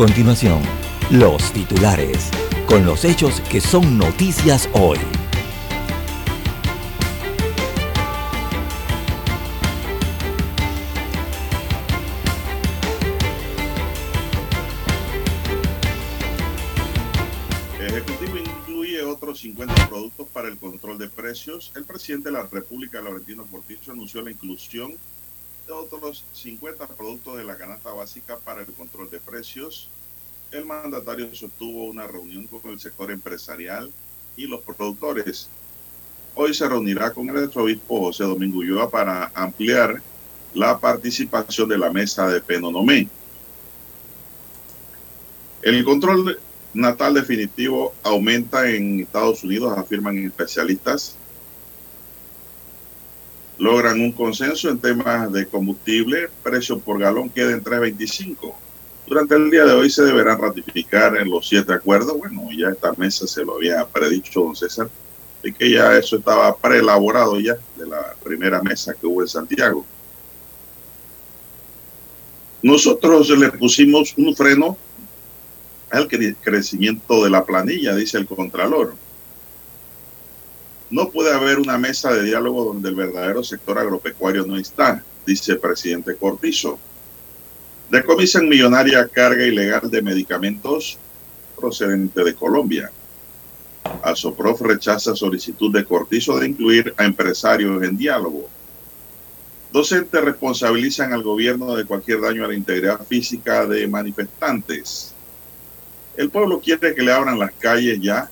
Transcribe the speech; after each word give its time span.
Continuación, 0.00 0.62
los 1.10 1.52
titulares, 1.52 2.30
con 2.64 2.86
los 2.86 3.04
hechos 3.04 3.38
que 3.50 3.60
son 3.60 3.98
noticias 3.98 4.66
hoy. 4.72 4.96
Ejecutivo 17.78 18.38
incluye 18.38 19.02
otros 19.02 19.40
50 19.40 19.86
productos 19.90 20.26
para 20.28 20.48
el 20.48 20.56
control 20.56 20.96
de 20.96 21.10
precios. 21.10 21.72
El 21.76 21.84
presidente 21.84 22.30
de 22.30 22.38
la 22.38 22.48
República, 22.50 23.02
Laurentino 23.02 23.44
Cortizo, 23.44 23.92
anunció 23.92 24.22
la 24.22 24.30
inclusión 24.30 24.94
otros 25.70 26.24
50 26.32 26.86
productos 26.88 27.36
de 27.36 27.44
la 27.44 27.56
canasta 27.56 27.92
básica 27.92 28.36
para 28.38 28.60
el 28.62 28.66
control 28.68 29.10
de 29.10 29.20
precios. 29.20 29.88
El 30.52 30.64
mandatario 30.64 31.34
sostuvo 31.34 31.84
una 31.84 32.06
reunión 32.06 32.46
con 32.46 32.70
el 32.70 32.80
sector 32.80 33.10
empresarial 33.10 33.90
y 34.36 34.46
los 34.46 34.60
productores. 34.62 35.48
Hoy 36.34 36.54
se 36.54 36.68
reunirá 36.68 37.12
con 37.12 37.28
el 37.28 37.44
arzobispo 37.44 38.00
José 38.00 38.24
Domingo 38.24 38.58
Ulloa 38.58 38.90
para 38.90 39.30
ampliar 39.34 40.02
la 40.54 40.78
participación 40.78 41.68
de 41.68 41.78
la 41.78 41.90
mesa 41.90 42.28
de 42.28 42.40
Penonomé. 42.40 43.08
El 45.62 45.84
control 45.84 46.38
natal 46.72 47.14
definitivo 47.14 47.94
aumenta 48.02 48.70
en 48.70 49.00
Estados 49.00 49.44
Unidos, 49.44 49.76
afirman 49.76 50.18
especialistas. 50.18 51.16
Logran 53.60 54.00
un 54.00 54.12
consenso 54.12 54.70
en 54.70 54.78
temas 54.78 55.30
de 55.30 55.46
combustible, 55.46 56.30
precio 56.42 56.78
por 56.78 56.98
galón 56.98 57.28
queda 57.28 57.52
en 57.52 57.62
3.25. 57.62 58.54
Durante 59.06 59.34
el 59.34 59.50
día 59.50 59.66
de 59.66 59.74
hoy 59.74 59.90
se 59.90 60.02
deberán 60.02 60.40
ratificar 60.40 61.14
en 61.18 61.28
los 61.28 61.46
siete 61.46 61.74
acuerdos. 61.74 62.16
Bueno, 62.16 62.48
ya 62.56 62.70
esta 62.70 62.94
mesa 62.94 63.26
se 63.26 63.44
lo 63.44 63.56
había 63.56 63.86
predicho 63.86 64.40
don 64.40 64.56
César, 64.56 64.88
de 65.42 65.52
que 65.52 65.70
ya 65.70 65.94
eso 65.94 66.16
estaba 66.16 66.56
preelaborado 66.56 67.38
ya 67.38 67.54
de 67.76 67.86
la 67.86 68.14
primera 68.24 68.62
mesa 68.62 68.94
que 68.94 69.06
hubo 69.06 69.20
en 69.20 69.28
Santiago. 69.28 69.84
Nosotros 72.62 73.28
le 73.28 73.52
pusimos 73.52 74.14
un 74.16 74.34
freno 74.34 74.78
al 75.90 76.08
crecimiento 76.08 77.22
de 77.24 77.28
la 77.28 77.44
planilla, 77.44 77.94
dice 77.94 78.16
el 78.16 78.26
Contralor. 78.26 78.94
No 80.90 81.10
puede 81.10 81.32
haber 81.32 81.58
una 81.58 81.78
mesa 81.78 82.12
de 82.12 82.24
diálogo 82.24 82.64
donde 82.64 82.88
el 82.88 82.96
verdadero 82.96 83.44
sector 83.44 83.78
agropecuario 83.78 84.44
no 84.44 84.56
está, 84.56 85.04
dice 85.24 85.52
el 85.52 85.58
presidente 85.58 86.16
Cortizo. 86.16 86.78
Decomisan 87.90 88.48
millonaria 88.48 89.06
carga 89.08 89.44
ilegal 89.44 89.90
de 89.90 90.02
medicamentos 90.02 90.98
procedente 91.56 92.24
de 92.24 92.34
Colombia. 92.34 92.90
Asoprof 94.02 94.60
rechaza 94.62 95.14
solicitud 95.14 95.72
de 95.72 95.84
Cortizo 95.84 96.38
de 96.38 96.48
incluir 96.48 96.94
a 96.96 97.04
empresarios 97.04 97.82
en 97.82 97.96
diálogo. 97.96 98.48
Docentes 99.72 100.24
responsabilizan 100.24 101.12
al 101.12 101.22
gobierno 101.22 101.76
de 101.76 101.84
cualquier 101.84 102.20
daño 102.20 102.44
a 102.44 102.48
la 102.48 102.54
integridad 102.54 103.06
física 103.06 103.66
de 103.66 103.86
manifestantes. 103.86 105.14
El 106.16 106.30
pueblo 106.30 106.60
quiere 106.60 106.94
que 106.94 107.02
le 107.02 107.12
abran 107.12 107.38
las 107.38 107.52
calles 107.52 108.00
ya. 108.00 108.28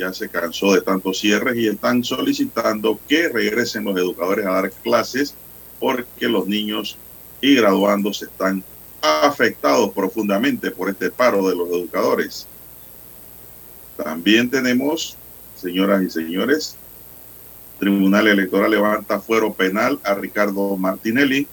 Ya 0.00 0.14
se 0.14 0.30
cansó 0.30 0.72
de 0.72 0.80
tantos 0.80 1.18
cierres 1.18 1.58
y 1.58 1.68
están 1.68 2.02
solicitando 2.02 2.98
que 3.06 3.28
regresen 3.28 3.84
los 3.84 3.98
educadores 3.98 4.46
a 4.46 4.52
dar 4.52 4.70
clases 4.70 5.34
porque 5.78 6.26
los 6.26 6.46
niños 6.46 6.96
y 7.42 7.56
graduandos 7.56 8.22
están 8.22 8.64
afectados 9.02 9.92
profundamente 9.92 10.70
por 10.70 10.88
este 10.88 11.10
paro 11.10 11.46
de 11.46 11.54
los 11.54 11.68
educadores. 11.68 12.46
También 14.02 14.48
tenemos, 14.48 15.18
señoras 15.54 16.02
y 16.02 16.08
señores, 16.08 16.76
Tribunal 17.78 18.26
Electoral 18.26 18.70
levanta 18.70 19.20
fuero 19.20 19.52
penal 19.52 20.00
a 20.02 20.14
Ricardo 20.14 20.78
Martinelli. 20.78 21.46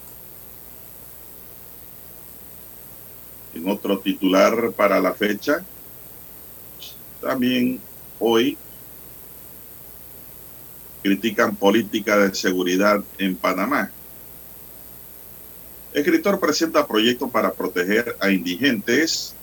En 3.54 3.68
otro 3.68 4.00
titular 4.00 4.72
para 4.72 5.02
la 5.02 5.14
fecha, 5.14 5.66
también 7.22 7.82
hoy 8.20 8.58
critican 11.04 11.56
política 11.56 12.18
de 12.18 12.36
seguridad 12.36 13.04
en 13.18 13.36
Panamá. 13.36 13.92
Escritor 15.94 16.40
presenta 16.40 16.86
proyecto 16.86 17.28
para 17.30 17.52
proteger 17.52 18.16
a 18.20 18.30
indigentes. 18.30 19.34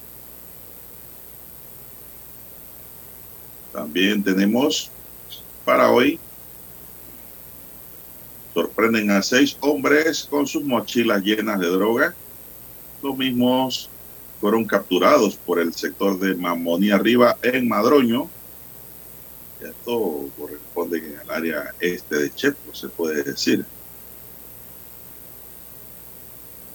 También 3.72 4.22
tenemos 4.22 4.90
para 5.64 5.90
hoy, 5.90 6.20
sorprenden 8.52 9.10
a 9.10 9.22
seis 9.22 9.56
hombres 9.60 10.24
con 10.30 10.46
sus 10.46 10.62
mochilas 10.62 11.22
llenas 11.22 11.58
de 11.58 11.66
droga. 11.66 12.14
Los 13.02 13.16
mismos 13.16 13.88
fueron 14.40 14.64
capturados 14.64 15.36
por 15.36 15.58
el 15.58 15.72
sector 15.72 16.18
de 16.18 16.34
Mamonía 16.34 16.96
Arriba 16.96 17.38
en 17.42 17.66
Madroño. 17.66 18.28
Esto 19.64 20.28
corresponde 20.38 21.18
al 21.22 21.30
área 21.30 21.74
este 21.80 22.16
de 22.16 22.34
Chepo, 22.34 22.74
se 22.74 22.88
puede 22.88 23.22
decir. 23.22 23.64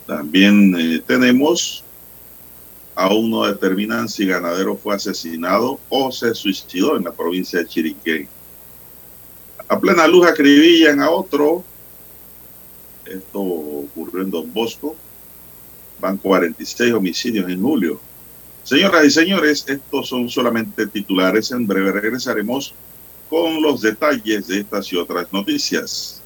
También 0.07 0.75
eh, 0.75 1.03
tenemos, 1.05 1.83
aún 2.95 3.29
no 3.29 3.45
determinan 3.45 4.09
si 4.09 4.25
Ganadero 4.25 4.75
fue 4.75 4.95
asesinado 4.95 5.79
o 5.89 6.11
se 6.11 6.33
suicidó 6.33 6.97
en 6.97 7.03
la 7.03 7.11
provincia 7.11 7.59
de 7.59 7.67
Chiriquí. 7.67 8.27
A 9.67 9.79
plena 9.79 10.07
luz 10.07 10.25
acribillan 10.25 11.00
a 11.00 11.11
otro. 11.11 11.63
Esto 13.06 13.39
ocurrió 13.39 14.23
en 14.23 14.31
Don 14.31 14.51
Bosco. 14.51 14.95
Van 16.00 16.17
46 16.17 16.91
homicidios 16.94 17.47
en 17.47 17.61
julio. 17.61 18.01
Señoras 18.69 19.03
y 19.03 19.09
señores, 19.09 19.66
estos 19.68 20.07
son 20.07 20.30
solamente 20.30 20.85
titulares. 20.85 21.50
En 21.50 21.66
breve 21.66 21.91
regresaremos 21.91 22.75
con 23.28 23.63
los 23.63 23.81
detalles 23.81 24.47
de 24.47 24.59
estas 24.59 24.94
y 24.94 24.96
otras 24.96 25.25
noticias. 25.34 26.22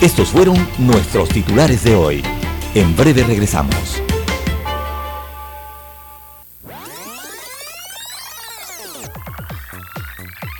Estos 0.00 0.28
fueron 0.28 0.56
nuestros 0.78 1.28
titulares 1.30 1.82
de 1.82 1.96
hoy. 1.96 2.22
En 2.76 2.94
breve 2.94 3.24
regresamos. 3.24 4.00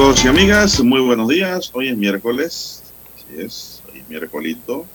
Amigos 0.00 0.24
y 0.24 0.28
amigas, 0.28 0.80
muy 0.80 1.02
buenos 1.02 1.28
días. 1.28 1.70
Hoy 1.74 1.88
es 1.88 1.96
miércoles, 1.96 2.82
así 3.14 3.38
es, 3.38 3.82
hoy 3.86 4.00
es 4.00 4.08
miércolito, 4.08 4.86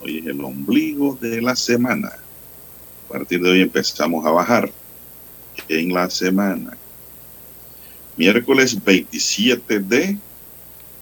hoy 0.00 0.18
es 0.18 0.26
el 0.26 0.40
ombligo 0.44 1.18
de 1.20 1.42
la 1.42 1.56
semana. 1.56 2.12
A 3.08 3.12
partir 3.12 3.42
de 3.42 3.50
hoy 3.50 3.62
empezamos 3.62 4.24
a 4.24 4.30
bajar 4.30 4.70
en 5.68 5.92
la 5.92 6.08
semana. 6.08 6.76
Miércoles 8.16 8.78
27 8.84 9.80
de 9.80 10.18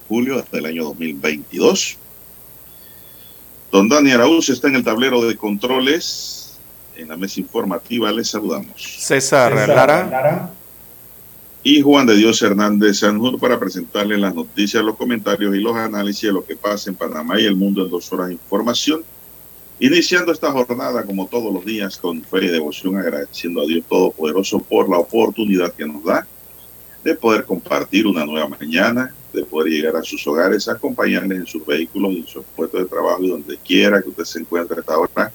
julio 0.07 0.43
del 0.51 0.65
año 0.65 0.85
2022. 0.85 1.97
Don 3.71 3.87
Dani 3.87 4.13
Araúz 4.13 4.49
está 4.49 4.67
en 4.67 4.77
el 4.77 4.83
tablero 4.83 5.21
de 5.27 5.37
controles. 5.37 6.57
En 6.95 7.07
la 7.07 7.17
mesa 7.17 7.39
informativa 7.39 8.11
les 8.11 8.31
saludamos. 8.31 8.81
César, 8.81 9.53
César 9.53 9.67
Lara. 9.67 10.07
Lara 10.07 10.53
y 11.63 11.81
Juan 11.81 12.05
de 12.05 12.17
Dios 12.17 12.41
Hernández 12.41 12.99
Sanjur 12.99 13.39
para 13.39 13.57
presentarle 13.57 14.17
las 14.17 14.35
noticias, 14.35 14.83
los 14.83 14.97
comentarios 14.97 15.55
y 15.55 15.59
los 15.59 15.75
análisis 15.77 16.23
de 16.23 16.33
lo 16.33 16.45
que 16.45 16.57
pasa 16.57 16.89
en 16.89 16.97
Panamá 16.97 17.39
y 17.39 17.45
el 17.45 17.55
mundo 17.55 17.85
en 17.85 17.89
dos 17.89 18.11
horas 18.11 18.27
de 18.27 18.33
información. 18.33 19.01
Iniciando 19.79 20.33
esta 20.33 20.51
jornada 20.51 21.03
como 21.03 21.25
todos 21.27 21.53
los 21.53 21.63
días 21.63 21.97
con 21.97 22.21
fe 22.21 22.45
y 22.45 22.47
devoción, 22.49 22.97
agradeciendo 22.97 23.61
a 23.61 23.65
Dios 23.65 23.85
Todopoderoso 23.87 24.59
por 24.59 24.89
la 24.89 24.97
oportunidad 24.97 25.73
que 25.73 25.85
nos 25.85 26.03
da 26.03 26.27
de 27.01 27.15
poder 27.15 27.45
compartir 27.45 28.07
una 28.07 28.25
nueva 28.25 28.49
mañana, 28.49 29.15
de 29.33 29.43
poder 29.43 29.71
llegar 29.71 29.95
a 29.95 30.03
sus 30.03 30.25
hogares, 30.27 30.67
acompañarles 30.67 31.39
en 31.39 31.45
sus 31.45 31.65
vehículos, 31.65 32.11
en 32.11 32.27
sus 32.27 32.43
puestos 32.55 32.81
de 32.81 32.89
trabajo 32.89 33.23
y 33.23 33.29
donde 33.29 33.57
quiera 33.57 34.01
que 34.01 34.09
usted 34.09 34.25
se 34.25 34.39
encuentre 34.39 34.81
esta 34.81 34.97
hora 34.97 35.31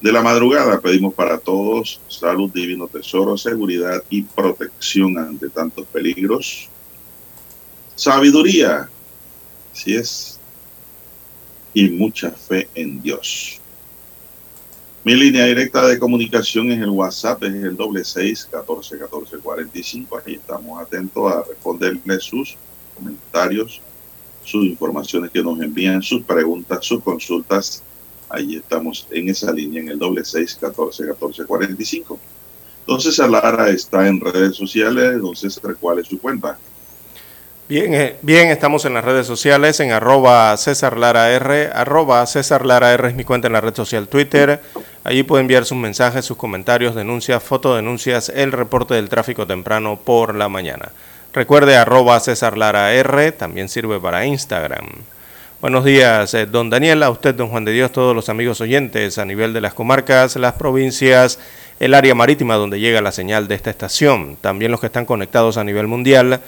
de 0.00 0.12
la 0.12 0.22
madrugada 0.22 0.80
pedimos 0.80 1.14
para 1.14 1.38
todos 1.38 2.00
salud, 2.08 2.50
divino 2.52 2.86
tesoro, 2.86 3.36
seguridad 3.36 4.02
y 4.10 4.22
protección 4.22 5.18
ante 5.18 5.48
tantos 5.48 5.86
peligros. 5.86 6.68
Sabiduría, 7.94 8.88
si 9.72 9.94
es, 9.94 10.38
y 11.72 11.88
mucha 11.88 12.30
fe 12.30 12.68
en 12.74 13.00
Dios. 13.00 13.60
Mi 15.02 15.14
línea 15.14 15.44
directa 15.44 15.86
de 15.86 15.98
comunicación 15.98 16.72
es 16.72 16.80
el 16.80 16.90
WhatsApp, 16.90 17.44
es 17.44 17.54
el 17.54 17.76
doble 17.76 18.04
seis 18.04 18.46
catorce 18.50 18.98
catorce 18.98 19.38
cuarenta 19.38 19.78
y 19.78 19.82
cinco. 19.82 20.20
Ahí 20.24 20.34
estamos 20.34 20.80
atentos 20.80 21.32
a 21.32 21.42
responderle 21.42 22.20
sus 22.20 22.56
comentarios, 22.94 23.80
sus 24.44 24.64
informaciones 24.64 25.30
que 25.30 25.42
nos 25.42 25.60
envían, 25.60 26.02
sus 26.02 26.22
preguntas, 26.22 26.84
sus 26.84 27.02
consultas 27.02 27.82
Ahí 28.28 28.56
estamos 28.56 29.06
en 29.10 29.28
esa 29.28 29.52
línea, 29.52 29.82
en 29.82 29.88
el 29.88 29.98
doble 29.98 30.24
seis, 30.24 30.58
catorce, 30.60 31.06
catorce, 31.06 31.44
cuarenta 31.44 31.80
y 31.80 31.86
cinco. 31.86 32.18
Entonces, 32.80 33.18
Lara 33.18 33.68
está 33.70 34.06
en 34.06 34.20
redes 34.20 34.56
sociales. 34.56 35.14
Entonces, 35.14 35.60
¿cuál 35.80 35.98
es 35.98 36.06
su 36.06 36.20
cuenta? 36.20 36.58
Bien, 37.68 37.92
eh, 37.94 38.16
bien, 38.22 38.46
estamos 38.46 38.84
en 38.84 38.94
las 38.94 39.04
redes 39.04 39.26
sociales, 39.26 39.80
en 39.80 39.90
arroba 39.90 40.56
César 40.56 40.96
Lara 40.96 41.32
R, 41.32 41.68
arroba 41.74 42.24
César 42.26 42.64
Lara 42.64 42.92
R 42.92 43.08
es 43.08 43.16
mi 43.16 43.24
cuenta 43.24 43.48
en 43.48 43.54
la 43.54 43.60
red 43.60 43.74
social 43.74 44.06
Twitter. 44.06 44.60
Allí 45.02 45.24
puede 45.24 45.40
enviar 45.40 45.64
sus 45.64 45.76
mensajes, 45.76 46.24
sus 46.24 46.36
comentarios, 46.36 46.94
denuncias, 46.94 47.42
fotodenuncias, 47.42 48.28
el 48.28 48.52
reporte 48.52 48.94
del 48.94 49.08
tráfico 49.08 49.48
temprano 49.48 49.98
por 49.98 50.36
la 50.36 50.48
mañana. 50.48 50.92
Recuerde 51.32 51.76
arroba 51.76 52.20
César 52.20 52.56
Lara 52.56 52.94
R, 52.94 53.32
también 53.32 53.68
sirve 53.68 53.98
para 53.98 54.24
Instagram. 54.24 54.86
Buenos 55.58 55.86
días, 55.86 56.34
eh, 56.34 56.44
don 56.44 56.68
Daniel, 56.68 57.02
a 57.02 57.08
usted, 57.08 57.34
don 57.34 57.48
Juan 57.48 57.64
de 57.64 57.72
Dios, 57.72 57.90
todos 57.90 58.14
los 58.14 58.28
amigos 58.28 58.60
oyentes 58.60 59.16
a 59.16 59.24
nivel 59.24 59.54
de 59.54 59.62
las 59.62 59.72
comarcas, 59.72 60.36
las 60.36 60.52
provincias, 60.52 61.38
el 61.80 61.94
área 61.94 62.14
marítima 62.14 62.56
donde 62.56 62.78
llega 62.78 63.00
la 63.00 63.10
señal 63.10 63.48
de 63.48 63.54
esta 63.54 63.70
estación, 63.70 64.36
también 64.42 64.70
los 64.70 64.80
que 64.80 64.88
están 64.88 65.06
conectados 65.06 65.56
a 65.56 65.64
nivel 65.64 65.86
mundial 65.86 66.42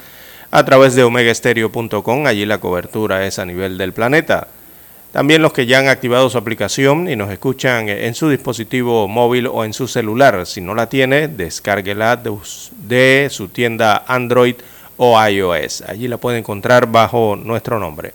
a 0.50 0.64
través 0.66 0.94
de 0.94 1.04
omegaestereo.com, 1.04 2.26
allí 2.26 2.44
la 2.44 2.58
cobertura 2.58 3.26
es 3.26 3.38
a 3.38 3.46
nivel 3.46 3.78
del 3.78 3.94
planeta. 3.94 4.48
También 5.10 5.40
los 5.40 5.54
que 5.54 5.64
ya 5.64 5.78
han 5.78 5.88
activado 5.88 6.28
su 6.28 6.36
aplicación 6.36 7.08
y 7.08 7.16
nos 7.16 7.30
escuchan 7.30 7.88
en 7.88 8.14
su 8.14 8.28
dispositivo 8.28 9.08
móvil 9.08 9.46
o 9.46 9.64
en 9.64 9.72
su 9.72 9.88
celular. 9.88 10.44
Si 10.44 10.60
no 10.60 10.74
la 10.74 10.90
tiene, 10.90 11.28
descárguela 11.28 12.16
de, 12.16 12.36
de 12.86 13.28
su 13.30 13.48
tienda 13.48 14.04
Android 14.06 14.56
o 14.98 15.18
iOS. 15.18 15.80
Allí 15.88 16.08
la 16.08 16.18
puede 16.18 16.36
encontrar 16.36 16.86
bajo 16.92 17.36
nuestro 17.36 17.78
nombre. 17.78 18.12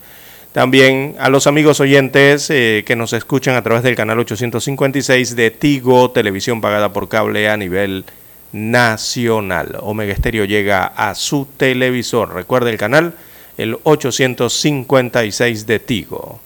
También 0.54 1.16
a 1.18 1.30
los 1.30 1.48
amigos 1.48 1.80
oyentes 1.80 2.48
eh, 2.52 2.84
que 2.86 2.96
nos 2.96 3.12
escuchan 3.14 3.56
a 3.56 3.64
través 3.64 3.82
del 3.82 3.96
canal 3.96 4.20
856 4.20 5.36
de 5.36 5.50
Tigo, 5.50 6.12
televisión 6.12 6.62
pagada 6.62 6.94
por 6.94 7.10
cable 7.10 7.50
a 7.50 7.58
nivel 7.58 8.06
nacional. 8.52 9.78
Omega 9.82 10.14
Estéreo 10.14 10.46
llega 10.46 10.86
a 10.86 11.16
su 11.16 11.48
televisor. 11.58 12.36
Recuerde 12.36 12.70
el 12.70 12.78
canal, 12.78 13.16
el 13.58 13.78
856 13.82 15.66
de 15.66 15.80
Tigo. 15.80 16.40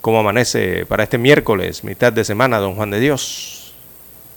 ¿Cómo 0.00 0.20
amanece 0.20 0.86
para 0.86 1.02
este 1.02 1.18
miércoles, 1.18 1.82
mitad 1.82 2.12
de 2.12 2.24
semana, 2.24 2.58
don 2.58 2.76
Juan 2.76 2.92
de 2.92 3.00
Dios? 3.00 3.74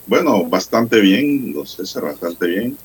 Bueno, 0.08 0.44
bastante 0.44 1.00
bien, 1.00 1.52
don 1.52 1.68
César, 1.68 2.02
bastante 2.02 2.48
bien. 2.48 2.76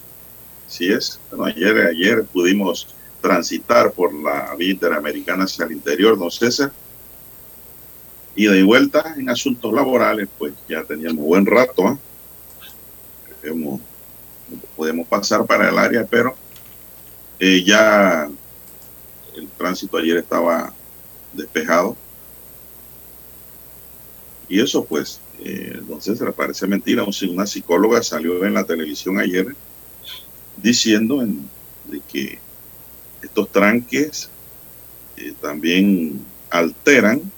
Sí 0.68 0.94
es. 0.94 1.20
Bueno, 1.32 1.46
ayer, 1.46 1.88
ayer 1.88 2.24
pudimos 2.26 2.88
transitar 3.22 3.92
por 3.92 4.14
la 4.14 4.56
vía 4.56 4.72
interamericana 4.72 5.44
hacia 5.44 5.66
el 5.66 5.74
interior, 5.74 6.18
don 6.18 6.32
César. 6.32 6.72
Y 8.36 8.46
de 8.46 8.64
vuelta 8.64 9.16
en 9.18 9.30
asuntos 9.30 9.74
laborales, 9.74 10.30
pues 10.38 10.54
ya 10.68 10.84
teníamos 10.84 11.26
buen 11.26 11.46
rato. 11.46 12.00
¿eh? 13.44 13.58
podemos 14.76 15.08
pasar 15.08 15.46
para 15.46 15.70
el 15.70 15.78
área, 15.78 16.06
pero 16.06 16.36
eh, 17.40 17.64
ya 17.64 18.30
el 19.36 19.48
tránsito 19.58 19.98
ayer 19.98 20.18
estaba 20.18 20.74
despejado. 21.34 21.96
Y 24.48 24.62
eso, 24.62 24.84
pues, 24.84 25.20
eh, 25.40 25.74
entonces 25.76 26.20
parece 26.36 26.66
mentira. 26.66 27.06
Una 27.30 27.46
psicóloga 27.46 28.02
salió 28.02 28.44
en 28.46 28.54
la 28.54 28.64
televisión 28.64 29.20
ayer 29.20 29.56
diciendo 30.58 31.22
en, 31.22 31.48
de 31.86 32.02
que 32.02 32.40
estos 33.22 33.52
tranques 33.52 34.30
eh, 35.18 35.34
también 35.42 36.26
alteran 36.50 37.32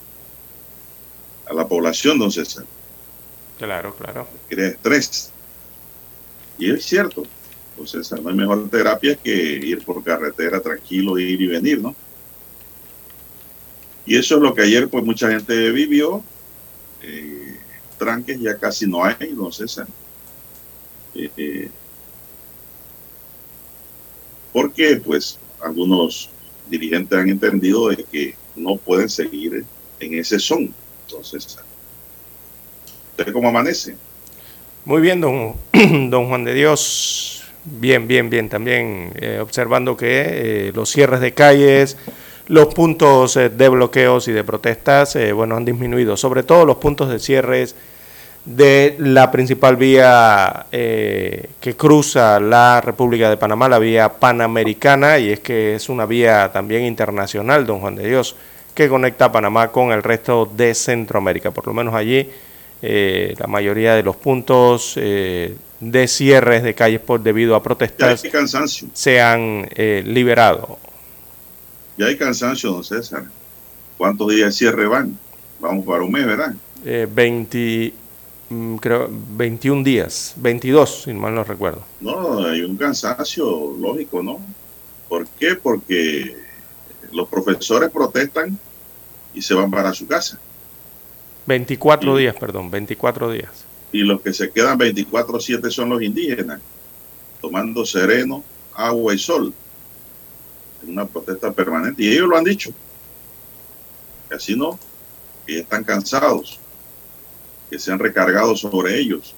a 1.45 1.53
la 1.53 1.67
población, 1.67 2.19
don 2.19 2.31
César. 2.31 2.65
Claro, 3.57 3.95
claro. 3.95 4.27
Crea 4.49 4.69
estrés. 4.69 5.31
Y 6.57 6.71
es 6.71 6.85
cierto, 6.85 7.23
don 7.77 7.87
César, 7.87 8.21
no 8.21 8.29
hay 8.29 8.35
mejor 8.35 8.69
terapia 8.69 9.15
que 9.15 9.31
ir 9.31 9.83
por 9.83 10.03
carretera 10.03 10.61
tranquilo, 10.61 11.17
ir 11.17 11.41
y 11.41 11.47
venir, 11.47 11.81
¿no? 11.81 11.95
Y 14.05 14.17
eso 14.17 14.35
es 14.35 14.41
lo 14.41 14.53
que 14.53 14.63
ayer 14.63 14.89
pues 14.89 15.03
mucha 15.03 15.29
gente 15.29 15.71
vivió. 15.71 16.23
Eh, 17.01 17.59
tranques 17.97 18.39
ya 18.39 18.57
casi 18.57 18.87
no 18.87 19.03
hay, 19.03 19.33
don 19.33 19.51
César. 19.51 19.87
Eh, 21.13 21.69
porque 24.53 24.95
pues 24.97 25.37
algunos 25.63 26.29
dirigentes 26.69 27.17
han 27.17 27.29
entendido 27.29 27.89
de 27.89 28.03
que 28.03 28.35
no 28.55 28.75
pueden 28.77 29.09
seguir 29.09 29.65
en 29.99 30.13
ese 30.15 30.39
son. 30.39 30.73
Entonces, 31.07 31.57
¿usted 33.17 33.33
cómo 33.33 33.49
amanece? 33.49 33.95
Muy 34.85 35.01
bien, 35.01 35.21
don, 35.21 35.55
don 36.09 36.27
Juan 36.27 36.43
de 36.43 36.53
Dios. 36.53 37.43
Bien, 37.63 38.07
bien, 38.07 38.29
bien. 38.29 38.49
También 38.49 39.13
eh, 39.15 39.39
observando 39.39 39.95
que 39.95 40.23
eh, 40.67 40.71
los 40.73 40.89
cierres 40.89 41.19
de 41.19 41.33
calles, 41.33 41.97
los 42.47 42.73
puntos 42.73 43.37
eh, 43.37 43.49
de 43.49 43.69
bloqueos 43.69 44.27
y 44.27 44.31
de 44.31 44.43
protestas, 44.43 45.17
bueno, 45.35 45.55
han 45.55 45.65
disminuido, 45.65 46.17
sobre 46.17 46.43
todo 46.43 46.65
los 46.65 46.77
puntos 46.77 47.09
de 47.09 47.19
cierres 47.19 47.75
de 48.45 48.95
la 48.97 49.29
principal 49.29 49.75
vía 49.75 50.65
eh, 50.71 51.49
que 51.59 51.75
cruza 51.75 52.39
la 52.39 52.81
República 52.81 53.29
de 53.29 53.37
Panamá, 53.37 53.69
la 53.69 53.79
vía 53.79 54.09
panamericana, 54.13 55.19
y 55.19 55.29
es 55.29 55.39
que 55.39 55.75
es 55.75 55.89
una 55.89 56.05
vía 56.05 56.51
también 56.51 56.83
internacional, 56.83 57.65
don 57.65 57.79
Juan 57.79 57.95
de 57.95 58.07
Dios, 58.07 58.35
que 58.73 58.89
conecta 58.89 59.31
Panamá 59.31 59.71
con 59.71 59.91
el 59.91 60.01
resto 60.01 60.49
de 60.51 60.73
Centroamérica. 60.73 61.51
Por 61.51 61.67
lo 61.67 61.73
menos 61.73 61.93
allí 61.93 62.29
eh, 62.81 63.35
la 63.37 63.47
mayoría 63.47 63.93
de 63.93 64.01
los 64.01 64.15
puntos 64.15 64.93
eh, 64.95 65.55
de 65.79 66.07
cierres 66.07 66.63
de 66.63 66.73
calles 66.73 66.99
por 66.99 67.21
debido 67.21 67.55
a 67.55 67.61
protestas 67.61 68.23
se 68.93 69.21
han 69.21 69.67
liberado. 69.75 70.79
Ya 71.97 72.07
hay 72.07 72.17
cansancio, 72.17 72.71
don 72.71 72.83
César. 72.83 73.25
¿Cuántos 73.97 74.29
días 74.29 74.47
de 74.47 74.51
cierre 74.53 74.87
van? 74.87 75.17
Vamos 75.59 75.85
para 75.85 76.01
un 76.01 76.11
mes, 76.11 76.25
¿verdad? 76.25 76.55
20, 76.83 77.93
Mm, 77.93 78.00
creo, 78.79 79.07
21 79.09 79.83
días, 79.83 80.33
22, 80.37 81.03
si 81.03 81.13
mal 81.13 81.35
no 81.35 81.43
recuerdo. 81.43 81.83
No, 81.99 82.45
hay 82.45 82.61
un 82.61 82.77
cansancio 82.77 83.75
lógico, 83.79 84.21
¿no? 84.23 84.39
¿Por 85.07 85.27
qué? 85.27 85.55
Porque 85.55 86.37
los 87.11 87.27
profesores 87.27 87.89
protestan 87.91 88.57
y 89.33 89.41
se 89.41 89.53
van 89.53 89.69
para 89.69 89.93
su 89.93 90.07
casa. 90.07 90.39
24 91.47 92.15
días, 92.17 92.35
perdón, 92.35 92.69
24 92.71 93.31
días. 93.31 93.65
Y 93.91 93.99
los 93.99 94.21
que 94.21 94.33
se 94.33 94.51
quedan 94.51 94.79
24-7 94.79 95.69
son 95.69 95.89
los 95.89 96.01
indígenas, 96.01 96.61
tomando 97.41 97.85
sereno, 97.85 98.43
agua 98.73 99.13
y 99.13 99.17
sol. 99.17 99.53
En 100.83 100.91
una 100.91 101.05
protesta 101.05 101.51
permanente. 101.51 102.03
Y 102.03 102.13
ellos 102.13 102.29
lo 102.29 102.37
han 102.37 102.43
dicho. 102.43 102.71
Que 104.29 104.35
así 104.35 104.55
no, 104.55 104.79
que 105.45 105.59
están 105.59 105.83
cansados 105.83 106.60
que 107.71 107.79
se 107.79 107.91
han 107.91 107.99
recargado 107.99 108.55
sobre 108.55 108.99
ellos. 108.99 109.33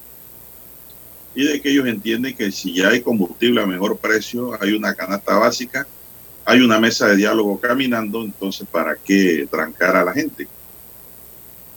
Y 1.36 1.44
de 1.44 1.60
que 1.60 1.70
ellos 1.70 1.86
entienden 1.86 2.36
que 2.36 2.50
si 2.50 2.74
ya 2.74 2.88
hay 2.88 3.00
combustible 3.00 3.62
a 3.62 3.66
mejor 3.66 3.96
precio, 3.96 4.58
hay 4.60 4.72
una 4.72 4.94
canasta 4.94 5.36
básica, 5.36 5.86
hay 6.44 6.60
una 6.60 6.80
mesa 6.80 7.06
de 7.06 7.16
diálogo 7.16 7.58
caminando, 7.60 8.22
entonces 8.22 8.66
¿para 8.70 8.96
qué 8.96 9.46
trancar 9.48 9.96
a 9.96 10.04
la 10.04 10.12
gente? 10.12 10.48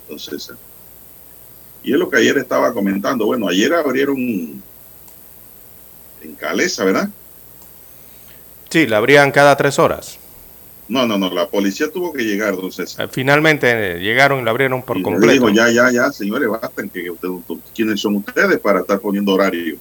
Entonces, 0.01 0.51
y 1.83 1.93
es 1.93 1.99
lo 1.99 2.09
que 2.09 2.17
ayer 2.17 2.39
estaba 2.39 2.73
comentando. 2.73 3.27
Bueno, 3.27 3.47
ayer 3.47 3.73
abrieron 3.73 4.17
en 4.17 4.61
Calesa, 6.37 6.83
¿verdad? 6.83 7.09
Sí, 8.69 8.87
la 8.87 8.97
abrían 8.97 9.31
cada 9.31 9.55
tres 9.55 9.79
horas. 9.79 10.16
No, 10.89 11.05
no, 11.05 11.17
no, 11.17 11.29
la 11.29 11.47
policía 11.47 11.91
tuvo 11.91 12.13
que 12.13 12.23
llegar, 12.23 12.53
entonces. 12.53 12.97
Eh, 12.97 13.07
finalmente 13.11 13.67
eh, 13.69 13.99
llegaron 13.99 14.39
y 14.39 14.43
la 14.43 14.51
abrieron 14.51 14.81
por 14.81 15.01
completo. 15.01 15.33
dijo, 15.33 15.49
ya, 15.49 15.69
ya, 15.69 15.91
ya, 15.91 16.11
señores, 16.11 16.47
basta, 16.47 16.83
que 16.87 17.11
¿quiénes 17.75 17.99
son 17.99 18.15
ustedes 18.15 18.59
para 18.59 18.79
estar 18.81 18.99
poniendo 18.99 19.33
horario? 19.33 19.77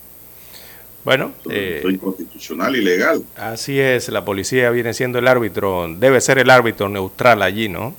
Bueno, 1.04 1.32
eh, 1.48 1.74
esto 1.76 1.88
es 1.88 1.94
inconstitucional 1.94 2.74
y 2.74 2.82
legal. 2.82 3.22
Así 3.36 3.78
es, 3.78 4.08
la 4.08 4.24
policía 4.24 4.70
viene 4.70 4.92
siendo 4.92 5.20
el 5.20 5.28
árbitro, 5.28 5.86
debe 5.96 6.20
ser 6.20 6.38
el 6.38 6.50
árbitro 6.50 6.88
neutral 6.88 7.42
allí, 7.42 7.68
¿no? 7.68 7.94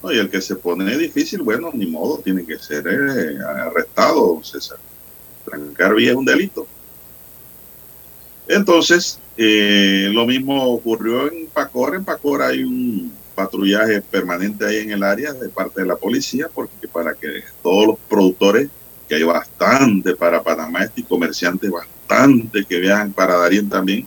No, 0.00 0.12
y 0.12 0.18
el 0.18 0.30
que 0.30 0.40
se 0.40 0.54
pone 0.54 0.96
difícil, 0.96 1.42
bueno, 1.42 1.70
ni 1.74 1.86
modo, 1.86 2.18
tiene 2.18 2.46
que 2.46 2.56
ser 2.58 2.86
arrestado, 2.86 4.40
César. 4.44 4.78
Trancar 5.44 5.96
vía 5.96 6.10
es 6.10 6.16
un 6.16 6.24
delito. 6.24 6.68
Entonces, 8.48 9.20
eh, 9.36 10.08
lo 10.12 10.26
mismo 10.26 10.64
ocurrió 10.72 11.30
en 11.30 11.46
Pacor. 11.46 11.94
En 11.94 12.04
Pacor 12.04 12.42
hay 12.42 12.64
un 12.64 13.12
patrullaje 13.34 14.00
permanente 14.00 14.66
ahí 14.66 14.78
en 14.78 14.90
el 14.90 15.02
área 15.02 15.32
de 15.32 15.48
parte 15.48 15.82
de 15.82 15.86
la 15.86 15.96
policía, 15.96 16.48
porque 16.52 16.88
para 16.88 17.14
que 17.14 17.44
todos 17.62 17.86
los 17.86 17.96
productores, 18.08 18.68
que 19.08 19.14
hay 19.14 19.22
bastante 19.22 20.16
para 20.16 20.42
Panamá 20.42 20.90
y 20.94 21.02
comerciantes 21.02 21.70
bastante 21.70 22.64
que 22.64 22.78
viajan 22.78 23.12
para 23.12 23.36
Darien 23.36 23.68
también, 23.68 24.06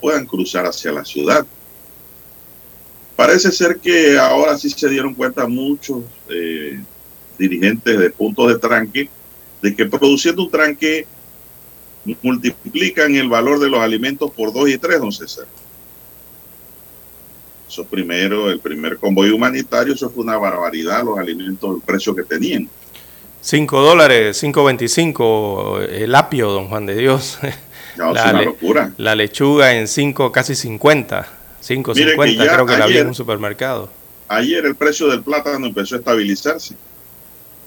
puedan 0.00 0.26
cruzar 0.26 0.66
hacia 0.66 0.92
la 0.92 1.04
ciudad. 1.04 1.46
Parece 3.14 3.50
ser 3.50 3.78
que 3.78 4.18
ahora 4.18 4.58
sí 4.58 4.68
se 4.68 4.88
dieron 4.88 5.14
cuenta 5.14 5.46
muchos 5.46 6.04
eh, 6.28 6.80
dirigentes 7.38 7.98
de 7.98 8.10
puntos 8.10 8.48
de 8.48 8.58
tranque 8.58 9.08
de 9.62 9.74
que 9.74 9.86
produciendo 9.86 10.44
un 10.44 10.50
tranque 10.50 11.06
multiplican 12.22 13.14
el 13.16 13.28
valor 13.28 13.58
de 13.58 13.68
los 13.68 13.80
alimentos 13.80 14.30
por 14.30 14.52
dos 14.52 14.68
y 14.68 14.78
tres, 14.78 15.00
don 15.00 15.12
César. 15.12 15.46
Eso 17.68 17.84
primero, 17.84 18.50
el 18.50 18.60
primer 18.60 18.96
convoy 18.96 19.30
humanitario, 19.30 19.94
eso 19.94 20.08
fue 20.10 20.22
una 20.22 20.36
barbaridad, 20.36 21.04
los 21.04 21.18
alimentos, 21.18 21.76
el 21.76 21.82
precio 21.82 22.14
que 22.14 22.22
tenían. 22.22 22.68
5 23.40 23.80
dólares, 23.80 24.42
5.25 24.42 25.88
el 25.88 26.14
apio, 26.14 26.50
don 26.50 26.68
Juan 26.68 26.86
de 26.86 26.96
Dios. 26.96 27.38
No, 27.96 28.12
la, 28.12 28.24
es 28.24 28.30
una 28.30 28.42
locura. 28.42 28.92
La 28.98 29.14
lechuga 29.14 29.74
en 29.74 29.88
5, 29.88 30.30
casi 30.30 30.54
50. 30.54 31.26
5.50 31.66 32.52
creo 32.52 32.66
que 32.66 32.76
la 32.76 32.84
había 32.84 33.00
en 33.00 33.06
un 33.06 33.14
supermercado. 33.14 33.88
Ayer 34.28 34.66
el 34.66 34.74
precio 34.74 35.08
del 35.08 35.22
plátano 35.22 35.66
empezó 35.66 35.94
a 35.94 35.98
estabilizarse. 36.00 36.74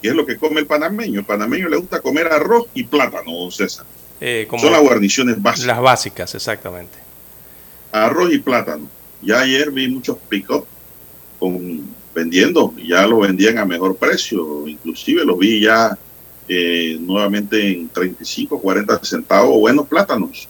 Y 0.04 0.08
es 0.08 0.14
lo 0.14 0.28
que 0.28 0.38
come 0.38 0.60
el 0.60 0.68
panameño. 0.68 1.22
El 1.22 1.26
panameño 1.26 1.68
le 1.68 1.78
gusta 1.78 2.02
comer 2.02 2.28
arroz 2.28 2.68
y 2.76 2.84
plátano, 2.84 3.32
don 3.32 3.52
César. 3.52 3.88
Eh, 4.22 4.48
Son 4.58 4.72
las 4.72 4.82
guarniciones 4.82 5.42
básicas. 5.42 5.68
Las 5.68 5.82
básicas, 5.82 6.36
exactamente. 6.36 6.98
Arroz 7.92 8.34
y 8.34 8.40
plátano. 8.40 8.88
Ya 9.22 9.42
ayer 9.42 9.72
vi 9.72 9.88
muchos 9.88 10.18
pick-up 10.30 10.66
vendiendo, 12.14 12.74
ya 12.78 13.08
lo 13.08 13.20
vendían 13.20 13.58
a 13.58 13.66
mejor 13.66 13.96
precio, 13.96 14.68
inclusive 14.68 15.24
los 15.24 15.38
vi 15.38 15.62
ya 15.62 15.98
eh, 16.48 16.98
nuevamente 17.00 17.72
en 17.72 17.88
35, 17.90 18.60
40 18.60 19.04
centavos, 19.04 19.58
buenos 19.58 19.88
plátanos 19.88 20.48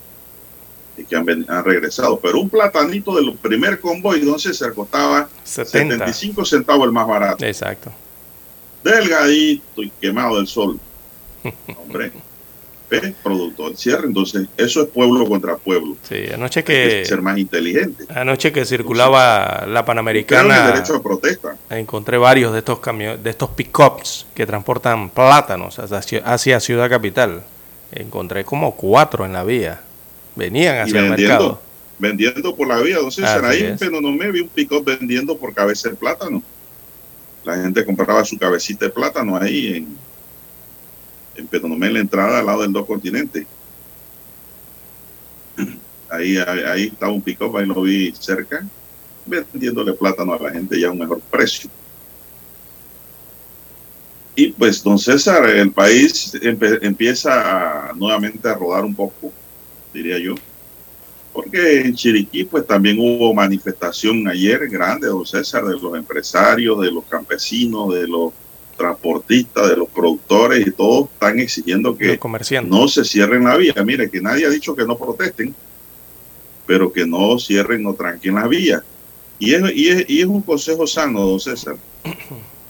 que 1.07 1.15
han, 1.15 1.25
regresado. 1.63 2.19
Pero 2.19 2.41
un 2.41 2.49
platanito 2.49 3.15
del 3.15 3.33
primer 3.35 3.79
convoy, 3.79 4.19
entonces 4.19 4.57
se 4.57 4.73
costaba 4.73 5.29
75 5.43 6.43
centavos 6.43 6.85
el 6.85 6.91
más 6.91 7.07
barato. 7.07 7.45
Exacto. 7.45 7.91
Delgadito 8.83 9.83
y 9.83 9.89
quemado 10.01 10.37
del 10.37 10.47
sol. 10.47 10.79
Hombre 11.83 12.11
productor 13.23 13.77
cierre. 13.77 14.07
Entonces, 14.07 14.47
eso 14.57 14.81
es 14.81 14.87
pueblo 14.89 15.27
contra 15.27 15.57
pueblo. 15.57 15.95
Sí, 16.07 16.25
anoche 16.33 16.63
que. 16.63 17.05
ser 17.05 17.21
más 17.21 17.37
inteligente. 17.37 18.05
Anoche 18.09 18.51
que 18.51 18.65
circulaba 18.65 19.65
la 19.67 19.85
Panamericana. 19.85 20.67
El 20.67 20.73
derecho 20.73 20.95
a 20.95 21.03
protesta. 21.03 21.55
Encontré 21.69 22.17
varios 22.17 22.53
de 22.53 22.59
estos 22.59 22.79
camiones, 22.79 23.23
de 23.23 23.29
estos 23.29 23.49
pick-ups 23.51 24.25
que 24.33 24.45
transportan 24.45 25.09
plátanos 25.09 25.79
hacia, 25.79 26.59
Ciudad 26.59 26.89
Capital. 26.89 27.43
Encontré 27.91 28.43
como 28.43 28.75
cuatro 28.75 29.25
en 29.25 29.33
la 29.33 29.43
vía. 29.43 29.81
Venían 30.35 30.79
hacia 30.79 30.99
el 30.99 31.09
mercado. 31.09 31.61
Vendiendo 31.97 32.55
por 32.55 32.67
la 32.67 32.79
vía. 32.79 32.95
Entonces, 32.95 33.25
ahí 33.25 33.63
en 33.63 33.77
Penonomé 33.77 34.31
vi 34.31 34.41
un 34.41 34.49
pick-up 34.49 34.85
vendiendo 34.85 35.37
por 35.37 35.53
cabeza 35.53 35.89
de 35.89 35.95
plátano. 35.95 36.41
La 37.43 37.57
gente 37.57 37.85
compraba 37.85 38.23
su 38.25 38.37
cabecita 38.37 38.85
de 38.85 38.91
plátano 38.91 39.37
ahí 39.37 39.77
en 39.77 39.97
en 41.39 41.93
la 41.93 41.99
entrada 41.99 42.39
al 42.39 42.45
lado 42.45 42.61
del 42.61 42.73
dos 42.73 42.85
continentes. 42.85 43.45
Ahí, 46.11 46.37
ahí, 46.37 46.87
estaba 46.87 47.11
un 47.11 47.21
pick 47.21 47.39
ahí 47.39 47.67
lo 47.67 47.83
vi 47.83 48.11
cerca, 48.19 48.65
vendiéndole 49.27 49.93
plátano 49.93 50.33
a 50.33 50.39
la 50.39 50.49
gente 50.49 50.79
ya 50.79 50.87
a 50.87 50.91
un 50.91 50.97
mejor 50.97 51.21
precio. 51.21 51.69
Y 54.35 54.47
pues, 54.53 54.83
don 54.83 54.97
César, 54.97 55.47
el 55.47 55.71
país 55.71 56.33
empieza 56.41 57.91
nuevamente 57.95 58.49
a 58.49 58.55
rodar 58.55 58.85
un 58.85 58.95
poco, 58.95 59.31
diría 59.93 60.17
yo, 60.17 60.33
porque 61.31 61.81
en 61.81 61.93
Chiriquí 61.93 62.43
pues 62.43 62.65
también 62.65 62.97
hubo 62.99 63.33
manifestación 63.33 64.27
ayer 64.27 64.67
grande, 64.67 65.07
don 65.07 65.25
César, 65.25 65.63
de 65.65 65.79
los 65.79 65.95
empresarios, 65.95 66.81
de 66.81 66.91
los 66.91 67.05
campesinos, 67.05 67.93
de 67.93 68.07
los 68.07 68.33
transportistas, 68.79 69.69
de 69.69 69.75
los 69.75 69.89
productores 69.89 70.65
y 70.65 70.71
todos 70.71 71.09
están 71.11 71.37
exigiendo 71.37 71.97
que 71.97 72.17
no 72.63 72.87
se 72.87 73.03
cierren 73.03 73.43
la 73.43 73.57
vía. 73.57 73.73
Mire, 73.85 74.09
que 74.09 74.21
nadie 74.21 74.45
ha 74.45 74.49
dicho 74.49 74.73
que 74.73 74.85
no 74.85 74.97
protesten, 74.97 75.53
pero 76.65 76.91
que 76.91 77.05
no 77.05 77.37
cierren 77.37 77.85
o 77.85 77.93
tranquen 77.93 78.35
la 78.35 78.47
vía. 78.47 78.81
Y 79.37 79.53
es, 79.53 79.75
y 79.75 79.89
es, 79.89 80.05
y 80.09 80.21
es 80.21 80.25
un 80.25 80.41
consejo 80.41 80.87
sano, 80.87 81.19
don 81.21 81.39
César. 81.39 81.75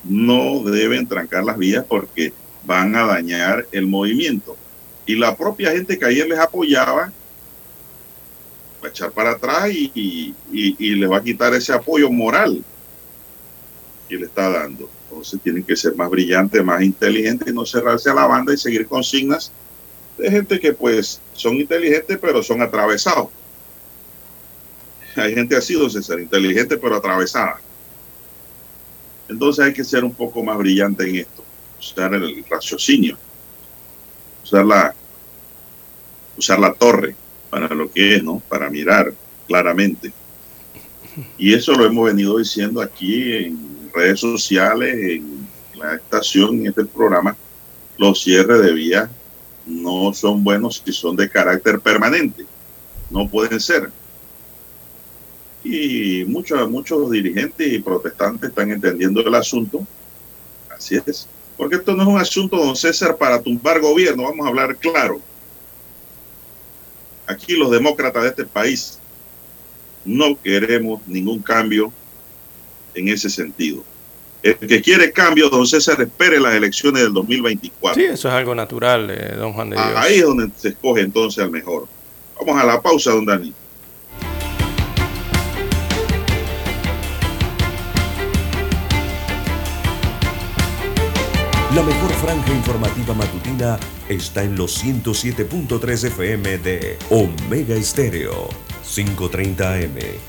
No 0.01 0.63
deben 0.63 1.05
trancar 1.05 1.43
las 1.43 1.57
vías 1.57 1.85
porque 1.87 2.31
van 2.63 2.95
a 2.95 3.05
dañar 3.05 3.67
el 3.73 3.85
movimiento. 3.85 4.55
Y 5.05 5.15
la 5.15 5.35
propia 5.35 5.71
gente 5.71 5.99
que 5.99 6.05
ayer 6.05 6.25
les 6.25 6.39
apoyaba 6.39 7.11
va 8.81 8.87
a 8.87 8.87
echar 8.87 9.11
para 9.11 9.31
atrás 9.31 9.69
y, 9.71 9.91
y, 9.93 10.75
y 10.79 10.95
le 10.95 11.05
va 11.05 11.17
a 11.17 11.21
quitar 11.21 11.53
ese 11.53 11.73
apoyo 11.73 12.09
moral 12.09 12.63
que 14.07 14.15
le 14.15 14.25
está 14.25 14.49
dando. 14.49 14.89
Entonces 15.09 15.39
tienen 15.41 15.63
que 15.63 15.75
ser 15.75 15.95
más 15.95 16.09
brillantes, 16.09 16.63
más 16.63 16.83
inteligentes 16.83 17.47
y 17.47 17.53
no 17.53 17.65
cerrarse 17.65 18.11
a 18.11 18.13
la 18.13 18.27
banda 18.27 18.53
y 18.53 18.57
seguir 18.57 18.87
consignas 18.87 19.51
de 20.19 20.29
gente 20.29 20.59
que 20.59 20.73
pues 20.73 21.19
son 21.33 21.55
inteligentes 21.55 22.17
pero 22.21 22.43
son 22.43 22.61
atravesados. 22.61 23.29
Hay 25.15 25.33
gente 25.33 25.55
así, 25.55 25.73
don 25.73 25.89
César, 25.89 26.19
inteligente 26.19 26.77
pero 26.77 26.97
atravesada. 26.97 27.59
Entonces 29.27 29.65
hay 29.65 29.73
que 29.73 29.83
ser 29.83 30.03
un 30.03 30.13
poco 30.13 30.43
más 30.43 30.57
brillante 30.57 31.09
en 31.09 31.15
esto, 31.17 31.43
usar 31.79 32.13
el 32.13 32.45
raciocinio, 32.49 33.17
usar 34.43 34.65
la, 34.65 34.93
usar 36.37 36.59
la 36.59 36.73
torre 36.73 37.15
para 37.49 37.73
lo 37.73 37.91
que 37.91 38.15
es, 38.15 38.23
¿no? 38.23 38.41
Para 38.47 38.69
mirar 38.69 39.13
claramente. 39.47 40.13
Y 41.37 41.53
eso 41.53 41.73
lo 41.73 41.85
hemos 41.85 42.05
venido 42.05 42.37
diciendo 42.37 42.81
aquí 42.81 43.33
en 43.33 43.78
redes 43.99 44.19
sociales, 44.21 44.95
en 44.95 45.47
la 45.75 45.95
estación, 45.95 46.59
en 46.59 46.67
este 46.67 46.85
programa. 46.85 47.35
Los 47.97 48.23
cierres 48.23 48.61
de 48.61 48.73
vías 48.73 49.09
no 49.65 50.13
son 50.13 50.43
buenos 50.43 50.81
si 50.83 50.93
son 50.93 51.15
de 51.15 51.29
carácter 51.29 51.79
permanente. 51.79 52.45
No 53.09 53.27
pueden 53.27 53.59
ser. 53.59 53.91
Y 55.63 56.23
muchos, 56.25 56.69
muchos 56.69 57.11
dirigentes 57.11 57.73
y 57.73 57.79
protestantes 57.79 58.49
están 58.49 58.71
entendiendo 58.71 59.19
el 59.19 59.35
asunto. 59.35 59.85
Así 60.75 60.97
es. 61.05 61.27
Porque 61.57 61.75
esto 61.75 61.93
no 61.93 62.03
es 62.03 62.07
un 62.07 62.17
asunto, 62.19 62.55
don 62.55 62.75
César, 62.75 63.17
para 63.17 63.41
tumbar 63.41 63.81
gobierno. 63.81 64.23
Vamos 64.23 64.45
a 64.45 64.49
hablar 64.49 64.77
claro. 64.77 65.19
Aquí 67.27 67.57
los 67.57 67.69
demócratas 67.69 68.23
de 68.23 68.29
este 68.29 68.45
país 68.45 68.97
no 70.05 70.39
queremos 70.41 71.05
ningún 71.05 71.41
cambio 71.41 71.91
en 72.93 73.09
ese 73.09 73.29
sentido. 73.29 73.83
El 74.41 74.55
que 74.55 74.81
quiere 74.81 75.11
cambio, 75.11 75.49
don 75.49 75.67
César, 75.67 75.99
espere 76.01 76.39
las 76.39 76.53
elecciones 76.53 77.03
del 77.03 77.13
2024. 77.13 78.01
Sí, 78.01 78.07
eso 78.07 78.29
es 78.29 78.33
algo 78.33 78.55
natural, 78.55 79.09
eh, 79.09 79.35
don 79.35 79.51
Juan 79.51 79.69
de 79.69 79.75
Dios. 79.75 79.89
Ahí 79.95 80.15
es 80.19 80.23
donde 80.23 80.49
se 80.55 80.69
escoge 80.69 81.01
entonces 81.01 81.43
al 81.43 81.51
mejor. 81.51 81.87
Vamos 82.39 82.61
a 82.61 82.65
la 82.65 82.81
pausa, 82.81 83.11
don 83.11 83.25
Dani. 83.25 83.53
La 91.75 91.83
mejor 91.83 92.09
franja 92.13 92.51
informativa 92.51 93.13
matutina 93.13 93.79
está 94.07 94.43
en 94.43 94.55
los 94.55 94.83
107.3 94.83 96.07
FM 96.07 96.57
de 96.57 96.97
Omega 97.11 97.75
Estéreo, 97.75 98.49
530 98.83 99.73
AM. 99.75 100.28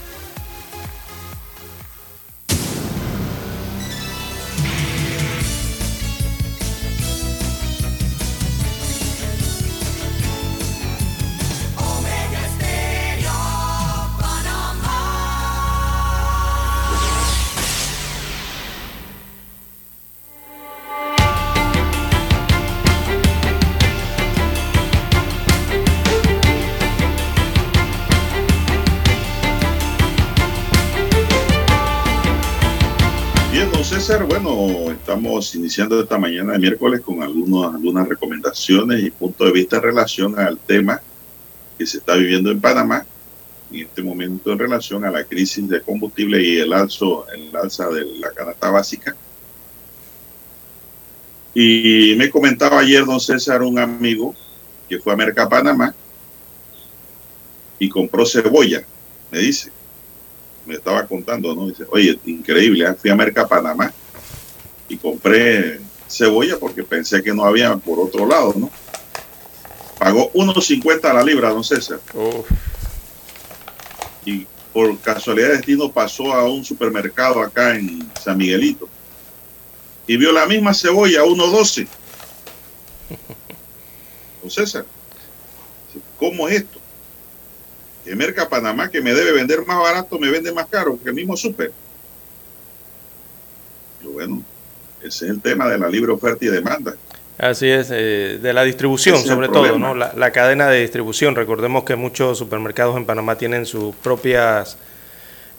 Iniciando 35.53 36.01
esta 36.01 36.17
mañana 36.17 36.53
de 36.53 36.59
miércoles 36.59 37.01
con 37.01 37.21
algunos, 37.21 37.73
algunas 37.73 38.07
recomendaciones 38.07 39.03
y 39.03 39.11
puntos 39.11 39.47
de 39.47 39.53
vista 39.53 39.77
en 39.77 39.83
relación 39.83 40.39
al 40.39 40.57
tema 40.57 41.01
que 41.77 41.85
se 41.85 41.97
está 41.97 42.15
viviendo 42.15 42.51
en 42.51 42.59
Panamá 42.59 43.05
en 43.71 43.87
este 43.87 44.01
momento 44.01 44.51
en 44.51 44.59
relación 44.59 45.05
a 45.05 45.11
la 45.11 45.23
crisis 45.23 45.67
de 45.69 45.81
combustible 45.81 46.43
y 46.43 46.57
el, 46.57 46.73
alzo, 46.73 47.25
el 47.33 47.55
alza 47.55 47.87
de 47.89 48.03
la 48.19 48.31
canasta 48.31 48.69
básica. 48.69 49.15
Y 51.53 52.15
me 52.17 52.29
comentaba 52.29 52.79
ayer, 52.79 53.05
don 53.05 53.19
César, 53.19 53.61
un 53.61 53.79
amigo 53.79 54.35
que 54.89 54.99
fue 54.99 55.13
a 55.13 55.15
Merca 55.15 55.47
Panamá 55.47 55.93
y 57.79 57.87
compró 57.87 58.25
cebolla, 58.25 58.83
me 59.31 59.39
dice 59.39 59.71
me 60.65 60.75
estaba 60.75 61.05
contando, 61.05 61.55
¿no? 61.55 61.67
Dice, 61.67 61.85
oye, 61.89 62.19
increíble, 62.25 62.85
¿eh? 62.85 62.93
fui 62.93 63.09
a 63.09 63.15
Merca 63.15 63.47
Panamá 63.47 63.91
y 64.91 64.97
compré 64.97 65.79
cebolla 66.09 66.59
porque 66.59 66.83
pensé 66.83 67.23
que 67.23 67.33
no 67.33 67.45
había 67.45 67.77
por 67.77 67.97
otro 67.97 68.25
lado, 68.25 68.53
¿no? 68.57 68.69
Pagó 69.97 70.29
1.50 70.33 71.05
a 71.05 71.13
la 71.13 71.23
libra, 71.23 71.49
don 71.49 71.63
César. 71.63 72.01
Uf, 72.13 72.45
Y 74.25 74.45
por 74.73 74.99
casualidad 74.99 75.47
de 75.47 75.57
destino 75.57 75.89
pasó 75.89 76.33
a 76.33 76.49
un 76.49 76.65
supermercado 76.65 77.41
acá 77.41 77.75
en 77.75 78.11
San 78.21 78.37
Miguelito 78.37 78.89
y 80.07 80.17
vio 80.17 80.33
la 80.33 80.45
misma 80.45 80.73
cebolla, 80.73 81.23
1.12. 81.23 81.87
Don 84.41 84.51
César, 84.51 84.85
¿cómo 86.17 86.49
es 86.49 86.61
esto? 86.61 86.79
que 88.03 88.15
Merca 88.15 88.49
Panamá, 88.49 88.89
que 88.89 88.99
me 88.99 89.13
debe 89.13 89.31
vender 89.31 89.63
más 89.65 89.79
barato, 89.79 90.17
me 90.17 90.31
vende 90.31 90.51
más 90.51 90.65
caro 90.65 90.99
que 91.01 91.09
el 91.09 91.15
mismo 91.15 91.37
súper. 91.37 91.71
Y 94.01 94.07
bueno, 94.07 94.43
ese 95.03 95.25
es 95.25 95.31
el 95.31 95.41
tema 95.41 95.67
de 95.67 95.77
la 95.77 95.89
libre 95.89 96.11
oferta 96.11 96.45
y 96.45 96.49
demanda. 96.49 96.95
Así 97.37 97.67
es, 97.67 97.89
eh, 97.91 98.37
de 98.39 98.53
la 98.53 98.63
distribución 98.63 99.15
Ese 99.15 99.27
sobre 99.27 99.47
todo. 99.47 99.79
¿no? 99.79 99.95
La, 99.95 100.13
la 100.15 100.31
cadena 100.31 100.67
de 100.67 100.81
distribución. 100.81 101.35
Recordemos 101.35 101.83
que 101.83 101.95
muchos 101.95 102.37
supermercados 102.37 102.95
en 102.97 103.05
Panamá 103.05 103.35
tienen 103.35 103.65
sus 103.65 103.95
propias, 103.95 104.77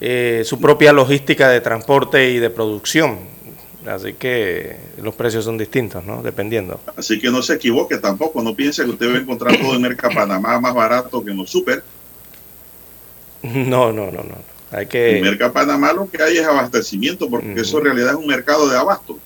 eh, 0.01 0.43
su 0.45 0.61
propia 0.61 0.93
logística 0.93 1.49
de 1.49 1.61
transporte 1.61 2.31
y 2.31 2.39
de 2.39 2.51
producción. 2.51 3.19
Así 3.87 4.13
que 4.13 4.77
los 5.03 5.15
precios 5.17 5.45
son 5.45 5.59
distintos, 5.59 6.05
¿no? 6.05 6.23
Dependiendo. 6.23 6.81
Así 6.97 7.19
que 7.19 7.31
no 7.31 7.43
se 7.43 7.55
equivoque 7.55 7.99
tampoco, 7.99 8.41
no 8.43 8.55
piense 8.55 8.85
que 8.85 8.91
usted 8.91 9.13
va 9.13 9.19
a 9.19 9.21
encontrar 9.21 9.57
todo 9.59 9.75
en 9.75 9.83
Merca 9.83 10.09
Panamá 10.09 10.61
más 10.61 10.75
barato 10.75 11.25
que 11.25 11.33
en 11.33 11.39
los 11.39 11.51
super. 11.51 11.83
No, 13.43 13.93
no, 13.93 14.13
no, 14.13 14.23
no. 14.23 14.37
Hay 14.71 14.87
que... 14.87 15.17
En 15.17 15.25
Merca 15.25 15.53
Panamá 15.53 15.93
lo 15.93 16.09
que 16.09 16.23
hay 16.23 16.39
es 16.39 16.47
abastecimiento, 16.47 17.29
porque 17.29 17.61
eso 17.61 17.79
en 17.79 17.87
realidad 17.87 18.11
es 18.11 18.17
un 18.17 18.29
mercado 18.29 18.69
de 18.69 18.79
abasto. 18.79 19.19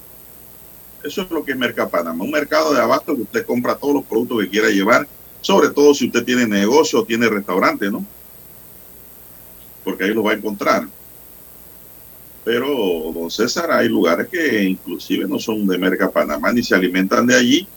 Eso 1.06 1.22
es 1.22 1.30
lo 1.30 1.44
que 1.44 1.52
es 1.52 1.56
Merca 1.56 1.88
Panamá, 1.88 2.24
un 2.24 2.32
mercado 2.32 2.74
de 2.74 2.80
abasto 2.80 3.14
que 3.14 3.22
usted 3.22 3.46
compra 3.46 3.76
todos 3.76 3.94
los 3.94 4.04
productos 4.04 4.40
que 4.40 4.48
quiera 4.48 4.70
llevar, 4.70 5.06
sobre 5.40 5.70
todo 5.70 5.94
si 5.94 6.06
usted 6.06 6.24
tiene 6.24 6.48
negocio 6.48 6.98
o 6.98 7.04
tiene 7.04 7.28
restaurante, 7.28 7.88
¿no? 7.88 8.04
Porque 9.84 10.02
ahí 10.02 10.12
lo 10.12 10.24
va 10.24 10.32
a 10.32 10.34
encontrar. 10.34 10.88
Pero, 12.44 13.12
don 13.14 13.30
César, 13.30 13.70
hay 13.70 13.88
lugares 13.88 14.26
que 14.28 14.64
inclusive 14.64 15.28
no 15.28 15.38
son 15.38 15.64
de 15.68 15.78
Merca 15.78 16.10
Panamá 16.10 16.52
ni 16.52 16.64
se 16.64 16.74
alimentan 16.74 17.24
de 17.24 17.36
allí 17.36 17.68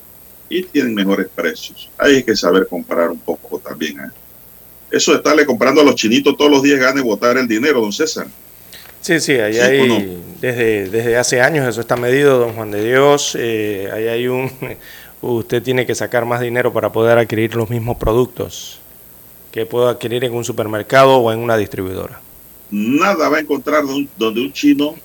y 0.50 0.64
tienen 0.64 0.96
mejores 0.96 1.28
precios. 1.28 1.88
Hay 2.00 2.24
que 2.24 2.36
saber 2.36 2.68
comprar 2.68 3.12
un 3.12 3.20
poco 3.20 3.60
también. 3.60 4.00
¿eh? 4.00 4.10
Eso 4.90 5.12
de 5.12 5.18
estarle 5.18 5.46
comprando 5.46 5.82
a 5.82 5.84
los 5.84 5.94
chinitos 5.94 6.36
todos 6.36 6.50
los 6.50 6.64
días 6.64 6.80
gane 6.80 7.02
botar 7.02 7.38
el 7.38 7.48
dinero, 7.48 7.80
don 7.80 7.94
César. 7.94 8.26
Sí, 9.02 9.20
sí, 9.20 9.34
ahí 9.34 9.60
hay, 9.60 10.22
desde, 10.42 10.90
desde 10.90 11.18
hace 11.18 11.42
años 11.42 11.68
eso 11.68 11.82
está 11.82 11.96
medido, 11.96 12.38
don 12.38 12.54
Juan 12.54 12.72
de 12.72 12.84
Dios. 12.84 13.36
Eh, 13.40 13.90
ahí 13.94 14.08
hay 14.08 14.28
un, 14.28 14.52
usted 15.22 15.64
tiene 15.64 15.86
que 15.86 15.96
sacar 15.96 16.26
más 16.26 16.42
dinero 16.42 16.74
para 16.74 16.92
poder 16.92 17.18
adquirir 17.18 17.56
los 17.56 17.70
mismos 17.70 17.98
productos 17.98 18.80
que 19.52 19.66
puede 19.66 19.90
adquirir 19.90 20.24
en 20.26 20.34
un 20.34 20.44
supermercado 20.44 21.18
o 21.18 21.32
en 21.32 21.40
una 21.40 21.58
distribuidora 21.58 22.20
nada 22.72 23.30
va 23.30 23.38
a 23.38 23.40
encontrar 23.40 23.84
donde 24.18 24.42
un 24.42 24.54
chino, 24.54 24.96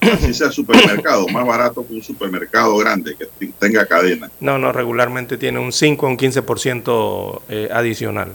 así 0.00 0.34
sea 0.34 0.50
supermercado, 0.50 1.26
más 1.28 1.46
barato 1.46 1.86
que 1.86 1.94
un 1.94 2.02
supermercado 2.02 2.76
grande 2.76 3.16
que 3.16 3.46
tenga 3.58 3.86
cadena. 3.86 4.30
No, 4.40 4.58
no, 4.58 4.72
regularmente 4.72 5.38
tiene 5.38 5.58
un 5.58 5.72
5 5.72 6.06
o 6.06 6.08
un 6.08 6.18
15% 6.18 7.42
eh, 7.48 7.68
adicional. 7.72 8.34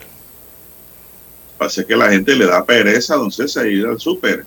Pasa 1.57 1.83
que 1.83 1.95
la 1.95 2.09
gente 2.09 2.35
le 2.35 2.47
da 2.47 2.65
pereza, 2.65 3.15
don 3.15 3.31
César, 3.31 3.67
ir 3.67 3.85
al 3.85 3.99
super. 3.99 4.45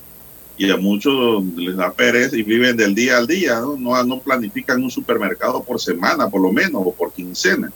Y 0.56 0.70
a 0.70 0.76
muchos 0.76 1.42
les 1.56 1.76
da 1.76 1.92
pereza 1.92 2.36
y 2.36 2.42
viven 2.42 2.76
del 2.76 2.94
día 2.94 3.18
al 3.18 3.26
día, 3.26 3.60
¿no? 3.60 3.76
No, 3.76 4.04
no 4.04 4.20
planifican 4.20 4.82
un 4.82 4.90
supermercado 4.90 5.64
por 5.64 5.80
semana, 5.80 6.28
por 6.28 6.40
lo 6.40 6.52
menos, 6.52 6.82
o 6.84 6.92
por 6.92 7.12
quincena. 7.12 7.72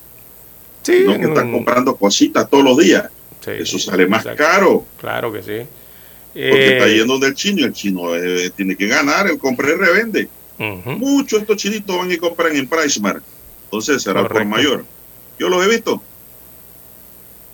Sí. 0.83 1.03
No 1.05 1.17
que 1.19 1.25
están 1.25 1.51
comprando 1.51 1.95
cositas 1.95 2.49
todos 2.49 2.63
los 2.63 2.77
días. 2.77 3.09
Eso 3.45 3.79
sale 3.79 4.07
más 4.07 4.25
caro. 4.37 4.85
Claro 4.99 5.31
que 5.31 5.43
sí. 5.43 5.67
Porque 6.33 6.73
está 6.73 6.87
eh, 6.87 6.97
yendo 6.97 7.19
del 7.19 7.33
chino 7.33 7.61
y 7.61 7.63
el 7.63 7.73
chino 7.73 8.15
eh, 8.15 8.51
tiene 8.55 8.75
que 8.75 8.87
ganar, 8.87 9.27
el 9.27 9.37
compra 9.37 9.69
y 9.69 9.73
revende. 9.73 10.29
Muchos 10.85 11.41
estos 11.41 11.57
chinitos 11.57 11.97
van 11.97 12.11
y 12.11 12.17
compran 12.17 12.55
en 12.55 12.67
PriceMart. 12.67 13.23
Entonces 13.65 14.01
será 14.01 14.27
por 14.27 14.45
mayor. 14.45 14.85
Yo 15.37 15.47
los 15.47 15.65
he 15.65 15.69
visto. 15.69 16.01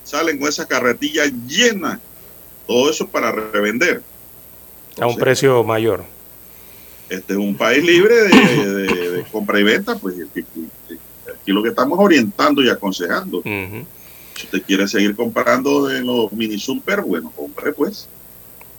Salen 0.04 0.40
con 0.40 0.50
esa 0.50 0.68
carretilla 0.68 1.26
llena. 1.48 2.00
Todo 2.68 2.90
eso 2.90 3.08
para 3.08 3.32
revender. 3.32 4.02
A 4.99 5.08
un 5.08 5.17
precio 5.17 5.63
mayor. 5.63 6.03
Este 7.10 7.34
es 7.34 7.39
un 7.39 7.55
país 7.55 7.84
libre 7.84 8.15
de, 8.15 9.25
compra 9.31 9.60
y 9.60 9.63
venta. 9.63 9.95
Pues 9.95 10.15
aquí 10.34 11.51
lo 11.51 11.62
que 11.62 11.69
estamos 11.69 11.99
orientando 11.99 12.63
y 12.63 12.69
aconsejando. 12.69 13.41
Si 13.43 14.45
usted 14.45 14.63
quiere 14.63 14.88
seguir 14.88 15.15
comprando 15.15 15.86
de 15.86 16.01
los 16.01 16.31
mini 16.34 16.60
super, 16.60 17.01
bueno, 17.01 17.31
compre 17.36 17.71
pues. 17.71 18.10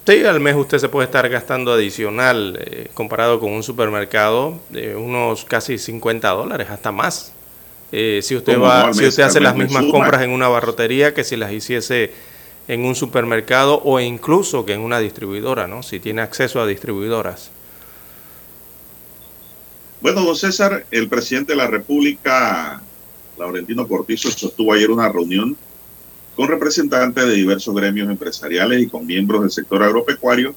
Sí, 0.06 0.24
al 0.24 0.38
mes 0.38 0.54
usted 0.54 0.78
se 0.78 0.88
puede 0.88 1.06
estar 1.06 1.28
gastando 1.28 1.72
adicional 1.72 2.58
eh, 2.60 2.88
comparado 2.94 3.40
con 3.40 3.50
un 3.50 3.64
supermercado 3.64 4.60
de 4.68 4.94
unos 4.94 5.44
casi 5.44 5.78
50 5.78 6.28
dólares, 6.30 6.68
hasta 6.70 6.92
más. 6.92 7.32
Eh, 7.90 8.20
si 8.22 8.36
usted 8.36 8.60
va, 8.60 8.92
si 8.92 9.04
usted 9.06 9.24
hace 9.24 9.40
las 9.40 9.56
mismas 9.56 9.84
compras 9.86 10.22
en 10.22 10.30
una 10.30 10.48
barrotería 10.48 11.14
que 11.14 11.24
si 11.24 11.36
las 11.36 11.52
hiciese 11.52 12.12
en 12.68 12.84
un 12.84 12.94
supermercado 12.94 13.80
o 13.84 14.00
incluso 14.00 14.64
que 14.64 14.74
en 14.74 14.80
una 14.80 14.98
distribuidora, 14.98 15.66
¿no? 15.66 15.82
Si 15.82 16.00
tiene 16.00 16.22
acceso 16.22 16.60
a 16.60 16.66
distribuidoras. 16.66 17.50
Bueno, 20.00 20.22
don 20.22 20.36
César, 20.36 20.86
el 20.90 21.08
presidente 21.08 21.52
de 21.52 21.56
la 21.56 21.68
República, 21.68 22.82
Laurentino 23.38 23.88
Cortizo, 23.88 24.30
sostuvo 24.30 24.72
ayer 24.72 24.90
una 24.90 25.08
reunión 25.08 25.56
con 26.34 26.48
representantes 26.48 27.26
de 27.26 27.32
diversos 27.32 27.74
gremios 27.74 28.10
empresariales 28.10 28.82
y 28.82 28.88
con 28.88 29.06
miembros 29.06 29.40
del 29.40 29.50
sector 29.50 29.82
agropecuario, 29.82 30.54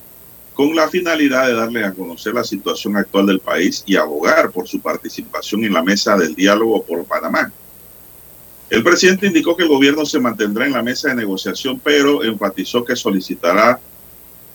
con 0.54 0.76
la 0.76 0.90
finalidad 0.90 1.48
de 1.48 1.54
darles 1.54 1.86
a 1.86 1.94
conocer 1.94 2.34
la 2.34 2.44
situación 2.44 2.98
actual 2.98 3.28
del 3.28 3.40
país 3.40 3.82
y 3.86 3.96
abogar 3.96 4.52
por 4.52 4.68
su 4.68 4.82
participación 4.82 5.64
en 5.64 5.74
la 5.74 5.82
mesa 5.82 6.18
del 6.18 6.36
diálogo 6.36 6.84
por 6.84 7.06
Panamá. 7.06 7.52
El 8.70 8.84
presidente 8.84 9.28
indicó 9.28 9.58
que 9.58 9.64
el 9.64 9.70
gobierno 9.70 10.06
se 10.06 10.20
mantendrá 10.20 10.66
en 10.66 10.74
la 10.74 10.84
mesa 10.84 11.10
de 11.10 11.16
negociación, 11.16 11.80
pero 11.84 12.24
enfatizó 12.24 12.86
que 12.86 12.96
solicitará 12.96 13.80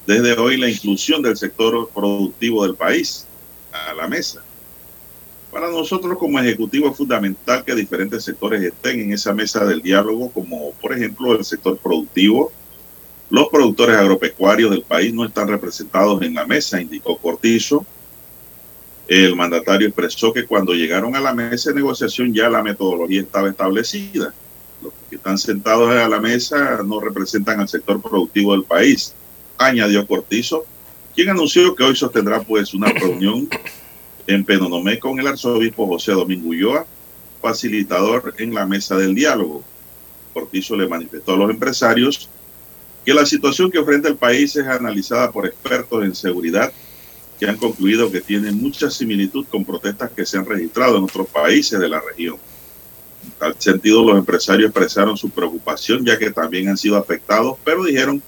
desde 0.07 0.35
hoy 0.35 0.57
la 0.57 0.71
inclusión 0.71 1.21
del 1.23 1.37
sector 1.37 1.89
productivo 1.93 2.65
del 2.65 2.77
país 2.77 3.27
a 3.73 3.93
la 3.95 4.07
mesa. 4.07 4.43
Para 5.51 5.71
nosotros 5.71 6.19
como 6.19 6.39
Ejecutivo 6.39 6.91
es 6.91 6.97
fundamental 6.97 7.65
que 7.65 7.75
diferentes 7.75 8.25
sectores 8.25 8.63
estén 8.63 9.01
en 9.01 9.13
esa 9.13 9.33
mesa 9.33 9.65
del 9.65 9.83
diálogo, 9.83 10.31
como 10.31 10.73
por 10.75 10.93
ejemplo 10.93 11.35
el 11.35 11.45
sector 11.45 11.79
productivo. 11.79 12.53
Los 13.31 13.49
productores 13.49 13.97
agropecuarios 13.97 14.71
del 14.71 14.83
país 14.83 15.13
no 15.13 15.25
están 15.25 15.49
representados 15.49 16.23
en 16.23 16.35
la 16.35 16.47
mesa, 16.47 16.81
indicó 16.81 17.17
Cortizo. 17.17 17.87
El 19.07 19.37
mandatario 19.37 19.89
expresó 19.89 20.33
que 20.33 20.47
cuando 20.47 20.73
llegaron 20.73 21.15
a 21.15 21.21
la 21.21 21.35
mesa 21.35 21.71
de 21.71 21.77
negociación 21.77 22.33
ya 22.33 22.49
la 22.49 22.63
metodología 22.63 23.21
estaba 23.21 23.51
establecida. 23.51 24.33
Los 24.83 24.93
que 25.11 25.17
están 25.17 25.37
sentados 25.37 25.91
a 25.91 26.09
la 26.09 26.21
mesa 26.21 26.81
no 26.83 27.01
representan 27.01 27.61
al 27.61 27.69
sector 27.69 28.01
productivo 28.01 28.53
del 28.53 28.65
país, 28.65 29.15
añadió 29.59 30.07
Cortizo, 30.07 30.65
quien 31.15 31.29
anunció 31.29 31.75
que 31.75 31.85
hoy 31.85 31.97
sostendrá 31.97 32.41
pues 32.41 32.73
una 32.73 32.89
reunión 32.93 33.49
en 34.27 34.45
Penonomé 34.45 34.99
con 34.99 35.21
el 35.21 35.27
arzobispo 35.27 35.87
José 35.87 36.13
Domingo 36.13 36.49
Ulloa, 36.49 36.87
facilitador 37.43 38.35
en 38.39 38.55
la 38.55 38.65
mesa 38.65 38.97
del 38.97 39.15
diálogo. 39.15 39.63
Cortizo 40.33 40.77
le 40.77 40.89
manifestó 40.89 41.35
a 41.35 41.37
los 41.37 41.51
empresarios 41.51 42.31
que 43.05 43.13
la 43.13 43.27
situación 43.27 43.71
que 43.71 43.79
enfrenta 43.79 44.09
el 44.09 44.17
país 44.17 44.57
es 44.57 44.67
analizada 44.67 45.31
por 45.31 45.45
expertos 45.45 46.05
en 46.05 46.15
seguridad 46.15 46.73
que 47.45 47.51
han 47.51 47.57
concluido 47.59 48.11
que 48.11 48.23
tiene 48.23 48.53
mucha 48.53 48.91
similitud 48.91 49.45
con 49.51 49.67
protestas 49.67 50.11
que 50.13 50.25
se 50.25 50.39
han 50.39 50.47
registrado 50.47 50.97
en 50.97 51.05
otros 51.05 51.29
países 51.29 51.79
de 51.79 51.91
la 51.91 52.01
región. 52.01 52.39
En 53.23 53.31
tal 53.33 53.55
sentido, 53.59 54.03
los 54.03 54.17
empresarios 54.17 54.71
expresaron 54.71 55.15
su 55.15 55.29
preocupación 55.29 56.07
ya 56.07 56.19
que 56.19 56.31
también 56.31 56.69
han 56.69 56.79
sido 56.79 56.97
afectados, 56.97 57.59
pero 57.63 57.85
dijeron 57.85 58.23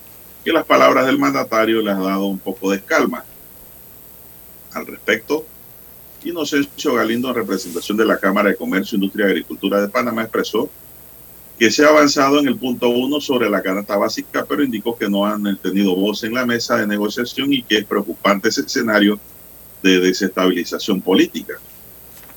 que 0.44 0.52
las 0.52 0.66
palabras 0.66 1.06
del 1.06 1.18
mandatario 1.18 1.80
les 1.80 1.94
han 1.94 2.04
dado 2.04 2.26
un 2.26 2.38
poco 2.38 2.70
de 2.70 2.82
calma. 2.82 3.24
Al 4.74 4.86
respecto, 4.86 5.46
Inocencio 6.22 6.92
Galindo, 6.92 7.30
en 7.30 7.36
representación 7.36 7.96
de 7.96 8.04
la 8.04 8.18
Cámara 8.18 8.50
de 8.50 8.56
Comercio, 8.56 8.96
Industria 8.96 9.28
y 9.28 9.30
Agricultura 9.30 9.80
de 9.80 9.88
Panamá, 9.88 10.24
expresó 10.24 10.68
que 11.58 11.70
se 11.70 11.84
ha 11.84 11.88
avanzado 11.88 12.38
en 12.38 12.48
el 12.48 12.56
punto 12.56 12.88
uno 12.90 13.20
sobre 13.20 13.48
la 13.48 13.62
canasta 13.62 13.96
básica, 13.96 14.44
pero 14.46 14.62
indicó 14.62 14.96
que 14.96 15.08
no 15.08 15.24
han 15.24 15.56
tenido 15.58 15.96
voz 15.96 16.22
en 16.24 16.34
la 16.34 16.44
mesa 16.44 16.76
de 16.76 16.86
negociación 16.86 17.52
y 17.52 17.62
que 17.62 17.78
es 17.78 17.84
preocupante 17.84 18.50
ese 18.50 18.60
escenario 18.60 19.18
de 19.82 20.00
desestabilización 20.00 21.00
política. 21.00 21.54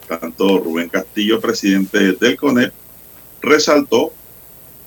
Tanto 0.07 0.59
Rubén 0.59 0.89
Castillo, 0.89 1.41
presidente 1.41 2.13
del 2.13 2.37
CONEP, 2.37 2.71
resaltó 3.41 4.13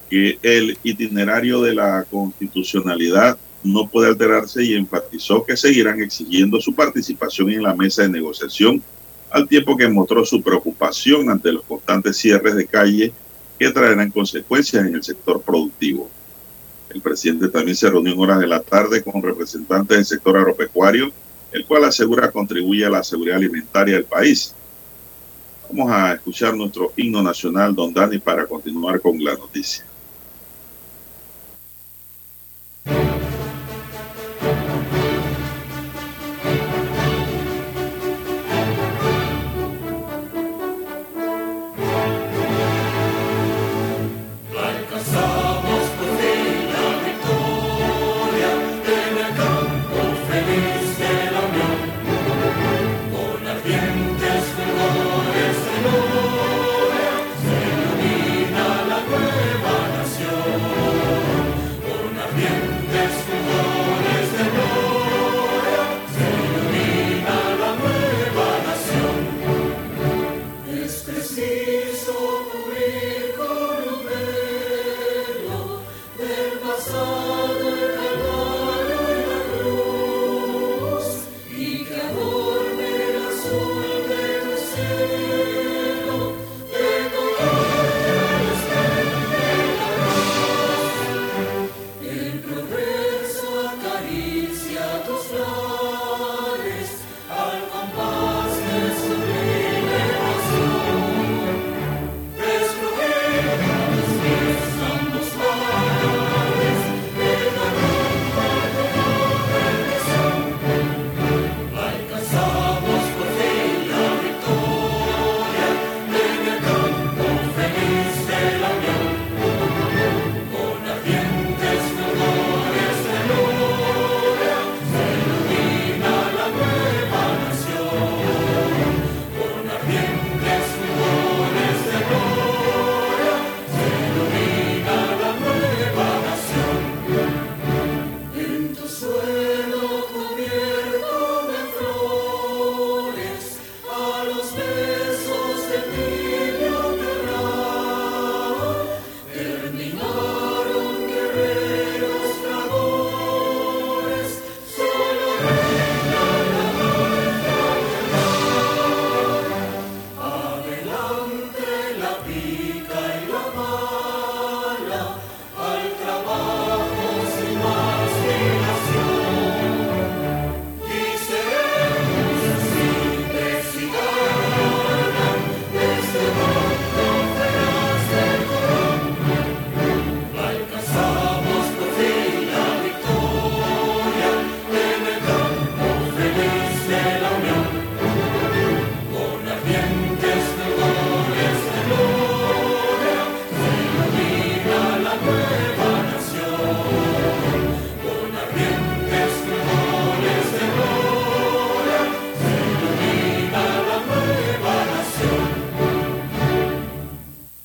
que 0.09 0.39
el 0.43 0.79
itinerario 0.83 1.61
de 1.63 1.75
la 1.75 2.05
constitucionalidad 2.11 3.39
no 3.63 3.87
puede 3.87 4.09
alterarse 4.09 4.65
y 4.65 4.75
enfatizó 4.75 5.45
que 5.45 5.57
seguirán 5.57 6.03
exigiendo 6.03 6.61
su 6.61 6.75
participación 6.75 7.51
en 7.51 7.63
la 7.63 7.75
mesa 7.75 8.03
de 8.03 8.09
negociación, 8.09 8.83
al 9.31 9.47
tiempo 9.47 9.77
que 9.77 9.89
mostró 9.89 10.25
su 10.25 10.43
preocupación 10.43 11.31
ante 11.31 11.53
los 11.53 11.63
constantes 11.63 12.17
cierres 12.17 12.55
de 12.57 12.67
calle 12.67 13.13
que 13.63 13.71
traerán 13.71 14.11
consecuencias 14.11 14.85
en 14.85 14.97
el 14.97 15.05
sector 15.05 15.41
productivo. 15.41 16.11
El 16.91 17.01
presidente 17.01 17.49
también 17.49 17.77
se 17.77 17.89
reunió 17.89 18.13
en 18.13 18.19
horas 18.19 18.41
de 18.41 18.49
la 18.49 18.61
tarde 18.61 19.05
con 19.05 19.23
representantes 19.23 19.97
del 19.97 20.05
sector 20.05 20.37
agropecuario, 20.37 21.13
el 21.53 21.65
cual 21.65 21.85
asegura 21.85 22.33
contribuye 22.33 22.85
a 22.85 22.91
la 22.91 23.05
seguridad 23.05 23.37
alimentaria 23.37 23.95
del 23.95 24.05
país. 24.05 24.53
Vamos 25.71 25.93
a 25.93 26.15
escuchar 26.15 26.57
nuestro 26.57 26.93
himno 26.97 27.23
nacional, 27.23 27.73
don 27.73 27.95
Dani, 27.95 28.19
para 28.19 28.47
continuar 28.47 29.01
con 29.01 29.23
la 29.23 29.35
noticia. 29.35 29.85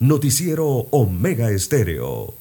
Noticiero 0.08 0.66
Omega 0.92 1.52
Estéreo. 1.52 2.34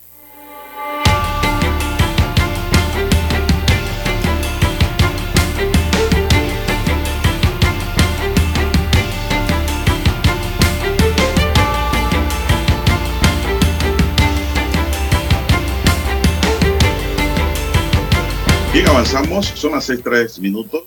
Bien, 18.72 18.86
avanzamos, 18.86 19.46
son 19.46 19.72
las 19.72 19.84
seis 19.86 20.00
tres 20.04 20.38
minutos. 20.38 20.84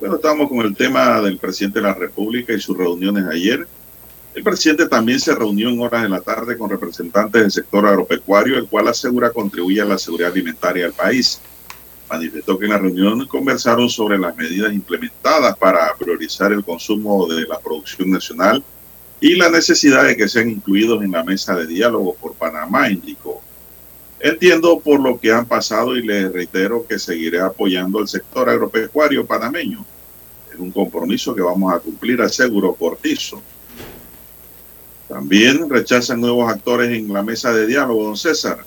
Bueno, 0.00 0.16
estamos 0.16 0.48
con 0.48 0.60
el 0.60 0.74
tema 0.74 1.20
del 1.20 1.36
presidente 1.36 1.80
de 1.80 1.82
la 1.82 1.92
República 1.92 2.54
y 2.54 2.60
sus 2.60 2.78
reuniones 2.78 3.26
ayer. 3.26 3.68
Presidente 4.46 4.86
también 4.86 5.18
se 5.18 5.34
reunió 5.34 5.70
en 5.70 5.80
horas 5.80 6.04
de 6.04 6.08
la 6.08 6.20
tarde 6.20 6.56
con 6.56 6.70
representantes 6.70 7.42
del 7.42 7.50
sector 7.50 7.84
agropecuario, 7.84 8.56
el 8.56 8.68
cual 8.68 8.86
asegura 8.86 9.32
contribuye 9.32 9.80
a 9.80 9.84
la 9.84 9.98
seguridad 9.98 10.30
alimentaria 10.30 10.84
del 10.84 10.92
país. 10.92 11.40
Manifestó 12.08 12.56
que 12.56 12.66
en 12.66 12.70
la 12.70 12.78
reunión 12.78 13.26
conversaron 13.26 13.90
sobre 13.90 14.16
las 14.16 14.36
medidas 14.36 14.72
implementadas 14.72 15.56
para 15.58 15.92
priorizar 15.98 16.52
el 16.52 16.62
consumo 16.62 17.26
de 17.26 17.44
la 17.44 17.58
producción 17.58 18.08
nacional 18.08 18.62
y 19.20 19.34
la 19.34 19.50
necesidad 19.50 20.04
de 20.04 20.16
que 20.16 20.28
sean 20.28 20.48
incluidos 20.48 21.02
en 21.02 21.10
la 21.10 21.24
mesa 21.24 21.56
de 21.56 21.66
diálogo 21.66 22.14
por 22.14 22.34
Panamá, 22.34 22.88
indicó. 22.88 23.42
Entiendo 24.20 24.78
por 24.78 25.00
lo 25.00 25.18
que 25.18 25.32
han 25.32 25.46
pasado 25.46 25.96
y 25.96 26.06
les 26.06 26.32
reitero 26.32 26.86
que 26.86 27.00
seguiré 27.00 27.40
apoyando 27.40 27.98
al 27.98 28.06
sector 28.06 28.48
agropecuario 28.48 29.26
panameño. 29.26 29.84
Es 30.54 30.60
un 30.60 30.70
compromiso 30.70 31.34
que 31.34 31.42
vamos 31.42 31.74
a 31.74 31.80
cumplir, 31.80 32.22
aseguró 32.22 32.74
Cortizo. 32.74 33.42
También 35.08 35.70
rechazan 35.70 36.20
nuevos 36.20 36.50
actores 36.50 36.90
en 36.90 37.12
la 37.12 37.22
mesa 37.22 37.52
de 37.52 37.66
diálogo, 37.66 38.04
don 38.04 38.16
César. 38.16 38.58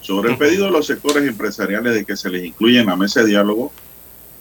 Sobre 0.00 0.30
el 0.30 0.38
pedido 0.38 0.66
de 0.66 0.70
los 0.70 0.86
sectores 0.86 1.26
empresariales 1.26 1.94
de 1.94 2.04
que 2.04 2.16
se 2.16 2.30
les 2.30 2.44
incluya 2.44 2.80
en 2.80 2.86
la 2.86 2.96
mesa 2.96 3.20
de 3.20 3.30
diálogo, 3.30 3.72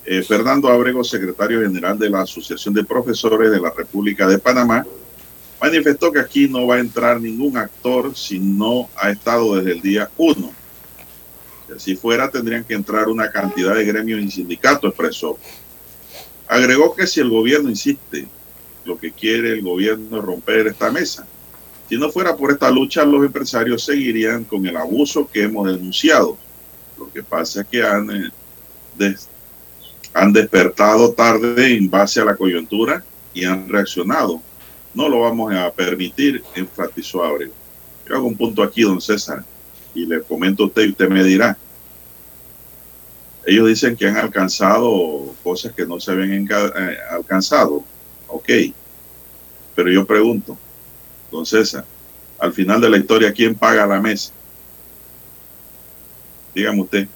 eh, 0.05 0.23
Fernando 0.23 0.69
Abrego, 0.69 1.03
secretario 1.03 1.61
general 1.61 1.99
de 1.99 2.09
la 2.09 2.21
Asociación 2.21 2.73
de 2.73 2.83
Profesores 2.83 3.51
de 3.51 3.59
la 3.59 3.71
República 3.71 4.27
de 4.27 4.39
Panamá, 4.39 4.85
manifestó 5.59 6.11
que 6.11 6.19
aquí 6.19 6.47
no 6.47 6.65
va 6.65 6.75
a 6.75 6.79
entrar 6.79 7.19
ningún 7.19 7.57
actor 7.57 8.15
si 8.15 8.39
no 8.39 8.89
ha 8.95 9.09
estado 9.09 9.55
desde 9.55 9.73
el 9.73 9.81
día 9.81 10.09
uno. 10.17 10.51
Si 11.67 11.73
así 11.73 11.95
fuera, 11.95 12.31
tendrían 12.31 12.63
que 12.63 12.73
entrar 12.73 13.09
una 13.09 13.29
cantidad 13.29 13.75
de 13.75 13.85
gremios 13.85 14.21
y 14.21 14.31
sindicatos, 14.31 14.89
expresó. 14.89 15.37
Agregó 16.47 16.95
que 16.95 17.05
si 17.05 17.19
el 17.19 17.29
gobierno 17.29 17.69
insiste, 17.69 18.27
lo 18.89 18.99
que 18.99 19.11
quiere 19.11 19.53
el 19.53 19.61
gobierno 19.61 20.17
es 20.17 20.23
romper 20.23 20.67
esta 20.67 20.91
mesa. 20.91 21.25
Si 21.87 21.97
no 21.97 22.11
fuera 22.11 22.35
por 22.35 22.51
esta 22.51 22.69
lucha, 22.69 23.05
los 23.05 23.25
empresarios 23.25 23.83
seguirían 23.83 24.43
con 24.43 24.65
el 24.65 24.75
abuso 24.75 25.29
que 25.31 25.43
hemos 25.43 25.71
denunciado. 25.71 26.37
Lo 26.97 27.11
que 27.11 27.23
pasa 27.23 27.61
es 27.61 27.67
que 27.67 27.83
han, 27.83 28.09
eh, 28.11 29.15
han 30.13 30.33
despertado 30.33 31.13
tarde 31.13 31.75
en 31.75 31.89
base 31.89 32.19
a 32.19 32.25
la 32.25 32.35
coyuntura 32.35 33.03
y 33.33 33.45
han 33.45 33.69
reaccionado 33.69 34.41
no 34.93 35.07
lo 35.07 35.21
vamos 35.21 35.53
a 35.53 35.71
permitir, 35.71 36.43
enfatizó 36.55 37.23
Abreu. 37.23 37.51
Yo 38.07 38.15
hago 38.15 38.27
un 38.27 38.35
punto 38.35 38.63
aquí, 38.63 38.81
don 38.81 38.99
César, 38.99 39.43
y 39.93 40.05
le 40.05 40.21
comento 40.21 40.63
a 40.63 40.65
usted 40.67 40.83
y 40.83 40.89
usted 40.89 41.09
me 41.09 41.23
dirá. 41.23 41.57
Ellos 43.45 43.67
dicen 43.67 43.95
que 43.95 44.07
han 44.07 44.17
alcanzado 44.17 45.33
cosas 45.43 45.73
que 45.73 45.85
no 45.85 45.99
se 45.99 46.11
habían 46.11 46.47
eh, 46.47 46.97
alcanzado. 47.11 47.83
Ok. 48.27 48.49
Pero 49.79 49.91
yo 49.91 50.05
pregunto, 50.05 50.57
don 51.31 51.45
César, 51.45 51.85
al 52.37 52.51
final 52.51 52.81
de 52.81 52.89
la 52.89 52.97
historia, 52.97 53.31
¿quién 53.31 53.55
paga 53.55 53.87
la 53.87 54.01
mesa? 54.01 54.33
Dígame 56.53 56.81
usted. 56.81 57.07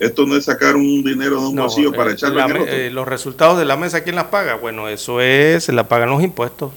Esto 0.00 0.26
no 0.26 0.36
es 0.36 0.46
sacar 0.46 0.74
un 0.74 1.04
dinero 1.04 1.40
de 1.40 1.46
un 1.46 1.54
no, 1.54 1.62
bolsillo 1.62 1.92
para 1.92 2.10
eh, 2.10 2.14
echarlo 2.14 2.48
la, 2.48 2.64
eh, 2.66 2.90
Los 2.90 3.06
resultados 3.06 3.60
de 3.60 3.64
la 3.64 3.76
mesa, 3.76 4.02
¿quién 4.02 4.16
las 4.16 4.24
paga? 4.24 4.56
Bueno, 4.56 4.88
eso 4.88 5.20
es, 5.20 5.62
se 5.62 5.72
la 5.72 5.86
pagan 5.86 6.10
los 6.10 6.20
impuestos. 6.24 6.72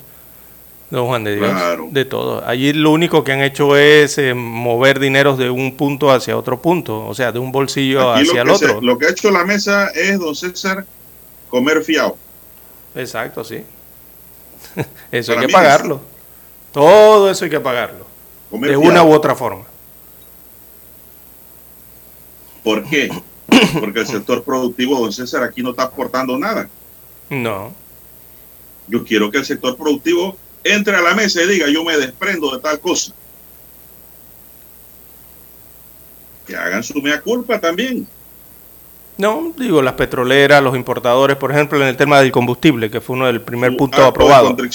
Don 0.92 1.08
Juan 1.08 1.24
de 1.24 1.38
Dios. 1.38 1.52
De 1.90 2.06
todo. 2.06 2.46
Allí 2.46 2.72
lo 2.72 2.92
único 2.92 3.24
que 3.24 3.32
han 3.32 3.42
hecho 3.42 3.76
es 3.76 4.20
eh, 4.20 4.36
mover 4.36 5.00
dineros 5.00 5.40
de 5.40 5.50
un 5.50 5.76
punto 5.76 6.12
hacia 6.12 6.38
otro 6.38 6.62
punto, 6.62 7.08
o 7.08 7.16
sea, 7.16 7.32
de 7.32 7.40
un 7.40 7.52
bolsillo 7.52 8.12
hacia 8.12 8.44
el 8.44 8.50
otro. 8.52 8.82
lo 8.82 9.00
que 9.00 9.08
ha 9.08 9.10
hecho 9.10 9.32
la 9.32 9.46
mesa 9.46 9.88
es, 9.88 10.20
don 10.20 10.36
César, 10.36 10.86
comer 11.50 11.84
fiado. 11.84 12.16
Exacto, 12.94 13.44
sí. 13.44 13.64
Eso 15.12 15.34
hay 15.34 15.46
que 15.46 15.50
pagarlo. 15.50 16.02
Todo 16.72 17.30
eso 17.32 17.46
hay 17.46 17.52
que 17.52 17.60
pagarlo. 17.60 18.06
de 18.52 18.78
una 18.78 19.04
u 19.04 19.14
otra 19.14 19.36
forma. 19.36 19.66
¿Por 22.64 22.84
qué? 22.84 23.10
Porque 23.80 24.00
el 24.00 24.08
sector 24.08 24.44
productivo, 24.44 25.00
don 25.00 25.14
César, 25.14 25.44
aquí 25.44 25.62
no 25.62 25.70
está 25.70 25.84
aportando 25.84 26.38
nada. 26.38 26.68
No. 27.30 27.74
Yo 28.88 29.04
quiero 29.04 29.32
que 29.32 29.38
el 29.38 29.46
sector 29.46 29.78
productivo 29.78 30.38
entre 30.64 30.96
a 30.96 31.02
la 31.02 31.14
mesa 31.14 31.44
y 31.44 31.48
diga, 31.48 31.70
yo 31.70 31.84
me 31.84 31.96
desprendo 31.96 32.52
de 32.56 32.60
tal 32.60 32.80
cosa. 32.80 33.14
Que 36.48 36.56
hagan 36.56 36.84
su 36.84 37.02
mea 37.02 37.22
culpa 37.22 37.60
también. 37.60 38.08
No, 39.18 39.54
digo, 39.58 39.82
las 39.82 39.94
petroleras, 39.94 40.62
los 40.62 40.76
importadores, 40.76 41.38
por 41.38 41.52
ejemplo, 41.52 41.82
en 41.82 41.88
el 41.88 41.96
tema 41.96 42.20
del 42.20 42.32
combustible, 42.32 42.92
que 42.92 43.00
fue 43.00 43.16
uno 43.16 43.28
del 43.28 43.42
primer 43.42 43.76
punto 43.78 44.04
aprobado. 44.04 44.54
De 44.54 44.70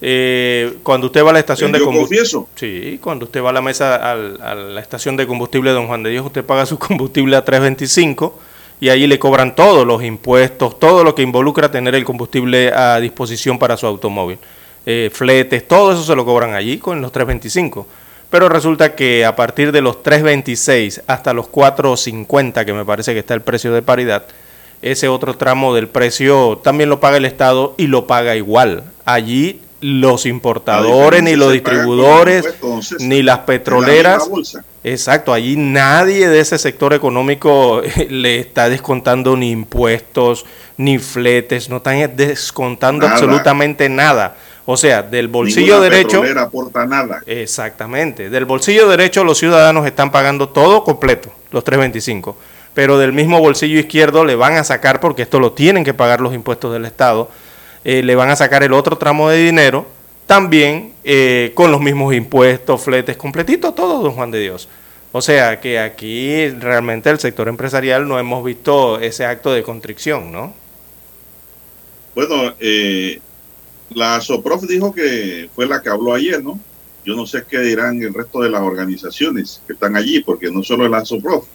eh, 0.00 0.78
cuando 0.82 1.06
usted 1.06 1.24
va 1.24 1.30
a 1.30 1.32
la 1.34 1.38
estación 1.38 1.72
de 1.72 1.80
combustible. 1.80 2.26
Sí, 2.54 2.98
cuando 3.02 3.26
usted 3.26 3.42
va 3.42 3.50
a 3.50 3.52
la 3.52 3.62
mesa, 3.62 4.12
a 4.12 4.54
la 4.54 4.80
estación 4.80 5.16
de 5.16 5.26
combustible 5.26 5.70
de 5.70 5.76
Don 5.76 5.86
Juan 5.86 6.02
de 6.02 6.10
Dios, 6.10 6.26
usted 6.26 6.44
paga 6.44 6.66
su 6.66 6.78
combustible 6.78 7.36
a 7.36 7.44
3.25 7.44 8.32
y 8.80 8.88
ahí 8.88 9.06
le 9.06 9.18
cobran 9.18 9.54
todos 9.54 9.86
los 9.86 10.02
impuestos, 10.02 10.78
todo 10.78 11.04
lo 11.04 11.14
que 11.14 11.22
involucra 11.22 11.70
tener 11.70 11.94
el 11.94 12.04
combustible 12.04 12.72
a 12.72 12.98
disposición 13.00 13.58
para 13.58 13.76
su 13.76 13.86
automóvil. 13.86 14.38
Eh, 14.84 15.10
fletes, 15.12 15.66
todo 15.66 15.92
eso 15.92 16.02
se 16.02 16.14
lo 16.14 16.24
cobran 16.24 16.54
allí 16.54 16.78
con 16.78 17.00
los 17.00 17.12
3.25. 17.12 17.86
Pero 18.34 18.48
resulta 18.48 18.96
que 18.96 19.24
a 19.24 19.36
partir 19.36 19.70
de 19.70 19.80
los 19.80 20.02
3.26 20.02 21.02
hasta 21.06 21.32
los 21.32 21.46
4.50, 21.52 22.64
que 22.64 22.72
me 22.72 22.84
parece 22.84 23.12
que 23.12 23.20
está 23.20 23.32
el 23.32 23.42
precio 23.42 23.72
de 23.72 23.80
paridad, 23.80 24.24
ese 24.82 25.06
otro 25.06 25.36
tramo 25.36 25.72
del 25.72 25.86
precio 25.86 26.58
también 26.58 26.90
lo 26.90 26.98
paga 26.98 27.18
el 27.18 27.26
Estado 27.26 27.76
y 27.78 27.86
lo 27.86 28.08
paga 28.08 28.34
igual. 28.34 28.82
Allí 29.04 29.60
los 29.80 30.26
importadores, 30.26 31.22
ni 31.22 31.36
los 31.36 31.52
distribuidores, 31.52 32.44
ni 32.98 33.22
las 33.22 33.38
petroleras. 33.40 34.28
Exacto, 34.82 35.32
allí 35.32 35.54
nadie 35.56 36.28
de 36.28 36.40
ese 36.40 36.58
sector 36.58 36.92
económico 36.92 37.82
le 38.10 38.40
está 38.40 38.68
descontando 38.68 39.36
ni 39.36 39.52
impuestos, 39.52 40.44
ni 40.76 40.98
fletes, 40.98 41.68
no 41.68 41.76
están 41.76 42.16
descontando 42.16 43.06
absolutamente 43.06 43.88
nada. 43.88 44.34
O 44.66 44.76
sea, 44.76 45.02
del 45.02 45.28
bolsillo 45.28 45.80
derecho. 45.80 46.22
aporta 46.38 46.86
nada. 46.86 47.22
Exactamente. 47.26 48.30
Del 48.30 48.46
bolsillo 48.46 48.88
derecho 48.88 49.22
los 49.22 49.38
ciudadanos 49.38 49.86
están 49.86 50.10
pagando 50.10 50.48
todo 50.48 50.84
completo, 50.84 51.30
los 51.50 51.64
325. 51.64 52.36
Pero 52.72 52.98
del 52.98 53.12
mismo 53.12 53.40
bolsillo 53.40 53.78
izquierdo 53.78 54.24
le 54.24 54.34
van 54.34 54.54
a 54.54 54.64
sacar, 54.64 55.00
porque 55.00 55.22
esto 55.22 55.38
lo 55.38 55.52
tienen 55.52 55.84
que 55.84 55.94
pagar 55.94 56.20
los 56.20 56.34
impuestos 56.34 56.72
del 56.72 56.86
Estado, 56.86 57.30
eh, 57.84 58.02
le 58.02 58.14
van 58.14 58.30
a 58.30 58.36
sacar 58.36 58.62
el 58.62 58.72
otro 58.72 58.96
tramo 58.96 59.28
de 59.28 59.44
dinero, 59.44 59.86
también 60.26 60.94
eh, 61.04 61.52
con 61.54 61.70
los 61.70 61.80
mismos 61.80 62.14
impuestos, 62.14 62.82
fletes, 62.82 63.16
completito 63.16 63.74
todo, 63.74 64.02
don 64.02 64.12
Juan 64.12 64.30
de 64.30 64.40
Dios. 64.40 64.68
O 65.12 65.20
sea 65.22 65.60
que 65.60 65.78
aquí 65.78 66.48
realmente 66.48 67.10
el 67.10 67.20
sector 67.20 67.46
empresarial 67.48 68.08
no 68.08 68.18
hemos 68.18 68.42
visto 68.42 68.98
ese 68.98 69.24
acto 69.24 69.52
de 69.52 69.62
constricción, 69.62 70.32
¿no? 70.32 70.52
Bueno, 72.16 72.54
eh, 72.58 73.20
la 73.94 74.20
SOPROF 74.20 74.62
dijo 74.64 74.92
que 74.92 75.48
fue 75.54 75.66
la 75.66 75.82
que 75.82 75.88
habló 75.88 76.14
ayer, 76.14 76.42
¿no? 76.42 76.58
Yo 77.04 77.14
no 77.14 77.26
sé 77.26 77.44
qué 77.48 77.60
dirán 77.60 78.02
el 78.02 78.14
resto 78.14 78.40
de 78.40 78.50
las 78.50 78.62
organizaciones 78.62 79.60
que 79.66 79.74
están 79.74 79.96
allí, 79.96 80.20
porque 80.20 80.50
no 80.50 80.62
solo 80.62 80.84
es 80.84 80.90
la 80.90 81.04
SOPROF, 81.04 81.46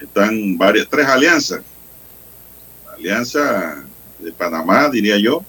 están 0.00 0.58
varias, 0.58 0.88
tres 0.88 1.06
alianzas. 1.06 1.62
La 2.86 2.92
alianza 2.94 3.84
de 4.18 4.32
Panamá, 4.32 4.88
diría 4.88 5.16
yo, 5.18 5.44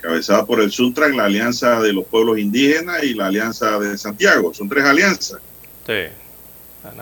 cabezada 0.00 0.44
por 0.44 0.60
el 0.60 0.70
Suntran, 0.70 1.16
la 1.16 1.26
Alianza 1.26 1.80
de 1.80 1.92
los 1.92 2.06
Pueblos 2.06 2.38
Indígenas 2.38 3.02
y 3.04 3.14
la 3.14 3.26
Alianza 3.26 3.78
de 3.78 3.96
Santiago. 3.98 4.52
Son 4.54 4.68
tres 4.68 4.84
alianzas. 4.84 5.40
Sí, 5.86 6.06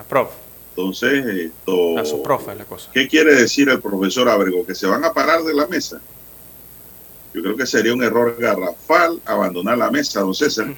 Prof. 0.08 0.30
Entonces, 0.70 1.26
esto, 1.26 1.94
la 1.96 2.22
profe 2.22 2.54
la 2.54 2.64
cosa. 2.64 2.88
¿qué 2.92 3.08
quiere 3.08 3.34
decir 3.34 3.68
el 3.68 3.80
profesor 3.80 4.28
Abrego? 4.28 4.64
¿Que 4.64 4.74
se 4.74 4.86
van 4.86 5.04
a 5.04 5.12
parar 5.12 5.42
de 5.42 5.54
la 5.54 5.66
mesa? 5.66 6.00
Yo 7.38 7.44
creo 7.44 7.56
que 7.56 7.66
sería 7.66 7.94
un 7.94 8.02
error 8.02 8.36
garrafal 8.36 9.20
abandonar 9.24 9.78
la 9.78 9.92
mesa, 9.92 10.20
don 10.20 10.34
César. 10.34 10.74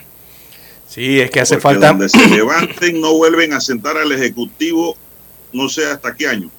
Sí, 0.86 1.18
es 1.18 1.30
que 1.30 1.40
hace 1.40 1.58
falta. 1.58 1.88
Donde 1.88 2.10
se 2.10 2.26
levanten, 2.28 3.00
no 3.00 3.14
vuelven 3.14 3.54
a 3.54 3.60
sentar 3.62 3.96
al 3.96 4.12
Ejecutivo, 4.12 4.94
no 5.54 5.70
sé 5.70 5.86
hasta 5.86 6.14
qué 6.14 6.28
año. 6.28 6.50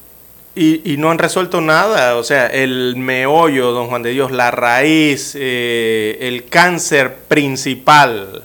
y, 0.55 0.95
no 0.97 1.11
han 1.11 1.19
resuelto 1.19 1.61
nada, 1.61 2.15
o 2.15 2.23
sea, 2.23 2.47
el 2.47 2.95
meollo, 2.97 3.73
don 3.73 3.89
Juan 3.89 4.01
de 4.01 4.09
Dios, 4.09 4.31
la 4.31 4.49
raíz, 4.49 5.33
eh, 5.35 6.17
el 6.21 6.45
cáncer 6.45 7.17
principal, 7.27 8.43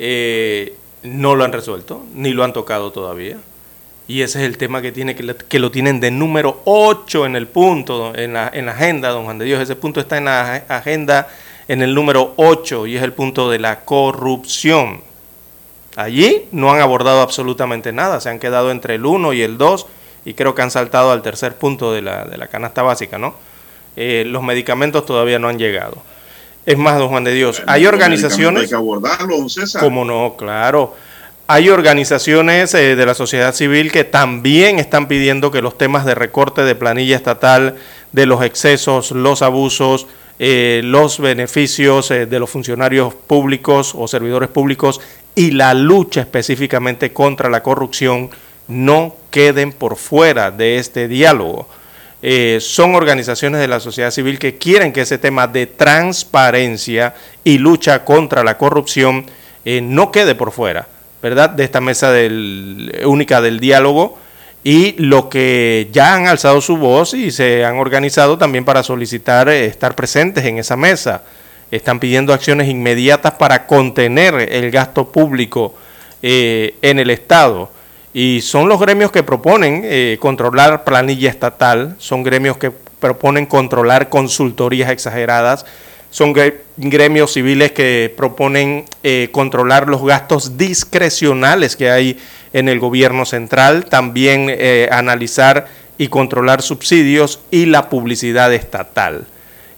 eh, 0.00 0.74
no 1.04 1.36
lo 1.36 1.44
han 1.44 1.52
resuelto, 1.52 2.04
ni 2.14 2.32
lo 2.32 2.42
han 2.42 2.52
tocado 2.52 2.90
todavía. 2.90 3.38
Y 4.06 4.20
ese 4.20 4.40
es 4.40 4.44
el 4.46 4.58
tema 4.58 4.82
que, 4.82 4.92
tiene, 4.92 5.16
que, 5.16 5.58
lo 5.58 5.70
tienen 5.70 5.98
de 5.98 6.10
número 6.10 6.60
8 6.64 7.24
en 7.24 7.36
el 7.36 7.46
punto, 7.46 8.14
en 8.14 8.34
la, 8.34 8.50
en 8.52 8.66
la 8.66 8.72
agenda, 8.72 9.08
don 9.08 9.24
Juan 9.24 9.38
de 9.38 9.46
Dios. 9.46 9.62
Ese 9.62 9.76
punto 9.76 10.00
está 10.00 10.18
en 10.18 10.26
la 10.26 10.56
agenda 10.68 11.28
en 11.68 11.80
el 11.80 11.94
número 11.94 12.34
8 12.36 12.86
y 12.86 12.96
es 12.96 13.02
el 13.02 13.14
punto 13.14 13.50
de 13.50 13.58
la 13.58 13.80
corrupción. 13.84 15.00
Allí 15.96 16.46
no 16.52 16.72
han 16.72 16.80
abordado 16.80 17.22
absolutamente 17.22 17.92
nada, 17.92 18.20
se 18.20 18.28
han 18.28 18.38
quedado 18.38 18.70
entre 18.70 18.96
el 18.96 19.06
1 19.06 19.32
y 19.32 19.42
el 19.42 19.56
2 19.56 19.86
y 20.24 20.34
creo 20.34 20.54
que 20.54 20.62
han 20.62 20.70
saltado 20.70 21.12
al 21.12 21.22
tercer 21.22 21.56
punto 21.56 21.92
de 21.92 22.02
la, 22.02 22.24
de 22.24 22.36
la 22.36 22.48
canasta 22.48 22.82
básica, 22.82 23.16
¿no? 23.16 23.34
Eh, 23.96 24.24
los 24.26 24.42
medicamentos 24.42 25.06
todavía 25.06 25.38
no 25.38 25.48
han 25.48 25.58
llegado. 25.58 25.96
Es 26.66 26.78
más, 26.78 26.98
don 26.98 27.08
Juan 27.08 27.24
de 27.24 27.32
Dios, 27.32 27.62
hay 27.66 27.86
organizaciones... 27.86 28.64
Hay 28.64 28.68
que 28.68 28.74
abordarlo, 28.74 29.48
César. 29.48 29.82
Como 29.82 30.04
no, 30.04 30.34
claro. 30.36 30.94
Hay 31.46 31.68
organizaciones 31.68 32.72
eh, 32.74 32.96
de 32.96 33.06
la 33.06 33.14
sociedad 33.14 33.54
civil 33.54 33.92
que 33.92 34.04
también 34.04 34.78
están 34.78 35.08
pidiendo 35.08 35.50
que 35.50 35.60
los 35.60 35.76
temas 35.76 36.06
de 36.06 36.14
recorte 36.14 36.62
de 36.62 36.74
planilla 36.74 37.16
estatal, 37.16 37.76
de 38.12 38.26
los 38.26 38.42
excesos, 38.42 39.10
los 39.10 39.42
abusos, 39.42 40.06
eh, 40.38 40.80
los 40.82 41.20
beneficios 41.20 42.08
de 42.08 42.38
los 42.40 42.50
funcionarios 42.50 43.14
públicos 43.14 43.94
o 43.94 44.08
servidores 44.08 44.48
públicos 44.48 45.00
y 45.34 45.50
la 45.50 45.74
lucha 45.74 46.22
específicamente 46.22 47.12
contra 47.12 47.48
la 47.48 47.62
corrupción 47.62 48.30
no 48.68 49.16
queden 49.30 49.72
por 49.72 49.96
fuera 49.96 50.50
de 50.50 50.78
este 50.78 51.08
diálogo. 51.08 51.68
Eh, 52.22 52.58
son 52.60 52.94
organizaciones 52.94 53.60
de 53.60 53.68
la 53.68 53.80
sociedad 53.80 54.10
civil 54.10 54.38
que 54.38 54.56
quieren 54.56 54.92
que 54.92 55.02
ese 55.02 55.18
tema 55.18 55.46
de 55.46 55.66
transparencia 55.66 57.14
y 57.42 57.58
lucha 57.58 58.04
contra 58.04 58.42
la 58.42 58.56
corrupción 58.56 59.26
eh, 59.64 59.80
no 59.82 60.10
quede 60.10 60.34
por 60.34 60.50
fuera, 60.50 60.88
¿verdad? 61.24 61.48
De 61.48 61.64
esta 61.64 61.80
mesa 61.80 62.12
única 63.06 63.40
del 63.40 63.58
diálogo 63.58 64.18
y 64.62 64.92
lo 64.98 65.30
que 65.30 65.88
ya 65.90 66.14
han 66.14 66.26
alzado 66.26 66.60
su 66.60 66.76
voz 66.76 67.14
y 67.14 67.30
se 67.30 67.64
han 67.64 67.78
organizado 67.78 68.36
también 68.36 68.66
para 68.66 68.82
solicitar 68.82 69.48
eh, 69.48 69.64
estar 69.64 69.94
presentes 69.94 70.44
en 70.44 70.58
esa 70.58 70.76
mesa. 70.76 71.22
Están 71.70 71.98
pidiendo 71.98 72.34
acciones 72.34 72.68
inmediatas 72.68 73.32
para 73.32 73.66
contener 73.66 74.34
el 74.34 74.70
gasto 74.70 75.10
público 75.10 75.74
en 76.20 76.98
el 76.98 77.08
Estado. 77.08 77.70
Y 78.12 78.42
son 78.42 78.68
los 78.68 78.78
gremios 78.78 79.10
que 79.10 79.22
proponen 79.22 79.80
eh, 79.82 80.18
controlar 80.20 80.84
planilla 80.84 81.30
estatal, 81.30 81.96
son 81.96 82.22
gremios 82.22 82.58
que 82.58 82.70
proponen 83.00 83.46
controlar 83.46 84.10
consultorías 84.10 84.90
exageradas, 84.90 85.64
son 86.14 86.32
gremios 86.76 87.32
civiles 87.32 87.72
que 87.72 88.14
proponen 88.16 88.84
eh, 89.02 89.30
controlar 89.32 89.88
los 89.88 90.00
gastos 90.06 90.56
discrecionales 90.56 91.74
que 91.74 91.90
hay 91.90 92.20
en 92.52 92.68
el 92.68 92.78
gobierno 92.78 93.26
central, 93.26 93.86
también 93.86 94.46
eh, 94.48 94.88
analizar 94.92 95.66
y 95.98 96.06
controlar 96.06 96.62
subsidios 96.62 97.40
y 97.50 97.66
la 97.66 97.88
publicidad 97.88 98.54
estatal. 98.54 99.26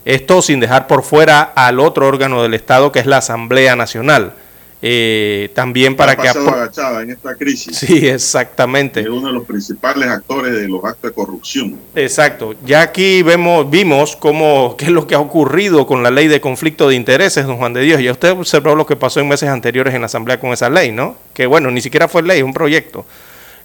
Esto 0.05 0.43
sin 0.43 0.59
dejar 0.59 0.85
por 0.85 1.01
fuera 1.01 1.41
al 1.41 1.79
otro 1.79 2.05
órgano 2.05 2.43
del 2.43 2.53
Estado 2.53 2.91
que 2.91 2.99
es 2.99 3.07
la 3.07 3.17
Asamblea 3.17 3.75
Nacional 3.75 4.33
eh, 4.81 5.49
también 5.55 5.95
para 5.95 6.15
que 6.15 6.27
agachada 6.27 7.01
en 7.01 7.11
esta 7.11 7.35
crisis. 7.35 7.77
Sí, 7.77 8.07
exactamente. 8.07 9.01
Es 9.01 9.07
uno 9.07 9.27
de 9.27 9.33
los 9.33 9.45
principales 9.45 10.07
actores 10.07 10.53
de 10.53 10.67
los 10.67 10.83
actos 10.83 11.09
de 11.09 11.15
corrupción. 11.15 11.79
Exacto. 11.95 12.53
Ya 12.63 12.81
aquí 12.81 13.23
vemos, 13.23 13.69
vimos 13.69 14.15
cómo, 14.15 14.75
qué 14.77 14.85
es 14.85 14.91
lo 14.91 15.07
que 15.07 15.15
ha 15.15 15.19
ocurrido 15.19 15.87
con 15.87 16.03
la 16.03 16.11
ley 16.11 16.27
de 16.27 16.39
conflicto 16.41 16.89
de 16.89 16.95
intereses, 16.95 17.45
don 17.45 17.57
Juan 17.57 17.73
de 17.73 17.81
Dios. 17.81 18.01
Ya 18.01 18.11
usted 18.11 18.31
observó 18.31 18.75
lo 18.75 18.85
que 18.85 18.95
pasó 18.95 19.19
en 19.19 19.27
meses 19.27 19.49
anteriores 19.49 19.95
en 19.95 20.01
la 20.01 20.05
Asamblea 20.05 20.39
con 20.39 20.51
esa 20.51 20.69
ley, 20.69 20.91
¿no? 20.91 21.17
Que 21.33 21.47
bueno, 21.47 21.71
ni 21.71 21.81
siquiera 21.81 22.07
fue 22.07 22.21
ley, 22.21 22.41
un 22.41 22.53
proyecto 22.53 23.05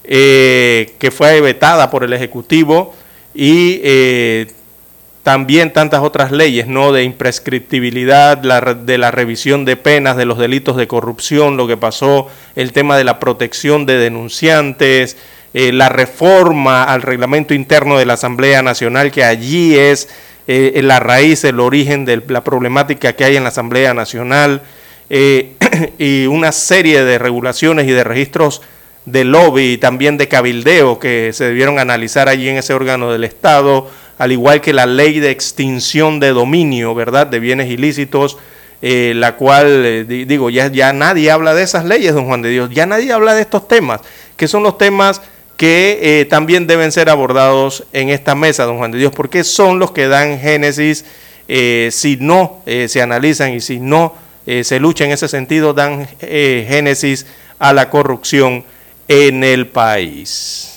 eh, 0.04 0.94
que 0.98 1.10
fue 1.10 1.40
vetada 1.40 1.90
por 1.90 2.04
el 2.04 2.12
Ejecutivo 2.12 2.94
y 3.34 3.80
eh, 3.82 4.46
también 5.22 5.72
tantas 5.72 6.02
otras 6.02 6.32
leyes, 6.32 6.66
¿no? 6.66 6.92
De 6.92 7.04
imprescriptibilidad, 7.04 8.36
de 8.38 8.98
la 8.98 9.10
revisión 9.10 9.64
de 9.64 9.76
penas, 9.76 10.16
de 10.16 10.24
los 10.24 10.38
delitos 10.38 10.76
de 10.76 10.88
corrupción, 10.88 11.56
lo 11.56 11.68
que 11.68 11.76
pasó, 11.76 12.28
el 12.56 12.72
tema 12.72 12.96
de 12.96 13.04
la 13.04 13.20
protección 13.20 13.86
de 13.86 13.98
denunciantes, 13.98 15.16
eh, 15.54 15.70
la 15.70 15.88
reforma 15.88 16.82
al 16.82 17.02
reglamento 17.02 17.54
interno 17.54 17.98
de 17.98 18.06
la 18.06 18.14
Asamblea 18.14 18.62
Nacional, 18.62 19.12
que 19.12 19.22
allí 19.22 19.76
es 19.76 20.08
eh, 20.48 20.80
la 20.82 20.98
raíz, 20.98 21.44
el 21.44 21.60
origen 21.60 22.04
de 22.04 22.20
la 22.26 22.42
problemática 22.42 23.12
que 23.12 23.24
hay 23.24 23.36
en 23.36 23.44
la 23.44 23.50
Asamblea 23.50 23.94
Nacional, 23.94 24.62
eh, 25.08 25.52
y 25.98 26.26
una 26.26 26.50
serie 26.50 27.04
de 27.04 27.18
regulaciones 27.18 27.86
y 27.86 27.92
de 27.92 28.02
registros 28.02 28.60
de 29.04 29.24
lobby 29.24 29.72
y 29.72 29.78
también 29.78 30.16
de 30.16 30.28
cabildeo 30.28 30.98
que 30.98 31.32
se 31.32 31.44
debieron 31.44 31.78
analizar 31.78 32.28
allí 32.28 32.48
en 32.48 32.56
ese 32.56 32.72
órgano 32.72 33.12
del 33.12 33.24
Estado 33.24 33.88
al 34.22 34.30
igual 34.30 34.60
que 34.60 34.72
la 34.72 34.86
ley 34.86 35.18
de 35.18 35.32
extinción 35.32 36.20
de 36.20 36.28
dominio, 36.28 36.94
¿verdad?, 36.94 37.26
de 37.26 37.40
bienes 37.40 37.68
ilícitos, 37.68 38.38
eh, 38.80 39.14
la 39.16 39.34
cual, 39.34 39.82
eh, 39.84 40.04
digo, 40.04 40.48
ya, 40.48 40.92
nadie 40.92 41.28
habla 41.28 41.54
de 41.54 41.64
esas 41.64 41.84
leyes, 41.84 42.14
don 42.14 42.26
Juan 42.26 42.40
de 42.40 42.50
Dios, 42.50 42.70
ya 42.70 42.86
nadie 42.86 43.12
habla 43.12 43.34
de 43.34 43.40
estos 43.40 43.66
temas, 43.66 44.00
que 44.36 44.46
son 44.46 44.62
los 44.62 44.78
temas 44.78 45.22
que 45.56 45.98
eh, 46.20 46.24
también 46.26 46.68
deben 46.68 46.92
ser 46.92 47.10
abordados 47.10 47.82
en 47.92 48.10
esta 48.10 48.36
mesa, 48.36 48.62
don 48.62 48.78
Juan 48.78 48.92
de 48.92 48.98
Dios, 48.98 49.12
porque 49.12 49.42
son 49.42 49.80
los 49.80 49.90
que 49.90 50.06
dan 50.06 50.38
génesis, 50.38 51.04
si 51.48 52.16
no 52.20 52.62
se 52.64 53.02
analizan 53.02 53.52
y 53.54 53.60
si 53.60 53.80
no 53.80 54.14
se 54.46 54.78
lucha 54.78 55.04
en 55.04 55.10
ese 55.10 55.26
sentido, 55.26 55.74
dan 55.74 56.06
génesis 56.20 57.26
a 57.58 57.72
la 57.72 57.90
corrupción 57.90 58.64
en 59.08 59.42
el 59.42 59.66
país. 59.66 60.71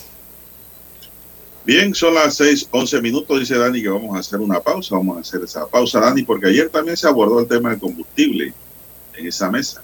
Bien, 1.65 1.95
son 1.95 2.13
las 2.13 2.35
seis, 2.35 2.67
once 2.71 3.01
minutos, 3.01 3.39
dice 3.39 3.57
Dani 3.57 3.81
que 3.81 3.89
vamos 3.89 4.15
a 4.15 4.19
hacer 4.19 4.39
una 4.39 4.59
pausa. 4.59 4.95
Vamos 4.95 5.17
a 5.17 5.21
hacer 5.21 5.41
esa 5.43 5.65
pausa, 5.65 5.99
Dani, 5.99 6.21
porque 6.23 6.47
ayer 6.47 6.69
también 6.69 6.95
se 6.95 7.07
abordó 7.07 7.39
el 7.39 7.47
tema 7.47 7.71
del 7.71 7.79
combustible 7.79 8.53
en 9.15 9.27
esa 9.27 9.49
mesa. 9.49 9.83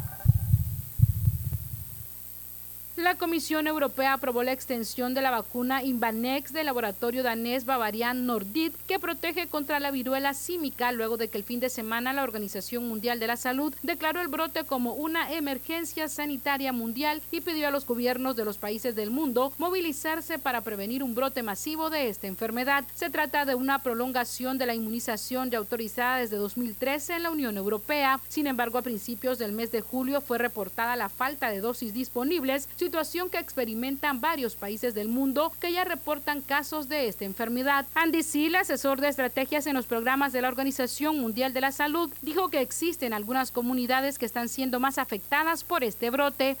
La 3.01 3.15
Comisión 3.15 3.65
Europea 3.65 4.13
aprobó 4.13 4.43
la 4.43 4.51
extensión 4.51 5.15
de 5.15 5.23
la 5.23 5.31
vacuna 5.31 5.83
Invanex 5.83 6.53
del 6.53 6.67
laboratorio 6.67 7.23
danés 7.23 7.65
Bavarian 7.65 8.27
Nordic 8.27 8.75
que 8.85 8.99
protege 8.99 9.47
contra 9.47 9.79
la 9.79 9.89
viruela 9.89 10.35
símica 10.35 10.91
luego 10.91 11.17
de 11.17 11.27
que 11.27 11.39
el 11.39 11.43
fin 11.43 11.59
de 11.59 11.71
semana 11.71 12.13
la 12.13 12.21
Organización 12.21 12.87
Mundial 12.87 13.19
de 13.19 13.25
la 13.25 13.37
Salud 13.37 13.73
declaró 13.81 14.21
el 14.21 14.27
brote 14.27 14.65
como 14.65 14.93
una 14.93 15.33
emergencia 15.33 16.07
sanitaria 16.09 16.73
mundial 16.73 17.23
y 17.31 17.41
pidió 17.41 17.69
a 17.69 17.71
los 17.71 17.87
gobiernos 17.87 18.35
de 18.35 18.45
los 18.45 18.59
países 18.59 18.93
del 18.93 19.09
mundo 19.09 19.51
movilizarse 19.57 20.37
para 20.37 20.61
prevenir 20.61 21.01
un 21.01 21.15
brote 21.15 21.41
masivo 21.41 21.89
de 21.89 22.07
esta 22.07 22.27
enfermedad. 22.27 22.83
Se 22.93 23.09
trata 23.09 23.45
de 23.45 23.55
una 23.55 23.79
prolongación 23.79 24.59
de 24.59 24.67
la 24.67 24.75
inmunización 24.75 25.49
ya 25.49 25.57
autorizada 25.57 26.19
desde 26.19 26.37
2013 26.37 27.15
en 27.15 27.23
la 27.23 27.31
Unión 27.31 27.57
Europea. 27.57 28.19
Sin 28.27 28.45
embargo, 28.45 28.77
a 28.77 28.83
principios 28.83 29.39
del 29.39 29.53
mes 29.53 29.71
de 29.71 29.81
julio 29.81 30.21
fue 30.21 30.37
reportada 30.37 30.95
la 30.95 31.09
falta 31.09 31.49
de 31.49 31.61
dosis 31.61 31.93
disponibles 31.93 32.69
situación 32.91 33.29
que 33.29 33.39
experimentan 33.39 34.19
varios 34.19 34.57
países 34.57 34.93
del 34.93 35.07
mundo 35.07 35.53
que 35.61 35.71
ya 35.71 35.85
reportan 35.85 36.41
casos 36.41 36.89
de 36.89 37.07
esta 37.07 37.23
enfermedad. 37.23 37.85
Andy 37.95 38.21
Seal, 38.21 38.53
asesor 38.55 38.99
de 38.99 39.07
estrategias 39.07 39.65
en 39.65 39.75
los 39.75 39.85
programas 39.85 40.33
de 40.33 40.41
la 40.41 40.49
Organización 40.49 41.17
Mundial 41.17 41.53
de 41.53 41.61
la 41.61 41.71
Salud, 41.71 42.11
dijo 42.21 42.49
que 42.49 42.59
existen 42.59 43.13
algunas 43.13 43.51
comunidades 43.51 44.19
que 44.19 44.25
están 44.25 44.49
siendo 44.49 44.81
más 44.81 44.97
afectadas 44.97 45.63
por 45.63 45.85
este 45.85 46.09
brote. 46.09 46.57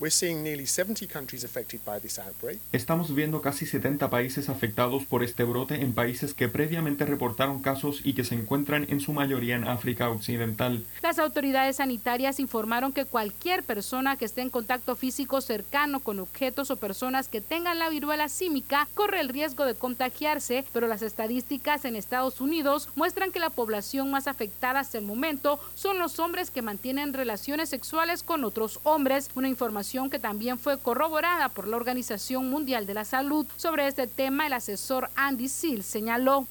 Estamos 2.71 3.13
viendo 3.13 3.41
casi 3.41 3.65
70 3.65 4.09
países 4.09 4.47
afectados 4.47 5.03
por 5.03 5.23
este 5.23 5.43
brote 5.43 5.81
en 5.81 5.91
países 5.91 6.33
que 6.33 6.47
previamente 6.47 7.05
reportaron 7.05 7.61
casos 7.61 7.99
y 8.05 8.13
que 8.13 8.23
se 8.23 8.35
encuentran 8.35 8.85
en 8.87 9.01
su 9.01 9.11
mayoría 9.11 9.57
en 9.57 9.67
África 9.67 10.09
Occidental. 10.09 10.85
Las 11.03 11.19
autoridades 11.19 11.75
sanitarias 11.75 12.39
informaron 12.39 12.93
que 12.93 13.03
cualquier 13.03 13.63
persona 13.63 14.15
que 14.15 14.23
esté 14.23 14.39
en 14.39 14.49
contacto 14.49 14.95
físico 14.95 15.41
cercano 15.41 15.99
con 15.99 16.20
objetos 16.21 16.71
o 16.71 16.77
personas 16.77 17.27
que 17.27 17.41
tengan 17.41 17.79
la 17.79 17.89
viruela 17.89 18.29
símica 18.29 18.87
corre 18.95 19.19
el 19.19 19.29
riesgo 19.29 19.65
de 19.65 19.75
contagiarse, 19.75 20.65
pero 20.71 20.87
las 20.87 21.01
estadísticas 21.01 21.85
en 21.85 21.95
Estados 21.95 22.41
Unidos 22.41 22.89
muestran 22.95 23.31
que 23.31 23.39
la 23.39 23.49
población 23.49 24.11
más 24.11 24.27
afectada 24.27 24.79
hasta 24.79 24.97
el 24.97 25.05
momento 25.05 25.59
son 25.75 25.99
los 25.99 26.19
hombres 26.19 26.51
que 26.51 26.61
mantienen 26.61 27.13
relaciones 27.13 27.69
sexuales 27.69 28.23
con 28.23 28.43
otros 28.43 28.79
hombres, 28.83 29.29
una 29.35 29.49
información 29.49 30.09
que 30.09 30.19
también 30.19 30.57
fue 30.57 30.77
corroborada 30.79 31.49
por 31.49 31.67
la 31.67 31.77
Organización 31.77 32.49
Mundial 32.49 32.85
de 32.85 32.93
la 32.93 33.05
Salud. 33.05 33.45
Sobre 33.57 33.87
este 33.87 34.07
tema, 34.07 34.47
el 34.47 34.53
asesor 34.53 35.09
Andy 35.15 35.47
Seal 35.47 35.83
señaló. 35.83 36.47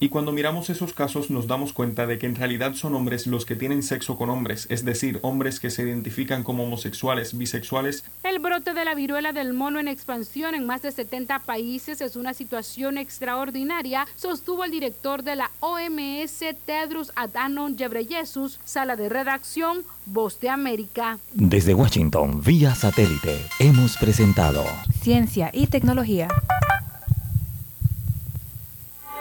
Y 0.00 0.08
cuando 0.08 0.32
miramos 0.32 0.70
esos 0.70 0.92
casos 0.92 1.30
nos 1.30 1.46
damos 1.46 1.72
cuenta 1.72 2.06
de 2.06 2.18
que 2.18 2.26
en 2.26 2.36
realidad 2.36 2.74
son 2.74 2.94
hombres 2.94 3.26
los 3.26 3.44
que 3.44 3.56
tienen 3.56 3.82
sexo 3.82 4.16
con 4.16 4.30
hombres, 4.30 4.66
es 4.70 4.84
decir, 4.84 5.18
hombres 5.22 5.58
que 5.58 5.70
se 5.70 5.82
identifican 5.82 6.42
como 6.42 6.64
homosexuales, 6.64 7.36
bisexuales. 7.36 8.04
El 8.22 8.38
brote 8.38 8.74
de 8.74 8.84
la 8.84 8.94
viruela 8.94 9.32
del 9.32 9.52
mono 9.54 9.80
en 9.80 9.88
expansión 9.88 10.54
en 10.54 10.66
más 10.66 10.82
de 10.82 10.92
70 10.92 11.40
países 11.40 12.00
es 12.00 12.16
una 12.16 12.34
situación 12.34 12.98
extraordinaria, 12.98 14.06
sostuvo 14.16 14.64
el 14.64 14.70
director 14.70 15.22
de 15.22 15.36
la 15.36 15.50
OMS 15.60 16.44
Tedros 16.66 17.12
Adhanom 17.16 17.76
Ghebreyesus, 17.76 18.60
sala 18.64 18.96
de 18.96 19.08
redacción 19.08 19.84
Voz 20.06 20.38
de 20.40 20.50
América. 20.50 21.18
Desde 21.32 21.74
Washington, 21.74 22.42
vía 22.44 22.74
satélite, 22.74 23.40
hemos 23.58 23.96
presentado 23.96 24.64
Ciencia 25.02 25.50
y 25.52 25.66
tecnología. 25.66 26.28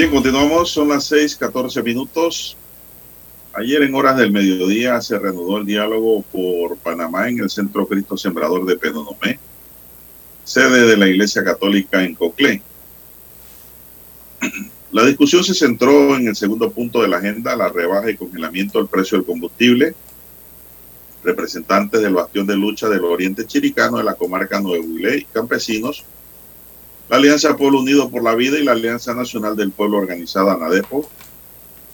Bien, 0.00 0.10
continuamos, 0.10 0.70
son 0.70 0.88
las 0.88 1.12
6:14 1.12 1.82
minutos. 1.82 2.56
Ayer 3.52 3.82
en 3.82 3.94
horas 3.94 4.16
del 4.16 4.32
mediodía 4.32 4.98
se 5.02 5.18
reanudó 5.18 5.58
el 5.58 5.66
diálogo 5.66 6.22
por 6.22 6.78
Panamá 6.78 7.28
en 7.28 7.40
el 7.40 7.50
Centro 7.50 7.86
Cristo 7.86 8.16
Sembrador 8.16 8.64
de 8.64 8.78
Penonomé, 8.78 9.38
sede 10.42 10.86
de 10.86 10.96
la 10.96 11.06
Iglesia 11.06 11.44
Católica 11.44 12.02
en 12.02 12.14
Coclé. 12.14 12.62
La 14.90 15.04
discusión 15.04 15.44
se 15.44 15.52
centró 15.52 16.16
en 16.16 16.28
el 16.28 16.34
segundo 16.34 16.70
punto 16.70 17.02
de 17.02 17.08
la 17.08 17.18
agenda, 17.18 17.54
la 17.54 17.68
rebaja 17.68 18.10
y 18.10 18.16
congelamiento 18.16 18.78
del 18.78 18.88
precio 18.88 19.18
del 19.18 19.26
combustible. 19.26 19.94
Representantes 21.22 22.00
del 22.00 22.14
bastión 22.14 22.46
de 22.46 22.56
lucha 22.56 22.88
del 22.88 23.04
Oriente 23.04 23.46
Chiricano 23.46 23.98
de 23.98 24.04
la 24.04 24.14
comarca 24.14 24.62
Nuevo 24.62 24.86
y 24.98 25.24
campesinos 25.26 26.06
la 27.10 27.16
Alianza 27.16 27.56
Pueblo 27.56 27.80
Unido 27.80 28.08
por 28.08 28.22
la 28.22 28.36
Vida 28.36 28.56
y 28.56 28.62
la 28.62 28.72
Alianza 28.72 29.12
Nacional 29.14 29.56
del 29.56 29.72
Pueblo 29.72 29.98
Organizada 29.98 30.54
ANADEPO, 30.54 31.10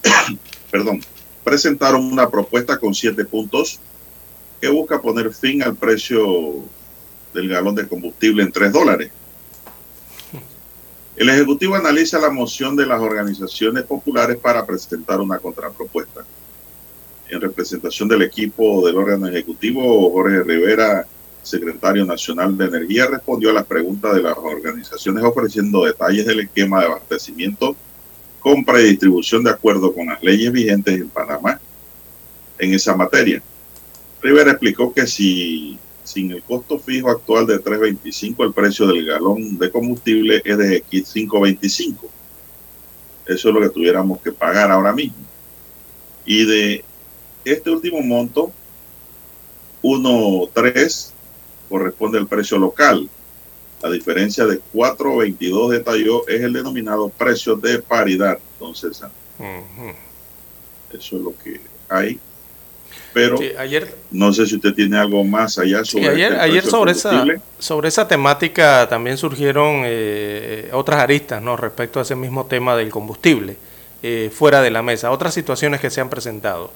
perdón, 0.71 1.01
presentaron 1.43 2.05
una 2.05 2.29
propuesta 2.29 2.79
con 2.79 2.95
siete 2.95 3.25
puntos 3.25 3.81
que 4.61 4.69
busca 4.69 5.01
poner 5.01 5.33
fin 5.33 5.63
al 5.63 5.75
precio 5.75 6.57
del 7.33 7.49
galón 7.49 7.75
de 7.75 7.89
combustible 7.89 8.43
en 8.43 8.53
tres 8.53 8.75
dólares. 8.75 9.11
El 11.17 11.31
Ejecutivo 11.31 11.75
analiza 11.77 12.19
la 12.19 12.29
moción 12.29 12.77
de 12.77 12.85
las 12.85 13.01
organizaciones 13.01 13.85
populares 13.85 14.37
para 14.37 14.67
presentar 14.67 15.19
una 15.19 15.39
contrapropuesta. 15.39 16.27
En 17.31 17.41
representación 17.41 18.07
del 18.07 18.21
equipo 18.21 18.87
del 18.87 18.99
órgano 18.99 19.27
ejecutivo, 19.29 20.11
Jorge 20.11 20.43
Rivera 20.43 21.07
secretario 21.47 22.05
nacional 22.05 22.57
de 22.57 22.67
Energía, 22.67 23.07
respondió 23.07 23.51
a 23.51 23.55
las 23.55 23.67
preguntas 23.67 24.15
de 24.15 24.23
las 24.23 24.37
organizaciones 24.37 25.25
ofreciendo 25.25 25.85
detalles 25.85 26.27
del 26.27 26.41
esquema 26.41 26.81
de 26.81 26.87
abastecimiento, 26.87 27.77
compra 28.41 28.81
y 28.81 28.91
distribución 28.91 29.45
de 29.45 29.51
acuerdo 29.51 29.95
con 29.95 30.07
las 30.07 30.23
leyes 30.23 30.53
vigentes 30.53 30.95
en 31.01 31.09
Panamá 31.09 31.61
en 32.59 32.75
esa 32.75 32.97
materia. 32.97 33.43
Rivera 34.21 34.53
explicó 34.53 34.93
que 34.93 35.07
si 35.07 35.79
sin 36.07 36.31
el 36.31 36.43
costo 36.43 36.79
fijo 36.79 37.11
actual 37.11 37.47
de 37.47 37.63
3.25, 37.63 38.45
el 38.45 38.53
precio 38.53 38.87
del 38.87 39.05
galón 39.05 39.59
de 39.59 39.71
combustible 39.71 40.41
es 40.45 40.57
de 40.57 40.85
5.25. 40.85 41.97
Eso 43.27 43.49
es 43.49 43.55
lo 43.55 43.61
que 43.61 43.69
tuviéramos 43.71 44.21
que 44.21 44.31
pagar 44.31 44.71
ahora 44.71 44.93
mismo. 44.93 45.17
Y 46.25 46.45
de 46.47 46.85
este 47.45 47.71
último 47.71 48.01
monto, 48.03 48.53
1.3 49.83 51.13
corresponde 51.69 52.19
al 52.19 52.27
precio 52.27 52.59
local. 52.59 53.09
La 53.83 53.91
diferencia 53.91 54.47
de 54.47 54.61
4.22 54.75 55.71
detalló 55.71 56.27
es 56.29 56.41
el 56.41 56.53
denominado 56.53 57.09
precio 57.11 57.57
de 57.57 57.79
paridad, 57.79 58.39
entonces 58.55 59.03
Eso 60.93 61.17
es 61.17 61.23
lo 61.23 61.35
que 61.43 61.61
hay. 61.89 62.19
Pero 63.13 63.39
ayer, 63.59 63.95
no 64.11 64.31
sé 64.33 64.47
si 64.47 64.57
usted 64.57 64.75
tiene 64.75 64.99
algo 64.99 65.25
más 65.25 65.59
allá 65.59 65.85
sobre 65.85 66.09
ayer, 66.09 66.33
este 66.33 66.45
ayer 66.45 66.65
sobre 66.67 66.93
esa 66.93 67.25
sobre 67.59 67.89
esa 67.89 68.07
temática 68.07 68.87
también 68.91 69.17
surgieron 69.17 69.83
eh, 69.85 70.69
otras 70.73 71.01
aristas 71.01 71.41
no 71.41 71.57
respecto 71.57 71.99
a 71.99 72.03
ese 72.03 72.15
mismo 72.15 72.45
tema 72.45 72.77
del 72.77 72.91
combustible 72.91 73.57
eh, 74.03 74.31
fuera 74.35 74.61
de 74.61 74.71
la 74.71 74.83
mesa 74.83 75.11
otras 75.11 75.33
situaciones 75.33 75.81
que 75.81 75.89
se 75.89 76.03
han 76.03 76.11
presentado 76.11 76.71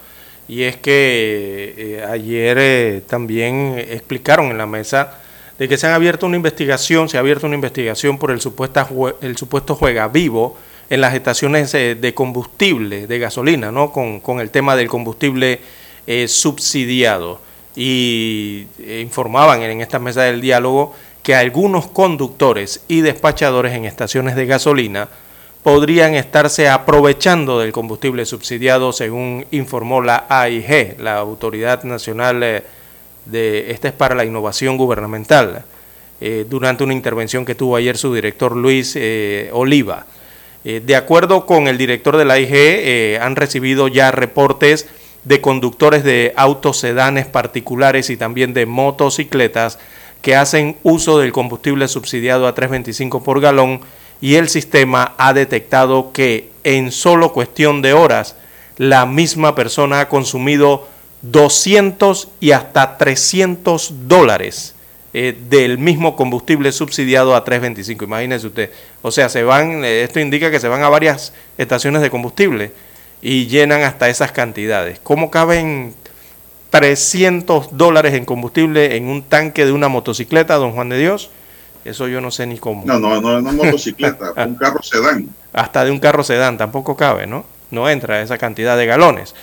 y 0.51 0.65
es 0.65 0.77
que 0.79 1.75
eh, 1.79 2.05
ayer 2.11 2.59
eh, 2.59 3.03
también 3.07 3.77
explicaron 3.79 4.47
en 4.51 4.59
la 4.59 4.67
mesa 4.67 5.21
de 5.57 5.69
que 5.69 5.77
se 5.77 5.87
han 5.87 5.93
abierto 5.93 6.27
una 6.27 6.35
investigación, 6.35 7.09
se 7.09 7.19
ha 7.19 7.21
abierto 7.21 7.47
una 7.47 7.55
investigación 7.55 8.19
por 8.19 8.33
el, 8.33 8.41
supuesta, 8.41 8.89
el 9.21 9.37
supuesto 9.37 9.77
juega 9.77 10.09
vivo 10.09 10.59
en 10.89 11.03
las 11.03 11.15
estaciones 11.15 11.73
eh, 11.75 11.95
de 11.95 12.15
combustible, 12.15 13.07
de 13.07 13.19
gasolina, 13.21 13.71
¿no? 13.71 13.93
con, 13.93 14.41
el 14.41 14.51
tema 14.51 14.75
del 14.75 14.89
combustible 14.89 15.61
subsidiado. 16.27 17.41
Y 17.77 18.67
informaban 19.01 19.63
en 19.63 19.81
esta 19.81 20.01
mesa 20.01 20.23
del 20.23 20.41
diálogo 20.41 20.93
que 21.23 21.37
algunos 21.37 21.87
conductores 21.87 22.83
y 22.89 23.03
despachadores 23.03 23.75
en 23.75 23.85
estaciones 23.85 24.35
de 24.35 24.47
gasolina 24.47 25.09
podrían 25.63 26.15
estarse 26.15 26.69
aprovechando 26.69 27.59
del 27.59 27.73
combustible 27.73 28.25
subsidiado, 28.25 28.93
según 28.93 29.47
informó 29.51 30.01
la 30.01 30.27
AIG, 30.29 30.97
la 30.99 31.19
Autoridad 31.19 31.85
Nacional 31.85 32.43
eh, 32.43 32.63
de, 33.27 33.71
esta 33.71 33.89
es 33.89 33.95
para 33.95 34.15
la 34.15 34.25
innovación 34.25 34.77
gubernamental, 34.77 35.65
eh, 36.21 36.47
durante 36.49 36.85
una 36.85 36.95
intervención 36.95 37.45
que 37.45 37.55
tuvo 37.55 37.77
ayer 37.77 37.97
su 37.97 38.15
director 38.15 38.57
Luis 38.57 38.95
eh, 38.97 39.51
Oliva. 39.53 40.07
de 40.63 40.97
acuerdo 40.97 41.47
con 41.47 41.69
el 41.69 41.79
director 41.79 42.19
de 42.19 42.25
la 42.27 42.35
AIG, 42.35 43.19
han 43.19 43.35
recibido 43.35 43.89
ya 43.89 44.11
reportes 44.11 44.87
de 45.25 45.41
conductores 45.41 46.05
de 46.05 46.35
autos 46.37 46.79
sedanes 46.79 47.27
particulares 47.27 48.11
y 48.11 48.19
también 48.19 48.53
de 48.53 48.67
motocicletas 48.67 49.79
que 50.21 50.37
hacen 50.37 50.77
uso 50.83 51.19
del 51.19 51.33
combustible 51.33 51.89
subsidiado 51.89 52.47
a 52.47 52.55
3.25 52.55 53.23
por 53.23 53.41
galón 53.41 53.81
y 54.21 54.35
el 54.35 54.49
sistema 54.49 55.15
ha 55.19 55.33
detectado 55.33 56.13
que 56.13 56.51
en 56.65 56.93
solo 56.93 57.33
cuestión 57.33 57.83
de 57.83 57.93
horas 57.93 58.37
la 58.77 59.07
misma 59.07 59.55
persona 59.55 60.01
ha 60.01 60.09
consumido 60.09 60.89
200 61.23 62.29
y 62.41 62.53
hasta 62.53 62.97
300 62.97 64.09
dólares 64.09 64.75
eh, 65.13 65.37
del 65.49 65.79
mismo 65.79 66.17
combustible 66.17 66.73
subsidiado 66.73 67.35
a 67.35 67.45
3.25. 67.45 68.05
Imagínese 68.05 68.47
usted. 68.47 68.71
O 69.03 69.11
sea, 69.11 69.29
se 69.29 69.43
van, 69.43 69.85
eh, 69.85 70.03
esto 70.03 70.21
indica 70.21 70.51
que 70.51 70.61
se 70.61 70.69
van 70.69 70.83
a 70.83 70.89
varias 70.89 71.33
estaciones 71.59 72.01
de 72.01 72.11
combustible 72.11 72.73
y 73.21 73.47
llenan 73.49 73.83
hasta 73.83 74.09
esas 74.09 74.33
cantidades. 74.33 75.01
¿Cómo 75.03 75.31
caben 75.31 75.95
300 76.71 77.77
dólares 77.77 78.15
en 78.15 78.25
combustible 78.25 78.97
en 78.97 79.09
un 79.09 79.23
tanque 79.23 79.67
de 79.67 79.73
una 79.73 79.89
motocicleta, 79.89 80.55
don 80.55 80.73
Juan 80.73 80.89
de 80.89 80.99
Dios? 80.99 81.31
Eso 81.85 82.09
yo 82.09 82.21
no 82.21 82.31
sé 82.31 82.47
ni 82.47 82.59
cómo. 82.59 82.85
No, 82.85 82.99
no, 82.99 83.21
no, 83.21 83.41
no 83.41 83.53
motocicleta, 83.53 84.33
un 84.47 84.55
carro 84.57 84.83
sedán. 84.83 85.29
Hasta 85.53 85.85
de 85.85 85.91
un 85.91 85.99
carro 85.99 86.23
sedán 86.23 86.59
tampoco 86.59 86.97
cabe, 86.97 87.27
¿no? 87.27 87.45
No 87.71 87.89
entra 87.89 88.21
esa 88.23 88.39
cantidad 88.39 88.77
de 88.77 88.87
galones. 88.87 89.35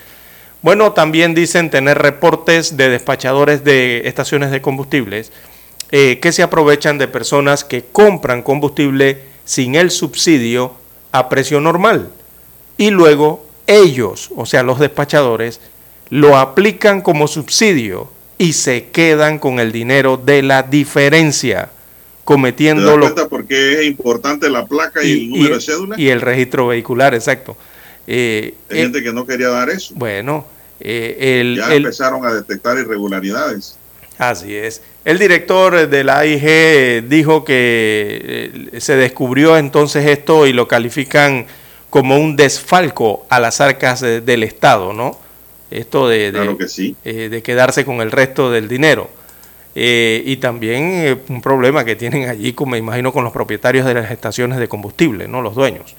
Bueno, 0.61 0.91
también 0.93 1.33
dicen 1.33 1.69
tener 1.69 1.97
reportes 1.97 2.77
de 2.77 2.89
despachadores 2.89 3.63
de 3.63 4.07
estaciones 4.07 4.51
de 4.51 4.61
combustibles 4.61 5.31
eh, 5.91 6.19
que 6.21 6.31
se 6.31 6.43
aprovechan 6.43 6.97
de 6.97 7.07
personas 7.07 7.63
que 7.63 7.85
compran 7.85 8.43
combustible 8.43 9.23
sin 9.45 9.75
el 9.75 9.91
subsidio 9.91 10.73
a 11.11 11.29
precio 11.29 11.61
normal. 11.61 12.09
Y 12.77 12.89
luego 12.89 13.45
ellos, 13.67 14.29
o 14.35 14.45
sea, 14.45 14.63
los 14.63 14.79
despachadores, 14.79 15.61
lo 16.09 16.37
aplican 16.37 17.01
como 17.01 17.27
subsidio 17.27 18.11
y 18.37 18.53
se 18.53 18.89
quedan 18.89 19.39
con 19.39 19.59
el 19.59 19.71
dinero 19.71 20.17
de 20.17 20.41
la 20.41 20.63
diferencia, 20.63 21.69
cometiendo 22.27 22.97
lo 22.97 23.29
porque 23.29 23.79
es 23.79 23.85
importante 23.87 24.49
la 24.49 24.65
placa 24.65 25.01
y, 25.01 25.13
el 25.13 25.29
número 25.29 25.55
de 25.55 25.61
cédula? 25.61 25.95
Y 25.97 26.09
el 26.09 26.19
registro 26.19 26.67
vehicular, 26.67 27.13
exacto. 27.13 27.55
Eh, 28.05 28.53
Hay 28.69 28.79
gente 28.79 29.01
que 29.01 29.13
no 29.13 29.25
quería 29.25 29.47
dar 29.47 29.69
eso. 29.69 29.93
Bueno, 29.95 30.45
eh, 30.81 31.39
el, 31.39 31.55
ya 31.55 31.73
empezaron 31.73 32.25
a 32.25 32.33
detectar 32.33 32.77
irregularidades. 32.77 33.77
Así 34.17 34.53
es. 34.53 34.81
El 35.05 35.19
director 35.19 35.87
de 35.87 36.03
la 36.03 36.19
AIG 36.19 37.07
dijo 37.07 37.45
que 37.45 38.51
eh, 38.73 38.81
se 38.81 38.97
descubrió 38.97 39.57
entonces 39.57 40.05
esto 40.05 40.45
y 40.47 40.51
lo 40.51 40.67
califican 40.67 41.45
como 41.89 42.19
un 42.19 42.35
desfalco 42.35 43.25
a 43.29 43.39
las 43.39 43.61
arcas 43.61 44.01
del 44.01 44.43
Estado, 44.43 44.91
¿no? 44.91 45.17
Esto 45.71 46.09
de, 46.09 46.33
eh, 47.05 47.29
de 47.29 47.41
quedarse 47.41 47.85
con 47.85 48.01
el 48.01 48.11
resto 48.11 48.51
del 48.51 48.67
dinero. 48.67 49.09
Eh, 49.79 50.23
y 50.25 50.37
también 50.37 51.21
un 51.29 51.39
problema 51.39 51.85
que 51.85 51.95
tienen 51.95 52.27
allí, 52.27 52.53
como 52.53 52.71
me 52.71 52.79
imagino, 52.79 53.13
con 53.13 53.23
los 53.23 53.31
propietarios 53.31 53.85
de 53.85 53.93
las 53.93 54.09
estaciones 54.09 54.57
de 54.57 54.67
combustible, 54.67 55.27
¿no? 55.27 55.43
Los 55.43 55.53
dueños. 55.53 55.95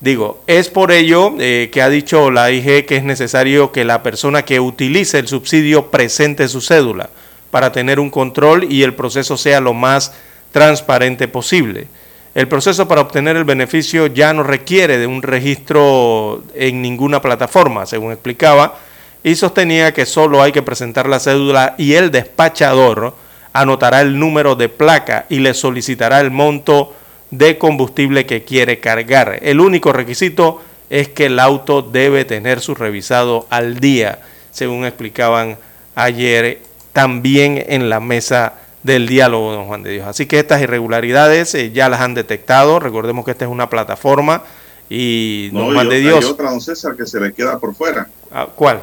Digo, 0.00 0.42
es 0.46 0.68
por 0.68 0.92
ello 0.92 1.34
que 1.38 1.80
ha 1.82 1.88
dicho 1.88 2.30
la 2.30 2.44
AIG 2.44 2.84
que 2.84 2.96
es 2.96 3.04
necesario 3.04 3.72
que 3.72 3.86
la 3.86 4.02
persona 4.02 4.44
que 4.44 4.60
utilice 4.60 5.18
el 5.18 5.28
subsidio 5.28 5.90
presente 5.90 6.46
su 6.48 6.60
cédula 6.60 7.08
para 7.50 7.72
tener 7.72 7.98
un 7.98 8.10
control 8.10 8.70
y 8.70 8.82
el 8.82 8.92
proceso 8.92 9.38
sea 9.38 9.62
lo 9.62 9.72
más 9.72 10.12
transparente 10.52 11.26
posible. 11.26 11.86
El 12.34 12.48
proceso 12.48 12.86
para 12.86 13.00
obtener 13.00 13.36
el 13.38 13.44
beneficio 13.44 14.08
ya 14.08 14.34
no 14.34 14.42
requiere 14.42 14.98
de 14.98 15.06
un 15.06 15.22
registro 15.22 16.42
en 16.54 16.82
ninguna 16.82 17.22
plataforma, 17.22 17.86
según 17.86 18.12
explicaba, 18.12 18.78
y 19.26 19.34
sostenía 19.34 19.92
que 19.92 20.06
solo 20.06 20.40
hay 20.40 20.52
que 20.52 20.62
presentar 20.62 21.08
la 21.08 21.18
cédula 21.18 21.74
y 21.78 21.94
el 21.94 22.12
despachador 22.12 23.12
anotará 23.52 24.00
el 24.00 24.20
número 24.20 24.54
de 24.54 24.68
placa 24.68 25.26
y 25.28 25.40
le 25.40 25.52
solicitará 25.52 26.20
el 26.20 26.30
monto 26.30 26.94
de 27.32 27.58
combustible 27.58 28.24
que 28.24 28.44
quiere 28.44 28.78
cargar. 28.78 29.40
El 29.42 29.58
único 29.58 29.92
requisito 29.92 30.62
es 30.90 31.08
que 31.08 31.26
el 31.26 31.40
auto 31.40 31.82
debe 31.82 32.24
tener 32.24 32.60
su 32.60 32.76
revisado 32.76 33.48
al 33.50 33.80
día, 33.80 34.20
según 34.52 34.84
explicaban 34.84 35.58
ayer 35.96 36.60
también 36.92 37.64
en 37.66 37.88
la 37.88 37.98
mesa 37.98 38.52
del 38.84 39.08
diálogo, 39.08 39.50
don 39.50 39.66
Juan 39.66 39.82
de 39.82 39.90
Dios. 39.90 40.06
Así 40.06 40.26
que 40.26 40.38
estas 40.38 40.62
irregularidades 40.62 41.52
eh, 41.56 41.72
ya 41.72 41.88
las 41.88 42.00
han 42.00 42.14
detectado. 42.14 42.78
Recordemos 42.78 43.24
que 43.24 43.32
esta 43.32 43.44
es 43.44 43.50
una 43.50 43.68
plataforma 43.68 44.44
y 44.88 45.48
don 45.48 45.74
Juan 45.74 45.88
de 45.88 45.98
Dios. 45.98 46.24
Hay 46.24 46.30
otra, 46.30 46.50
don 46.50 46.60
César, 46.60 46.94
que 46.94 47.06
se 47.06 47.18
le 47.18 47.32
queda 47.32 47.58
por 47.58 47.74
fuera. 47.74 48.06
Ah, 48.30 48.46
¿Cuál? 48.54 48.82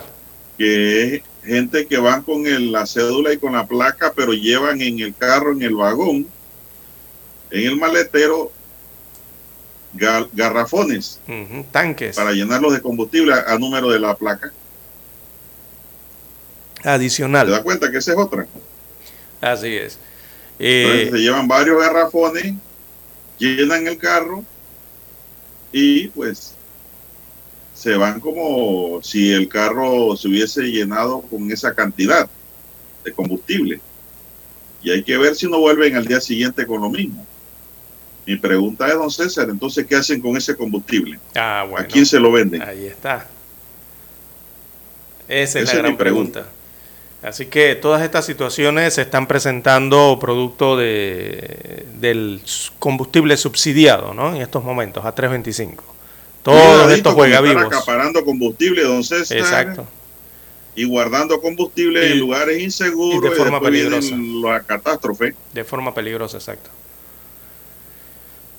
Que 0.58 1.16
es 1.16 1.24
gente 1.44 1.88
que 1.88 1.98
van 1.98 2.24
con 2.24 2.44
la 2.72 2.86
cédula 2.86 3.34
y 3.34 3.38
con 3.38 3.54
la 3.54 3.66
placa, 3.66 4.14
pero 4.16 4.34
llevan 4.34 4.82
en 4.82 5.00
el 5.00 5.16
carro, 5.16 5.52
en 5.52 5.62
el 5.62 5.76
vagón, 5.76 6.28
en 7.52 7.64
el 7.64 7.78
maletero, 7.78 8.52
garrafones. 9.94 11.20
tanques. 11.72 12.16
Para 12.16 12.32
llenarlos 12.32 12.74
de 12.74 12.82
combustible 12.82 13.34
a 13.34 13.58
número 13.58 13.90
de 13.90 14.00
la 14.00 14.16
placa 14.16 14.52
adicional. 16.84 17.48
¿Te 17.48 17.52
das 17.52 17.62
cuenta 17.62 17.92
que 17.92 17.98
esa 17.98 18.12
es 18.12 18.18
otra? 18.18 18.46
Así 19.42 19.76
es. 19.76 19.98
Eh, 20.60 21.10
se 21.12 21.18
llevan 21.18 21.48
varios 21.48 21.82
garrafones, 21.82 22.54
llenan 23.38 23.88
el 23.88 23.98
carro 23.98 24.44
y 25.72 26.08
pues 26.10 26.54
se 27.74 27.96
van 27.96 28.20
como 28.20 29.02
si 29.02 29.32
el 29.32 29.48
carro 29.48 30.16
se 30.16 30.28
hubiese 30.28 30.64
llenado 30.64 31.22
con 31.22 31.52
esa 31.52 31.74
cantidad 31.74 32.30
de 33.04 33.12
combustible. 33.12 33.80
Y 34.82 34.92
hay 34.92 35.04
que 35.04 35.18
ver 35.18 35.36
si 35.36 35.48
no 35.50 35.60
vuelven 35.60 35.96
al 35.96 36.06
día 36.06 36.22
siguiente 36.22 36.66
con 36.66 36.82
lo 36.82 36.90
mismo. 36.90 37.26
Mi 38.26 38.38
pregunta 38.38 38.88
es, 38.88 38.94
don 38.94 39.12
César, 39.12 39.50
entonces, 39.50 39.86
¿qué 39.86 39.96
hacen 39.96 40.22
con 40.22 40.38
ese 40.38 40.56
combustible? 40.56 41.20
Ah, 41.36 41.68
¿A 41.78 41.84
quién 41.86 42.06
se 42.06 42.20
lo 42.20 42.32
venden? 42.32 42.62
Ahí 42.62 42.86
está. 42.86 43.28
Esa 45.28 45.60
es 45.60 45.74
la 45.74 45.80
gran 45.80 45.98
pregunta. 45.98 46.46
Así 47.22 47.46
que 47.46 47.76
todas 47.76 48.02
estas 48.02 48.26
situaciones 48.26 48.96
se 48.96 49.02
están 49.02 49.28
presentando 49.28 50.18
producto 50.20 50.76
de, 50.76 51.86
del 52.00 52.42
combustible 52.80 53.38
subsidiado, 53.38 54.14
¿no? 54.14 54.36
En 54.36 54.42
estos 54.42 54.64
momentos, 54.64 55.06
a 55.06 55.16
3.25. 55.16 55.80
Todos 56.44 56.92
estos 56.92 57.14
juegavivos. 57.14 57.64
acaparando 57.64 58.24
combustible, 58.24 58.84
César. 59.04 59.38
Exacto. 59.38 59.88
Y 60.76 60.86
guardando 60.86 61.40
combustible 61.40 62.12
en 62.12 62.20
lugares 62.20 62.62
inseguros. 62.62 63.24
Y 63.24 63.30
de 63.30 63.36
forma 63.36 63.62
peligrosa. 63.62 64.16
La 64.16 64.62
catástrofe. 64.62 65.36
De 65.54 65.64
forma 65.64 65.94
peligrosa, 65.94 66.38
exacto. 66.38 66.70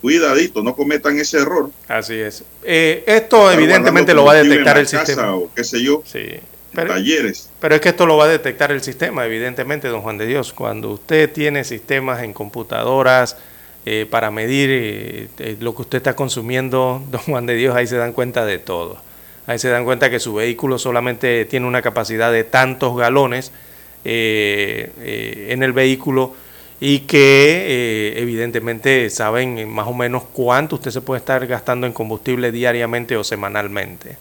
Cuidadito, 0.01 0.63
no 0.63 0.77
cometan 0.77 1.19
ese 1.19 1.39
error. 1.39 1.71
Así 1.89 2.15
es. 2.15 2.45
Eh, 2.63 3.05
esto 3.07 3.51
evidentemente 3.51 4.13
lo 4.15 4.25
va 4.25 4.33
a 4.33 4.43
detectar 4.43 4.79
el 4.79 4.87
sistema. 4.87 5.35
O 5.35 5.51
qué 5.55 5.65
sé 5.65 5.83
yo. 5.83 6.03
Sí 6.05 6.41
pero, 6.75 6.89
talleres. 6.95 7.51
Pero 7.61 7.75
es 7.75 7.81
que 7.81 7.91
esto 7.91 8.07
lo 8.07 8.17
va 8.17 8.25
a 8.25 8.29
detectar 8.29 8.73
el 8.73 8.83
sistema, 8.83 9.25
evidentemente, 9.25 9.89
don 9.89 10.03
Juan 10.03 10.19
de 10.19 10.27
Dios. 10.27 10.53
Cuando 10.53 10.91
usted 10.91 11.33
tiene 11.33 11.65
sistemas 11.65 12.23
en 12.23 12.33
computadoras 12.33 13.37
eh, 13.87 14.07
para 14.09 14.31
medir 14.31 14.71
eh, 14.73 15.29
eh, 15.39 15.57
lo 15.61 15.75
que 15.75 15.83
usted 15.83 15.99
está 15.99 16.17
consumiendo, 16.17 17.03
don 17.11 17.21
Juan 17.21 17.45
de 17.45 17.55
Dios, 17.55 17.77
ahí 17.77 17.87
se 17.87 17.97
dan 17.97 18.15
cuenta 18.15 18.47
de 18.47 18.59
todo. 18.59 18.97
Ahí 19.47 19.59
se 19.59 19.69
dan 19.69 19.85
cuenta 19.85 20.09
que 20.09 20.21
su 20.21 20.33
vehículo 20.33 20.79
solamente 20.79 21.45
tiene 21.45 21.67
una 21.67 21.83
capacidad 21.83 22.33
de 22.33 22.45
tantos 22.45 22.97
galones 22.97 23.53
en 24.07 25.63
el 25.63 25.73
vehículo 25.75 26.35
y 26.81 27.01
que 27.01 28.15
evidentemente 28.17 29.11
saben 29.11 29.69
más 29.69 29.87
o 29.87 29.93
menos 29.93 30.23
cuánto 30.33 30.77
usted 30.77 30.91
se 30.91 31.03
puede 31.03 31.19
estar 31.19 31.47
gastando 31.47 31.87
en 31.87 31.93
combustible 31.93 32.53
diariamente 32.53 33.19
o 33.19 33.25
semanalmente. 33.25 34.17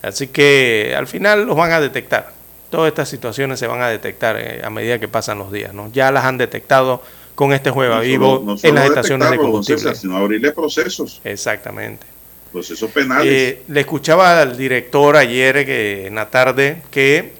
Así 0.00 0.28
que 0.28 0.94
al 0.96 1.06
final 1.06 1.44
los 1.44 1.54
van 1.54 1.72
a 1.72 1.80
detectar. 1.80 2.32
Todas 2.70 2.88
estas 2.88 3.10
situaciones 3.10 3.58
se 3.58 3.66
van 3.66 3.82
a 3.82 3.88
detectar 3.88 4.38
a 4.64 4.70
medida 4.70 4.98
que 4.98 5.08
pasan 5.08 5.38
los 5.38 5.52
días. 5.52 5.74
¿no? 5.74 5.90
Ya 5.92 6.10
las 6.10 6.24
han 6.24 6.38
detectado 6.38 7.02
con 7.38 7.52
este 7.52 7.70
juego 7.70 8.00
vivo 8.00 8.56
en 8.64 8.74
las 8.74 8.86
estaciones 8.86 9.30
de 9.30 9.36
combustible. 9.36 9.94
sino 9.94 10.16
abrirle 10.16 10.50
procesos. 10.50 11.20
Exactamente. 11.22 12.04
Procesos 12.50 12.90
penales. 12.90 13.32
Eh, 13.32 13.62
le 13.68 13.78
escuchaba 13.78 14.42
al 14.42 14.56
director 14.56 15.16
ayer 15.16 15.64
que, 15.64 16.08
en 16.08 16.16
la 16.16 16.28
tarde 16.28 16.82
que 16.90 17.34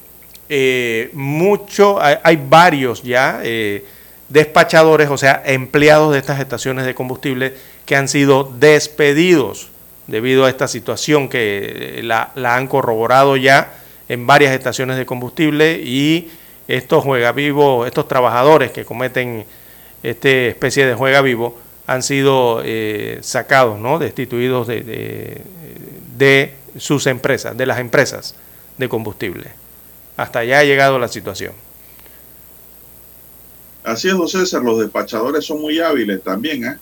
eh, 0.49 1.11
mucho, 1.15 2.01
hay, 2.01 2.15
hay, 2.23 2.39
varios 2.49 3.03
ya 3.03 3.43
despachadores, 4.29 5.11
o 5.11 5.19
sea, 5.19 5.43
empleados 5.45 6.13
de 6.13 6.21
estas 6.21 6.39
estaciones 6.39 6.87
de 6.87 6.95
combustible 6.95 7.55
que 7.85 7.97
han 7.97 8.07
sido 8.07 8.45
despedidos 8.57 9.69
debido 10.07 10.45
a 10.45 10.49
esta 10.49 10.69
situación 10.69 11.29
que 11.29 12.03
la, 12.05 12.31
han 12.37 12.69
corroborado 12.69 13.37
ya 13.37 13.73
en 14.09 14.29
varias 14.29 14.53
estaciones 14.53 14.97
de 14.97 15.07
combustible 15.07 15.81
y 15.83 16.31
estos 16.69 17.03
juega 17.03 17.33
vivo, 17.33 17.85
estos 17.85 18.07
trabajadores 18.07 18.71
que 18.71 18.85
cometen 18.85 19.45
esta 20.03 20.29
especie 20.29 20.87
de 20.87 20.95
juega 20.95 21.23
vivo 21.23 21.59
han 21.87 22.03
sido 22.03 22.61
eh, 22.65 23.19
sacados, 23.23 23.79
¿no? 23.79 23.99
destituidos 23.99 24.67
de, 24.67 25.43
de, 26.17 26.55
sus 26.77 27.07
empresas, 27.07 27.57
de 27.57 27.67
las 27.67 27.79
empresas 27.79 28.35
de 28.77 28.89
combustible. 28.89 29.53
Hasta 30.17 30.41
allá 30.41 30.61
ha 30.61 30.65
llegado 30.65 30.99
la 30.99 31.09
situación. 31.09 31.53
Así 33.85 34.09
es, 34.09 34.17
don 34.17 34.29
César, 34.29 34.63
los 34.63 34.79
despachadores 34.79 35.45
son 35.47 35.61
muy 35.61 35.81
hábiles 35.81 36.23
también, 36.23 36.65
¿eh? 36.65 36.77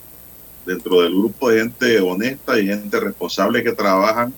dentro 0.65 1.01
del 1.01 1.13
grupo 1.13 1.49
de 1.49 1.61
gente 1.61 2.01
honesta 2.01 2.59
y 2.59 2.67
gente 2.67 2.99
responsable 2.99 3.63
que 3.63 3.71
trabajan 3.71 4.33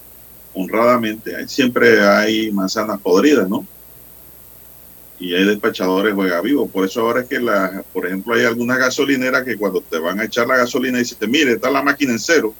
honradamente, 0.53 1.47
siempre 1.47 2.05
hay 2.05 2.51
manzanas 2.51 2.99
podridas, 2.99 3.49
¿no? 3.49 3.65
Y 5.19 5.35
hay 5.35 5.43
despachadores 5.43 6.13
juega 6.13 6.41
vivo. 6.41 6.67
Por 6.69 6.85
eso 6.85 7.01
ahora 7.01 7.21
es 7.21 7.27
que, 7.27 7.39
la, 7.39 7.83
por 7.91 8.07
ejemplo, 8.07 8.33
hay 8.33 8.45
algunas 8.45 8.77
gasolineras 8.77 9.43
que 9.43 9.57
cuando 9.57 9.81
te 9.81 9.99
van 9.99 10.19
a 10.19 10.23
echar 10.23 10.47
la 10.47 10.57
gasolina 10.57 10.97
dicen, 10.97 11.29
mire, 11.29 11.53
está 11.53 11.69
la 11.69 11.81
máquina 11.81 12.13
en 12.13 12.19
cero. 12.19 12.53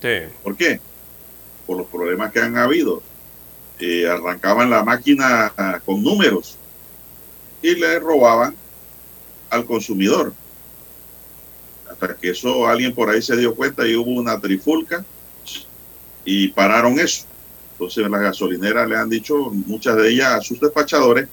Sí. 0.00 0.32
¿Por 0.42 0.56
qué? 0.56 0.80
Por 1.66 1.76
los 1.76 1.86
problemas 1.88 2.32
que 2.32 2.40
han 2.40 2.56
habido. 2.56 3.02
Eh, 3.80 4.08
arrancaban 4.08 4.70
la 4.70 4.82
máquina 4.82 5.52
ah, 5.56 5.80
con 5.84 6.02
números 6.02 6.56
y 7.62 7.74
le 7.74 7.98
robaban 7.98 8.54
al 9.50 9.64
consumidor. 9.66 10.32
Hasta 11.90 12.14
que 12.14 12.30
eso 12.30 12.66
alguien 12.66 12.94
por 12.94 13.10
ahí 13.10 13.22
se 13.22 13.36
dio 13.36 13.54
cuenta 13.54 13.86
y 13.86 13.96
hubo 13.96 14.10
una 14.10 14.40
trifulca 14.40 15.04
y 16.24 16.48
pararon 16.48 16.98
eso. 17.00 17.24
Entonces 17.72 18.08
las 18.08 18.20
gasolineras 18.20 18.88
le 18.88 18.96
han 18.96 19.08
dicho, 19.08 19.50
muchas 19.66 19.96
de 19.96 20.10
ellas 20.10 20.34
a 20.34 20.40
sus 20.40 20.60
despachadores, 20.60 21.28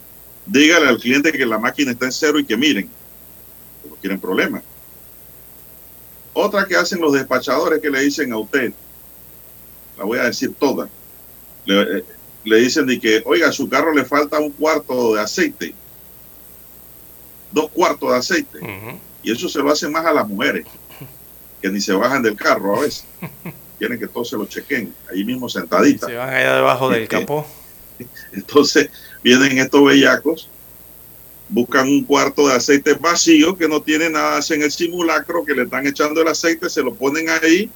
dígale 0.45 0.87
al 0.87 0.99
cliente 0.99 1.31
que 1.31 1.45
la 1.45 1.57
máquina 1.57 1.91
está 1.91 2.05
en 2.05 2.11
cero 2.11 2.39
y 2.39 2.45
que 2.45 2.57
miren, 2.57 2.89
que 3.83 3.89
no 3.89 3.95
quieren 3.95 4.19
problemas. 4.19 4.63
Otra 6.33 6.65
que 6.65 6.75
hacen 6.75 6.99
los 6.99 7.13
despachadores 7.13 7.81
que 7.81 7.89
le 7.89 8.01
dicen 8.01 8.31
a 8.33 8.37
usted, 8.37 8.73
la 9.97 10.03
voy 10.03 10.19
a 10.19 10.23
decir 10.23 10.53
toda, 10.59 10.89
le, 11.65 11.81
eh, 11.81 12.03
le 12.43 12.57
dicen 12.57 12.85
de 12.85 12.99
que, 12.99 13.23
oiga, 13.25 13.49
a 13.49 13.51
su 13.51 13.67
carro 13.67 13.93
le 13.93 14.05
falta 14.05 14.39
un 14.39 14.51
cuarto 14.51 15.15
de 15.15 15.21
aceite, 15.21 15.73
dos 17.51 17.69
cuartos 17.71 18.11
de 18.11 18.17
aceite, 18.17 18.59
y 19.23 19.31
eso 19.31 19.49
se 19.49 19.59
lo 19.59 19.71
hacen 19.71 19.91
más 19.91 20.05
a 20.05 20.13
las 20.13 20.27
mujeres, 20.27 20.65
que 21.61 21.69
ni 21.69 21.81
se 21.81 21.93
bajan 21.93 22.21
del 22.21 22.35
carro 22.35 22.77
a 22.77 22.81
veces. 22.81 23.05
Quieren 23.79 23.99
que 23.99 24.07
todos 24.07 24.29
se 24.29 24.37
lo 24.37 24.45
chequen, 24.45 24.93
ahí 25.11 25.25
mismo 25.25 25.49
sentaditas. 25.49 26.09
Se 26.09 26.15
van 26.15 26.33
allá 26.33 26.55
debajo 26.55 26.89
del 26.89 27.07
capó. 27.09 27.45
Entonces 28.31 28.89
vienen 29.25 29.57
estos 29.57 29.83
bellacos, 29.83 30.47
buscan 31.49 31.87
un 31.87 32.03
cuarto 32.03 32.47
de 32.47 32.53
aceite 32.53 32.93
vacío 32.93 33.57
que 33.57 33.67
no 33.67 33.81
tiene 33.81 34.07
nada, 34.07 34.37
hacen 34.37 34.61
el 34.61 34.71
simulacro 34.71 35.43
que 35.43 35.55
le 35.55 35.63
están 35.63 35.87
echando 35.87 36.21
el 36.21 36.27
aceite, 36.27 36.69
se 36.69 36.83
lo 36.83 36.93
ponen 36.93 37.27
ahí, 37.29 37.67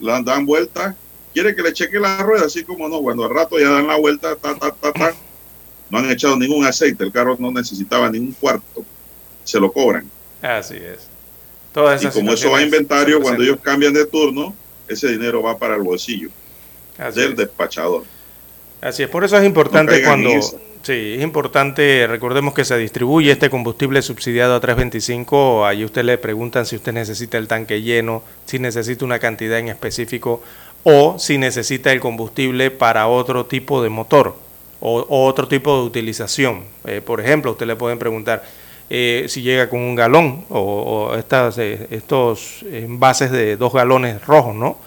le 0.00 0.22
dan 0.22 0.46
vuelta, 0.46 0.96
quiere 1.34 1.54
que 1.54 1.60
le 1.60 1.74
cheque 1.74 2.00
la 2.00 2.22
rueda, 2.22 2.46
así 2.46 2.64
como 2.64 2.88
no, 2.88 3.02
cuando 3.02 3.24
al 3.24 3.34
rato 3.34 3.58
ya 3.58 3.68
dan 3.68 3.86
la 3.86 3.96
vuelta, 3.96 4.34
ta, 4.34 4.54
ta, 4.54 4.70
ta, 4.70 4.92
ta, 4.94 5.14
no 5.90 5.98
han 5.98 6.10
echado 6.10 6.38
ningún 6.38 6.64
aceite, 6.64 7.04
el 7.04 7.12
carro 7.12 7.36
no 7.38 7.50
necesitaba 7.50 8.08
ningún 8.08 8.32
cuarto, 8.32 8.82
se 9.44 9.60
lo 9.60 9.70
cobran. 9.70 10.10
Así 10.40 10.76
es. 10.76 11.06
Todas 11.74 12.02
Y 12.02 12.08
como 12.08 12.32
eso 12.32 12.50
va 12.50 12.58
a 12.58 12.62
inventario, 12.62 13.20
cuando 13.20 13.42
ellos 13.42 13.58
cambian 13.60 13.92
de 13.92 14.06
turno, 14.06 14.54
ese 14.88 15.08
dinero 15.08 15.42
va 15.42 15.58
para 15.58 15.74
el 15.74 15.82
bolsillo 15.82 16.30
Así 16.96 17.20
del 17.20 17.32
es. 17.32 17.36
despachador. 17.36 18.04
Así 18.80 19.02
es, 19.02 19.10
por 19.10 19.22
eso 19.22 19.36
es 19.36 19.44
importante 19.44 20.02
cuando... 20.02 20.30
Sí, 20.82 21.14
es 21.16 21.22
importante, 21.22 22.06
recordemos 22.08 22.54
que 22.54 22.64
se 22.64 22.76
distribuye 22.78 23.32
este 23.32 23.50
combustible 23.50 24.00
subsidiado 24.00 24.54
a 24.54 24.60
325, 24.60 25.66
ahí 25.66 25.84
usted 25.84 26.04
le 26.04 26.18
preguntan 26.18 26.66
si 26.66 26.76
usted 26.76 26.92
necesita 26.92 27.36
el 27.36 27.48
tanque 27.48 27.82
lleno, 27.82 28.22
si 28.46 28.58
necesita 28.58 29.04
una 29.04 29.18
cantidad 29.18 29.58
en 29.58 29.68
específico 29.68 30.42
o 30.84 31.18
si 31.18 31.36
necesita 31.36 31.92
el 31.92 32.00
combustible 32.00 32.70
para 32.70 33.06
otro 33.08 33.46
tipo 33.46 33.82
de 33.82 33.88
motor 33.88 34.36
o, 34.80 35.04
otro 35.08 35.48
tipo 35.48 35.76
de 35.76 35.82
utilización. 35.82 36.64
Eh, 36.86 37.02
por 37.04 37.20
ejemplo, 37.20 37.52
usted 37.52 37.66
le 37.66 37.76
pueden 37.76 37.98
preguntar 37.98 38.44
eh, 38.88 39.26
si 39.28 39.42
llega 39.42 39.68
con 39.68 39.80
un 39.80 39.94
galón 39.94 40.44
o, 40.48 41.14
estas, 41.18 41.58
eh, 41.58 41.88
estos 41.90 42.62
envases 42.70 43.30
de 43.30 43.56
dos 43.56 43.72
galones 43.72 44.24
rojos, 44.24 44.54
¿no? 44.54 44.78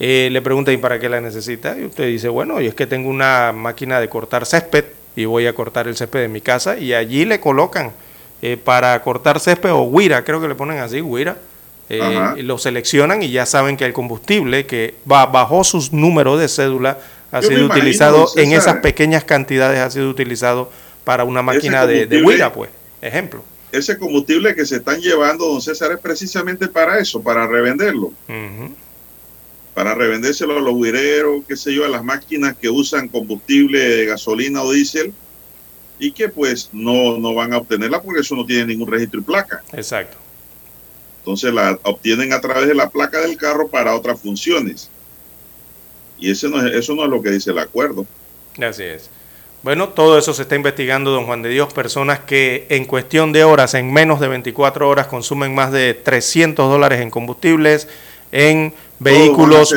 Eh, 0.00 0.28
le 0.30 0.42
pregunta, 0.42 0.72
¿y 0.72 0.76
para 0.76 0.98
qué 0.98 1.08
la 1.08 1.20
necesita? 1.20 1.76
Y 1.76 1.84
usted 1.84 2.06
dice, 2.06 2.28
bueno, 2.28 2.60
y 2.60 2.66
es 2.66 2.74
que 2.74 2.86
tengo 2.86 3.08
una 3.10 3.52
máquina 3.52 4.00
de 4.00 4.08
cortar 4.08 4.46
césped 4.46 4.84
y 5.18 5.24
voy 5.24 5.46
a 5.46 5.52
cortar 5.52 5.88
el 5.88 5.96
césped 5.96 6.20
de 6.20 6.28
mi 6.28 6.40
casa 6.40 6.78
y 6.78 6.94
allí 6.94 7.24
le 7.24 7.40
colocan 7.40 7.92
eh, 8.40 8.56
para 8.56 9.02
cortar 9.02 9.40
césped 9.40 9.70
o 9.72 9.90
guira, 9.90 10.22
creo 10.22 10.40
que 10.40 10.46
le 10.46 10.54
ponen 10.54 10.78
así, 10.78 11.00
guira. 11.00 11.36
eh, 11.88 12.42
lo 12.42 12.56
seleccionan 12.58 13.22
y 13.22 13.30
ya 13.30 13.44
saben 13.46 13.76
que 13.76 13.84
el 13.84 13.92
combustible 13.92 14.64
que 14.66 14.94
va 15.10 15.26
bajo 15.26 15.64
sus 15.64 15.92
números 15.92 16.38
de 16.38 16.46
cédula 16.48 16.98
ha 17.32 17.40
Yo 17.40 17.48
sido 17.48 17.60
imagino, 17.64 17.74
utilizado 17.82 18.28
en 18.36 18.52
esas 18.52 18.76
pequeñas 18.76 19.24
cantidades, 19.24 19.80
ha 19.80 19.90
sido 19.90 20.08
utilizado 20.08 20.70
para 21.04 21.24
una 21.24 21.42
máquina 21.42 21.86
de, 21.86 22.06
de 22.06 22.20
guira, 22.22 22.52
pues, 22.52 22.70
ejemplo. 23.02 23.42
Ese 23.72 23.98
combustible 23.98 24.54
que 24.54 24.64
se 24.66 24.76
están 24.76 25.00
llevando, 25.00 25.46
don 25.46 25.60
César, 25.60 25.92
es 25.92 25.98
precisamente 25.98 26.68
para 26.68 26.98
eso, 27.00 27.22
para 27.22 27.46
revenderlo. 27.46 28.12
Para 29.78 29.94
revendérselo 29.94 30.58
a 30.58 30.60
los 30.60 30.74
guireros, 30.74 31.44
qué 31.46 31.56
sé 31.56 31.72
yo, 31.72 31.84
a 31.84 31.88
las 31.88 32.02
máquinas 32.02 32.56
que 32.56 32.68
usan 32.68 33.06
combustible 33.06 33.78
de 33.78 34.06
gasolina 34.06 34.60
o 34.60 34.72
diésel 34.72 35.14
y 36.00 36.10
que 36.10 36.28
pues 36.28 36.70
no, 36.72 37.16
no 37.18 37.32
van 37.32 37.52
a 37.52 37.58
obtenerla 37.58 38.02
porque 38.02 38.22
eso 38.22 38.34
no 38.34 38.44
tiene 38.44 38.66
ningún 38.66 38.90
registro 38.90 39.20
y 39.20 39.22
placa. 39.22 39.62
Exacto. 39.72 40.16
Entonces 41.18 41.54
la 41.54 41.78
obtienen 41.84 42.32
a 42.32 42.40
través 42.40 42.66
de 42.66 42.74
la 42.74 42.90
placa 42.90 43.20
del 43.20 43.36
carro 43.36 43.68
para 43.68 43.94
otras 43.94 44.20
funciones. 44.20 44.90
Y 46.18 46.32
ese 46.32 46.48
no 46.48 46.66
es, 46.66 46.74
eso 46.74 46.96
no 46.96 47.04
es 47.04 47.10
lo 47.10 47.22
que 47.22 47.30
dice 47.30 47.52
el 47.52 47.60
acuerdo. 47.60 48.04
Así 48.60 48.82
es. 48.82 49.08
Bueno, 49.62 49.90
todo 49.90 50.18
eso 50.18 50.34
se 50.34 50.42
está 50.42 50.56
investigando, 50.56 51.12
don 51.12 51.26
Juan 51.26 51.42
de 51.42 51.50
Dios. 51.50 51.72
Personas 51.72 52.18
que 52.18 52.66
en 52.68 52.84
cuestión 52.84 53.32
de 53.32 53.44
horas, 53.44 53.74
en 53.74 53.92
menos 53.92 54.18
de 54.18 54.26
24 54.26 54.88
horas, 54.88 55.06
consumen 55.06 55.54
más 55.54 55.70
de 55.70 55.94
300 55.94 56.68
dólares 56.68 57.00
en 57.00 57.10
combustibles, 57.10 57.86
en 58.32 58.74
vehículos, 58.98 59.72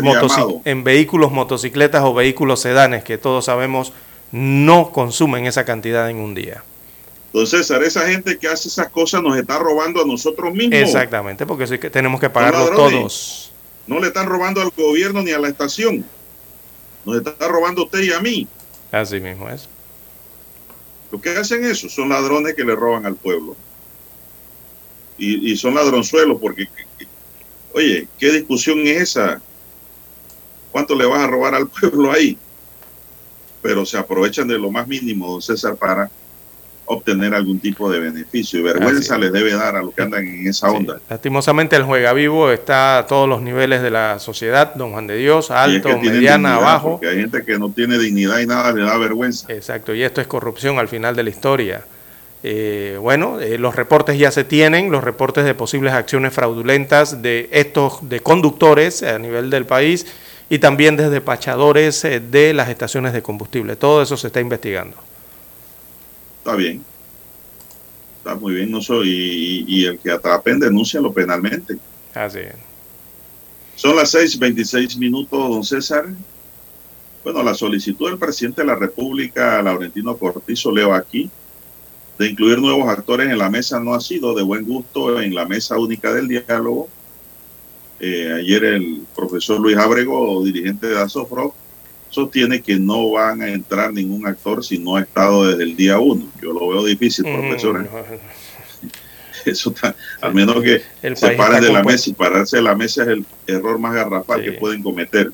en 0.66 0.84
vehículos, 0.84 1.32
motocicletas 1.32 2.04
o 2.04 2.14
vehículos 2.14 2.60
sedanes, 2.62 3.04
que 3.04 3.18
todos 3.18 3.46
sabemos 3.46 3.94
no 4.32 4.92
consumen 4.92 5.46
esa 5.46 5.66
cantidad 5.66 6.10
en 6.10 6.18
un 6.18 6.34
día. 6.36 6.64
Entonces, 7.28 7.66
César, 7.68 7.84
esa 7.84 8.08
gente 8.08 8.38
que 8.38 8.48
hace 8.48 8.68
esas 8.68 8.90
cosas 8.90 9.22
nos 9.24 9.38
está 9.38 9.58
robando 9.58 10.02
a 10.02 10.06
nosotros 10.06 10.54
mismos. 10.54 10.78
Exactamente, 10.80 11.46
porque 11.46 11.80
que 11.80 11.90
tenemos 11.90 12.20
que 12.20 12.30
pagarlo 12.30 12.72
todos. 12.76 13.52
No 13.88 14.00
le 14.00 14.08
están 14.08 14.28
robando 14.28 14.62
al 14.62 14.70
gobierno 14.76 15.22
ni 15.22 15.32
a 15.32 15.40
la 15.40 15.48
estación. 15.48 16.04
Nos 17.06 17.18
está 17.18 17.48
robando 17.48 17.84
usted 17.86 18.02
y 18.02 18.12
a 18.12 18.20
mí. 18.20 18.48
Así 18.92 19.20
mismo 19.20 19.50
es. 19.50 19.68
Los 21.12 21.22
que 21.22 21.30
hacen 21.32 21.64
eso 21.66 21.90
son 21.90 22.10
ladrones 22.10 22.54
que 22.56 22.64
le 22.64 22.76
roban 22.76 23.06
al 23.06 23.16
pueblo. 23.16 23.56
Y, 25.18 25.52
y 25.52 25.58
son 25.58 25.76
ladronzuelos 25.76 26.38
porque, 26.40 26.68
que- 26.68 26.86
que- 27.00 27.11
oye, 27.74 28.08
¿qué 28.20 28.32
discusión 28.32 28.80
es 28.88 29.02
esa? 29.02 29.42
¿Cuánto 30.72 30.96
le 30.96 31.06
vas 31.06 31.22
a 31.22 31.28
robar 31.28 31.56
al 31.56 31.68
pueblo 31.82 32.12
ahí? 32.12 32.38
Pero 33.62 33.86
se 33.86 33.98
aprovechan 33.98 34.48
de 34.48 34.58
lo 34.58 34.72
más 34.72 34.88
mínimo, 34.88 35.32
don 35.32 35.42
César, 35.42 35.76
para 35.76 36.10
obtener 36.86 37.34
algún 37.34 37.60
tipo 37.60 37.90
de 37.92 38.00
beneficio. 38.00 38.60
Y 38.60 38.64
vergüenza 38.64 39.16
es. 39.16 39.22
les 39.22 39.32
debe 39.32 39.54
dar 39.54 39.76
a 39.76 39.82
los 39.82 39.94
que 39.94 40.02
andan 40.02 40.26
en 40.26 40.48
esa 40.48 40.70
Sí, 40.70 40.76
onda. 40.76 41.00
Lastimosamente 41.10 41.76
el 41.76 41.84
juega 41.84 42.12
vivo 42.14 42.52
está 42.52 42.98
a 42.98 43.08
todos 43.08 43.30
los 43.30 43.42
niveles 43.42 43.82
de 43.82 43.92
la 43.92 44.20
sociedad, 44.20 44.74
don 44.76 44.92
Juan 44.92 45.08
de 45.08 45.16
Dios, 45.16 45.46
es 45.46 45.52
alto, 45.52 45.90
que 45.90 45.96
tienen 45.96 46.14
mediana, 46.14 46.50
dignidad, 46.50 46.70
abajo. 46.70 46.92
Porque 46.92 47.08
hay 47.08 47.20
gente 47.22 47.44
que 47.46 47.58
no 47.58 47.72
tiene 47.72 47.98
dignidad 47.98 48.40
y 48.40 48.48
nada 48.48 48.72
le 48.74 48.84
da 48.84 48.98
vergüenza. 48.98 49.52
Exacto, 49.54 49.94
y 49.94 50.04
esto 50.04 50.22
es 50.22 50.28
corrupción 50.28 50.80
al 50.80 50.88
final 50.88 51.16
de 51.16 51.24
la 51.24 51.30
historia. 51.30 51.86
Eh, 52.44 52.98
bueno, 53.00 53.40
eh, 53.40 53.58
los 53.58 53.76
reportes 53.76 54.18
ya 54.18 54.32
se 54.32 54.44
tienen, 54.44 54.92
los 54.92 55.04
reportes 55.04 55.46
de 55.46 55.54
posibles 55.54 55.94
acciones 55.94 56.34
fraudulentas 56.34 57.22
de 57.22 57.50
estos 57.52 58.10
de 58.10 58.20
conductores 58.22 59.04
a 59.04 59.20
nivel 59.20 59.50
del 59.52 59.66
país 59.66 60.08
y 60.50 60.58
también 60.58 60.98
de 60.98 61.10
despachadores 61.10 62.04
eh, 62.04 62.20
de 62.20 62.54
las 62.54 62.70
estaciones 62.70 63.14
de 63.14 63.22
combustible. 63.22 63.76
Todo 63.76 64.02
eso 64.02 64.18
se 64.18 64.28
está 64.28 64.42
investigando. 64.42 64.98
Está 66.40 66.56
bien. 66.56 66.84
Está 68.18 68.36
muy 68.36 68.56
bien. 68.56 68.72
No 68.72 68.82
soy, 68.82 69.10
y, 69.10 69.66
y 69.68 69.86
el 69.86 70.00
que 70.00 70.12
atrapen, 70.12 70.60
denúncialo 70.60 71.14
penalmente. 71.14 71.78
Así 72.14 72.40
es. 72.40 72.56
Son 73.76 73.96
las 73.96 74.14
6:26 74.14 74.98
minutos, 74.98 75.50
don 75.50 75.64
César. 75.64 76.06
Bueno, 77.24 77.44
la 77.44 77.54
solicitud 77.54 78.10
del 78.10 78.18
presidente 78.18 78.62
de 78.62 78.68
la 78.68 78.76
República, 78.76 79.62
Laurentino 79.62 80.18
Cortizo, 80.18 80.72
leo 80.72 80.94
aquí, 80.94 81.30
de 82.22 82.30
incluir 82.30 82.60
nuevos 82.60 82.88
actores 82.88 83.32
en 83.32 83.38
la 83.40 83.50
mesa 83.50 83.80
no 83.80 83.96
ha 83.96 84.00
sido 84.00 84.36
de 84.36 84.44
buen 84.44 84.64
gusto 84.64 85.20
en 85.20 85.34
la 85.34 85.46
mesa 85.48 85.78
única 85.80 86.14
del 86.14 86.28
diálogo. 86.28 86.88
Eh, 88.00 88.32
ayer 88.40 88.64
el 88.64 89.02
profesor 89.16 89.60
Luis 89.60 89.76
Ábrego, 89.76 90.44
dirigente 90.44 90.86
de 90.88 91.00
Asofro, 91.02 91.56
sostiene 92.12 92.62
que 92.62 92.78
no 92.78 93.10
van 93.10 93.42
a 93.42 93.50
entrar 93.50 93.92
ningún 93.92 94.28
actor 94.28 94.64
si 94.64 94.78
no 94.78 94.98
ha 94.98 95.02
estado 95.02 95.48
desde 95.48 95.64
el 95.64 95.76
día 95.76 95.98
uno. 95.98 96.28
Yo 96.40 96.54
lo 96.54 96.68
veo 96.68 96.86
difícil, 96.86 97.26
profesor. 97.26 97.84
¿eh? 97.84 98.20
Eso 99.46 99.72
está, 99.72 99.96
al 100.22 100.36
menos 100.36 100.62
que 100.62 100.84
El 101.02 101.18
se 101.18 101.32
paren 101.32 101.62
de 101.62 101.74
la 101.74 101.84
mesa 101.84 102.12
y 102.12 102.14
pararse 102.14 102.58
de 102.58 102.62
la 102.64 102.76
mesa 102.76 103.02
es 103.02 103.10
el 103.10 103.26
error 103.48 103.80
más 103.80 103.96
garrafal 103.96 104.42
Sí. 104.42 104.46
que 104.46 104.52
pueden 104.54 104.84
cometer. 104.84 105.32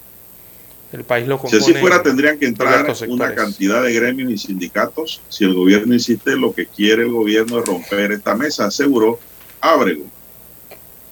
El 0.94 1.04
país 1.04 1.28
lo 1.28 1.38
Si 1.40 1.58
así 1.58 1.60
compone 1.60 1.80
fuera, 1.82 2.02
tendrían 2.02 2.40
que 2.40 2.46
entrar 2.46 2.86
una 3.10 3.36
cantidad 3.36 3.84
de 3.84 3.94
gremios 3.94 4.32
y 4.32 4.38
sindicatos. 4.38 5.22
Si 5.28 5.44
el 5.44 5.54
gobierno 5.54 5.94
insiste, 5.94 6.36
lo 6.38 6.54
que 6.54 6.66
quiere 6.66 7.04
el 7.04 7.12
gobierno 7.12 7.60
es 7.60 7.66
romper 7.66 8.14
esta 8.14 8.36
mesa, 8.36 8.66
aseguró 8.66 9.20
Ábrego. 9.60 10.06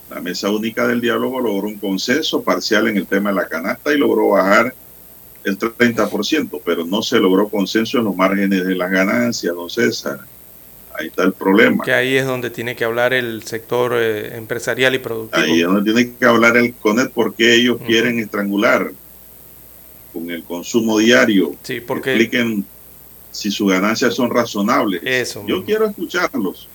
La 0.10 0.22
mesa 0.22 0.50
única 0.50 0.88
del 0.88 1.02
diálogo 1.02 1.42
logró 1.42 1.68
un 1.68 1.78
consenso 1.78 2.42
parcial 2.42 2.88
en 2.88 2.98
el 2.98 3.06
tema 3.06 3.32
de 3.32 3.36
la 3.36 3.48
canasta 3.48 3.94
y 3.94 3.98
logró 3.98 4.30
bajar 4.30 4.74
el 5.44 5.60
30%, 5.60 6.62
pero 6.64 6.86
no 6.86 7.02
se 7.02 7.20
logró 7.20 7.50
consenso 7.50 7.98
en 7.98 8.06
los 8.06 8.16
márgenes 8.16 8.66
de 8.66 8.76
las 8.76 8.90
ganancias, 8.90 9.54
don 9.54 9.70
César. 9.70 10.20
Ahí 10.98 11.08
está 11.08 11.24
el 11.24 11.34
problema. 11.34 11.84
Que 11.84 11.94
ahí 11.94 12.16
es 12.16 12.26
donde 12.26 12.50
tiene 12.50 12.76
que 12.76 12.86
hablar 12.86 13.14
el 13.14 13.44
sector 13.44 13.94
eh, 13.96 14.38
empresarial 14.38 14.96
y 14.96 15.00
productivo. 15.00 15.44
Ahí 15.44 15.60
es 15.60 15.68
donde 15.68 15.94
tiene 15.94 16.14
que 16.18 16.26
hablar 16.26 16.56
el 16.56 16.74
CONET 16.76 17.12
porque 17.12 17.54
ellos 17.54 17.78
quieren 17.86 18.20
estrangular 18.20 18.92
con 20.16 20.32
el 20.32 20.44
consumo 20.44 20.98
diario. 20.98 21.54
Sí, 21.62 21.82
porque... 21.82 22.12
Expliquen 22.12 22.66
si 23.32 23.52
sus 23.52 23.70
ganancias 23.70 24.16
son 24.16 24.30
razonables. 24.30 25.02
Eso. 25.04 25.44
Yo 25.46 25.66
quiero 25.66 25.86
escucharlos. 25.88 26.70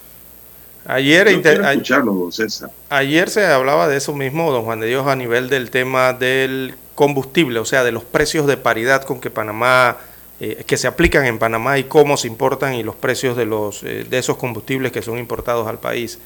Ayer, 0.84 1.30
Yo 1.30 1.40
quiero 1.42 1.68
escucharlos, 1.68 2.18
don 2.18 2.32
César. 2.32 2.70
ayer 2.90 3.30
se 3.30 3.46
hablaba 3.46 3.88
de 3.88 3.96
eso 3.96 4.14
mismo, 4.14 4.52
don 4.52 4.64
Juan 4.64 4.80
de 4.80 4.86
Dios, 4.86 5.06
a 5.06 5.16
nivel 5.16 5.48
del 5.48 5.70
tema 5.70 6.12
del 6.12 6.74
combustible, 6.94 7.58
o 7.60 7.64
sea, 7.64 7.82
de 7.82 7.92
los 7.92 8.04
precios 8.04 8.46
de 8.46 8.58
paridad 8.58 9.04
con 9.04 9.20
que 9.20 9.30
Panamá 9.30 9.96
eh, 10.42 10.64
que 10.66 10.78
se 10.78 10.86
aplican 10.86 11.26
en 11.26 11.38
Panamá 11.38 11.78
y 11.78 11.84
cómo 11.84 12.16
se 12.16 12.26
importan 12.26 12.72
y 12.72 12.82
los 12.82 12.94
precios 12.94 13.36
de, 13.36 13.44
los, 13.44 13.82
eh, 13.82 14.06
de 14.08 14.18
esos 14.18 14.38
combustibles 14.38 14.90
que 14.90 15.02
son 15.02 15.18
importados 15.18 15.66
al 15.66 15.78
país. 15.78 16.18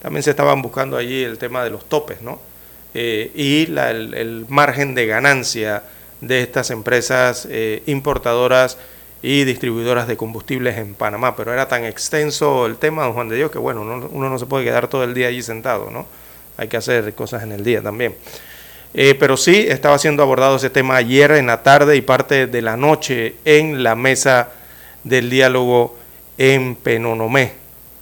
También 0.00 0.22
se 0.22 0.30
estaban 0.30 0.62
buscando 0.62 0.96
allí 0.96 1.24
el 1.24 1.36
tema 1.38 1.64
de 1.64 1.70
los 1.70 1.88
topes, 1.88 2.22
¿no? 2.22 2.38
Eh, 2.94 3.32
y 3.34 3.66
la, 3.66 3.90
el, 3.90 4.14
el, 4.14 4.46
margen 4.48 4.94
de 4.94 5.06
ganancia 5.06 5.82
de 6.20 6.42
estas 6.42 6.70
empresas 6.70 7.48
importadoras 7.86 8.78
y 9.22 9.44
distribuidoras 9.44 10.06
de 10.06 10.16
combustibles 10.16 10.76
en 10.78 10.94
Panamá. 10.94 11.36
Pero 11.36 11.52
era 11.52 11.68
tan 11.68 11.84
extenso 11.84 12.66
el 12.66 12.76
tema, 12.76 13.04
don 13.04 13.12
Juan 13.12 13.28
de 13.28 13.36
Dios, 13.36 13.50
que 13.50 13.58
bueno, 13.58 13.82
uno, 13.82 14.08
uno 14.10 14.30
no 14.30 14.38
se 14.38 14.46
puede 14.46 14.64
quedar 14.64 14.88
todo 14.88 15.04
el 15.04 15.14
día 15.14 15.28
allí 15.28 15.42
sentado, 15.42 15.90
¿no? 15.90 16.06
Hay 16.56 16.68
que 16.68 16.76
hacer 16.76 17.12
cosas 17.14 17.42
en 17.42 17.52
el 17.52 17.64
día 17.64 17.82
también. 17.82 18.14
Eh, 18.94 19.14
pero 19.14 19.36
sí 19.36 19.66
estaba 19.68 19.98
siendo 19.98 20.22
abordado 20.22 20.56
ese 20.56 20.70
tema 20.70 20.96
ayer 20.96 21.32
en 21.32 21.46
la 21.46 21.62
tarde 21.62 21.96
y 21.96 22.00
parte 22.00 22.46
de 22.46 22.62
la 22.62 22.76
noche 22.76 23.36
en 23.44 23.82
la 23.82 23.94
mesa 23.94 24.52
del 25.04 25.28
diálogo 25.28 25.98
en 26.38 26.76
Penonomé, 26.76 27.52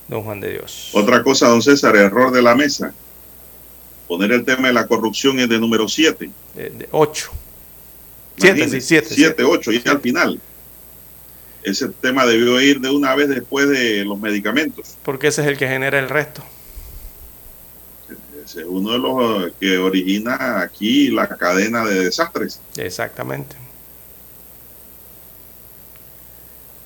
don 0.07 0.23
Juan 0.23 0.41
de 0.41 0.53
Dios. 0.53 0.91
Otra 0.93 1.23
cosa, 1.23 1.49
don 1.49 1.63
César, 1.63 1.97
error 1.97 2.31
de 2.31 2.43
la 2.43 2.55
mesa. 2.55 2.93
Poner 4.07 4.31
el 4.31 4.45
tema 4.45 4.69
de 4.69 4.75
la 4.75 4.87
corrupción 4.87 5.41
es 5.41 5.49
de 5.49 5.59
número 5.59 5.89
7. 5.89 6.31
De 6.55 6.89
8. 6.93 7.31
7, 8.37 8.69
sí, 8.69 8.81
7. 8.81 9.09
7, 9.11 9.45
8, 9.45 9.73
y 9.73 9.83
al 9.87 10.01
final. 10.01 10.41
Ese 11.63 11.89
tema 11.89 12.27
debió 12.27 12.61
ir 12.61 12.81
de 12.81 12.91
una 12.91 13.15
vez 13.15 13.29
después 13.29 13.69
de 13.69 14.05
los 14.05 14.19
medicamentos. 14.21 14.97
Porque 15.03 15.29
ese 15.29 15.43
es 15.43 15.49
el 15.49 15.57
que 15.57 15.67
genera 15.67 15.99
el 15.99 16.09
resto 16.09 16.45
es 18.45 18.67
uno 18.67 18.93
de 18.93 18.99
los 18.99 19.53
que 19.59 19.79
origina 19.79 20.61
aquí 20.61 21.09
la 21.11 21.29
cadena 21.29 21.85
de 21.85 22.05
desastres. 22.05 22.61
Exactamente. 22.77 23.57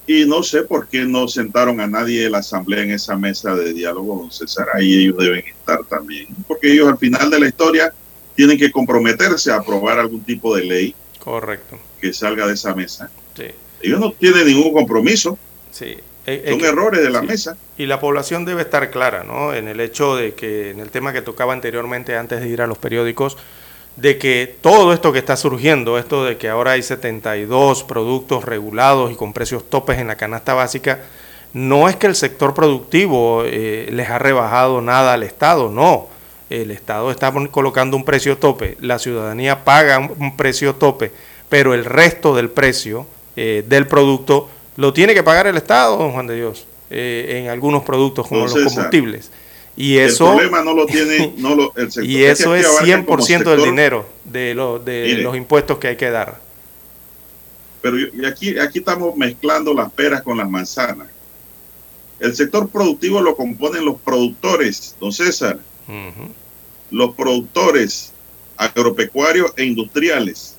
Y 0.06 0.24
no 0.24 0.42
sé 0.42 0.62
por 0.62 0.88
qué 0.88 1.04
no 1.04 1.28
sentaron 1.28 1.80
a 1.80 1.86
nadie 1.86 2.22
de 2.22 2.30
la 2.30 2.38
Asamblea 2.38 2.82
en 2.82 2.92
esa 2.92 3.14
mesa 3.14 3.54
de 3.54 3.74
diálogo, 3.74 4.20
don 4.20 4.32
César. 4.32 4.68
Ahí 4.72 5.04
ellos 5.04 5.18
deben 5.18 5.44
estar 5.46 5.84
también. 5.84 6.28
Porque 6.46 6.72
ellos 6.72 6.88
al 6.88 6.96
final 6.96 7.28
de 7.28 7.40
la 7.40 7.48
historia 7.48 7.92
tienen 8.34 8.56
que 8.56 8.70
comprometerse 8.70 9.52
a 9.52 9.56
aprobar 9.56 9.98
algún 9.98 10.22
tipo 10.22 10.56
de 10.56 10.64
ley. 10.64 10.94
Correcto. 11.28 11.78
Que 12.00 12.14
salga 12.14 12.46
de 12.46 12.54
esa 12.54 12.74
mesa. 12.74 13.10
Sí. 13.36 13.44
Ellos 13.82 14.00
no 14.00 14.12
tienen 14.12 14.46
ningún 14.46 14.72
compromiso. 14.72 15.38
Sí. 15.70 15.98
Son 16.24 16.64
errores 16.64 17.02
de 17.02 17.10
la 17.10 17.20
sí. 17.20 17.26
mesa. 17.26 17.56
Y 17.76 17.84
la 17.84 18.00
población 18.00 18.46
debe 18.46 18.62
estar 18.62 18.90
clara, 18.90 19.24
¿no? 19.24 19.52
En 19.52 19.68
el 19.68 19.78
hecho 19.80 20.16
de 20.16 20.32
que, 20.32 20.70
en 20.70 20.80
el 20.80 20.88
tema 20.88 21.12
que 21.12 21.20
tocaba 21.20 21.52
anteriormente 21.52 22.16
antes 22.16 22.40
de 22.40 22.48
ir 22.48 22.62
a 22.62 22.66
los 22.66 22.78
periódicos, 22.78 23.36
de 23.96 24.16
que 24.16 24.56
todo 24.62 24.94
esto 24.94 25.12
que 25.12 25.18
está 25.18 25.36
surgiendo, 25.36 25.98
esto 25.98 26.24
de 26.24 26.38
que 26.38 26.48
ahora 26.48 26.72
hay 26.72 26.82
72 26.82 27.84
productos 27.84 28.46
regulados 28.46 29.12
y 29.12 29.14
con 29.14 29.34
precios 29.34 29.68
topes 29.68 29.98
en 29.98 30.06
la 30.06 30.16
canasta 30.16 30.54
básica, 30.54 31.00
no 31.52 31.90
es 31.90 31.96
que 31.96 32.06
el 32.06 32.14
sector 32.14 32.54
productivo 32.54 33.42
eh, 33.44 33.90
les 33.92 34.08
ha 34.08 34.18
rebajado 34.18 34.80
nada 34.80 35.12
al 35.12 35.24
Estado, 35.24 35.70
no. 35.70 36.08
El 36.50 36.70
Estado 36.70 37.10
está 37.10 37.32
colocando 37.50 37.96
un 37.96 38.04
precio 38.04 38.38
tope, 38.38 38.76
la 38.80 38.98
ciudadanía 38.98 39.64
paga 39.64 39.98
un, 39.98 40.36
precio 40.36 40.74
tope, 40.74 41.12
pero 41.48 41.74
el 41.74 41.84
resto 41.84 42.34
del 42.34 42.50
precio 42.50 43.06
eh, 43.36 43.64
del 43.66 43.86
producto 43.86 44.48
lo 44.76 44.92
tiene 44.92 45.12
que 45.12 45.22
pagar 45.22 45.46
el 45.46 45.56
Estado, 45.56 45.98
don 45.98 46.12
Juan 46.12 46.26
de 46.26 46.36
Dios, 46.36 46.66
eh, 46.88 47.42
en 47.42 47.50
algunos 47.50 47.82
productos 47.82 48.26
como 48.28 48.42
Entonces, 48.42 48.64
los 48.64 48.74
combustibles. 48.74 49.30
Y 49.76 49.98
eso, 49.98 50.32
el 50.32 50.38
problema 50.38 50.64
no 50.64 50.74
lo 50.74 50.86
tiene 50.86 51.34
no 51.36 51.54
lo, 51.54 51.72
el 51.76 51.92
sector. 51.92 52.04
y 52.10 52.24
eso 52.24 52.56
es, 52.56 52.66
es 52.66 52.80
100% 52.80 53.20
sector, 53.20 53.56
del 53.56 53.64
dinero 53.64 54.06
de, 54.24 54.54
lo, 54.54 54.78
de 54.78 55.02
mire, 55.06 55.22
los 55.22 55.36
impuestos 55.36 55.78
que 55.78 55.88
hay 55.88 55.96
que 55.96 56.10
dar. 56.10 56.40
Pero 57.80 57.96
y 57.98 58.24
aquí, 58.24 58.58
aquí 58.58 58.80
estamos 58.80 59.16
mezclando 59.16 59.72
las 59.74 59.92
peras 59.92 60.22
con 60.22 60.36
las 60.36 60.48
manzanas. 60.48 61.08
El 62.18 62.34
sector 62.34 62.68
productivo 62.68 63.20
lo 63.20 63.36
componen 63.36 63.84
los 63.84 64.00
productores, 64.00 64.96
don 65.00 65.12
César. 65.12 65.58
Uh 65.88 65.92
-huh. 65.92 66.32
Los 66.90 67.14
productores 67.14 68.12
agropecuarios 68.56 69.52
e 69.56 69.64
industriales. 69.64 70.56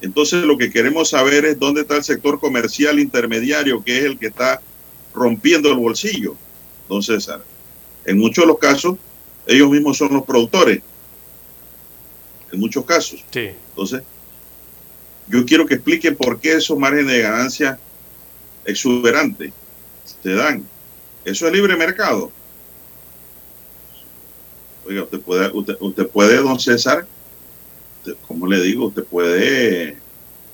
Entonces 0.00 0.44
lo 0.44 0.58
que 0.58 0.70
queremos 0.70 1.10
saber 1.10 1.44
es 1.44 1.58
dónde 1.58 1.80
está 1.82 1.96
el 1.96 2.04
sector 2.04 2.38
comercial 2.38 2.98
intermediario, 2.98 3.82
que 3.82 3.98
es 3.98 4.04
el 4.04 4.18
que 4.18 4.26
está 4.26 4.60
rompiendo 5.14 5.70
el 5.70 5.76
bolsillo, 5.76 6.36
don 6.88 7.02
César. 7.02 7.42
En 8.04 8.18
muchos 8.18 8.44
de 8.44 8.48
los 8.48 8.58
casos, 8.58 8.98
ellos 9.46 9.70
mismos 9.70 9.96
son 9.96 10.12
los 10.12 10.24
productores. 10.24 10.80
En 12.52 12.60
muchos 12.60 12.84
casos. 12.84 13.24
Sí. 13.32 13.50
Entonces, 13.70 14.02
yo 15.28 15.44
quiero 15.44 15.66
que 15.66 15.74
expliquen 15.74 16.14
por 16.14 16.38
qué 16.38 16.54
esos 16.54 16.78
márgenes 16.78 17.12
de 17.12 17.22
ganancia 17.22 17.78
exuberantes 18.64 19.52
se 20.22 20.34
dan. 20.34 20.68
Eso 21.24 21.46
es 21.46 21.52
libre 21.52 21.76
mercado. 21.76 22.30
Oiga, 24.88 25.02
usted 25.02 25.20
puede, 25.20 25.50
usted, 25.52 25.76
usted 25.80 26.06
puede 26.08 26.36
don 26.36 26.60
César, 26.60 27.06
como 28.28 28.46
le 28.46 28.60
digo, 28.60 28.86
usted 28.86 29.04
puede 29.04 29.96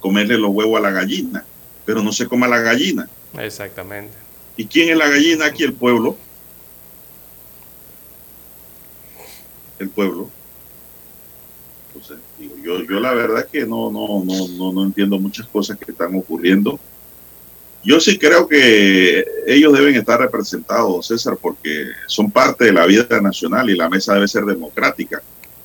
comerle 0.00 0.38
los 0.38 0.50
huevos 0.50 0.78
a 0.78 0.82
la 0.82 0.90
gallina, 0.90 1.44
pero 1.84 2.02
no 2.02 2.12
se 2.12 2.26
coma 2.26 2.48
la 2.48 2.60
gallina. 2.60 3.08
Exactamente. 3.38 4.14
¿Y 4.56 4.66
quién 4.66 4.88
es 4.90 4.96
la 4.96 5.08
gallina 5.08 5.46
aquí? 5.46 5.62
El 5.64 5.74
pueblo. 5.74 6.16
El 9.78 9.90
pueblo. 9.90 10.30
Entonces, 11.88 12.18
digo, 12.38 12.56
yo, 12.62 12.82
yo 12.84 13.00
la 13.00 13.12
verdad 13.12 13.46
que 13.50 13.66
no, 13.66 13.90
no, 13.90 14.24
no, 14.24 14.48
no, 14.48 14.72
no 14.72 14.84
entiendo 14.84 15.18
muchas 15.18 15.46
cosas 15.46 15.76
que 15.76 15.90
están 15.90 16.14
ocurriendo. 16.16 16.80
Yo 17.84 17.98
sí 17.98 18.18
creo 18.18 18.46
que 18.46 19.24
ellos 19.46 19.72
deben 19.72 19.96
estar 19.96 20.20
representados, 20.20 21.08
César, 21.08 21.36
porque 21.40 21.86
son 22.06 22.30
parte 22.30 22.66
de 22.66 22.72
la 22.72 22.86
vida 22.86 23.20
nacional 23.20 23.68
y 23.68 23.76
la 23.76 23.88
mesa 23.90 24.14
debe 24.14 24.28
ser 24.28 24.44
democrática. 24.44 25.20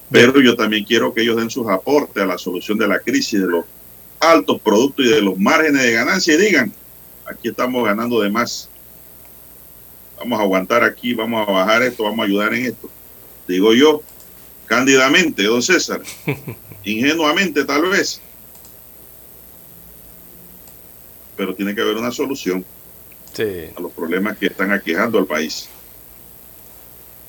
Pero 0.10 0.40
yo 0.42 0.56
también 0.56 0.84
quiero 0.84 1.14
que 1.14 1.22
ellos 1.22 1.38
den 1.38 1.50
sus 1.50 1.68
aportes 1.68 2.24
a 2.24 2.26
la 2.26 2.38
solución 2.38 2.78
de 2.78 2.88
la 2.88 3.00
crisis, 3.00 3.42
de 3.42 3.48
los 3.48 3.66
altos 4.20 4.60
productos 4.62 5.06
y 5.06 5.10
de 5.10 5.22
los 5.22 5.38
márgenes 5.38 5.84
de 5.84 5.92
ganancia 5.92 6.34
y 6.34 6.38
digan, 6.38 6.74
aquí 7.26 7.50
estamos 7.50 7.86
ganando 7.86 8.22
de 8.22 8.30
más. 8.30 8.70
Vamos 10.18 10.40
a 10.40 10.44
aguantar 10.44 10.84
aquí, 10.84 11.14
vamos 11.14 11.48
a 11.48 11.52
bajar 11.52 11.84
esto, 11.84 12.04
vamos 12.04 12.20
a 12.20 12.24
ayudar 12.24 12.54
en 12.54 12.66
esto. 12.66 12.90
Digo 13.48 13.74
yo, 13.74 14.02
cándidamente, 14.66 15.44
don 15.44 15.62
César, 15.62 16.02
ingenuamente 16.84 17.64
tal 17.64 17.84
vez, 17.84 18.22
pero 21.38 21.56
tiene 21.56 21.74
que 21.76 21.82
haber 21.82 21.96
una 21.96 22.12
solución 22.12 22.66
sí. 23.32 23.44
a 23.78 23.80
los 23.80 23.92
problemas 23.92 24.38
que 24.38 24.48
están 24.48 24.72
aquejando 24.72 25.20
al 25.20 25.28
país. 25.28 25.70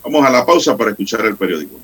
Vamos 0.03 0.25
a 0.25 0.31
la 0.31 0.47
pausa 0.47 0.75
para 0.77 0.91
escuchar 0.93 1.27
el 1.27 1.37
periódico. 1.37 1.79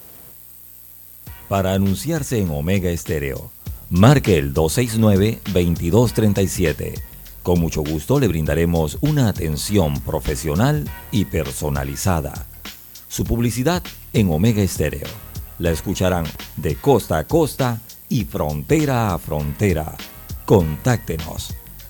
Para 1.48 1.74
anunciarse 1.74 2.38
en 2.38 2.48
Omega 2.50 2.90
Estéreo, 2.90 3.50
marque 3.90 4.38
el 4.38 4.54
269-2237. 4.54 6.94
Con 7.42 7.60
mucho 7.60 7.82
gusto 7.82 8.18
le 8.18 8.28
brindaremos 8.28 8.96
una 9.02 9.28
atención 9.28 10.00
profesional 10.00 10.88
y 11.12 11.26
personalizada. 11.26 12.46
Su 13.08 13.24
publicidad 13.24 13.82
en 14.14 14.30
Omega 14.30 14.62
Estéreo. 14.62 15.08
La 15.58 15.70
escucharán 15.70 16.24
de 16.56 16.76
costa 16.76 17.18
a 17.18 17.24
costa 17.24 17.82
y 18.08 18.24
frontera 18.24 19.12
a 19.12 19.18
frontera. 19.18 19.94
Contáctenos 20.46 21.54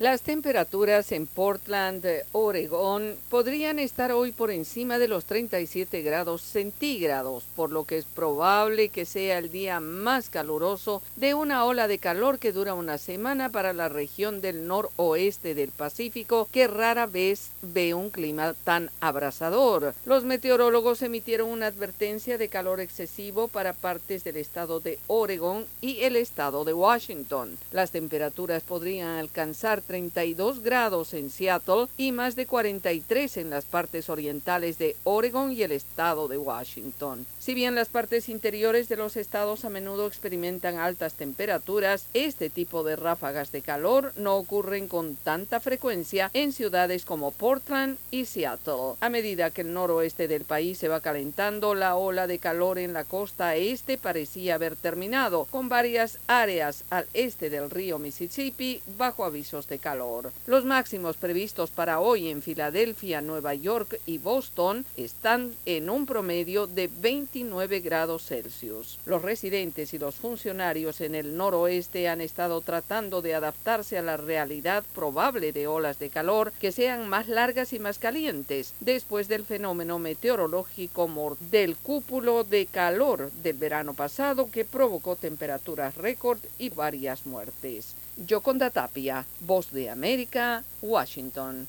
Las 0.00 0.22
temperaturas 0.22 1.12
en 1.12 1.26
Portland, 1.26 2.06
Oregón, 2.32 3.16
podrían 3.28 3.78
estar 3.78 4.12
hoy 4.12 4.32
por 4.32 4.50
encima 4.50 4.98
de 4.98 5.08
los 5.08 5.26
37 5.26 6.00
grados 6.00 6.40
centígrados, 6.40 7.44
por 7.54 7.70
lo 7.70 7.84
que 7.84 7.98
es 7.98 8.06
probable 8.06 8.88
que 8.88 9.04
sea 9.04 9.36
el 9.36 9.50
día 9.50 9.78
más 9.78 10.30
caluroso 10.30 11.02
de 11.16 11.34
una 11.34 11.66
ola 11.66 11.86
de 11.86 11.98
calor 11.98 12.38
que 12.38 12.52
dura 12.52 12.72
una 12.72 12.96
semana 12.96 13.50
para 13.50 13.74
la 13.74 13.90
región 13.90 14.40
del 14.40 14.66
noroeste 14.66 15.54
del 15.54 15.70
Pacífico, 15.70 16.48
que 16.50 16.66
rara 16.66 17.04
vez 17.04 17.50
ve 17.60 17.92
un 17.92 18.08
clima 18.08 18.54
tan 18.64 18.90
abrasador. 19.02 19.92
Los 20.06 20.24
meteorólogos 20.24 21.02
emitieron 21.02 21.50
una 21.50 21.66
advertencia 21.66 22.38
de 22.38 22.48
calor 22.48 22.80
excesivo 22.80 23.48
para 23.48 23.74
partes 23.74 24.24
del 24.24 24.38
estado 24.38 24.80
de 24.80 24.98
Oregón 25.08 25.66
y 25.82 26.04
el 26.04 26.16
estado 26.16 26.64
de 26.64 26.72
Washington. 26.72 27.58
Las 27.70 27.90
temperaturas 27.90 28.62
podrían 28.62 29.18
alcanzar 29.18 29.82
32 29.90 30.62
grados 30.62 31.14
en 31.14 31.30
Seattle 31.30 31.88
y 31.96 32.12
más 32.12 32.36
de 32.36 32.46
43 32.46 33.38
en 33.38 33.50
las 33.50 33.64
partes 33.64 34.08
orientales 34.08 34.78
de 34.78 34.94
Oregon 35.02 35.50
y 35.50 35.64
el 35.64 35.72
estado 35.72 36.28
de 36.28 36.38
Washington. 36.38 37.26
Si 37.40 37.54
bien 37.54 37.74
las 37.74 37.88
partes 37.88 38.28
interiores 38.28 38.90
de 38.90 38.96
los 38.96 39.16
estados 39.16 39.64
a 39.64 39.70
menudo 39.70 40.06
experimentan 40.06 40.76
altas 40.76 41.14
temperaturas, 41.14 42.04
este 42.12 42.50
tipo 42.50 42.84
de 42.84 42.96
ráfagas 42.96 43.50
de 43.50 43.62
calor 43.62 44.12
no 44.16 44.36
ocurren 44.36 44.88
con 44.88 45.16
tanta 45.16 45.58
frecuencia 45.58 46.30
en 46.34 46.52
ciudades 46.52 47.06
como 47.06 47.30
Portland 47.30 47.96
y 48.10 48.26
Seattle. 48.26 48.96
A 49.00 49.08
medida 49.08 49.48
que 49.48 49.62
el 49.62 49.72
noroeste 49.72 50.28
del 50.28 50.44
país 50.44 50.76
se 50.76 50.88
va 50.88 51.00
calentando, 51.00 51.74
la 51.74 51.96
ola 51.96 52.26
de 52.26 52.38
calor 52.38 52.78
en 52.78 52.92
la 52.92 53.04
costa 53.04 53.56
este 53.56 53.96
parecía 53.96 54.56
haber 54.56 54.76
terminado, 54.76 55.46
con 55.46 55.70
varias 55.70 56.18
áreas 56.26 56.84
al 56.90 57.06
este 57.14 57.48
del 57.48 57.70
río 57.70 57.98
Mississippi 57.98 58.82
bajo 58.98 59.24
avisos 59.24 59.66
de 59.66 59.78
calor. 59.78 60.30
Los 60.46 60.66
máximos 60.66 61.16
previstos 61.16 61.70
para 61.70 62.00
hoy 62.00 62.28
en 62.28 62.42
Filadelfia, 62.42 63.22
Nueva 63.22 63.54
York 63.54 63.98
y 64.04 64.18
Boston 64.18 64.84
están 64.98 65.54
en 65.64 65.88
un 65.88 66.04
promedio 66.04 66.66
de 66.66 66.88
29 67.32 67.78
grados 67.78 68.26
Celsius. 68.26 68.98
Los 69.06 69.22
residentes 69.22 69.94
y 69.94 70.00
los 70.00 70.16
funcionarios 70.16 71.00
en 71.00 71.14
el 71.14 71.36
noroeste 71.36 72.08
han 72.08 72.20
estado 72.20 72.60
tratando 72.60 73.22
de 73.22 73.36
adaptarse 73.36 73.96
a 73.96 74.02
la 74.02 74.16
realidad 74.16 74.82
probable 74.96 75.52
de 75.52 75.68
olas 75.68 76.00
de 76.00 76.10
calor 76.10 76.52
que 76.58 76.72
sean 76.72 77.08
más 77.08 77.28
largas 77.28 77.72
y 77.72 77.78
más 77.78 78.00
calientes 78.00 78.74
después 78.80 79.28
del 79.28 79.44
fenómeno 79.44 80.00
meteorológico 80.00 81.08
del 81.52 81.76
cúpulo 81.76 82.42
de 82.42 82.66
calor 82.66 83.30
del 83.30 83.56
verano 83.56 83.94
pasado 83.94 84.50
que 84.50 84.64
provocó 84.64 85.14
temperaturas 85.14 85.94
récord 85.94 86.40
y 86.58 86.70
varias 86.70 87.26
muertes. 87.26 87.94
Yoconda 88.26 88.70
Tapia, 88.70 89.24
Voz 89.38 89.70
de 89.70 89.88
América, 89.88 90.64
Washington. 90.82 91.68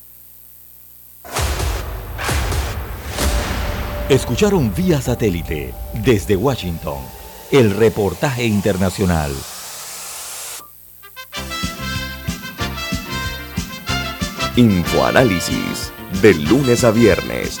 Escucharon 4.08 4.74
vía 4.74 5.00
satélite 5.00 5.72
desde 6.04 6.36
Washington 6.36 6.98
el 7.52 7.70
reportaje 7.70 8.44
internacional. 8.44 9.32
Infoanálisis, 14.56 15.92
de 16.20 16.34
lunes 16.34 16.82
a 16.84 16.90
viernes, 16.90 17.60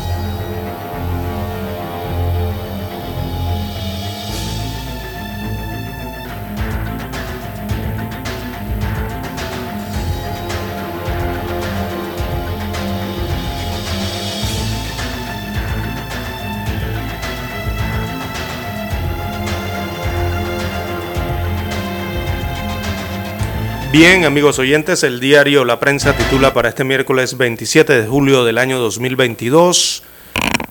Bien, 23.91 24.23
amigos 24.23 24.57
oyentes, 24.57 25.03
el 25.03 25.19
diario 25.19 25.65
La 25.65 25.81
Prensa 25.81 26.15
titula 26.15 26.53
para 26.53 26.69
este 26.69 26.85
miércoles 26.85 27.37
27 27.37 28.01
de 28.01 28.07
julio 28.07 28.45
del 28.45 28.57
año 28.57 28.79
2022 28.79 30.03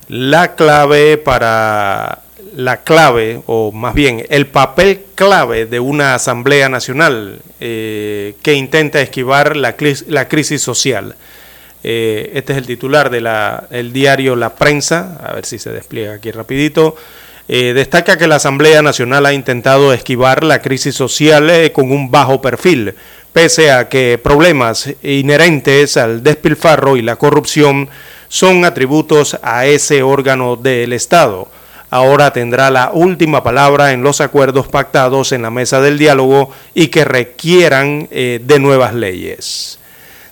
la 0.08 0.54
clave 0.54 1.18
para 1.18 2.22
la 2.56 2.78
clave, 2.78 3.42
o 3.44 3.72
más 3.72 3.92
bien 3.92 4.24
el 4.30 4.46
papel 4.46 5.04
clave 5.14 5.66
de 5.66 5.80
una 5.80 6.14
Asamblea 6.14 6.70
Nacional 6.70 7.40
eh, 7.60 8.36
que 8.42 8.54
intenta 8.54 9.02
esquivar 9.02 9.54
la, 9.54 9.76
crisis 9.76 10.62
social. 10.62 11.14
Eh, 11.84 12.30
este 12.34 12.54
es 12.54 12.58
el 12.58 12.66
titular 12.66 13.10
del 13.10 13.92
diario 13.92 14.34
La 14.34 14.54
Prensa, 14.54 15.18
a 15.22 15.34
ver 15.34 15.44
si 15.44 15.58
se 15.58 15.70
despliega 15.70 16.14
aquí 16.14 16.30
rapidito. 16.30 16.96
Eh, 17.49 17.72
destaca 17.74 18.16
que 18.16 18.28
la 18.28 18.36
Asamblea 18.36 18.82
Nacional 18.82 19.26
ha 19.26 19.32
intentado 19.32 19.93
esquivar 19.93 20.45
la 20.45 20.62
crisis 20.62 20.95
social 20.95 21.51
eh, 21.51 21.72
con 21.72 21.91
un 21.91 22.11
bajo 22.11 22.41
perfil, 22.41 22.95
pese 23.32 23.72
a 23.72 23.88
que 23.88 24.20
problemas 24.22 24.88
inherentes 25.03 25.97
al 25.97 26.22
despilfarro 26.22 26.97
y 26.97 27.03
la 27.03 27.16
corrupción 27.16 27.88
son 28.28 28.64
atributos 28.64 29.36
a 29.43 29.66
ese 29.66 30.03
órgano 30.03 30.55
del 30.57 30.93
Estado. 30.93 31.49
Ahora 31.91 32.32
tendrá 32.32 32.70
la 32.70 32.93
última 32.93 33.43
palabra 33.43 33.93
en 33.93 34.05
los 34.05 34.20
acuerdos 34.20 34.68
pactados 34.68 35.32
en 35.32 35.43
la 35.43 35.51
mesa 35.51 35.80
del 35.80 35.99
diálogo 35.99 36.53
y 36.72 36.86
que 36.86 37.05
requieran 37.05 38.07
eh, 38.12 38.41
de 38.45 38.61
nuevas 38.61 38.95
leyes. 38.95 39.79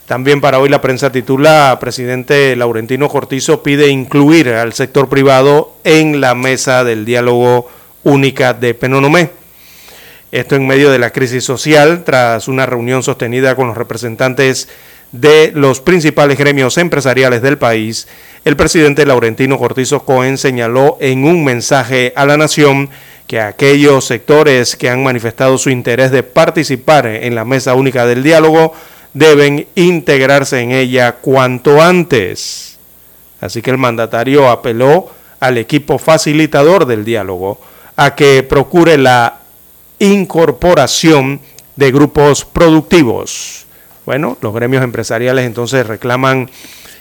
También 0.09 0.41
para 0.41 0.59
hoy 0.59 0.71
la 0.71 0.81
prensa 0.81 1.13
titula, 1.13 1.77
presidente 1.79 2.57
Laurentino 2.57 3.11
Cortizo 3.11 3.63
pide 3.63 3.89
incluir 3.89 4.49
al 4.49 4.73
sector 4.73 5.11
privado 5.11 5.75
en 5.85 6.23
la 6.23 6.35
mesa 6.35 6.83
del 6.83 7.05
diálogo 7.05 7.69
única 8.05 8.55
de 8.55 8.73
Penonomé. 8.73 9.29
Esto 10.33 10.57
en 10.57 10.67
medio 10.67 10.91
de 10.91 10.99
la 10.99 11.11
crisis 11.11 11.45
social, 11.45 12.05
tras 12.05 12.49
una 12.49 12.65
reunión 12.65 13.03
sostenida 13.03 13.55
con 13.55 13.67
los 13.67 13.77
representantes 13.77 14.71
de 15.13 15.53
los 15.55 15.83
principales 15.83 16.39
gremios 16.39 16.79
empresariales 16.79 17.43
del 17.43 17.59
país, 17.59 18.09
el 18.47 18.57
presidente 18.57 19.05
Laurentino 19.05 19.59
Cortizo 19.59 20.07
Cohen 20.07 20.39
señaló 20.39 20.97
en 21.01 21.27
un 21.27 21.45
mensaje 21.45 22.15
a 22.17 22.25
la 22.25 22.39
nación 22.39 22.89
que 23.27 23.41
aquellos 23.43 24.07
sectores 24.07 24.75
que 24.75 24.89
han 24.89 25.03
manifestado 25.03 25.59
su 25.59 25.69
interés 25.69 26.11
de 26.13 26.23
participar 26.23 27.07
en 27.07 27.35
la 27.35 27.45
mesa 27.45 27.75
única 27.75 28.07
del 28.07 28.23
diálogo 28.23 28.73
deben 29.15 29.67
integrarse 29.75 30.61
en 30.61 30.73
ella 30.73 31.13
cuanto 31.13 31.81
antes. 31.81 32.79
Así 33.41 33.63
que 33.63 33.71
el 33.71 33.79
mandatario 33.79 34.51
apeló 34.51 35.11
al 35.41 35.59
equipo 35.59 35.99
facilitador 35.99 36.87
del 36.87 37.05
diálogo 37.05 37.61
a 37.97 38.15
que 38.15 38.43
procure 38.43 38.99
la 38.99 39.39
incorporación 39.99 41.41
de 41.77 41.93
grupos 41.93 42.45
productivos. 42.45 43.67
Bueno, 44.05 44.37
los 44.41 44.55
gremios 44.55 44.83
empresariales 44.83 45.47
entonces 45.47 45.87
reclaman 45.87 46.51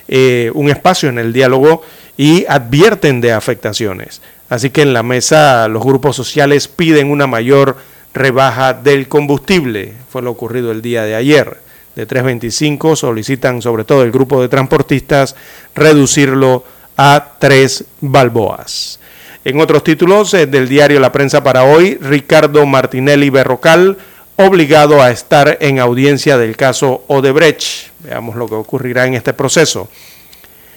eh, 0.08 0.51
un 0.53 0.70
espacio 0.70 1.10
en 1.10 1.18
el 1.18 1.34
diálogo 1.34 1.82
y 2.18 2.45
advierten 2.47 3.22
de 3.22 3.32
afectaciones. 3.32 4.22
Así 4.49 4.70
que 4.70 4.82
en 4.82 4.93
la 4.93 5.03
mesa 5.03 5.68
los 5.68 5.84
grupos 5.84 6.16
sociales 6.16 6.68
piden 6.68 7.12
una 7.12 7.28
mayor 7.28 7.78
rebaja 8.14 8.74
del 8.74 9.08
combustible. 9.08 9.93
Fue 10.10 10.22
lo 10.22 10.32
ocurrido 10.32 10.72
el 10.72 10.82
día 10.82 11.03
de 11.03 11.16
ayer 11.16 11.66
de 11.97 12.05
325 12.05 12.95
solicitan 12.95 13.59
sobre 13.59 13.83
todo 13.83 14.03
el 14.03 14.11
grupo 14.11 14.39
de 14.39 14.49
transportistas 14.49 15.35
reducirlo 15.73 16.63
a 16.95 17.33
tres 17.39 17.85
balboas. 18.01 18.99
En 19.43 19.59
otros 19.59 19.83
títulos 19.83 20.31
eh, 20.35 20.45
del 20.45 20.69
diario 20.69 20.99
La 20.99 21.11
Prensa 21.11 21.43
para 21.43 21.63
hoy, 21.63 21.97
Ricardo 21.99 22.67
Martinelli 22.67 23.31
Berrocal, 23.31 23.97
obligado 24.35 25.01
a 25.01 25.09
estar 25.09 25.57
en 25.59 25.79
audiencia 25.79 26.37
del 26.37 26.55
caso 26.55 27.03
Odebrecht. 27.07 27.89
Veamos 28.03 28.35
lo 28.35 28.47
que 28.47 28.53
ocurrirá 28.53 29.07
en 29.07 29.15
este 29.15 29.33
proceso. 29.33 29.89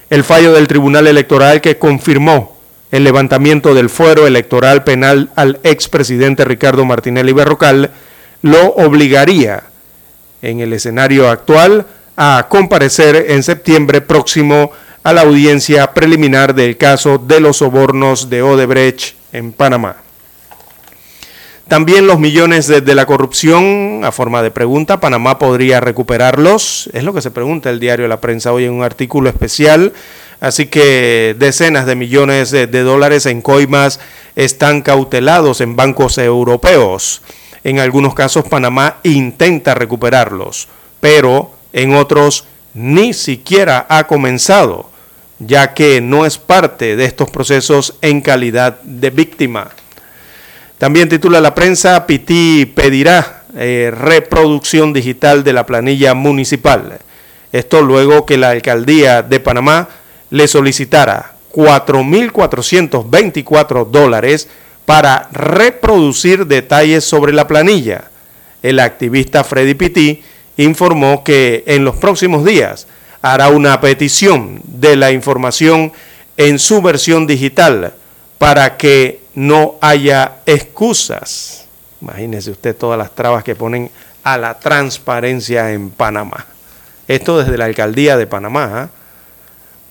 El 0.09 0.25
fallo 0.25 0.55
del 0.55 0.69
Tribunal 0.69 1.07
Electoral 1.07 1.61
que 1.61 1.77
confirmó 1.77 2.57
el 2.91 3.05
levantamiento 3.05 3.75
del 3.75 3.91
fuero 3.91 4.27
electoral 4.27 4.85
penal 4.85 5.31
al 5.37 5.61
expresidente 5.65 6.47
Ricardo 6.47 6.87
Martinelli 6.87 7.33
Berrocal 7.33 7.91
lo 8.41 8.69
obligaría 8.71 9.70
en 10.43 10.61
el 10.61 10.73
escenario 10.73 11.29
actual 11.29 11.87
a 12.17 12.47
comparecer 12.49 13.27
en 13.29 13.43
septiembre 13.43 14.01
próximo 14.01 14.73
a 15.03 15.13
la 15.13 15.23
audiencia 15.23 15.95
preliminar 15.95 16.55
del 16.55 16.77
caso 16.77 17.19
de 17.19 17.41
los 17.41 17.59
sobornos 17.59 18.29
de 18.29 18.43
Odebrecht 18.43 19.15
en 19.33 19.53
Panamá. 19.53 19.97
También 21.71 22.09
los 22.09 22.19
millones 22.19 22.67
de, 22.67 22.95
la 22.97 23.07
corrupción, 23.07 24.01
a 24.03 24.11
forma 24.11 24.43
de 24.43 24.51
pregunta, 24.51 24.99
¿Panamá 24.99 25.39
podría 25.39 25.79
recuperarlos? 25.79 26.91
Es 26.93 27.05
lo 27.05 27.15
que 27.15 27.23
se 27.23 27.31
pregunta 27.31 27.71
el 27.71 27.79
diario 27.79 28.09
La 28.09 28.21
Prensa 28.21 28.53
hoy 28.53 28.65
en 28.65 28.73
un 28.73 28.83
artículo 28.83 29.29
especial. 29.29 29.93
Así 30.41 30.67
que 30.67 31.37
decenas 31.39 31.87
de 31.87 31.95
millones 31.95 32.51
de, 32.51 32.67
de 32.67 32.81
dólares 32.81 33.25
en 33.27 33.41
coimas 33.41 34.01
están 34.35 34.83
cautelados 34.83 35.61
en 35.61 35.77
bancos 35.77 36.19
europeos. 36.19 37.23
En 37.65 37.79
algunos 37.79 38.15
casos 38.15 38.45
Panamá 38.49 38.97
intenta 39.03 39.75
recuperarlos, 39.75 40.69
pero 41.01 41.53
en 41.73 41.95
otros 41.95 42.45
ni 42.75 43.13
siquiera 43.13 43.87
ha 43.89 44.07
comenzado, 44.07 44.91
ya 45.39 45.75
que 45.75 46.01
no 46.01 46.27
es 46.27 46.39
parte 46.39 46.97
de 46.97 47.05
estos 47.05 47.31
procesos 47.31 47.95
en 48.01 48.21
calidad 48.21 48.81
de 48.83 49.11
víctima. 49.11 49.69
También 50.79 51.09
titula 51.09 51.41
la 51.41 51.55
prensa, 51.55 52.07
Pití 52.07 52.67
pedirá 52.67 53.43
eh, 53.57 53.93
reproducción 53.95 54.93
digital 54.93 55.45
de 55.45 55.53
la 55.53 55.67
planilla 55.67 56.15
municipal. 56.15 56.99
Esto 57.53 57.83
luego 57.83 58.25
que 58.25 58.39
la 58.39 58.51
alcaldía 58.51 59.23
de 59.23 59.41
Panamá 59.41 59.89
le 60.31 60.49
solicitara 60.49 61.35
4.424 61.53 63.91
dólares 63.91 64.49
para 64.91 65.29
reproducir 65.31 66.49
detalles 66.49 67.05
sobre 67.05 67.33
la 67.33 67.47
planilla. 67.47 68.11
El 68.61 68.81
activista 68.81 69.45
Freddy 69.45 69.75
Pití 69.75 70.21
informó 70.57 71.23
que 71.23 71.63
en 71.69 71.85
los 71.85 71.95
próximos 71.95 72.45
días 72.45 72.89
hará 73.23 73.51
una 73.51 73.81
petición 73.81 74.61
de 74.65 74.97
la 74.97 75.13
información 75.13 75.93
en 76.37 76.59
su 76.59 76.83
versión 76.83 77.29
digital 77.29 77.95
para 78.39 78.77
que 78.77 79.21
no 79.37 79.77
haya 79.81 80.39
excusas. 80.45 81.67
Imagínese 82.01 82.51
usted 82.51 82.77
todas 82.77 82.99
las 82.99 83.15
trabas 83.15 83.45
que 83.45 83.55
ponen 83.55 83.93
a 84.25 84.39
la 84.39 84.59
transparencia 84.59 85.71
en 85.71 85.91
Panamá. 85.91 86.47
Esto 87.07 87.39
desde 87.39 87.57
la 87.57 87.67
alcaldía 87.67 88.17
de 88.17 88.27
Panamá. 88.27 88.89
¿eh? 88.91 88.99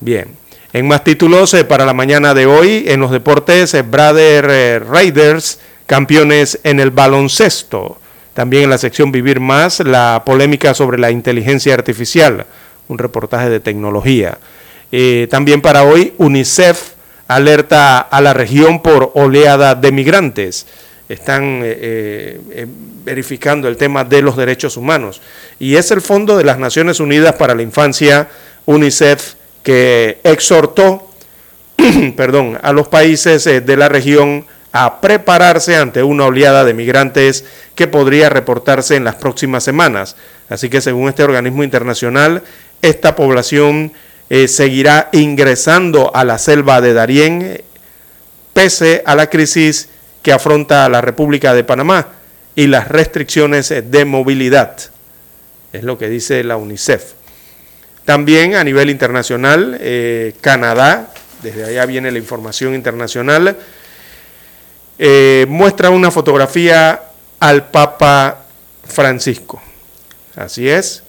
Bien. 0.00 0.36
En 0.72 0.86
más 0.86 1.02
títulos 1.02 1.52
eh, 1.54 1.64
para 1.64 1.84
la 1.84 1.94
mañana 1.94 2.32
de 2.32 2.46
hoy, 2.46 2.84
en 2.86 3.00
los 3.00 3.10
deportes, 3.10 3.74
eh, 3.74 3.82
Brother 3.82 4.46
eh, 4.48 4.78
Raiders, 4.78 5.58
campeones 5.86 6.60
en 6.62 6.78
el 6.78 6.92
baloncesto. 6.92 7.98
También 8.34 8.64
en 8.64 8.70
la 8.70 8.78
sección 8.78 9.10
Vivir 9.10 9.40
Más, 9.40 9.80
la 9.80 10.22
polémica 10.24 10.72
sobre 10.72 10.96
la 10.96 11.10
inteligencia 11.10 11.74
artificial, 11.74 12.46
un 12.86 12.98
reportaje 12.98 13.50
de 13.50 13.58
tecnología. 13.58 14.38
También 15.28 15.60
para 15.60 15.82
hoy, 15.82 16.14
UNICEF 16.18 16.92
alerta 17.26 17.98
a 17.98 18.20
la 18.20 18.32
región 18.32 18.82
por 18.82 19.10
oleada 19.14 19.74
de 19.74 19.92
migrantes. 19.92 20.66
Están 21.08 21.62
verificando 23.04 23.68
el 23.68 23.76
tema 23.76 24.04
de 24.04 24.22
los 24.22 24.36
derechos 24.36 24.76
humanos. 24.76 25.20
Y 25.58 25.74
es 25.74 25.90
el 25.90 26.00
Fondo 26.00 26.36
de 26.36 26.44
las 26.44 26.58
Naciones 26.58 27.00
Unidas 27.00 27.34
para 27.34 27.54
la 27.54 27.62
Infancia, 27.62 28.28
UNICEF, 28.64 29.34
que 29.62 30.20
exhortó 30.24 31.10
perdón, 32.16 32.58
a 32.62 32.72
los 32.72 32.88
países 32.88 33.46
eh, 33.46 33.60
de 33.60 33.76
la 33.76 33.88
región 33.88 34.46
a 34.72 35.00
prepararse 35.00 35.76
ante 35.76 36.02
una 36.02 36.26
oleada 36.26 36.64
de 36.64 36.74
migrantes 36.74 37.44
que 37.74 37.88
podría 37.88 38.28
reportarse 38.28 38.96
en 38.96 39.04
las 39.04 39.16
próximas 39.16 39.64
semanas. 39.64 40.16
Así 40.48 40.68
que 40.68 40.80
según 40.80 41.08
este 41.08 41.24
organismo 41.24 41.64
internacional, 41.64 42.42
esta 42.82 43.16
población 43.16 43.92
eh, 44.28 44.46
seguirá 44.46 45.08
ingresando 45.12 46.14
a 46.14 46.24
la 46.24 46.38
selva 46.38 46.80
de 46.80 46.92
Darién 46.92 47.62
pese 48.52 49.02
a 49.06 49.14
la 49.14 49.28
crisis 49.28 49.88
que 50.22 50.32
afronta 50.32 50.88
la 50.88 51.00
República 51.00 51.54
de 51.54 51.64
Panamá 51.64 52.08
y 52.54 52.66
las 52.66 52.88
restricciones 52.88 53.72
de 53.90 54.04
movilidad. 54.04 54.76
Es 55.72 55.82
lo 55.82 55.98
que 55.98 56.08
dice 56.08 56.44
la 56.44 56.56
UNICEF. 56.56 57.14
También 58.10 58.56
a 58.56 58.64
nivel 58.64 58.90
internacional, 58.90 59.78
eh, 59.80 60.34
Canadá, 60.40 61.14
desde 61.44 61.64
allá 61.64 61.86
viene 61.86 62.10
la 62.10 62.18
información 62.18 62.74
internacional, 62.74 63.56
eh, 64.98 65.46
muestra 65.48 65.90
una 65.90 66.10
fotografía 66.10 67.02
al 67.38 67.70
Papa 67.70 68.46
Francisco. 68.84 69.62
Así 70.34 70.68
es, 70.68 71.04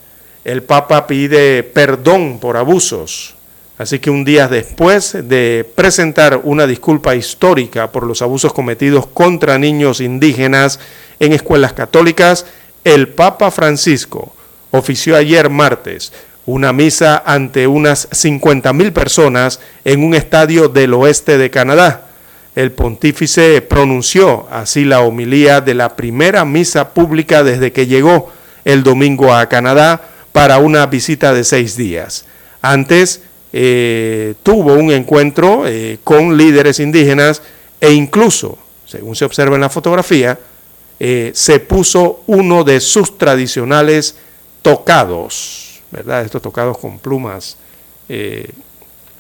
el 0.46 0.62
Papa 0.62 1.08
pide 1.08 1.64
perdón 1.64 2.38
por 2.40 2.56
abusos. 2.56 3.34
Así 3.80 3.98
que 3.98 4.12
un 4.12 4.24
día 4.24 4.48
después 4.48 5.28
de 5.28 5.68
presentar 5.74 6.42
una 6.44 6.68
disculpa 6.68 7.16
histórica 7.16 7.92
por 7.92 8.06
los 8.06 8.22
abusos 8.22 8.54
cometidos 8.54 9.08
contra 9.08 9.58
niños 9.58 10.02
indígenas 10.02 10.80
en 11.20 11.34
escuelas 11.34 11.74
católicas, 11.74 12.46
el 12.84 13.08
Papa 13.08 13.50
Francisco 13.50 14.36
ofició 14.70 15.18
ayer 15.18 15.50
martes 15.50 16.14
una 16.46 16.74
misa 16.74 17.22
ante 17.26 17.68
unas 17.68 18.08
50 18.12 18.74
mil 18.74 18.94
personas 18.94 19.60
en 19.86 20.04
un 20.04 20.14
estadio 20.14 20.70
del 20.70 20.94
oeste 20.94 21.38
de 21.38 21.50
Canadá. 21.50 22.08
El 22.56 22.72
pontífice 22.72 23.62
pronunció 23.62 24.48
así 24.52 24.84
la 24.84 25.02
homilía 25.02 25.62
de 25.62 25.74
la 25.74 25.96
primera 25.96 26.44
misa 26.44 26.90
pública 26.90 27.44
desde 27.44 27.72
que 27.72 27.88
llegó 27.88 28.32
el 28.66 28.84
domingo 28.84 29.34
a 29.34 29.48
Canadá 29.48 30.02
para 30.32 30.58
una 30.58 30.86
visita 30.86 31.34
de 31.34 31.44
seis 31.44 31.78
días. 31.78 32.26
Antes 32.62 33.22
eh, 33.54 34.36
tuvo 34.44 34.74
un 34.74 34.92
encuentro 34.92 35.64
eh, 35.66 36.00
con 36.04 36.38
líderes 36.38 36.80
indígenas 36.80 37.42
e 37.80 37.92
incluso, 37.92 38.58
según 38.86 39.16
se 39.16 39.26
observa 39.26 39.56
en 39.56 39.62
la 39.62 39.70
fotografía, 39.70 40.38
eh, 41.00 41.32
se 41.34 41.60
puso 41.60 42.22
uno 42.28 42.64
de 42.64 42.80
sus 42.80 43.18
tradicionales 43.18 44.16
tocados, 44.62 45.71
¿verdad? 45.92 46.24
Estos 46.24 46.42
tocados 46.42 46.78
con 46.78 47.00
plumas, 47.00 47.58
eh, 48.10 48.50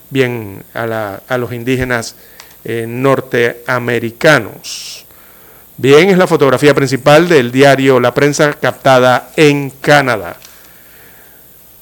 bien 0.09 0.63
a, 0.73 1.37
los 1.37 1.53
indígenas 1.53 2.15
eh, 2.63 2.85
norteamericanos. 2.87 5.05
Bien, 5.77 6.09
es 6.09 6.17
la 6.17 6.27
fotografía 6.27 6.73
principal 6.73 7.27
del 7.27 7.51
diario 7.51 7.99
La 7.99 8.13
Prensa 8.13 8.53
captada 8.53 9.31
en 9.35 9.69
Canadá. 9.69 10.37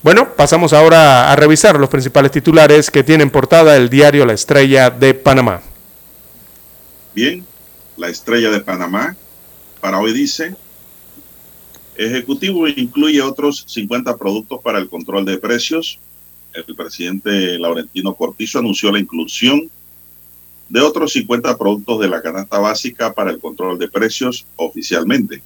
Bueno, 0.01 0.33
pasamos 0.35 0.71
ahora 0.71 1.31
a 1.31 1.35
revisar 1.35 1.77
los 1.77 1.89
principales 1.89 2.31
titulares 2.31 2.89
que 2.89 3.03
tienen 3.03 3.29
portada 3.29 3.75
el 3.75 3.89
diario 3.89 4.25
La 4.25 4.33
Estrella 4.33 4.89
de 4.89 5.13
Panamá. 5.13 5.61
Bien, 7.13 7.45
La 7.97 8.07
Estrella 8.07 8.49
de 8.49 8.61
Panamá 8.61 9.17
para 9.81 9.99
hoy 9.99 10.13
dice, 10.13 10.55
Ejecutivo 12.01 12.65
incluye 12.65 13.21
otros 13.21 13.65
50 13.67 14.15
productos 14.15 14.61
para 14.63 14.79
el 14.79 14.87
control 14.87 15.25
de 15.25 15.37
precios. 15.37 15.99
El 16.53 16.73
presidente 16.73 17.59
Laurentino 17.59 18.13
Cortizo 18.13 18.59
anunció 18.59 18.89
la 18.89 18.99
inclusión 18.99 19.69
de 20.69 20.79
otros 20.79 21.11
50 21.11 21.57
productos 21.57 21.99
de 21.99 22.07
la 22.07 22.21
canasta 22.21 22.57
básica 22.57 23.11
para 23.11 23.31
el 23.31 23.39
control 23.39 23.77
de 23.77 23.89
precios 23.89 24.45
oficialmente. 24.55 25.43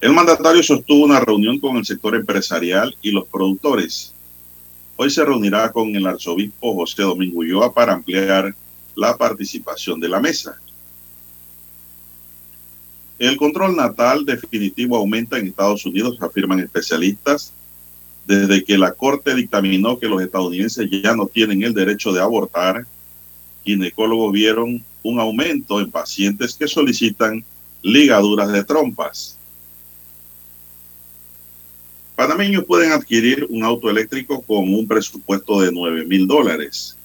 El 0.00 0.14
mandatario 0.14 0.62
sostuvo 0.62 1.04
una 1.04 1.20
reunión 1.20 1.58
con 1.58 1.76
el 1.76 1.84
sector 1.84 2.14
empresarial 2.14 2.96
y 3.02 3.10
los 3.10 3.26
productores. 3.26 4.14
Hoy 4.96 5.10
se 5.10 5.22
reunirá 5.26 5.70
con 5.72 5.94
el 5.94 6.06
arzobispo 6.06 6.74
José 6.74 7.02
Domingo 7.02 7.40
Ulloa 7.40 7.74
para 7.74 7.92
ampliar 7.92 8.54
la 8.94 9.14
participación 9.14 10.00
de 10.00 10.08
la 10.08 10.20
mesa. 10.20 10.58
El 13.20 13.36
control 13.36 13.76
natal 13.76 14.24
definitivo 14.24 14.96
aumenta 14.96 15.38
en 15.38 15.46
Estados 15.46 15.84
Unidos, 15.84 16.16
afirman 16.22 16.58
especialistas, 16.58 17.52
desde 18.26 18.64
que 18.64 18.78
la 18.78 18.92
Corte 18.92 19.34
dictaminó 19.34 19.98
que 19.98 20.08
los 20.08 20.22
estadounidenses 20.22 20.88
ya 20.90 21.14
no 21.14 21.26
tienen 21.26 21.62
el 21.62 21.74
derecho 21.74 22.14
de 22.14 22.20
abortar. 22.22 22.86
Ginecólogos 23.62 24.32
vieron 24.32 24.82
un 25.02 25.20
aumento 25.20 25.80
en 25.80 25.90
pacientes 25.90 26.54
que 26.54 26.66
solicitan 26.66 27.44
ligaduras 27.82 28.50
de 28.52 28.64
trompas. 28.64 29.36
Panameños 32.16 32.64
pueden 32.64 32.92
adquirir 32.92 33.46
un 33.50 33.64
auto 33.64 33.90
eléctrico 33.90 34.40
con 34.40 34.72
un 34.72 34.88
presupuesto 34.88 35.60
de 35.60 35.70
9 35.70 36.06
mil 36.06 36.26
dólares. 36.26 36.96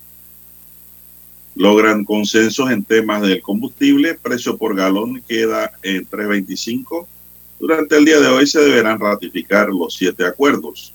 Logran 1.56 2.04
consensos 2.04 2.70
en 2.70 2.84
temas 2.84 3.22
del 3.22 3.42
combustible, 3.42 4.16
precio 4.16 4.58
por 4.58 4.76
galón 4.76 5.24
queda 5.28 5.72
en 5.82 6.08
3.25. 6.08 7.08
Durante 7.60 7.98
el 7.98 8.06
día 8.06 8.20
de 8.20 8.28
hoy 8.28 8.46
se 8.46 8.60
deberán 8.60 9.00
ratificar 9.00 9.70
los 9.70 9.96
siete 9.96 10.26
acuerdos. 10.26 10.94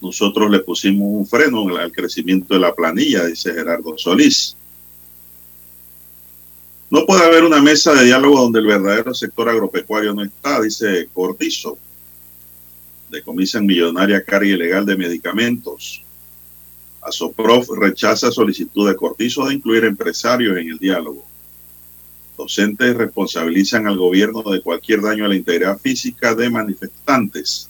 Nosotros 0.00 0.50
le 0.50 0.60
pusimos 0.60 1.06
un 1.08 1.26
freno 1.26 1.76
al 1.76 1.92
crecimiento 1.92 2.54
de 2.54 2.60
la 2.60 2.74
planilla, 2.74 3.26
dice 3.26 3.52
Gerardo 3.52 3.96
Solís. 3.96 4.56
No 6.90 7.06
puede 7.06 7.24
haber 7.24 7.44
una 7.44 7.62
mesa 7.62 7.94
de 7.94 8.04
diálogo 8.04 8.40
donde 8.40 8.58
el 8.58 8.66
verdadero 8.66 9.14
sector 9.14 9.48
agropecuario 9.48 10.12
no 10.12 10.24
está, 10.24 10.60
dice 10.60 11.08
Cortizo. 11.12 11.78
Decomisan 13.10 13.64
millonaria 13.64 14.24
carga 14.24 14.46
ilegal 14.46 14.84
de 14.84 14.96
medicamentos. 14.96 16.02
Asoprof 17.02 17.68
rechaza 17.76 18.30
solicitud 18.30 18.88
de 18.88 18.96
Cortizo 18.96 19.46
de 19.46 19.54
incluir 19.54 19.84
empresarios 19.84 20.56
en 20.56 20.68
el 20.68 20.78
diálogo. 20.78 21.24
Docentes 22.38 22.96
responsabilizan 22.96 23.86
al 23.86 23.98
gobierno 23.98 24.42
de 24.42 24.62
cualquier 24.62 25.02
daño 25.02 25.24
a 25.24 25.28
la 25.28 25.34
integridad 25.34 25.78
física 25.78 26.34
de 26.34 26.48
manifestantes. 26.48 27.68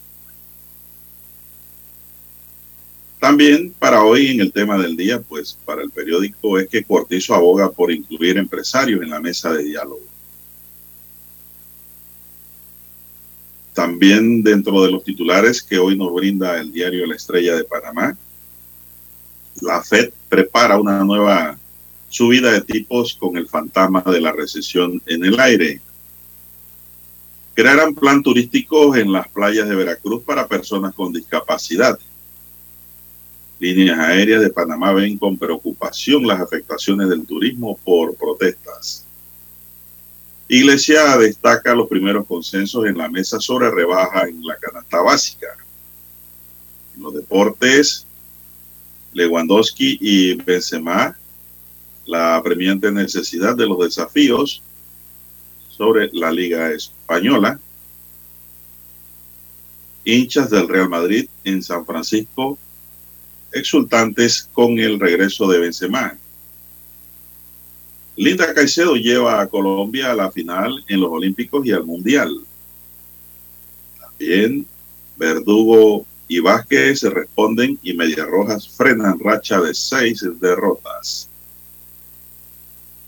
También 3.19 3.73
para 3.79 4.03
hoy 4.03 4.29
en 4.29 4.41
el 4.41 4.53
tema 4.53 4.77
del 4.77 4.97
día, 4.97 5.21
pues 5.21 5.57
para 5.65 5.83
el 5.83 5.91
periódico 5.91 6.59
es 6.59 6.69
que 6.69 6.85
Cortizo 6.85 7.35
aboga 7.35 7.71
por 7.71 7.91
incluir 7.91 8.37
empresarios 8.37 9.01
en 9.03 9.11
la 9.11 9.21
mesa 9.21 9.53
de 9.53 9.65
diálogo. 9.65 10.01
También 13.73 14.43
dentro 14.43 14.83
de 14.83 14.91
los 14.91 15.05
titulares 15.05 15.63
que 15.63 15.79
hoy 15.79 15.97
nos 15.97 16.13
brinda 16.13 16.61
el 16.61 16.73
diario 16.73 17.07
La 17.07 17.17
Estrella 17.17 17.57
de 17.57 17.65
Panamá, 17.65 18.17
la 19.63 19.83
Fed 19.83 20.11
prepara 20.29 20.79
una 20.79 21.05
nueva 21.05 21.57
subida 22.09 22.53
de 22.53 22.61
tipos 22.61 23.15
con 23.15 23.37
el 23.37 23.49
fantasma 23.49 24.03
de 24.03 24.21
la 24.21 24.33
recesión 24.33 25.01
en 25.07 25.25
el 25.25 25.39
aire. 25.39 25.81
Crearán 27.55 27.95
plan 27.95 28.23
turístico 28.23 28.97
en 28.97 29.13
las 29.13 29.29
playas 29.29 29.69
de 29.69 29.75
Veracruz 29.77 30.23
para 30.25 30.49
personas 30.49 30.95
con 30.95 31.13
discapacidad. 31.13 31.99
Líneas 33.61 33.99
aéreas 33.99 34.43
de 34.43 34.51
Panamá 34.51 34.93
ven 34.93 35.17
con 35.17 35.39
preocupación 35.39 36.27
las 36.27 36.41
afectaciones 36.41 37.09
del 37.09 37.25
turismo 37.25 37.79
por 37.85 38.17
protestas. 38.17 39.05
Iglesia 40.49 41.17
destaca 41.19 41.75
los 41.75 41.89
primeros 41.89 42.27
consensos 42.27 42.85
en 42.87 42.99
la 42.99 43.09
mesa 43.09 43.39
sobre 43.39 43.71
rebaja 43.71 44.29
en 44.29 44.45
la 44.45 44.57
canasta 44.57 45.01
básica. 45.01 45.57
En 46.97 47.03
los 47.03 47.15
deportes, 47.15 48.07
Lewandowski 49.13 49.99
y 50.01 50.35
Benzema, 50.35 51.17
la 52.07 52.37
apremiante 52.37 52.91
necesidad 52.91 53.57
de 53.57 53.67
los 53.67 53.79
desafíos 53.79 54.63
sobre 55.69 56.11
la 56.13 56.31
Liga 56.31 56.71
Española. 56.73 57.59
Hinchas 60.05 60.51
del 60.51 60.69
Real 60.69 60.89
Madrid 60.89 61.29
en 61.45 61.63
San 61.63 61.87
Francisco 61.87 62.59
exultantes 63.53 64.49
con 64.53 64.79
el 64.79 64.99
regreso 64.99 65.47
de 65.47 65.59
Benzema. 65.61 66.17
Linda 68.17 68.53
Caicedo 68.53 68.95
lleva 68.97 69.41
a 69.41 69.47
Colombia 69.47 70.11
a 70.11 70.15
la 70.15 70.31
final 70.31 70.85
en 70.89 71.01
los 71.01 71.11
Olímpicos 71.11 71.65
y 71.67 71.73
al 71.73 71.85
Mundial. 71.85 72.31
También 74.01 74.67
Verdugo 75.17 76.07
y 76.29 76.41
Vázquez 76.41 77.01
se 77.01 77.11
responden 77.11 77.79
y 77.83 77.95
Medias 77.95 78.27
Rojas 78.27 78.69
frenan 78.69 79.19
racha 79.19 79.61
de 79.61 79.75
seis 79.75 80.25
derrotas. 80.41 81.29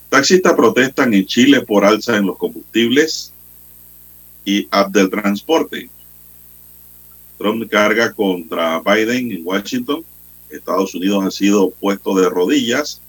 Taxistas 0.09 0.53
protestan 0.53 1.13
en 1.13 1.25
Chile 1.25 1.61
por 1.61 1.83
alza 1.83 2.17
en 2.17 2.27
los 2.27 2.37
combustibles 2.37 3.33
y 4.45 4.67
app 4.71 4.93
transporte. 5.09 5.89
Trump 7.37 7.69
carga 7.69 8.13
contra 8.13 8.79
Biden 8.79 9.31
en 9.31 9.45
Washington. 9.45 10.05
Estados 10.49 10.95
Unidos 10.95 11.25
ha 11.25 11.31
sido 11.31 11.71
puesto 11.71 12.15
de 12.15 12.29
rodillas. 12.29 13.01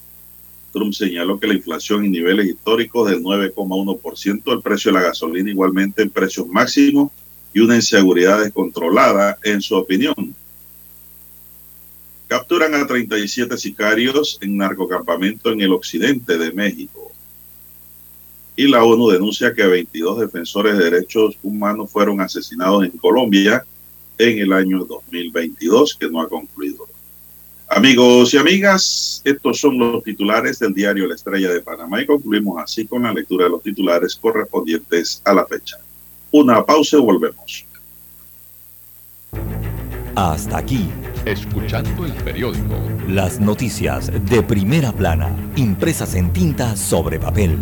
Trump 0.72 0.92
señaló 0.94 1.38
que 1.38 1.46
la 1.46 1.54
inflación 1.54 2.04
en 2.04 2.12
niveles 2.12 2.46
históricos 2.46 3.08
del 3.08 3.22
9,1%, 3.22 4.52
el 4.52 4.62
precio 4.62 4.90
de 4.90 4.98
la 4.98 5.06
gasolina 5.06 5.50
igualmente 5.50 6.02
en 6.02 6.10
precios 6.10 6.46
máximos 6.48 7.12
y 7.56 7.60
una 7.60 7.76
inseguridad 7.76 8.42
descontrolada, 8.42 9.38
en 9.42 9.62
su 9.62 9.76
opinión. 9.76 10.34
Capturan 12.28 12.74
a 12.74 12.86
37 12.86 13.56
sicarios 13.56 14.36
en 14.42 14.58
narcocampamento 14.58 15.50
en 15.50 15.62
el 15.62 15.72
occidente 15.72 16.36
de 16.36 16.52
México. 16.52 17.10
Y 18.56 18.68
la 18.68 18.84
ONU 18.84 19.08
denuncia 19.08 19.54
que 19.54 19.64
22 19.64 20.20
defensores 20.20 20.76
de 20.76 20.84
derechos 20.84 21.38
humanos 21.42 21.90
fueron 21.90 22.20
asesinados 22.20 22.84
en 22.84 22.90
Colombia 22.90 23.64
en 24.18 24.38
el 24.38 24.52
año 24.52 24.84
2022, 24.84 25.96
que 25.98 26.10
no 26.10 26.20
ha 26.20 26.28
concluido. 26.28 26.86
Amigos 27.68 28.34
y 28.34 28.36
amigas, 28.36 29.22
estos 29.24 29.58
son 29.58 29.78
los 29.78 30.04
titulares 30.04 30.58
del 30.58 30.74
diario 30.74 31.06
La 31.06 31.14
Estrella 31.14 31.50
de 31.50 31.62
Panamá 31.62 32.02
y 32.02 32.06
concluimos 32.06 32.62
así 32.62 32.86
con 32.86 33.04
la 33.04 33.14
lectura 33.14 33.44
de 33.44 33.50
los 33.52 33.62
titulares 33.62 34.14
correspondientes 34.14 35.22
a 35.24 35.32
la 35.32 35.46
fecha. 35.46 35.78
Una 36.30 36.64
pausa 36.64 36.96
y 36.96 37.00
volvemos. 37.00 37.66
Hasta 40.14 40.58
aquí. 40.58 40.88
Escuchando 41.24 42.06
el 42.06 42.12
periódico. 42.14 42.74
Las 43.08 43.40
noticias 43.40 44.10
de 44.30 44.42
primera 44.42 44.92
plana, 44.92 45.30
impresas 45.56 46.14
en 46.14 46.32
tinta 46.32 46.76
sobre 46.76 47.18
papel. 47.18 47.58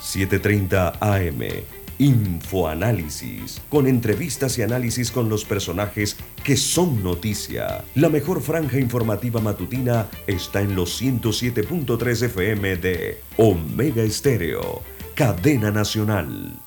7:30 0.00 0.98
AM. 1.00 1.64
Infoanálisis, 1.98 3.60
con 3.68 3.88
entrevistas 3.88 4.56
y 4.58 4.62
análisis 4.62 5.10
con 5.10 5.28
los 5.28 5.44
personajes 5.44 6.16
que 6.48 6.56
son 6.56 7.04
noticia. 7.04 7.84
La 7.94 8.08
mejor 8.08 8.40
franja 8.40 8.78
informativa 8.78 9.38
matutina 9.38 10.08
está 10.26 10.62
en 10.62 10.74
los 10.74 11.02
107.3 11.02 12.22
FM 12.22 12.78
de 12.78 13.20
Omega 13.36 14.02
Estéreo, 14.02 14.80
cadena 15.14 15.70
nacional. 15.70 16.58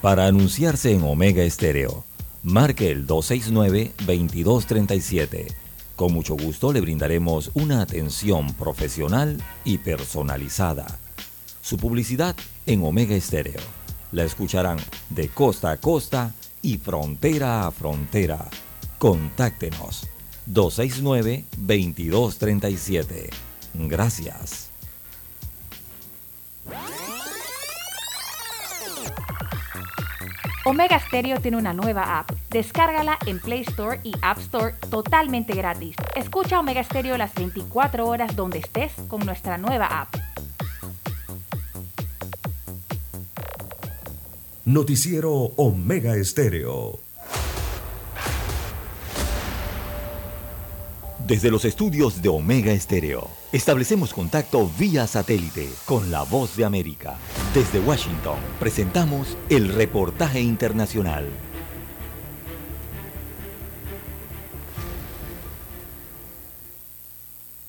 Para 0.00 0.26
anunciarse 0.26 0.92
en 0.92 1.04
Omega 1.04 1.44
Estéreo, 1.44 2.04
marque 2.42 2.90
el 2.90 3.06
269-2237. 3.06 5.54
Con 5.94 6.12
mucho 6.12 6.34
gusto 6.34 6.72
le 6.72 6.80
brindaremos 6.80 7.52
una 7.54 7.80
atención 7.80 8.52
profesional 8.54 9.40
y 9.64 9.78
personalizada. 9.78 10.98
Su 11.60 11.76
publicidad 11.76 12.34
en 12.66 12.84
Omega 12.84 13.14
Estéreo 13.14 13.60
la 14.10 14.24
escucharán 14.24 14.78
de 15.10 15.28
costa 15.28 15.70
a 15.70 15.76
costa 15.76 16.34
y 16.60 16.78
frontera 16.78 17.68
a 17.68 17.70
frontera. 17.70 18.48
Contáctenos 19.02 20.06
269-2237. 20.48 23.30
Gracias. 23.74 24.70
Omega 30.64 31.00
Stereo 31.00 31.40
tiene 31.40 31.56
una 31.56 31.72
nueva 31.72 32.20
app. 32.20 32.30
Descárgala 32.50 33.18
en 33.26 33.40
Play 33.40 33.62
Store 33.62 33.98
y 34.04 34.12
App 34.22 34.38
Store 34.38 34.76
totalmente 34.88 35.54
gratis. 35.54 35.96
Escucha 36.14 36.60
Omega 36.60 36.84
Stereo 36.84 37.18
las 37.18 37.34
24 37.34 38.06
horas 38.06 38.36
donde 38.36 38.58
estés 38.58 38.92
con 39.08 39.26
nuestra 39.26 39.58
nueva 39.58 40.02
app. 40.02 40.14
Noticiero 44.64 45.32
Omega 45.56 46.14
Estéreo. 46.14 47.00
Desde 51.26 51.52
los 51.52 51.64
estudios 51.64 52.20
de 52.20 52.28
Omega 52.28 52.72
Estéreo, 52.72 53.30
establecemos 53.52 54.12
contacto 54.12 54.68
vía 54.76 55.06
satélite 55.06 55.68
con 55.86 56.10
la 56.10 56.24
voz 56.24 56.56
de 56.56 56.64
América. 56.64 57.16
Desde 57.54 57.78
Washington, 57.78 58.38
presentamos 58.58 59.36
el 59.48 59.72
reportaje 59.72 60.40
internacional. 60.40 61.28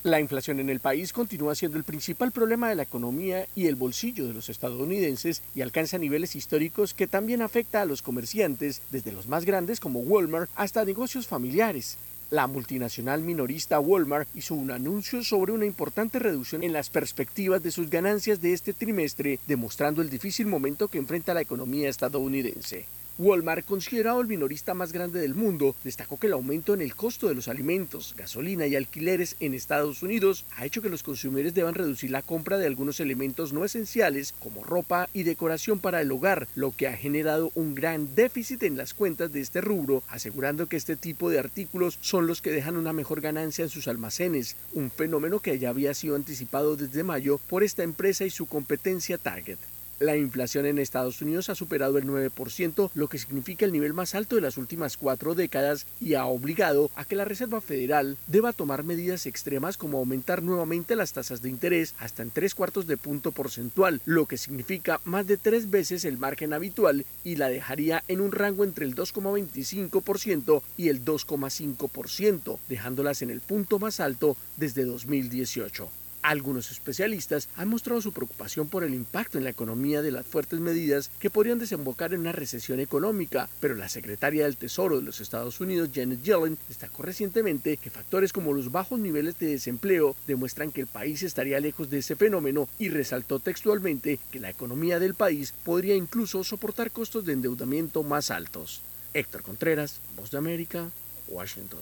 La 0.02 0.20
inflación 0.20 0.60
en 0.60 0.70
el 0.72 0.80
país 0.80 1.14
continúa 1.14 1.54
siendo 1.54 1.78
el 1.78 1.84
principal 1.84 2.32
problema 2.32 2.70
de 2.70 2.76
la 2.76 2.84
economía 2.84 3.46
y 3.56 3.68
el 3.68 3.76
bolsillo 3.76 4.28
de 4.28 4.34
los 4.34 4.50
estadounidenses 4.50 5.44
y 5.54 5.62
alcanza 5.62 6.00
niveles 6.00 6.36
históricos 6.36 6.96
que 6.96 7.08
también 7.08 7.44
afecta 7.44 7.82
a 7.82 7.86
los 7.86 8.02
comerciantes, 8.02 8.82
desde 8.90 9.12
los 9.12 9.28
más 9.28 9.46
grandes 9.46 9.80
como 9.80 10.00
Walmart 10.00 10.50
hasta 10.56 10.84
negocios 10.84 11.28
familiares. 11.28 11.98
La 12.34 12.48
multinacional 12.48 13.22
minorista 13.22 13.80
Walmart 13.80 14.28
hizo 14.34 14.56
un 14.56 14.72
anuncio 14.72 15.24
sobre 15.24 15.52
una 15.52 15.68
importante 15.68 16.18
reducción 16.18 16.64
en 16.64 16.74
las 16.74 16.90
perspectivas 16.90 17.62
de 17.62 17.70
sus 17.70 17.92
ganancias 17.92 18.42
de 18.42 18.54
este 18.54 18.74
trimestre, 18.74 19.38
demostrando 19.46 20.02
el 20.02 20.10
difícil 20.10 20.48
momento 20.48 20.88
que 20.88 20.98
enfrenta 20.98 21.36
la 21.36 21.42
economía 21.42 21.90
estadounidense. 21.90 22.88
Walmart, 23.20 23.64
considerado 23.64 24.22
el 24.22 24.28
minorista 24.28 24.74
más 24.74 24.92
grande 24.92 25.20
del 25.20 25.36
mundo, 25.36 25.76
destacó 25.84 26.18
que 26.18 26.26
el 26.26 26.34
aumento 26.34 26.74
en 26.74 26.82
el 26.82 26.96
costo 26.96 27.28
de 27.28 27.36
los 27.36 27.48
alimentos, 27.48 28.16
gasolina 28.18 28.66
y 28.66 28.76
alquileres 28.76 29.36
en 29.40 29.54
Estados 29.54 30.02
Unidos 30.02 30.46
ha 30.58 30.66
hecho 30.66 30.82
que 30.82 30.90
los 30.90 31.04
consumidores 31.04 31.54
deban 31.54 31.76
reducir 31.76 32.10
la 32.10 32.24
compra 32.24 32.58
de 32.58 32.66
algunos 32.66 33.00
elementos 33.00 33.54
no 33.54 33.66
esenciales 33.66 34.34
como 34.40 34.64
ropa 34.64 35.10
y 35.14 35.24
decoración 35.24 35.78
para 35.78 36.02
el 36.02 36.12
hogar, 36.12 36.48
lo 36.56 36.72
que 36.72 36.88
ha 36.88 36.98
generado 36.98 37.52
un 37.54 37.76
gran 37.76 38.16
déficit 38.16 38.64
en 38.64 38.78
las 38.78 38.96
cuentas 38.96 39.32
de 39.32 39.42
este 39.42 39.62
rubro, 39.62 40.02
asegurando 40.08 40.68
que 40.68 40.78
este 40.78 40.96
tipo 40.96 41.30
de 41.30 41.38
artículos 41.38 42.00
son 42.02 42.26
los 42.26 42.42
que 42.42 42.52
dejan 42.52 42.78
una 42.78 42.94
mejor 42.94 43.22
ganancia 43.22 43.64
en 43.64 43.70
sus 43.70 43.88
almacenes, 43.88 44.56
un 44.74 44.90
fenómeno 44.90 45.40
que 45.40 45.60
ya 45.60 45.70
había 45.70 45.94
sido 45.94 46.16
anticipado 46.16 46.76
desde 46.76 47.04
mayo 47.04 47.40
por 47.48 47.64
esta 47.64 47.84
empresa 47.84 48.26
y 48.26 48.32
su 48.32 48.48
competencia 48.48 49.20
Target. 49.20 49.60
La 50.00 50.18
inflación 50.18 50.66
en 50.66 50.80
Estados 50.80 51.22
Unidos 51.22 51.50
ha 51.50 51.56
superado 51.56 51.98
el 51.98 52.06
9%, 52.06 52.90
lo 52.94 53.08
que 53.08 53.18
significa 53.18 53.66
el 53.66 53.72
nivel 53.72 53.94
más 53.94 54.16
alto 54.16 54.36
de 54.36 54.42
las 54.42 54.58
últimas 54.58 54.98
cuatro 54.98 55.36
décadas 55.36 55.86
y 56.02 56.16
ha 56.16 56.26
obligado 56.26 56.90
a 56.96 57.06
que 57.06 57.16
la 57.16 57.26
Reserva 57.26 57.62
Federal 57.62 58.18
deba 58.28 58.54
tomar 58.54 58.84
medidas 58.84 59.26
extremas 59.26 59.78
como 59.78 60.00
aumentar 60.00 60.42
nuevamente 60.42 60.96
las 60.96 61.14
tasas 61.14 61.42
de 61.42 61.50
interés 61.50 61.96
hasta 62.00 62.24
en 62.24 62.32
tres 62.32 62.56
cuartos 62.56 62.88
de 62.88 62.98
punto 62.98 63.32
porcentual, 63.32 64.02
lo 64.06 64.26
que 64.26 64.38
significa 64.38 65.00
más 65.06 65.28
de 65.28 65.38
tres 65.38 65.70
veces 65.70 66.06
el 66.06 66.18
margen 66.18 66.54
habitual 66.54 67.06
y 67.24 67.36
la 67.36 67.50
dejaría 67.50 68.04
en 68.08 68.20
un 68.20 68.32
rango 68.32 68.64
entre 68.64 68.86
el 68.86 68.96
2,25% 68.96 70.62
y 70.76 70.90
el 70.90 71.06
2,5%, 71.06 72.60
dejándolas 72.68 73.22
en 73.22 73.30
el 73.30 73.42
punto 73.42 73.80
más 73.80 74.00
alto 74.00 74.36
desde 74.58 74.86
2018. 74.86 76.03
Algunos 76.24 76.72
especialistas 76.72 77.50
han 77.58 77.68
mostrado 77.68 78.02
su 78.02 78.14
preocupación 78.14 78.70
por 78.70 78.86
el 78.86 78.94
impacto 78.94 79.38
en 79.38 79.44
la 79.44 79.50
economía 79.50 80.02
de 80.02 80.12
las 80.12 80.26
fuertes 80.26 80.62
medidas 80.62 81.12
que 81.20 81.30
podrían 81.30 81.60
desembocar 81.60 82.14
en 82.14 82.22
una 82.22 82.32
recesión 82.32 82.80
económica, 82.80 83.50
pero 83.60 83.76
la 83.76 83.90
secretaria 83.90 84.46
del 84.46 84.56
Tesoro 84.56 84.96
de 84.96 85.04
los 85.04 85.20
Estados 85.20 85.60
Unidos, 85.60 85.90
Janet 85.94 86.24
Yellen, 86.24 86.58
destacó 86.70 87.04
recientemente 87.04 87.76
que 87.76 87.90
factores 87.90 88.32
como 88.32 88.54
los 88.54 88.72
bajos 88.72 89.02
niveles 89.02 89.38
de 89.38 89.48
desempleo 89.48 90.16
demuestran 90.26 90.72
que 90.72 90.80
el 90.80 90.88
país 90.88 91.24
estaría 91.24 91.60
lejos 91.60 91.90
de 91.90 91.98
ese 91.98 92.16
fenómeno 92.16 92.70
y 92.80 92.88
resaltó 92.88 93.40
textualmente 93.40 94.18
que 94.32 94.40
la 94.40 94.50
economía 94.50 95.00
del 95.00 95.16
país 95.16 95.54
podría 95.66 95.96
incluso 95.96 96.46
soportar 96.46 96.92
costos 96.92 97.26
de 97.26 97.34
endeudamiento 97.34 98.02
más 98.02 98.32
altos. 98.32 98.82
Héctor 99.14 99.44
Contreras, 99.44 100.00
Voz 100.16 100.32
de 100.32 100.38
América, 100.38 100.90
Washington. 101.28 101.82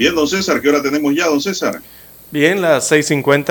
Bien, 0.00 0.14
don 0.14 0.26
César, 0.26 0.62
¿qué 0.62 0.70
hora 0.70 0.80
tenemos 0.80 1.14
ya, 1.14 1.26
don 1.26 1.42
César? 1.42 1.78
Bien, 2.30 2.62
las 2.62 2.90
6.50, 2.90 3.44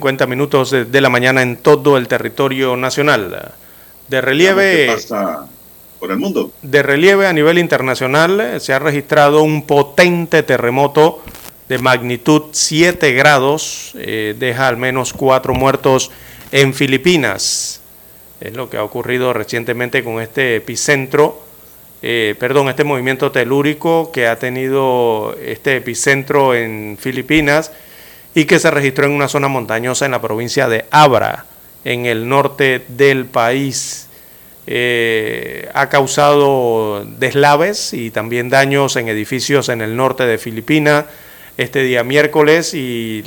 6.50 0.00 0.26
minutos 0.26 0.72
de, 0.72 1.00
la 1.00 1.08
mañana 1.08 1.42
en 1.42 1.56
todo 1.56 1.96
el 1.96 2.08
territorio 2.08 2.76
nacional. 2.76 3.52
De 4.08 4.20
relieve... 4.20 4.86
¿Qué 4.86 4.92
pasa 4.94 5.46
por 6.00 6.10
el 6.10 6.18
mundo? 6.18 6.50
De 6.60 6.82
relieve 6.82 7.28
a 7.28 7.32
nivel 7.32 7.56
internacional 7.56 8.40
eh, 8.40 8.58
se 8.58 8.72
ha 8.72 8.80
registrado 8.80 9.44
un 9.44 9.64
potente 9.64 10.42
terremoto 10.42 11.22
de 11.68 11.78
magnitud 11.78 12.46
7 12.50 13.12
grados, 13.12 13.92
eh, 13.94 14.34
deja 14.36 14.66
al 14.66 14.78
menos 14.78 15.12
4 15.12 15.54
muertos 15.54 16.10
en 16.50 16.74
Filipinas. 16.74 17.80
Es 18.40 18.54
lo 18.54 18.68
que 18.68 18.76
ha 18.76 18.82
ocurrido 18.82 19.32
recientemente 19.32 20.02
con 20.02 20.20
este 20.20 20.56
epicentro 20.56 21.51
eh, 22.02 22.34
perdón, 22.38 22.68
este 22.68 22.82
movimiento 22.82 23.30
telúrico 23.30 24.10
que 24.12 24.26
ha 24.26 24.36
tenido 24.36 25.36
este 25.40 25.76
epicentro 25.76 26.54
en 26.54 26.98
Filipinas 27.00 27.70
y 28.34 28.44
que 28.46 28.58
se 28.58 28.70
registró 28.70 29.06
en 29.06 29.12
una 29.12 29.28
zona 29.28 29.46
montañosa 29.46 30.04
en 30.04 30.10
la 30.10 30.20
provincia 30.20 30.68
de 30.68 30.84
Abra, 30.90 31.46
en 31.84 32.06
el 32.06 32.28
norte 32.28 32.84
del 32.88 33.26
país. 33.26 34.08
Eh, 34.66 35.68
ha 35.74 35.88
causado 35.88 37.04
deslaves 37.04 37.92
y 37.92 38.10
también 38.10 38.48
daños 38.48 38.96
en 38.96 39.08
edificios 39.08 39.68
en 39.68 39.80
el 39.80 39.96
norte 39.96 40.24
de 40.24 40.38
Filipinas 40.38 41.04
este 41.56 41.82
día 41.82 42.04
miércoles 42.04 42.72
y 42.74 43.24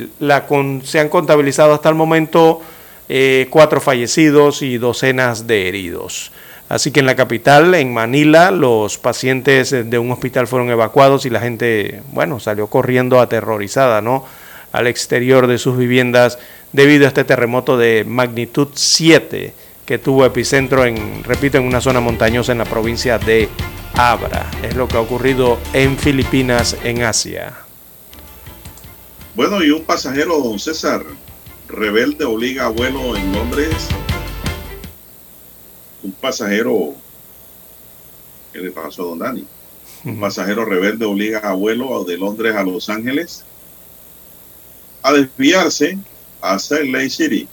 se 0.82 0.98
han 1.00 1.08
contabilizado 1.08 1.74
hasta 1.74 1.88
el 1.88 1.94
momento 1.94 2.60
eh, 3.08 3.46
cuatro 3.50 3.80
fallecidos 3.80 4.62
y 4.62 4.78
docenas 4.78 5.46
de 5.46 5.68
heridos. 5.68 6.32
Así 6.68 6.90
que 6.90 7.00
en 7.00 7.06
la 7.06 7.14
capital, 7.14 7.74
en 7.74 7.94
Manila, 7.94 8.50
los 8.50 8.98
pacientes 8.98 9.70
de 9.70 9.98
un 9.98 10.10
hospital 10.10 10.48
fueron 10.48 10.68
evacuados 10.70 11.24
y 11.24 11.30
la 11.30 11.40
gente, 11.40 12.02
bueno, 12.12 12.40
salió 12.40 12.66
corriendo 12.66 13.20
aterrorizada, 13.20 14.00
¿no? 14.00 14.24
Al 14.72 14.88
exterior 14.88 15.46
de 15.46 15.58
sus 15.58 15.78
viviendas 15.78 16.38
debido 16.72 17.04
a 17.04 17.08
este 17.08 17.24
terremoto 17.24 17.78
de 17.78 18.04
magnitud 18.04 18.68
7 18.74 19.54
que 19.86 19.98
tuvo 19.98 20.26
epicentro 20.26 20.84
en, 20.84 21.22
repito, 21.22 21.58
en 21.58 21.64
una 21.64 21.80
zona 21.80 22.00
montañosa 22.00 22.50
en 22.50 22.58
la 22.58 22.64
provincia 22.64 23.18
de 23.18 23.48
Abra. 23.94 24.50
Es 24.64 24.74
lo 24.74 24.88
que 24.88 24.96
ha 24.96 25.00
ocurrido 25.00 25.58
en 25.72 25.96
Filipinas, 25.96 26.76
en 26.82 27.04
Asia. 27.04 27.52
Bueno, 29.36 29.62
y 29.62 29.70
un 29.70 29.84
pasajero, 29.84 30.40
don 30.40 30.58
César, 30.58 31.04
rebelde 31.68 32.24
obliga 32.24 32.66
a 32.66 32.68
vuelo 32.68 33.14
en 33.16 33.32
Londres 33.32 33.88
un 36.06 36.12
pasajero, 36.12 36.94
¿qué 38.52 38.60
le 38.60 38.70
pasó 38.70 39.02
a 39.02 39.06
don 39.06 39.18
Dani? 39.18 39.44
Un 40.04 40.20
pasajero 40.20 40.64
rebelde 40.64 41.04
obliga 41.04 41.40
a 41.40 41.52
vuelo 41.52 42.04
de 42.04 42.16
Londres 42.16 42.54
a 42.54 42.62
Los 42.62 42.88
Ángeles 42.88 43.44
a 45.02 45.12
desviarse 45.12 45.98
a 46.40 46.58
Salt 46.58 46.90
Lake 46.90 47.10
City. 47.10 47.48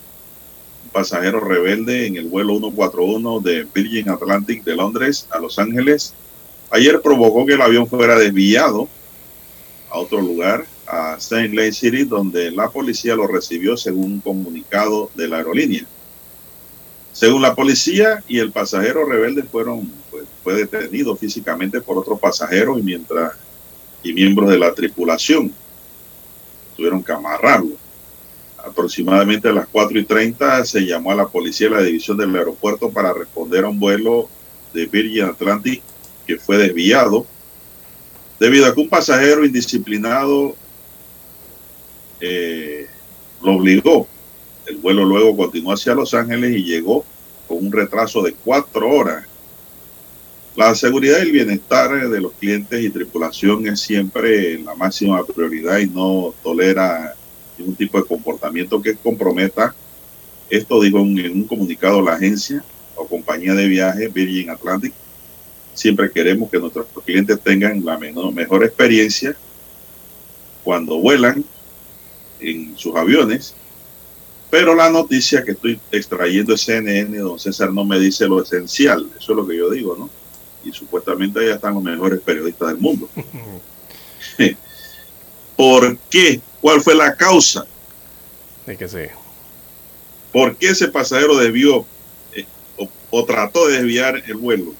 Un 0.86 0.90
pasajero 0.92 1.40
rebelde 1.40 2.06
en 2.06 2.18
el 2.18 2.28
vuelo 2.28 2.60
141 2.60 3.40
de 3.40 3.68
Virgin 3.74 4.10
Atlantic 4.10 4.64
de 4.64 4.76
Londres 4.76 5.28
a 5.32 5.40
Los 5.40 5.58
Ángeles 5.58 6.14
ayer 6.70 7.02
provocó 7.02 7.46
que 7.46 7.54
el 7.54 7.62
avión 7.62 7.88
fuera 7.88 8.18
desviado 8.18 8.88
a 9.90 10.00
otro 10.00 10.22
lugar, 10.22 10.66
a 10.88 11.16
St. 11.18 11.50
Lake 11.50 11.72
City, 11.72 12.04
donde 12.04 12.52
la 12.52 12.70
policía 12.70 13.16
lo 13.16 13.28
recibió 13.28 13.78
según 13.78 14.14
un 14.14 14.22
comunicado 14.22 15.10
de 15.16 15.28
la 15.28 15.38
aerolínea. 15.38 15.86
Según 17.14 17.42
la 17.42 17.56
policía 17.56 18.24
y 18.28 18.40
el 18.40 18.52
pasajero 18.52 19.06
rebelde 19.06 19.44
fueron, 19.44 19.90
pues, 20.12 20.26
fue 20.44 20.56
detenido 20.56 21.16
físicamente 21.16 21.80
por 21.80 21.98
otro 21.98 22.18
pasajero 22.18 22.78
y 22.78 22.82
mientras 22.84 23.34
y 24.04 24.14
miembros 24.14 24.50
de 24.50 24.60
la 24.60 24.74
tripulación. 24.74 25.52
Tuvieron 26.76 27.04
que 27.04 27.12
amarrarlo. 27.12 27.76
Aproximadamente 28.58 29.48
a 29.50 29.54
las 29.54 29.68
4 29.68 30.00
y 30.00 30.06
30 30.06 30.66
se 30.66 30.82
llamó 30.82 31.12
a 31.12 31.16
la 31.16 31.28
policía 31.28 31.70
de 31.70 31.76
la 31.76 31.82
división 31.82 32.18
del 32.18 32.36
aeropuerto 32.36 32.90
para 32.90 33.14
responder 33.14 33.66
a 33.66 33.70
un 33.70 33.80
vuelo 33.80 34.30
de 34.74 34.86
Virgin 34.86 35.26
Atlantic 35.26 35.82
que 36.26 36.38
fue 36.38 36.58
desviado 36.58 37.26
debido 38.40 38.66
a 38.66 38.74
que 38.74 38.82
un 38.82 38.90
pasajero 38.90 39.46
indisciplinado 39.46 40.56
eh, 42.20 42.88
lo 43.42 43.54
obligó. 43.54 44.08
El 44.66 44.78
vuelo 44.78 45.04
luego 45.04 45.36
continuó 45.36 45.74
hacia 45.74 45.94
Los 45.94 46.14
Ángeles 46.14 46.56
y 46.56 46.64
llegó 46.64 47.06
con 47.48 47.66
un 47.66 47.72
retraso 47.72 48.22
de 48.22 48.34
cuatro 48.34 48.90
horas. 48.90 49.26
La 50.56 50.76
seguridad 50.76 51.18
y 51.18 51.22
el 51.24 51.32
bienestar 51.32 52.10
de 52.10 52.22
los 52.22 52.34
clientes 52.34 52.80
y 52.80 52.90
tripulación 52.90 53.68
es 53.68 53.80
siempre 53.80 54.60
la 54.60 54.76
máxima 54.76 55.26
prioridad 55.26 55.80
y 55.80 55.88
no 55.88 56.34
tolera 56.44 57.16
ningún 57.58 57.76
tipo 57.76 57.98
de 57.98 58.06
comportamiento 58.06 58.82
que 58.82 58.96
comprometa. 58.96 59.74
Esto 60.50 60.80
dijo 60.82 61.00
en 61.00 61.32
un 61.32 61.44
comunicado 61.46 62.02
la 62.02 62.14
agencia 62.14 62.64
o 62.96 63.08
compañía 63.08 63.54
de 63.56 63.68
viaje 63.68 64.08
Virgin 64.08 64.52
Atlantic. 64.52 64.94
Siempre 65.74 66.12
queremos 66.12 66.52
que 66.52 66.60
nuestros 66.60 66.86
clientes 67.04 67.40
tengan 67.42 67.84
la 67.84 67.98
mejor 67.98 68.64
experiencia 68.64 69.36
cuando 70.64 71.00
vuelan 71.00 71.44
en 72.40 72.78
sus 72.78 72.96
aviones. 72.96 73.56
Pero 74.54 74.76
la 74.76 74.92
noticia 74.92 75.44
que 75.44 75.54
estoy 75.54 75.80
extrayendo 75.92 76.52
de 76.52 76.60
CNN, 76.60 77.18
don 77.18 77.40
César, 77.40 77.74
no 77.74 77.84
me 77.84 78.00
dice 78.00 78.28
lo 78.28 78.40
esencial. 78.40 79.10
Eso 79.18 79.32
es 79.32 79.36
lo 79.36 79.48
que 79.48 79.58
yo 79.58 79.68
digo, 79.72 79.96
¿no? 79.98 80.12
Y 80.64 80.72
supuestamente 80.72 81.40
allá 81.40 81.56
están 81.56 81.74
los 81.74 81.82
mejores 81.82 82.22
periodistas 82.22 82.68
del 82.68 82.78
mundo. 82.78 83.10
¿Por 85.58 85.98
qué? 85.98 86.40
¿Cuál 86.62 86.82
fue 86.82 86.94
la 86.94 87.16
causa? 87.16 87.66
De 88.68 88.78
que 88.78 88.88
sí. 88.88 89.08
¿Por 90.32 90.56
qué 90.56 90.68
ese 90.68 90.88
pasajero 90.88 91.36
debió 91.36 91.84
eh, 92.34 92.46
o, 92.78 92.88
o, 93.10 93.26
trató 93.26 93.68
de 93.68 93.78
desviar 93.78 94.22
el 94.28 94.36
vuelo? 94.36 94.76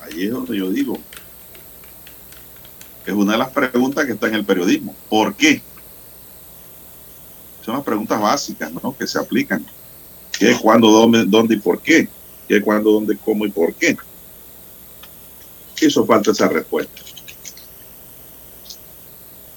Ahí 0.00 0.24
es 0.24 0.30
donde 0.30 0.56
yo 0.56 0.70
digo, 0.70 0.98
es 3.04 3.12
una 3.12 3.32
de 3.32 3.38
las 3.38 3.50
preguntas 3.50 4.06
que 4.06 4.12
está 4.12 4.28
en 4.28 4.36
el 4.36 4.46
periodismo. 4.46 4.96
¿Por 5.10 5.34
qué? 5.34 5.60
Son 7.70 7.76
las 7.76 7.84
preguntas 7.84 8.20
básicas, 8.20 8.72
¿no? 8.82 8.96
Que 8.98 9.06
se 9.06 9.16
aplican. 9.16 9.64
¿Qué, 10.36 10.56
cuándo, 10.60 10.90
dónde, 10.90 11.24
dónde 11.24 11.54
y 11.54 11.58
por 11.58 11.80
qué? 11.80 12.08
¿Qué, 12.48 12.60
cuándo, 12.60 12.90
dónde, 12.90 13.16
cómo 13.16 13.46
y 13.46 13.50
por 13.50 13.72
qué? 13.74 13.96
Eso 15.80 16.04
falta 16.04 16.32
esa 16.32 16.48
respuesta. 16.48 17.00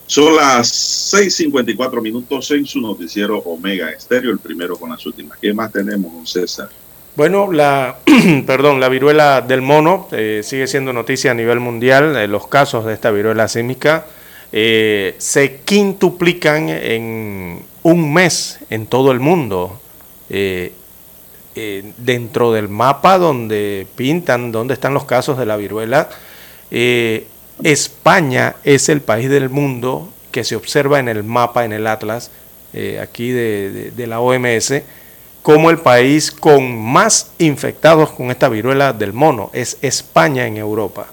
Son 0.06 0.35
las 0.35 1.11
6:54 1.11 2.03
minutos 2.03 2.52
en 2.52 2.68
su 2.68 2.80
noticiero 2.81 3.40
Omega 3.40 3.90
Estéreo, 3.90 4.30
el 4.30 4.38
primero 4.38 4.77
con 4.77 4.91
las 4.91 5.03
últimas. 5.07 5.40
¿Qué 5.40 5.52
más 5.52 5.72
tenemos, 5.72 6.14
don 6.14 6.27
César? 6.27 6.69
Bueno, 7.15 7.52
la, 7.52 7.98
perdón, 8.45 8.80
la 8.80 8.90
viruela 8.90 9.41
del 9.41 9.64
mono 9.64 10.07
eh, 10.11 10.41
sigue 10.44 10.68
siendo 10.68 10.94
noticia 10.94 11.31
a 11.31 11.34
nivel 11.34 11.60
mundial. 11.60 12.15
Eh, 12.15 12.27
los 12.27 12.45
casos 12.45 12.85
de 12.85 12.94
esta 12.94 13.10
viruela 13.10 13.48
símica 13.48 14.06
eh, 14.52 15.15
se 15.18 15.61
quintuplican 15.61 16.69
en 16.69 17.72
un 17.84 18.14
mes 18.14 18.60
en 18.69 18.88
todo 18.88 19.11
el 19.11 19.19
mundo. 19.19 19.80
dentro 21.97 22.51
del 22.51 22.68
mapa 22.68 23.19
donde 23.19 23.85
pintan 23.95 24.51
dónde 24.51 24.73
están 24.73 24.95
los 24.95 25.05
casos 25.05 25.38
de 25.38 25.45
la 25.45 25.55
viruela, 25.57 26.10
España 27.61 28.55
es 28.64 28.89
el 28.89 29.01
país 29.01 29.30
del 29.30 29.49
mundo 29.49 30.10
que 30.31 30.43
se 30.43 30.55
observa 30.55 30.99
en 30.99 31.07
el 31.07 31.23
mapa, 31.23 31.65
en 31.65 31.73
el 31.73 31.85
Atlas, 31.85 32.31
aquí 32.99 33.30
de, 33.30 33.91
de 33.95 34.07
la 34.07 34.19
OMS 34.19 34.81
como 35.43 35.69
el 35.69 35.77
país 35.77 36.31
con 36.31 36.76
más 36.81 37.31
infectados 37.38 38.11
con 38.11 38.31
esta 38.31 38.49
viruela 38.49 38.93
del 38.93 39.14
mono. 39.14 39.51
Es 39.53 39.77
España 39.81 40.47
en 40.47 40.57
Europa. 40.57 41.05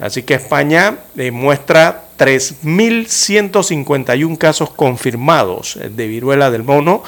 Así 0.00 0.22
que 0.22 0.34
España 0.34 0.98
muestra 1.32 2.04
3.151 2.18 4.38
casos 4.38 4.70
confirmados 4.70 5.78
de 5.90 6.06
viruela 6.06 6.50
del 6.50 6.64
mono 6.64 7.02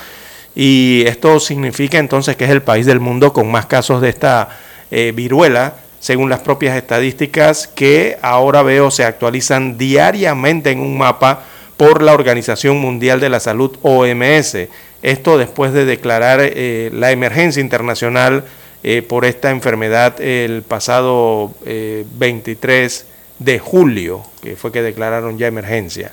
y 0.55 1.05
esto 1.07 1.41
significa 1.41 1.99
entonces 1.99 2.37
que 2.37 2.45
es 2.45 2.51
el 2.51 2.62
país 2.62 2.87
del 2.87 3.01
mundo 3.01 3.33
con 3.33 3.51
más 3.51 3.67
casos 3.67 4.01
de 4.01 4.09
esta 4.09 4.49
eh, 4.91 5.12
viruela, 5.15 5.75
según 6.01 6.31
las 6.31 6.41
propias 6.41 6.77
estadísticas 6.77 7.69
que 7.69 8.19
ahora 8.23 8.62
veo 8.62 8.91
se 8.91 9.05
actualizan 9.05 9.79
diariamente 9.79 10.71
en 10.71 10.81
un 10.81 10.99
mapa 10.99 11.45
por 11.77 12.03
la 12.03 12.12
Organización 12.12 12.79
Mundial 12.79 13.21
de 13.21 13.29
la 13.29 13.41
Salud 13.41 13.77
OMS. 13.83 14.57
Esto 15.03 15.39
después 15.39 15.73
de 15.73 15.85
declarar 15.85 16.41
eh, 16.43 16.91
la 16.93 17.11
emergencia 17.11 17.61
internacional 17.61 18.45
eh, 18.82 19.02
por 19.02 19.24
esta 19.24 19.51
enfermedad 19.51 20.20
el 20.20 20.62
pasado 20.62 21.52
23 21.65 23.01
eh, 23.01 23.05
de 23.39 23.59
julio, 23.59 24.23
que 24.43 24.57
fue 24.57 24.73
que 24.73 24.82
declararon 24.82 25.39
ya 25.39 25.47
emergencia. 25.47 26.12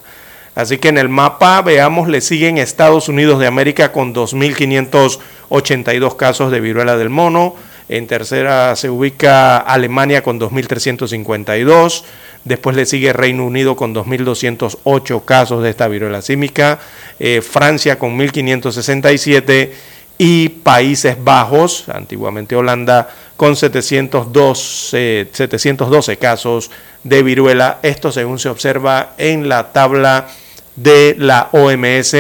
Así 0.56 0.78
que 0.80 0.90
en 0.90 0.98
el 0.98 1.08
mapa, 1.08 1.62
veamos, 1.62 2.10
le 2.10 2.20
siguen 2.20 2.58
Estados 2.58 3.10
Unidos 3.10 3.40
de 3.40 3.46
América 3.46 3.92
con 3.92 4.16
2.582 4.16 6.16
casos 6.16 6.52
de 6.52 6.60
viruela 6.60 6.98
del 6.98 7.10
mono. 7.10 7.56
En 7.90 8.08
tercera 8.08 8.76
se 8.76 8.90
ubica 8.90 9.60
Alemania 9.60 10.24
con 10.24 10.40
2.352. 10.40 12.04
Después 12.44 12.76
le 12.76 12.86
sigue 12.86 13.14
Reino 13.14 13.46
Unido 13.46 13.76
con 13.76 13.94
2.208 13.94 15.26
casos 15.26 15.62
de 15.62 15.70
esta 15.70 15.88
viruela 15.88 16.22
símica, 16.22 16.80
eh, 17.20 17.42
Francia 17.42 18.00
con 18.00 18.18
1.567 18.18 19.72
y 20.18 20.50
Países 20.50 21.24
Bajos, 21.24 21.86
antiguamente 21.90 22.56
Holanda, 22.56 23.10
con 23.36 23.56
712, 23.56 25.30
712 25.32 26.18
casos 26.18 26.72
de 27.04 27.24
viruela. 27.24 27.80
Esto 27.84 28.12
según 28.12 28.40
se 28.40 28.50
observa 28.50 29.14
en 29.18 29.48
la 29.48 29.72
tabla 29.72 30.28
de 30.76 31.16
la 31.18 31.50
OMS, 31.52 32.16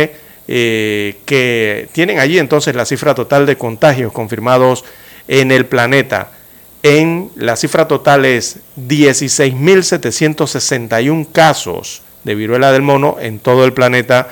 eh, 0.47 1.17
que 1.25 1.89
tienen 1.91 2.19
allí 2.19 2.39
entonces 2.39 2.75
la 2.75 2.85
cifra 2.85 3.15
total 3.15 3.45
de 3.45 3.57
contagios 3.57 4.13
confirmados 4.13 4.85
en 5.27 5.51
el 5.51 5.65
planeta 5.65 6.31
en 6.83 7.31
la 7.35 7.55
cifra 7.55 7.87
total 7.87 8.25
es 8.25 8.59
16.761 8.77 11.31
casos 11.31 12.03
de 12.23 12.35
viruela 12.35 12.71
del 12.71 12.83
mono 12.83 13.17
en 13.19 13.39
todo 13.39 13.65
el 13.65 13.73
planeta 13.73 14.27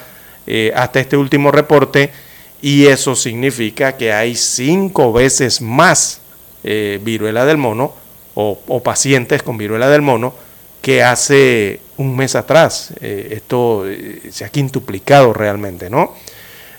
eh, 0.47 0.71
hasta 0.75 0.99
este 0.99 1.17
último 1.17 1.51
reporte 1.51 2.11
y 2.61 2.85
eso 2.87 3.15
significa 3.15 3.97
que 3.97 4.11
hay 4.11 4.35
cinco 4.35 5.13
veces 5.13 5.61
más 5.61 6.21
eh, 6.63 6.99
viruela 7.03 7.45
del 7.45 7.57
mono 7.57 7.93
o, 8.33 8.81
pacientes 8.83 9.43
con 9.43 9.57
viruela 9.57 9.89
del 9.89 10.01
mono 10.01 10.33
que 10.81 11.03
hace 11.03 11.79
un 11.97 12.15
mes 12.15 12.35
atrás. 12.35 12.93
Eh, 13.01 13.29
esto 13.31 13.85
se 14.29 14.45
ha 14.45 14.49
quintuplicado 14.49 15.33
realmente, 15.33 15.89
¿no? 15.89 16.13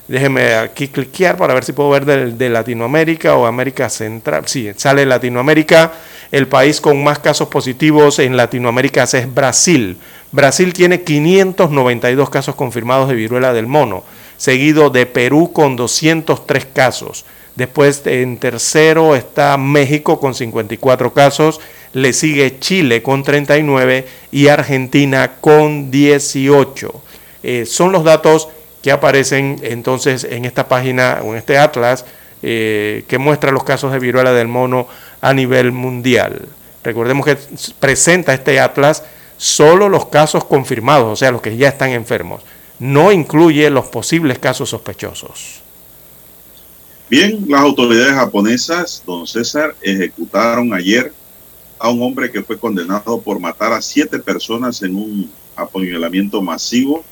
Déjeme 0.08 0.54
aquí 0.54 0.86
cliquear 0.86 1.36
para 1.36 1.52
ver 1.52 1.64
si 1.64 1.72
puedo 1.72 1.90
ver 1.90 2.04
de, 2.04 2.48
Latinoamérica 2.48 3.34
o 3.34 3.46
América 3.46 3.88
Central. 3.88 4.44
Sí, 4.46 4.70
sale 4.76 5.04
Latinoamérica. 5.04 5.92
El 6.30 6.46
país 6.46 6.80
con 6.80 7.02
más 7.02 7.18
casos 7.18 7.48
positivos 7.48 8.20
en 8.20 8.36
Latinoamérica 8.36 9.02
es 9.02 9.34
Brasil. 9.34 9.96
Brasil 10.30 10.72
tiene 10.72 11.02
592 11.02 12.30
casos 12.30 12.54
confirmados 12.54 13.08
de 13.08 13.14
viruela 13.14 13.52
del 13.52 13.66
mono, 13.66 14.04
seguido 14.36 14.90
de 14.90 15.06
Perú 15.06 15.52
con 15.52 15.76
203 15.76 16.66
casos. 16.66 17.24
Después 17.54 18.02
en 18.04 18.36
tercero 18.36 19.16
está 19.16 19.56
México 19.56 20.20
con 20.20 20.34
54 20.34 21.12
casos, 21.14 21.60
le 21.94 22.12
sigue 22.12 22.58
Chile 22.58 23.02
con 23.02 23.22
39 23.22 24.06
y 24.30 24.48
Argentina 24.48 25.36
con 25.40 25.90
18. 25.90 27.02
Eh, 27.42 27.64
son 27.64 27.92
los 27.92 28.04
datos 28.04 28.48
que 28.82 28.92
aparecen 28.92 29.58
entonces 29.62 30.24
en 30.24 30.44
esta 30.44 30.68
página 30.68 31.20
o 31.24 31.32
en 31.32 31.38
este 31.38 31.56
atlas 31.56 32.04
eh, 32.42 33.04
que 33.08 33.18
muestra 33.18 33.50
los 33.50 33.64
casos 33.64 33.90
de 33.90 33.98
viruela 33.98 34.32
del 34.32 34.48
mono 34.48 34.86
a 35.22 35.32
nivel 35.32 35.72
mundial. 35.72 36.46
Recordemos 36.84 37.24
que 37.24 37.38
presenta 37.80 38.34
este 38.34 38.60
atlas 38.60 39.02
solo 39.38 39.88
los 39.88 40.06
casos 40.06 40.44
confirmados, 40.44 41.06
o 41.10 41.16
sea, 41.16 41.30
los 41.30 41.40
que 41.40 41.56
ya 41.56 41.68
están 41.68 41.90
enfermos. 41.90 42.42
No 42.78 43.12
incluye 43.12 43.70
los 43.70 43.86
posibles 43.86 44.38
casos 44.38 44.70
sospechosos. 44.70 45.62
Bien, 47.08 47.44
las 47.48 47.60
autoridades 47.60 48.14
japonesas, 48.14 49.02
don 49.06 49.26
César, 49.26 49.76
ejecutaron 49.80 50.74
ayer 50.74 51.12
a 51.78 51.88
un 51.90 52.02
hombre 52.02 52.30
que 52.30 52.42
fue 52.42 52.58
condenado 52.58 53.20
por 53.20 53.38
matar 53.38 53.72
a 53.72 53.80
siete 53.80 54.18
personas 54.18 54.82
en 54.82 54.96
un 54.96 55.30
apuñalamiento 55.54 56.42
masivo 56.42 57.04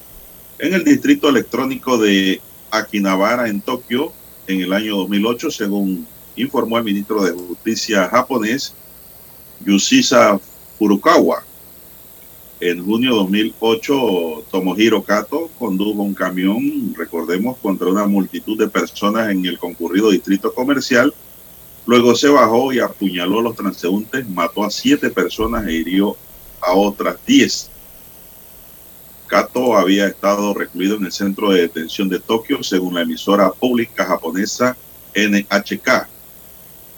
en 0.58 0.74
el 0.74 0.84
distrito 0.84 1.28
electrónico 1.28 1.98
de 1.98 2.40
Akinabara 2.70 3.48
en 3.48 3.60
Tokio 3.60 4.12
en 4.46 4.60
el 4.60 4.72
año 4.72 4.96
2008, 4.96 5.50
según 5.50 6.06
informó 6.36 6.78
el 6.78 6.84
ministro 6.84 7.22
de 7.22 7.32
Justicia 7.32 8.08
japonés, 8.08 8.74
Yushisa 9.64 10.38
Furukawa. 10.78 11.44
En 12.66 12.82
junio 12.82 13.10
de 13.10 13.16
2008, 13.16 14.44
Tomohiro 14.50 15.02
Kato 15.02 15.50
condujo 15.58 16.00
un 16.00 16.14
camión, 16.14 16.94
recordemos, 16.96 17.58
contra 17.58 17.88
una 17.88 18.06
multitud 18.06 18.58
de 18.58 18.68
personas 18.68 19.28
en 19.28 19.44
el 19.44 19.58
concurrido 19.58 20.08
distrito 20.08 20.54
comercial. 20.54 21.12
Luego 21.84 22.14
se 22.14 22.30
bajó 22.30 22.72
y 22.72 22.78
apuñaló 22.78 23.40
a 23.40 23.42
los 23.42 23.54
transeúntes, 23.54 24.26
mató 24.30 24.64
a 24.64 24.70
siete 24.70 25.10
personas 25.10 25.66
e 25.66 25.74
hirió 25.74 26.16
a 26.62 26.72
otras 26.72 27.18
diez. 27.26 27.68
Kato 29.26 29.76
había 29.76 30.06
estado 30.06 30.54
recluido 30.54 30.96
en 30.96 31.04
el 31.04 31.12
centro 31.12 31.50
de 31.50 31.60
detención 31.60 32.08
de 32.08 32.18
Tokio, 32.18 32.62
según 32.62 32.94
la 32.94 33.02
emisora 33.02 33.50
pública 33.50 34.06
japonesa 34.06 34.74
NHK. 35.14 36.13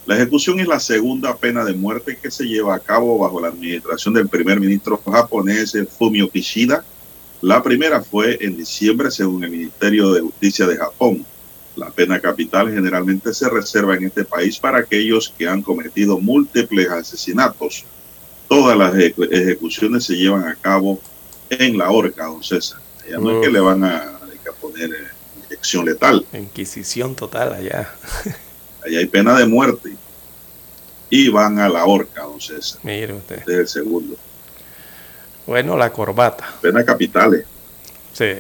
La 0.07 0.15
ejecución 0.15 0.61
es 0.61 0.69
la 0.69 0.79
segunda 0.79 1.37
pena 1.37 1.65
de 1.65 1.75
muerte 1.75 2.17
que 2.17 2.31
se 2.31 2.45
lleva 2.45 2.77
a 2.77 2.79
cabo 2.79 3.19
bajo 3.19 3.41
la 3.41 3.49
administración 3.49 4.15
del 4.15 4.29
primer 4.29 4.61
ministro 4.61 5.03
japonés 5.05 5.77
Fumio 5.99 6.31
Kishida. 6.31 6.85
La 7.43 7.61
primera 7.61 8.01
fue 8.01 8.39
en 8.41 8.57
diciembre, 8.57 9.11
según 9.11 9.43
el 9.43 9.51
Ministerio 9.51 10.13
de 10.13 10.21
Justicia 10.21 10.65
de 10.67 10.77
Japón. 10.77 11.27
La 11.75 11.91
pena 11.91 12.21
capital 12.21 12.73
generalmente 12.73 13.35
se 13.35 13.51
reserva 13.51 13.97
en 13.97 14.05
este 14.05 14.25
país 14.25 14.59
para 14.59 14.79
aquellos 14.79 15.35
que 15.37 15.49
han 15.49 15.61
cometido 15.61 16.21
múltiples 16.21 16.89
asesinatos. 16.89 17.85
Todas 18.49 18.79
las 18.79 18.95
ejecuciones 18.95 20.05
se 20.05 20.15
llevan 20.15 20.45
a 20.45 20.55
cabo 20.55 21.01
en 21.51 21.77
la 21.77 21.91
horca, 21.91 22.27
don 22.27 22.45
César. 22.45 22.81
Ya 23.11 23.19
no 23.19 23.33
es 23.33 23.45
que 23.45 23.53
le 23.53 23.59
van 23.59 23.83
a, 23.83 23.97
a 23.97 24.53
poner 24.61 24.89
eh, 24.89 25.09
inyección 25.45 25.85
letal. 25.85 26.25
Inquisición 26.33 27.17
total 27.17 27.55
allá. 27.55 27.93
Allá 28.87 28.99
hay 29.01 29.07
pena 29.07 29.37
de 29.39 29.47
muerte. 29.47 29.91
Y 31.11 31.29
van 31.29 31.59
a 31.59 31.69
la 31.69 31.85
horca, 31.85 32.23
don 32.23 32.41
César. 32.41 32.81
Mire 32.83 33.13
usted. 33.15 33.39
Este 33.39 33.53
es 33.53 33.59
el 33.59 33.69
segundo. 33.69 34.17
Bueno, 35.47 35.77
la 35.77 35.93
corbata. 35.93 36.47
Pena 36.61 36.85
capitales. 36.85 37.45
Sí. 38.13 38.33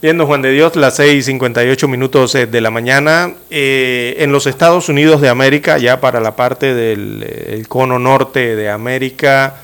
Viendo 0.00 0.26
Juan 0.26 0.42
de 0.42 0.50
Dios, 0.52 0.76
las 0.76 0.98
6:58 0.98 1.88
minutos 1.88 2.34
eh, 2.34 2.46
de 2.46 2.60
la 2.60 2.70
mañana. 2.70 3.34
Eh, 3.50 4.16
en 4.18 4.32
los 4.32 4.46
Estados 4.46 4.88
Unidos 4.88 5.20
de 5.20 5.28
América, 5.28 5.78
ya 5.78 6.00
para 6.00 6.20
la 6.20 6.36
parte 6.36 6.74
del 6.74 7.24
eh, 7.26 7.64
cono 7.68 7.98
norte 7.98 8.56
de 8.56 8.70
América, 8.70 9.60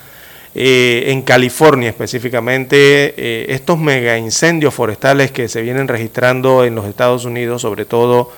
eh, 0.54 1.04
en 1.06 1.22
California 1.22 1.88
específicamente, 1.88 3.14
eh, 3.16 3.46
estos 3.54 3.78
mega 3.78 4.18
incendios 4.18 4.74
forestales 4.74 5.32
que 5.32 5.48
se 5.48 5.62
vienen 5.62 5.88
registrando 5.88 6.64
en 6.64 6.74
los 6.74 6.84
Estados 6.84 7.24
Unidos, 7.24 7.62
sobre 7.62 7.86
todo 7.86 8.30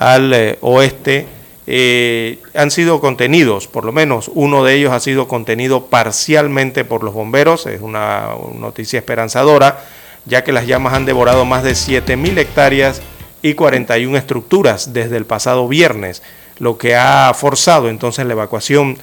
al 0.00 0.32
eh, 0.32 0.58
oeste, 0.62 1.26
han 2.54 2.70
sido 2.72 3.00
contenidos, 3.00 3.68
por 3.68 3.84
lo 3.84 3.92
menos 3.92 4.28
uno 4.34 4.64
de 4.64 4.74
ellos 4.74 4.92
ha 4.92 4.98
sido 4.98 5.28
contenido 5.28 5.86
parcialmente 5.86 6.84
por 6.84 7.04
los 7.04 7.14
bomberos, 7.14 7.66
es 7.66 7.80
una 7.80 8.30
noticia 8.58 8.98
esperanzadora, 8.98 9.84
ya 10.24 10.42
que 10.42 10.50
las 10.50 10.66
llamas 10.66 10.94
han 10.94 11.04
devorado 11.04 11.44
más 11.44 11.62
de 11.62 11.72
7.000 11.72 12.38
hectáreas 12.38 13.02
y 13.42 13.54
41 13.54 14.18
estructuras 14.18 14.92
desde 14.92 15.16
el 15.16 15.26
pasado 15.26 15.68
viernes, 15.68 16.22
lo 16.58 16.76
que 16.76 16.96
ha 16.96 17.32
forzado 17.34 17.88
entonces 17.88 18.26
la 18.26 18.32
evacuación 18.32 18.98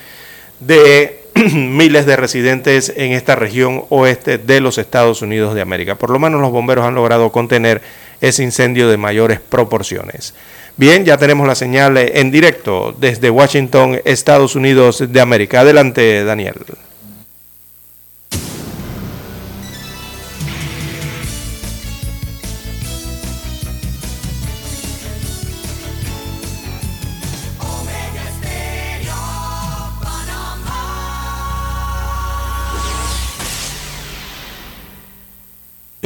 de 0.59 1.23
miles 1.53 2.05
de 2.05 2.15
residentes 2.15 2.91
en 2.97 3.11
esta 3.11 3.35
región 3.35 3.85
oeste 3.89 4.39
de 4.39 4.59
los 4.59 4.77
Estados 4.77 5.21
Unidos 5.21 5.55
de 5.55 5.61
América. 5.61 5.95
Por 5.95 6.09
lo 6.09 6.19
menos 6.19 6.41
los 6.41 6.51
bomberos 6.51 6.85
han 6.85 6.95
logrado 6.95 7.31
contener 7.31 7.81
ese 8.19 8.43
incendio 8.43 8.89
de 8.89 8.97
mayores 8.97 9.39
proporciones. 9.39 10.33
Bien, 10.77 11.03
ya 11.03 11.17
tenemos 11.17 11.47
la 11.47 11.55
señal 11.55 11.97
en 11.97 12.29
directo 12.29 12.95
desde 12.99 13.31
Washington, 13.31 13.99
Estados 14.05 14.55
Unidos 14.55 15.03
de 15.09 15.19
América. 15.19 15.61
Adelante, 15.61 16.23
Daniel. 16.23 16.53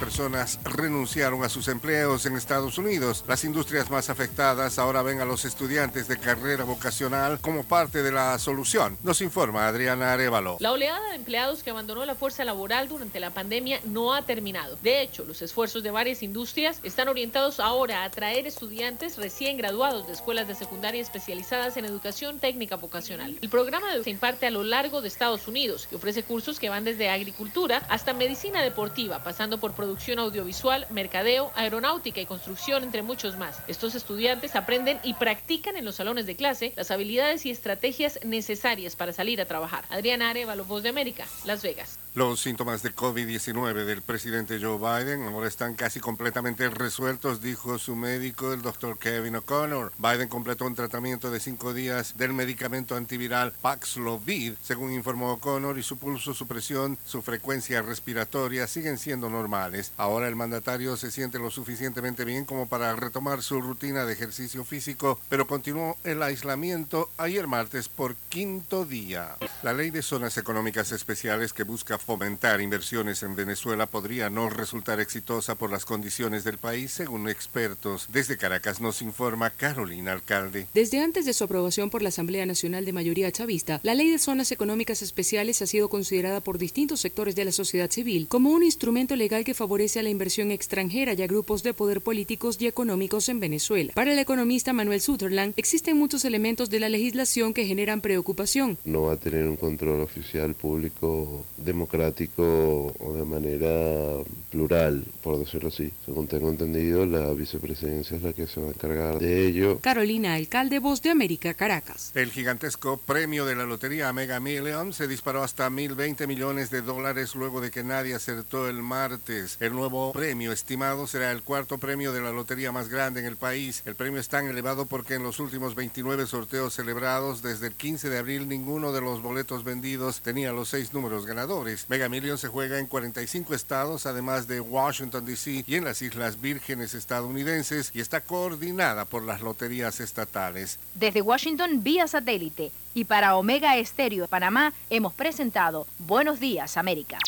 Personas 0.00 0.58
renunciaron 0.64 1.44
a 1.44 1.50
sus 1.50 1.68
empleos 1.68 2.24
en 2.24 2.34
Estados 2.34 2.78
Unidos. 2.78 3.22
Las 3.28 3.44
industrias 3.44 3.90
más 3.90 4.08
afectadas 4.08 4.78
ahora 4.78 5.02
ven 5.02 5.20
a 5.20 5.26
los 5.26 5.44
estudiantes 5.44 6.08
de 6.08 6.18
carrera 6.18 6.64
vocacional 6.64 7.38
como 7.40 7.64
parte 7.64 8.02
de 8.02 8.10
la 8.10 8.38
solución. 8.38 8.96
Nos 9.02 9.20
informa 9.20 9.68
Adriana 9.68 10.14
Arevalo. 10.14 10.56
La 10.58 10.72
oleada 10.72 11.10
de 11.10 11.16
empleados 11.16 11.62
que 11.62 11.70
abandonó 11.70 12.06
la 12.06 12.14
fuerza 12.14 12.44
laboral 12.44 12.88
durante 12.88 13.20
la 13.20 13.30
pandemia 13.30 13.80
no 13.84 14.14
ha 14.14 14.22
terminado. 14.22 14.78
De 14.82 15.02
hecho, 15.02 15.24
los 15.24 15.42
esfuerzos 15.42 15.82
de 15.82 15.90
varias 15.90 16.22
industrias 16.22 16.80
están 16.82 17.08
orientados 17.08 17.60
ahora 17.60 18.00
a 18.00 18.04
atraer 18.04 18.46
estudiantes 18.46 19.18
recién 19.18 19.58
graduados 19.58 20.06
de 20.06 20.14
escuelas 20.14 20.48
de 20.48 20.54
secundaria 20.54 21.02
especializadas 21.02 21.76
en 21.76 21.84
educación 21.84 22.38
técnica 22.38 22.76
vocacional. 22.76 23.36
El 23.42 23.50
programa 23.50 23.88
se 24.02 24.10
imparte 24.10 24.46
a 24.46 24.50
lo 24.50 24.64
largo 24.64 25.02
de 25.02 25.08
Estados 25.08 25.46
Unidos 25.46 25.88
y 25.92 25.96
ofrece 25.96 26.22
cursos 26.22 26.58
que 26.58 26.70
van 26.70 26.84
desde 26.84 27.10
agricultura 27.10 27.82
hasta 27.90 28.14
medicina 28.14 28.62
deportiva, 28.62 29.22
pasando 29.22 29.60
por 29.60 29.72
producción 29.72 29.89
audiovisual, 30.18 30.86
mercadeo, 30.90 31.50
aeronáutica 31.54 32.20
y 32.20 32.26
construcción, 32.26 32.82
entre 32.82 33.02
muchos 33.02 33.36
más. 33.36 33.58
Estos 33.68 33.94
estudiantes 33.94 34.56
aprenden 34.56 34.98
y 35.02 35.14
practican 35.14 35.76
en 35.76 35.84
los 35.84 35.96
salones 35.96 36.26
de 36.26 36.36
clase 36.36 36.72
las 36.76 36.90
habilidades 36.90 37.46
y 37.46 37.50
estrategias 37.50 38.18
necesarias 38.24 38.96
para 38.96 39.12
salir 39.12 39.40
a 39.40 39.46
trabajar. 39.46 39.84
Adriana 39.90 40.30
Arevalo, 40.30 40.64
Voz 40.64 40.82
de 40.82 40.90
América, 40.90 41.26
Las 41.44 41.62
Vegas. 41.62 41.98
Los 42.14 42.40
síntomas 42.40 42.82
de 42.82 42.92
COVID-19 42.92 43.84
del 43.84 44.02
presidente 44.02 44.58
Joe 44.60 44.78
Biden 44.78 45.22
ahora 45.22 45.46
están 45.46 45.74
casi 45.74 46.00
completamente 46.00 46.68
resueltos, 46.68 47.40
dijo 47.40 47.78
su 47.78 47.94
médico, 47.94 48.52
el 48.52 48.62
doctor 48.62 48.98
Kevin 48.98 49.36
O'Connor. 49.36 49.92
Biden 49.96 50.28
completó 50.28 50.66
un 50.66 50.74
tratamiento 50.74 51.30
de 51.30 51.38
cinco 51.38 51.72
días 51.72 52.16
del 52.16 52.32
medicamento 52.32 52.96
antiviral 52.96 53.52
Paxlovid, 53.62 54.54
según 54.60 54.92
informó 54.92 55.34
O'Connor, 55.34 55.78
y 55.78 55.84
su 55.84 55.98
pulso, 55.98 56.34
su 56.34 56.48
presión, 56.48 56.98
su 57.04 57.22
frecuencia 57.22 57.80
respiratoria 57.80 58.66
siguen 58.66 58.98
siendo 58.98 59.30
normales. 59.30 59.79
Ahora 59.96 60.28
el 60.28 60.36
mandatario 60.36 60.96
se 60.96 61.10
siente 61.10 61.38
lo 61.38 61.50
suficientemente 61.50 62.24
bien 62.24 62.44
como 62.44 62.68
para 62.68 62.94
retomar 62.94 63.42
su 63.42 63.60
rutina 63.60 64.04
de 64.04 64.12
ejercicio 64.12 64.64
físico, 64.64 65.18
pero 65.28 65.46
continuó 65.46 65.96
el 66.04 66.22
aislamiento 66.22 67.10
ayer 67.16 67.46
martes 67.46 67.88
por 67.88 68.14
quinto 68.28 68.84
día. 68.84 69.36
La 69.62 69.72
ley 69.72 69.90
de 69.90 70.02
zonas 70.02 70.36
económicas 70.38 70.92
especiales 70.92 71.52
que 71.52 71.62
busca 71.62 71.98
fomentar 71.98 72.60
inversiones 72.60 73.22
en 73.22 73.34
Venezuela 73.34 73.86
podría 73.86 74.30
no 74.30 74.50
resultar 74.50 75.00
exitosa 75.00 75.54
por 75.54 75.70
las 75.70 75.84
condiciones 75.84 76.44
del 76.44 76.58
país, 76.58 76.92
según 76.92 77.28
expertos. 77.28 78.08
Desde 78.12 78.36
Caracas 78.36 78.80
nos 78.80 79.02
informa 79.02 79.50
Carolina 79.50 80.12
Alcalde. 80.12 80.66
Desde 80.74 81.00
antes 81.02 81.24
de 81.24 81.32
su 81.32 81.44
aprobación 81.44 81.90
por 81.90 82.02
la 82.02 82.10
Asamblea 82.10 82.46
Nacional 82.46 82.84
de 82.84 82.92
Mayoría 82.92 83.32
Chavista, 83.32 83.80
la 83.82 83.94
Ley 83.94 84.10
de 84.10 84.18
Zonas 84.18 84.52
Económicas 84.52 85.02
Especiales 85.02 85.62
ha 85.62 85.66
sido 85.66 85.88
considerada 85.88 86.40
por 86.40 86.58
distintos 86.58 87.00
sectores 87.00 87.34
de 87.34 87.44
la 87.44 87.52
sociedad 87.52 87.90
civil 87.90 88.26
como 88.28 88.50
un 88.50 88.62
instrumento 88.62 89.16
legal 89.16 89.44
que 89.44 89.54
favorece 89.54 89.69
a 89.70 90.02
la 90.02 90.10
inversión 90.10 90.50
extranjera 90.50 91.12
y 91.14 91.22
a 91.22 91.26
grupos 91.26 91.62
de 91.62 91.74
poder 91.74 92.00
políticos 92.00 92.56
y 92.60 92.66
económicos 92.66 93.28
en 93.28 93.40
Venezuela. 93.40 93.92
Para 93.94 94.12
el 94.12 94.18
economista 94.18 94.72
Manuel 94.72 95.00
Sutherland, 95.00 95.54
existen 95.56 95.96
muchos 95.96 96.24
elementos 96.24 96.70
de 96.70 96.80
la 96.80 96.88
legislación 96.88 97.54
que 97.54 97.66
generan 97.66 98.00
preocupación. 98.00 98.78
No 98.84 99.02
va 99.02 99.14
a 99.14 99.16
tener 99.16 99.46
un 99.46 99.56
control 99.56 100.00
oficial 100.00 100.54
público 100.54 101.44
democrático 101.56 101.80
democrático 101.90 102.94
o 102.98 103.14
de 103.14 103.24
manera 103.24 104.22
plural, 104.50 105.04
por 105.22 105.38
decirlo 105.38 105.68
así. 105.68 105.92
Según 106.04 106.26
tengo 106.26 106.50
entendido, 106.50 107.06
la 107.06 107.32
vicepresidencia 107.32 108.16
es 108.16 108.22
la 108.22 108.32
que 108.32 108.46
se 108.46 108.60
va 108.60 108.68
a 108.68 108.70
encargar 108.70 109.18
de 109.18 109.46
ello. 109.46 109.78
Carolina 109.80 110.34
Alcalde, 110.34 110.78
Voz 110.78 111.02
de 111.02 111.10
América, 111.10 111.54
Caracas. 111.54 112.12
El 112.14 112.30
gigantesco 112.30 112.98
premio 112.98 113.44
de 113.46 113.56
la 113.56 113.64
lotería 113.64 114.12
Mega 114.12 114.40
Million 114.40 114.92
se 114.92 115.08
disparó 115.08 115.42
hasta 115.42 115.68
1.020 115.68 116.26
millones 116.26 116.70
de 116.70 116.82
dólares 116.82 117.34
luego 117.34 117.60
de 117.60 117.70
que 117.70 117.82
nadie 117.82 118.14
acertó 118.14 118.68
el 118.68 118.82
martes. 118.82 119.56
El 119.60 119.74
nuevo 119.74 120.10
premio 120.12 120.52
estimado 120.52 121.06
será 121.06 121.30
el 121.32 121.42
cuarto 121.42 121.76
premio 121.76 122.14
de 122.14 122.22
la 122.22 122.30
lotería 122.30 122.72
más 122.72 122.88
grande 122.88 123.20
en 123.20 123.26
el 123.26 123.36
país. 123.36 123.82
El 123.84 123.94
premio 123.94 124.18
es 124.18 124.30
tan 124.30 124.46
elevado 124.46 124.86
porque 124.86 125.16
en 125.16 125.22
los 125.22 125.38
últimos 125.38 125.74
29 125.74 126.26
sorteos 126.26 126.72
celebrados 126.72 127.42
desde 127.42 127.66
el 127.66 127.74
15 127.74 128.08
de 128.08 128.16
abril 128.16 128.48
ninguno 128.48 128.90
de 128.90 129.02
los 129.02 129.20
boletos 129.20 129.62
vendidos 129.62 130.22
tenía 130.22 130.52
los 130.52 130.70
seis 130.70 130.94
números 130.94 131.26
ganadores. 131.26 131.84
Mega 131.90 132.08
Million 132.08 132.38
se 132.38 132.48
juega 132.48 132.78
en 132.78 132.86
45 132.86 133.52
estados, 133.52 134.06
además 134.06 134.48
de 134.48 134.62
Washington, 134.62 135.26
D.C. 135.26 135.62
y 135.66 135.74
en 135.74 135.84
las 135.84 136.00
Islas 136.00 136.40
Vírgenes 136.40 136.94
estadounidenses 136.94 137.90
y 137.92 138.00
está 138.00 138.22
coordinada 138.22 139.04
por 139.04 139.24
las 139.24 139.42
loterías 139.42 140.00
estatales. 140.00 140.78
Desde 140.94 141.20
Washington 141.20 141.82
vía 141.82 142.08
satélite 142.08 142.72
y 142.94 143.04
para 143.04 143.36
Omega 143.36 143.76
Estéreo 143.76 144.22
de 144.22 144.28
Panamá 144.28 144.72
hemos 144.88 145.12
presentado 145.12 145.86
Buenos 145.98 146.40
Días 146.40 146.78
América. 146.78 147.18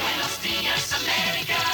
Buenos 0.00 0.42
días, 0.42 0.92
América. 0.92 1.73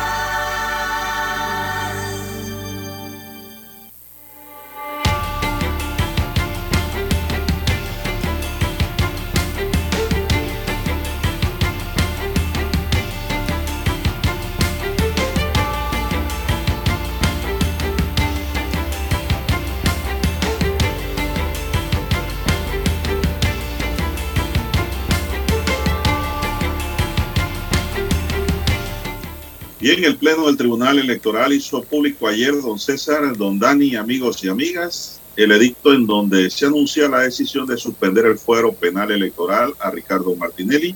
Y 29.81 29.89
en 29.89 30.03
el 30.03 30.15
Pleno 30.15 30.45
del 30.45 30.57
Tribunal 30.57 30.99
Electoral 30.99 31.51
hizo 31.53 31.81
público 31.81 32.27
ayer, 32.27 32.53
don 32.61 32.77
César, 32.77 33.35
don 33.35 33.57
Dani, 33.57 33.95
amigos 33.95 34.43
y 34.43 34.47
amigas, 34.47 35.19
el 35.35 35.51
edicto 35.51 35.91
en 35.91 36.05
donde 36.05 36.51
se 36.51 36.67
anuncia 36.67 37.09
la 37.09 37.21
decisión 37.21 37.65
de 37.65 37.77
suspender 37.77 38.27
el 38.27 38.37
fuero 38.37 38.73
penal 38.73 39.09
electoral 39.09 39.73
a 39.79 39.89
Ricardo 39.89 40.35
Martinelli. 40.35 40.95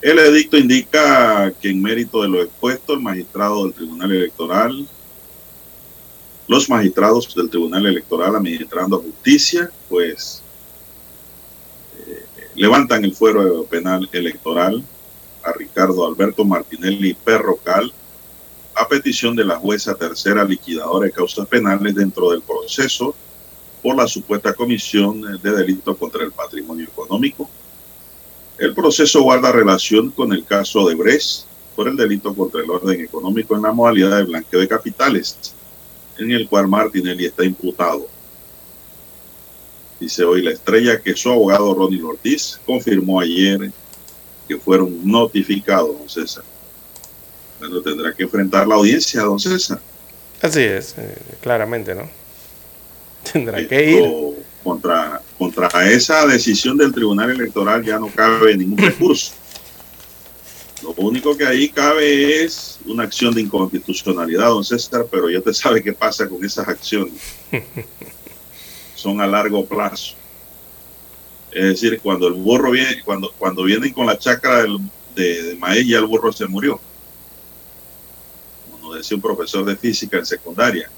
El 0.00 0.18
edicto 0.18 0.56
indica 0.56 1.52
que 1.60 1.68
en 1.68 1.82
mérito 1.82 2.22
de 2.22 2.28
lo 2.28 2.42
expuesto, 2.42 2.94
el 2.94 3.00
magistrado 3.00 3.64
del 3.64 3.74
Tribunal 3.74 4.10
Electoral, 4.10 4.88
los 6.48 6.70
magistrados 6.70 7.34
del 7.34 7.50
Tribunal 7.50 7.84
Electoral 7.84 8.36
administrando 8.36 9.00
justicia, 9.02 9.70
pues 9.90 10.42
eh, 12.06 12.24
levantan 12.54 13.04
el 13.04 13.14
fuero 13.14 13.64
penal 13.64 14.08
electoral 14.12 14.82
a 15.46 15.52
Ricardo 15.52 16.06
Alberto 16.06 16.44
Martinelli 16.44 17.14
Perrocal 17.14 17.92
a 18.74 18.86
petición 18.86 19.34
de 19.34 19.44
la 19.44 19.56
jueza 19.56 19.94
tercera 19.94 20.44
liquidadora 20.44 21.06
de 21.06 21.12
causas 21.12 21.46
penales 21.46 21.94
dentro 21.94 22.30
del 22.30 22.42
proceso 22.42 23.14
por 23.82 23.96
la 23.96 24.06
supuesta 24.06 24.52
comisión 24.52 25.22
de 25.40 25.50
delito 25.52 25.96
contra 25.96 26.24
el 26.24 26.32
patrimonio 26.32 26.84
económico. 26.84 27.48
El 28.58 28.74
proceso 28.74 29.22
guarda 29.22 29.52
relación 29.52 30.10
con 30.10 30.32
el 30.32 30.44
caso 30.44 30.88
de 30.88 30.94
Bres 30.94 31.46
por 31.74 31.88
el 31.88 31.96
delito 31.96 32.34
contra 32.34 32.62
el 32.62 32.70
orden 32.70 33.00
económico 33.00 33.54
en 33.54 33.62
la 33.62 33.72
modalidad 33.72 34.16
de 34.16 34.24
blanqueo 34.24 34.60
de 34.60 34.68
capitales, 34.68 35.54
en 36.18 36.30
el 36.32 36.48
cual 36.48 36.68
Martinelli 36.68 37.26
está 37.26 37.44
imputado. 37.44 38.06
Dice 40.00 40.24
hoy 40.24 40.42
la 40.42 40.50
estrella 40.50 41.00
que 41.00 41.14
su 41.14 41.30
abogado 41.30 41.74
Ronnie 41.74 42.02
Ortiz 42.02 42.60
confirmó 42.66 43.20
ayer 43.20 43.72
que 44.46 44.56
fueron 44.58 45.08
notificados, 45.08 45.98
don 45.98 46.08
César. 46.08 46.44
Bueno, 47.58 47.80
tendrá 47.80 48.12
que 48.12 48.24
enfrentar 48.24 48.66
la 48.66 48.74
audiencia, 48.74 49.22
don 49.22 49.38
César. 49.38 49.80
Así 50.42 50.60
es, 50.60 50.94
eh, 50.98 51.16
claramente, 51.40 51.94
¿no? 51.94 52.08
Tendrá 53.32 53.66
que 53.66 53.90
ir. 53.90 54.36
Contra, 54.62 55.22
contra 55.38 55.68
esa 55.90 56.26
decisión 56.26 56.76
del 56.76 56.92
Tribunal 56.92 57.30
Electoral 57.30 57.84
ya 57.84 57.98
no 57.98 58.08
cabe 58.08 58.56
ningún 58.56 58.78
recurso. 58.84 59.32
Lo 60.82 60.90
único 60.98 61.36
que 61.36 61.46
ahí 61.46 61.68
cabe 61.68 62.44
es 62.44 62.78
una 62.84 63.04
acción 63.04 63.34
de 63.34 63.40
inconstitucionalidad, 63.40 64.48
don 64.48 64.64
César, 64.64 65.06
pero 65.10 65.30
ya 65.30 65.38
usted 65.38 65.52
sabe 65.52 65.82
qué 65.82 65.92
pasa 65.92 66.28
con 66.28 66.44
esas 66.44 66.68
acciones. 66.68 67.14
Son 68.94 69.20
a 69.20 69.26
largo 69.26 69.64
plazo. 69.64 70.14
Es 71.50 71.64
decir, 71.64 72.00
cuando 72.02 72.28
el 72.28 72.34
burro 72.34 72.70
viene, 72.70 73.02
cuando, 73.04 73.32
cuando 73.38 73.62
vienen 73.64 73.92
con 73.92 74.06
la 74.06 74.18
chacra 74.18 74.64
de, 75.14 75.42
de 75.42 75.56
maíz, 75.56 75.86
ya 75.88 75.98
el 75.98 76.06
burro 76.06 76.32
se 76.32 76.46
murió. 76.46 76.80
Como 78.70 78.88
nos 78.88 78.98
decía 78.98 79.16
un 79.16 79.22
profesor 79.22 79.64
de 79.64 79.76
física 79.76 80.18
en 80.18 80.26
secundaria. 80.26 80.90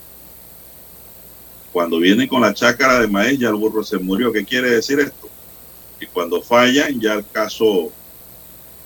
Cuando 1.73 1.99
vienen 1.99 2.27
con 2.27 2.41
la 2.41 2.55
chácara 2.55 3.01
de 3.01 3.09
maíz, 3.09 3.41
el 3.41 3.55
burro 3.55 3.85
se 3.85 3.99
murió. 3.99 4.33
¿Qué 4.33 4.45
quiere 4.45 4.71
decir 4.71 4.99
esto? 4.99 5.29
Que 6.01 6.09
cuando 6.09 6.43
fallan, 6.43 6.99
ya 7.01 7.15
el 7.15 7.27
caso 7.27 7.93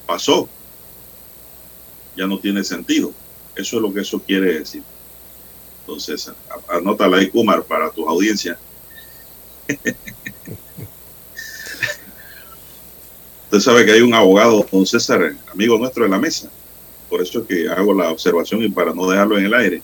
pasó. 0.06 0.48
Ya 2.16 2.26
no 2.26 2.38
tiene 2.38 2.62
sentido. 2.64 3.14
Eso 3.54 3.76
es 3.76 3.82
lo 3.82 3.92
que 3.94 4.00
eso 4.00 4.20
quiere 4.20 4.58
decir. 4.58 4.82
Entonces, 5.80 6.30
anótala 6.68 7.18
ahí, 7.18 7.30
Kumar, 7.30 7.64
para 7.64 7.90
tus 7.90 8.06
audiencias. 8.06 8.58
Usted 13.52 13.70
sabe 13.70 13.84
que 13.84 13.92
hay 13.92 14.00
un 14.00 14.14
abogado, 14.14 14.66
don 14.72 14.86
César, 14.86 15.36
amigo 15.52 15.76
nuestro 15.76 16.04
de 16.04 16.08
la 16.08 16.18
mesa. 16.18 16.50
Por 17.10 17.20
eso 17.20 17.40
es 17.40 17.46
que 17.46 17.68
hago 17.68 17.92
la 17.92 18.08
observación 18.08 18.62
y 18.62 18.70
para 18.70 18.94
no 18.94 19.06
dejarlo 19.10 19.36
en 19.36 19.44
el 19.44 19.52
aire, 19.52 19.82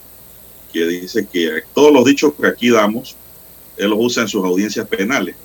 que 0.72 0.86
dice 0.86 1.28
que 1.30 1.64
todos 1.74 1.92
los 1.92 2.02
dichos 2.06 2.32
que 2.32 2.46
aquí 2.46 2.70
damos, 2.70 3.14
él 3.76 3.90
los 3.90 3.98
usa 4.00 4.22
en 4.22 4.28
sus 4.30 4.42
audiencias 4.42 4.88
penales. 4.88 5.36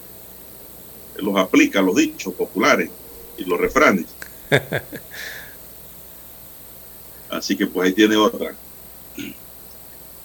Él 1.18 1.26
los 1.26 1.36
aplica, 1.36 1.82
los 1.82 1.98
dichos 1.98 2.34
populares 2.34 2.90
y 3.38 3.44
los 3.44 3.60
refranes. 3.60 4.06
Así 7.30 7.58
que 7.58 7.68
pues 7.68 7.88
ahí 7.88 7.94
tiene 7.94 8.16
otra. 8.16 8.56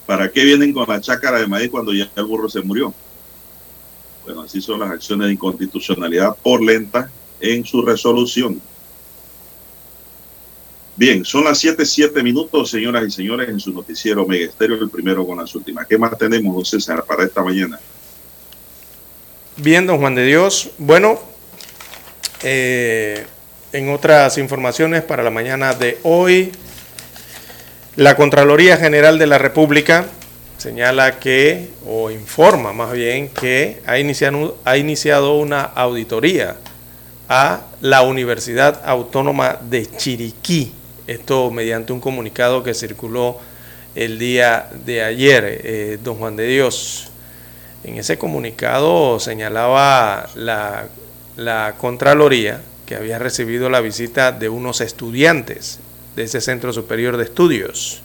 ¿Para 0.06 0.30
qué 0.30 0.44
vienen 0.44 0.72
con 0.72 0.88
la 0.88 1.00
chácara 1.00 1.40
de 1.40 1.48
maíz 1.48 1.68
cuando 1.68 1.92
ya 1.92 2.08
el 2.14 2.24
burro 2.26 2.48
se 2.48 2.62
murió? 2.62 2.94
Bueno, 4.24 4.42
así 4.42 4.60
son 4.60 4.78
las 4.78 4.90
acciones 4.92 5.26
de 5.26 5.32
inconstitucionalidad 5.32 6.36
por 6.36 6.62
lenta 6.62 7.10
en 7.40 7.64
su 7.64 7.82
resolución. 7.82 8.60
Bien, 10.98 11.24
son 11.24 11.44
las 11.44 11.58
7, 11.60 11.86
7 11.86 12.22
minutos, 12.24 12.70
señoras 12.70 13.04
y 13.06 13.10
señores, 13.12 13.48
en 13.48 13.60
su 13.60 13.72
noticiero 13.72 14.26
Mega 14.26 14.46
Estéreo, 14.46 14.82
el 14.82 14.90
primero 14.90 15.24
con 15.24 15.38
las 15.38 15.54
últimas. 15.54 15.86
¿Qué 15.86 15.96
más 15.96 16.18
tenemos, 16.18 16.52
don 16.52 16.64
César, 16.64 17.04
para 17.04 17.24
esta 17.24 17.40
mañana? 17.40 17.78
Bien, 19.56 19.86
don 19.86 19.98
Juan 19.98 20.16
de 20.16 20.24
Dios. 20.24 20.70
Bueno, 20.78 21.20
eh, 22.42 23.24
en 23.72 23.90
otras 23.90 24.38
informaciones 24.38 25.02
para 25.04 25.22
la 25.22 25.30
mañana 25.30 25.72
de 25.72 25.98
hoy, 26.02 26.50
la 27.94 28.16
Contraloría 28.16 28.76
General 28.76 29.20
de 29.20 29.26
la 29.28 29.38
República 29.38 30.06
señala 30.56 31.20
que, 31.20 31.70
o 31.86 32.10
informa 32.10 32.72
más 32.72 32.92
bien, 32.92 33.28
que 33.28 33.80
ha 33.86 34.00
iniciado, 34.00 34.58
ha 34.64 34.76
iniciado 34.76 35.36
una 35.36 35.62
auditoría 35.62 36.56
a 37.28 37.60
la 37.80 38.02
Universidad 38.02 38.82
Autónoma 38.84 39.58
de 39.60 39.86
Chiriquí. 39.86 40.72
Esto 41.06 41.50
mediante 41.50 41.92
un 41.92 42.00
comunicado 42.00 42.62
que 42.62 42.74
circuló 42.74 43.38
el 43.94 44.18
día 44.18 44.68
de 44.84 45.02
ayer, 45.02 45.60
eh, 45.64 45.98
don 46.02 46.16
Juan 46.16 46.36
de 46.36 46.46
Dios. 46.46 47.10
En 47.84 47.96
ese 47.96 48.18
comunicado 48.18 49.18
señalaba 49.20 50.28
la, 50.34 50.86
la 51.36 51.74
Contraloría 51.78 52.60
que 52.86 52.96
había 52.96 53.18
recibido 53.18 53.68
la 53.68 53.80
visita 53.80 54.32
de 54.32 54.48
unos 54.48 54.80
estudiantes 54.80 55.80
de 56.16 56.24
ese 56.24 56.40
Centro 56.40 56.72
Superior 56.72 57.16
de 57.16 57.24
Estudios, 57.24 58.00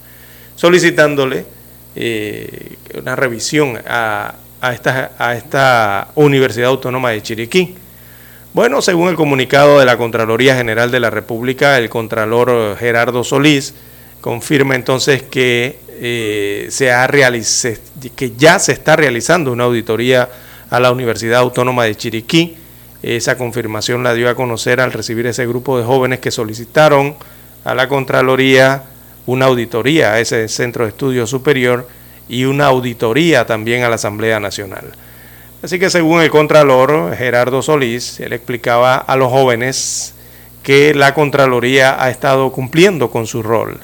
solicitándole 0.56 1.46
eh, 1.96 2.76
una 2.96 3.16
revisión 3.16 3.80
a, 3.88 4.36
a, 4.62 4.74
esta, 4.74 5.12
a 5.18 5.36
esta 5.36 6.10
Universidad 6.16 6.70
Autónoma 6.70 7.12
de 7.12 7.22
Chiriquí. 7.24 7.76
Bueno, 8.54 8.84
según 8.84 9.10
el 9.10 9.16
comunicado 9.16 9.80
de 9.80 9.86
la 9.88 9.98
Contraloría 9.98 10.56
General 10.56 10.92
de 10.92 11.00
la 11.00 11.10
República, 11.10 11.80
el 11.80 11.90
Contralor 11.90 12.78
Gerardo 12.78 13.24
Solís 13.24 13.74
confirma 14.22 14.76
entonces 14.76 15.24
que, 15.24 15.80
eh, 15.90 16.68
se 16.70 16.92
ha 16.92 17.10
que 18.16 18.34
ya 18.38 18.60
se 18.60 18.74
está 18.74 18.96
realizando 18.96 19.52
una 19.52 19.64
auditoría 19.64 20.30
a 20.70 20.80
la 20.80 20.92
Universidad 20.92 21.40
Autónoma 21.40 21.86
de 21.86 21.96
Chiriquí. 21.96 22.56
Esa 23.02 23.40
confirmación 23.40 24.04
la 24.04 24.14
dio 24.14 24.30
a 24.30 24.36
conocer 24.36 24.82
al 24.82 24.94
recibir 24.94 25.26
ese 25.26 25.48
grupo 25.48 25.80
de 25.80 25.86
jóvenes 25.86 26.20
que 26.20 26.30
solicitaron 26.30 27.16
a 27.66 27.74
la 27.74 27.88
Contraloría 27.88 28.84
una 29.26 29.46
auditoría 29.48 30.14
a 30.14 30.20
ese 30.20 30.48
centro 30.48 30.84
de 30.84 30.92
estudio 30.92 31.26
superior 31.26 31.88
y 32.30 32.46
una 32.46 32.68
auditoría 32.68 33.48
también 33.48 33.82
a 33.84 33.90
la 33.90 33.96
Asamblea 33.96 34.40
Nacional. 34.40 34.92
Así 35.64 35.80
que 35.80 35.90
según 35.90 36.22
el 36.22 36.30
Contralor 36.30 37.16
Gerardo 37.16 37.62
Solís, 37.62 38.20
él 38.20 38.34
explicaba 38.34 38.98
a 38.98 39.16
los 39.16 39.32
jóvenes 39.32 40.14
que 40.62 40.94
la 40.94 41.14
Contraloría 41.14 42.04
ha 42.04 42.10
estado 42.10 42.52
cumpliendo 42.52 43.10
con 43.10 43.28
su 43.28 43.42
rol, 43.42 43.80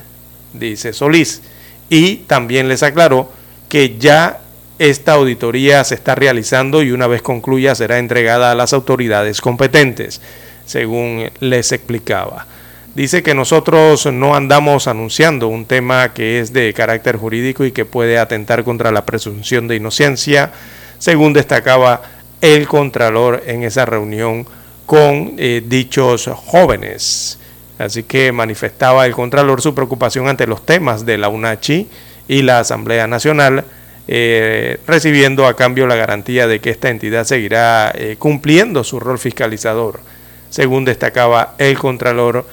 dice 0.51 0.91
Solís, 0.91 1.41
y 1.89 2.17
también 2.17 2.67
les 2.67 2.83
aclaró 2.83 3.31
que 3.69 3.97
ya 3.97 4.41
esta 4.77 5.13
auditoría 5.13 5.81
se 5.85 5.95
está 5.95 6.15
realizando 6.15 6.83
y 6.83 6.91
una 6.91 7.07
vez 7.07 7.21
concluya 7.21 7.73
será 7.75 7.97
entregada 7.97 8.51
a 8.51 8.55
las 8.55 8.73
autoridades 8.73 9.39
competentes, 9.39 10.19
según 10.65 11.29
les 11.39 11.71
explicaba. 11.71 12.45
Dice 12.93 13.23
que 13.23 13.33
nosotros 13.33 14.05
no 14.07 14.35
andamos 14.35 14.89
anunciando 14.89 15.47
un 15.47 15.63
tema 15.65 16.13
que 16.13 16.41
es 16.41 16.51
de 16.51 16.73
carácter 16.73 17.15
jurídico 17.15 17.63
y 17.63 17.71
que 17.71 17.85
puede 17.85 18.19
atentar 18.19 18.65
contra 18.65 18.91
la 18.91 19.05
presunción 19.05 19.69
de 19.69 19.77
inocencia, 19.77 20.51
según 20.99 21.33
destacaba 21.33 22.01
el 22.41 22.67
Contralor 22.67 23.43
en 23.47 23.63
esa 23.63 23.85
reunión 23.85 24.45
con 24.85 25.33
eh, 25.37 25.63
dichos 25.65 26.29
jóvenes. 26.35 27.39
Así 27.77 28.03
que 28.03 28.31
manifestaba 28.31 29.05
el 29.05 29.13
Contralor 29.13 29.61
su 29.61 29.73
preocupación 29.73 30.27
ante 30.27 30.47
los 30.47 30.65
temas 30.65 31.05
de 31.05 31.17
la 31.17 31.29
UNACHI 31.29 31.87
y 32.27 32.41
la 32.41 32.59
Asamblea 32.59 33.07
Nacional, 33.07 33.63
eh, 34.07 34.79
recibiendo 34.85 35.47
a 35.47 35.55
cambio 35.55 35.87
la 35.87 35.95
garantía 35.95 36.47
de 36.47 36.59
que 36.59 36.71
esta 36.71 36.89
entidad 36.89 37.23
seguirá 37.23 37.91
eh, 37.95 38.15
cumpliendo 38.19 38.83
su 38.83 38.99
rol 38.99 39.19
fiscalizador, 39.19 40.01
según 40.49 40.85
destacaba 40.85 41.55
el 41.57 41.77
Contralor 41.77 42.45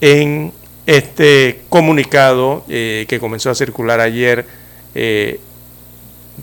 en 0.00 0.52
este 0.86 1.60
comunicado 1.68 2.64
que 2.66 3.18
comenzó 3.20 3.50
a 3.50 3.54
circular 3.54 4.00
ayer 4.00 4.46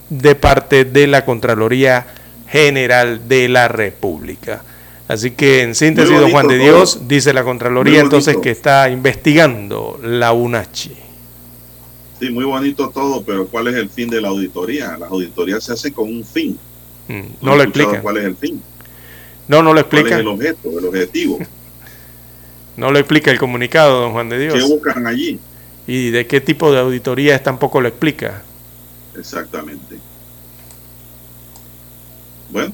de 0.10 0.36
parte 0.36 0.86
de 0.86 1.08
la 1.08 1.26
Contraloría 1.26 2.08
General 2.48 3.28
de 3.28 3.50
la 3.50 3.68
República. 3.68 4.64
Así 5.08 5.32
que 5.32 5.64
en 5.64 5.74
síntesis, 5.74 6.20
don 6.20 6.30
Juan 6.30 6.48
de 6.48 6.60
Dios, 6.60 7.08
dice 7.08 7.34
la 7.34 7.44
Contraloría 7.44 8.00
entonces 8.00 8.38
que 8.38 8.52
está 8.52 8.90
investigando 8.90 10.00
la 10.04 10.34
UNACHI. 10.34 10.96
Sí, 12.20 12.30
muy 12.30 12.44
bonito 12.44 12.90
todo, 12.90 13.24
pero 13.24 13.48
¿cuál 13.48 13.70
es 13.70 13.76
el 13.76 13.90
fin 13.90 14.10
de 14.10 14.22
la 14.22 14.28
auditoría? 14.28 14.98
Las 14.98 15.10
auditorías 15.10 15.64
se 15.64 15.74
hacen 15.74 15.94
con 15.94 16.10
un 16.10 16.24
fin. 16.24 16.58
Mm, 17.08 17.22
no, 17.42 17.56
lo 17.56 17.64
explica. 17.64 18.02
¿Cuál 18.02 18.18
es 18.18 18.26
el 18.26 18.36
fin? 18.36 18.62
No, 19.48 19.64
no 19.64 19.74
lo 19.74 19.80
explica. 19.80 20.10
¿Cuál 20.10 20.20
es 20.20 20.20
el 20.20 20.28
objeto, 20.28 20.80
el 20.80 20.86
objetivo? 20.86 21.40
No 22.78 22.92
lo 22.92 23.00
explica 23.00 23.30
el 23.30 23.38
comunicado, 23.38 24.00
don 24.00 24.14
Juan 24.14 24.30
de 24.30 24.40
Dios. 24.40 24.54
¿Qué 24.54 24.62
buscan 24.62 25.06
allí? 25.06 25.38
¿Y 25.86 26.12
de 26.12 26.26
qué 26.28 26.40
tipo 26.40 26.72
de 26.72 26.80
auditoría 26.80 27.36
es 27.36 27.44
tampoco 27.44 27.82
lo 27.82 27.90
explica? 27.90 28.42
Exactamente. 29.16 30.00
Bueno, 32.52 32.74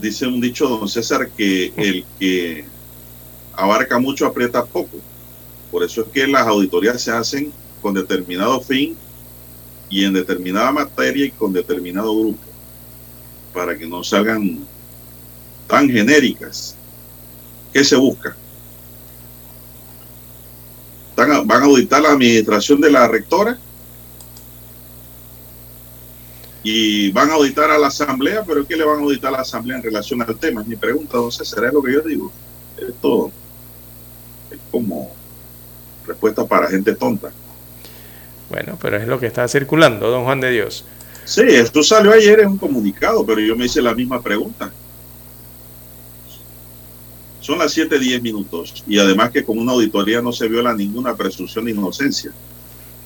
dice 0.00 0.26
un 0.26 0.40
dicho, 0.40 0.68
don 0.68 0.88
César, 0.88 1.28
que 1.30 1.72
el 1.76 2.04
que 2.18 2.64
abarca 3.54 3.98
mucho 3.98 4.26
aprieta 4.26 4.64
poco. 4.64 4.96
Por 5.70 5.84
eso 5.84 6.02
es 6.02 6.08
que 6.08 6.26
las 6.26 6.46
auditorías 6.46 7.00
se 7.00 7.12
hacen 7.12 7.52
con 7.82 7.94
determinado 7.94 8.60
fin 8.60 8.96
y 9.90 10.04
en 10.04 10.12
determinada 10.12 10.72
materia 10.72 11.26
y 11.26 11.30
con 11.30 11.52
determinado 11.52 12.18
grupo, 12.18 12.42
para 13.52 13.76
que 13.76 13.86
no 13.86 14.02
salgan 14.02 14.58
tan 15.66 15.88
genéricas 15.88 16.74
¿Qué 17.72 17.84
se 17.84 17.96
busca? 17.96 18.36
¿Van 21.16 21.62
a 21.62 21.64
auditar 21.64 22.00
la 22.00 22.12
administración 22.12 22.80
de 22.80 22.90
la 22.90 23.08
rectora? 23.08 23.58
Y 26.70 27.10
van 27.12 27.30
a 27.30 27.34
auditar 27.34 27.70
a 27.70 27.78
la 27.78 27.86
asamblea, 27.86 28.44
pero 28.46 28.66
¿qué 28.66 28.76
le 28.76 28.84
van 28.84 28.98
a 28.98 29.02
auditar 29.02 29.30
a 29.32 29.38
la 29.38 29.42
asamblea 29.42 29.78
en 29.78 29.82
relación 29.82 30.20
al 30.20 30.36
tema? 30.36 30.60
Es 30.60 30.66
mi 30.66 30.76
pregunta, 30.76 31.16
entonces, 31.16 31.48
¿será 31.48 31.72
lo 31.72 31.82
que 31.82 31.94
yo 31.94 32.02
digo? 32.02 32.30
Esto 32.76 33.32
es 34.50 34.58
como 34.70 35.10
respuesta 36.06 36.46
para 36.46 36.68
gente 36.68 36.94
tonta. 36.94 37.30
Bueno, 38.50 38.76
pero 38.82 38.98
es 38.98 39.08
lo 39.08 39.18
que 39.18 39.28
está 39.28 39.48
circulando, 39.48 40.10
don 40.10 40.24
Juan 40.24 40.42
de 40.42 40.50
Dios. 40.50 40.84
Sí, 41.24 41.40
esto 41.40 41.82
salió 41.82 42.12
ayer 42.12 42.40
en 42.40 42.48
un 42.48 42.58
comunicado, 42.58 43.24
pero 43.24 43.40
yo 43.40 43.56
me 43.56 43.64
hice 43.64 43.80
la 43.80 43.94
misma 43.94 44.20
pregunta. 44.20 44.70
Son 47.40 47.58
las 47.58 47.74
7:10 47.74 48.20
minutos 48.20 48.84
y 48.86 48.98
además 48.98 49.30
que 49.30 49.42
con 49.42 49.58
una 49.58 49.72
auditoría 49.72 50.20
no 50.20 50.34
se 50.34 50.46
viola 50.48 50.74
ninguna 50.74 51.16
presunción 51.16 51.64
de 51.64 51.70
inocencia. 51.70 52.30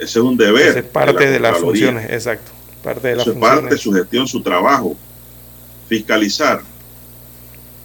Ese 0.01 0.19
es 0.19 0.25
un 0.25 0.37
deber. 0.37 0.79
es 0.79 0.83
parte 0.83 1.31
de, 1.31 1.39
las 1.39 1.59
funciones, 1.59 2.11
exacto. 2.11 2.51
Parte 2.83 3.15
de 3.15 3.23
es 3.23 3.29
parte 3.31 3.79
su 3.79 3.93
gestión, 3.93 4.27
su 4.27 4.43
trabajo. 4.43 4.97
Fiscalizar. 5.89 6.63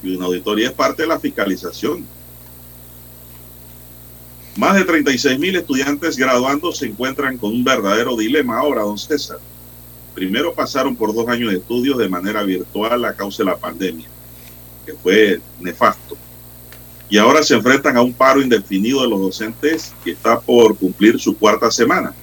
Y 0.01 0.15
una 0.15 0.25
auditoría 0.25 0.67
es 0.67 0.73
parte 0.73 1.03
de 1.03 1.07
la 1.07 1.19
fiscalización. 1.19 2.05
Más 4.55 4.75
de 4.75 4.85
36 4.85 5.37
mil 5.37 5.55
estudiantes 5.55 6.17
graduando 6.17 6.71
se 6.71 6.87
encuentran 6.87 7.37
con 7.37 7.51
un 7.51 7.63
verdadero 7.63 8.15
dilema 8.15 8.57
ahora, 8.57 8.81
don 8.81 8.97
César. 8.97 9.37
Primero 10.15 10.53
pasaron 10.53 10.95
por 10.95 11.13
dos 11.13 11.27
años 11.27 11.51
de 11.51 11.57
estudios 11.57 11.97
de 11.97 12.09
manera 12.09 12.41
virtual 12.41 13.05
a 13.05 13.13
causa 13.13 13.43
de 13.43 13.49
la 13.51 13.57
pandemia, 13.57 14.07
que 14.83 14.93
fue 14.93 15.39
nefasto 15.59 16.17
y 17.09 17.17
ahora 17.17 17.41
se 17.43 17.55
enfrentan 17.55 17.97
a 17.97 18.01
un 18.01 18.13
paro 18.13 18.41
indefinido 18.41 19.01
de 19.01 19.09
los 19.09 19.21
docentes 19.21 19.93
que 20.03 20.11
está 20.11 20.39
por 20.39 20.77
cumplir 20.77 21.19
su 21.19 21.37
cuarta 21.37 21.71
semana, 21.71 22.13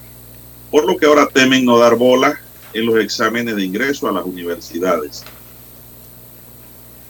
por 0.70 0.84
lo 0.86 0.96
que 0.96 1.06
ahora 1.06 1.26
temen 1.26 1.64
no 1.64 1.78
dar 1.78 1.96
bola 1.96 2.38
en 2.74 2.86
los 2.86 2.96
exámenes 2.96 3.56
de 3.56 3.64
ingreso 3.64 4.08
a 4.08 4.12
las 4.12 4.24
universidades. 4.24 5.24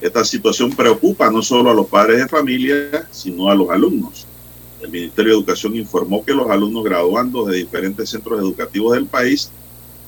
Esta 0.01 0.25
situación 0.25 0.71
preocupa 0.71 1.31
no 1.31 1.43
solo 1.43 1.71
a 1.71 1.75
los 1.75 1.87
padres 1.87 2.19
de 2.19 2.29
familia, 2.29 3.09
sino 3.11 3.49
a 3.49 3.55
los 3.55 3.71
alumnos. 3.71 4.27
El 4.83 4.91
Ministerio 4.91 5.33
de 5.33 5.39
Educación 5.39 5.75
informó 5.77 6.23
que 6.23 6.35
los 6.35 6.51
alumnos 6.51 6.85
graduando 6.85 7.47
de 7.47 7.57
diferentes 7.57 8.11
centros 8.11 8.39
educativos 8.39 8.95
del 8.95 9.07
país 9.07 9.51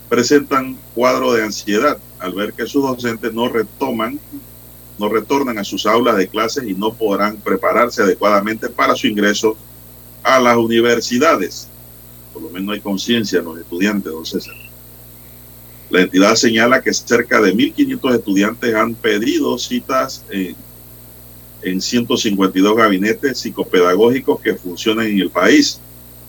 presentan 0.09 0.77
cuadro 0.95 1.33
de 1.33 1.43
ansiedad 1.43 1.99
al 2.19 2.35
ver 2.35 2.53
que 2.53 2.67
sus 2.67 2.83
docentes 2.83 3.33
no 3.33 3.49
retoman 3.49 4.21
no 4.99 5.09
retornan 5.09 5.59
a 5.59 5.65
sus 5.65 5.87
aulas 5.87 6.17
de 6.17 6.29
clases 6.29 6.65
y 6.65 6.75
no 6.75 6.93
podrán 6.93 7.37
prepararse 7.37 8.03
adecuadamente 8.03 8.69
para 8.69 8.95
su 8.97 9.07
ingreso 9.07 9.57
a 10.23 10.41
las 10.41 10.57
universidades. 10.57 11.69
Por 12.33 12.43
lo 12.43 12.51
menos 12.51 12.75
hay 12.75 12.81
conciencia 12.81 13.41
en 13.41 13.45
los 13.45 13.59
estudiantes, 13.59 14.13
don 14.13 14.25
César. 14.25 14.55
La 15.91 16.03
entidad 16.03 16.35
señala 16.35 16.83
que 16.83 16.93
cerca 16.93 17.41
de 17.41 17.55
1.500 17.55 18.15
estudiantes 18.17 18.75
han 18.75 18.95
pedido 18.95 19.57
citas 19.57 20.25
en, 20.31 20.57
en 21.63 21.81
152 21.81 22.77
gabinetes 22.77 23.39
psicopedagógicos 23.39 24.41
que 24.41 24.55
funcionan 24.55 25.07
en 25.07 25.21
el 25.21 25.31
país 25.31 25.81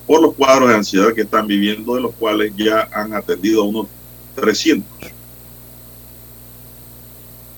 por 0.06 0.22
los 0.22 0.34
cuadros 0.34 0.68
de 0.68 0.76
ansiedad 0.76 1.12
que 1.12 1.22
están 1.22 1.46
viviendo, 1.46 1.94
de 1.94 2.00
los 2.00 2.14
cuales 2.14 2.52
ya 2.56 2.88
han 2.92 3.12
atendido 3.12 3.62
a 3.62 3.66
unos 3.66 3.86
300. 4.36 4.88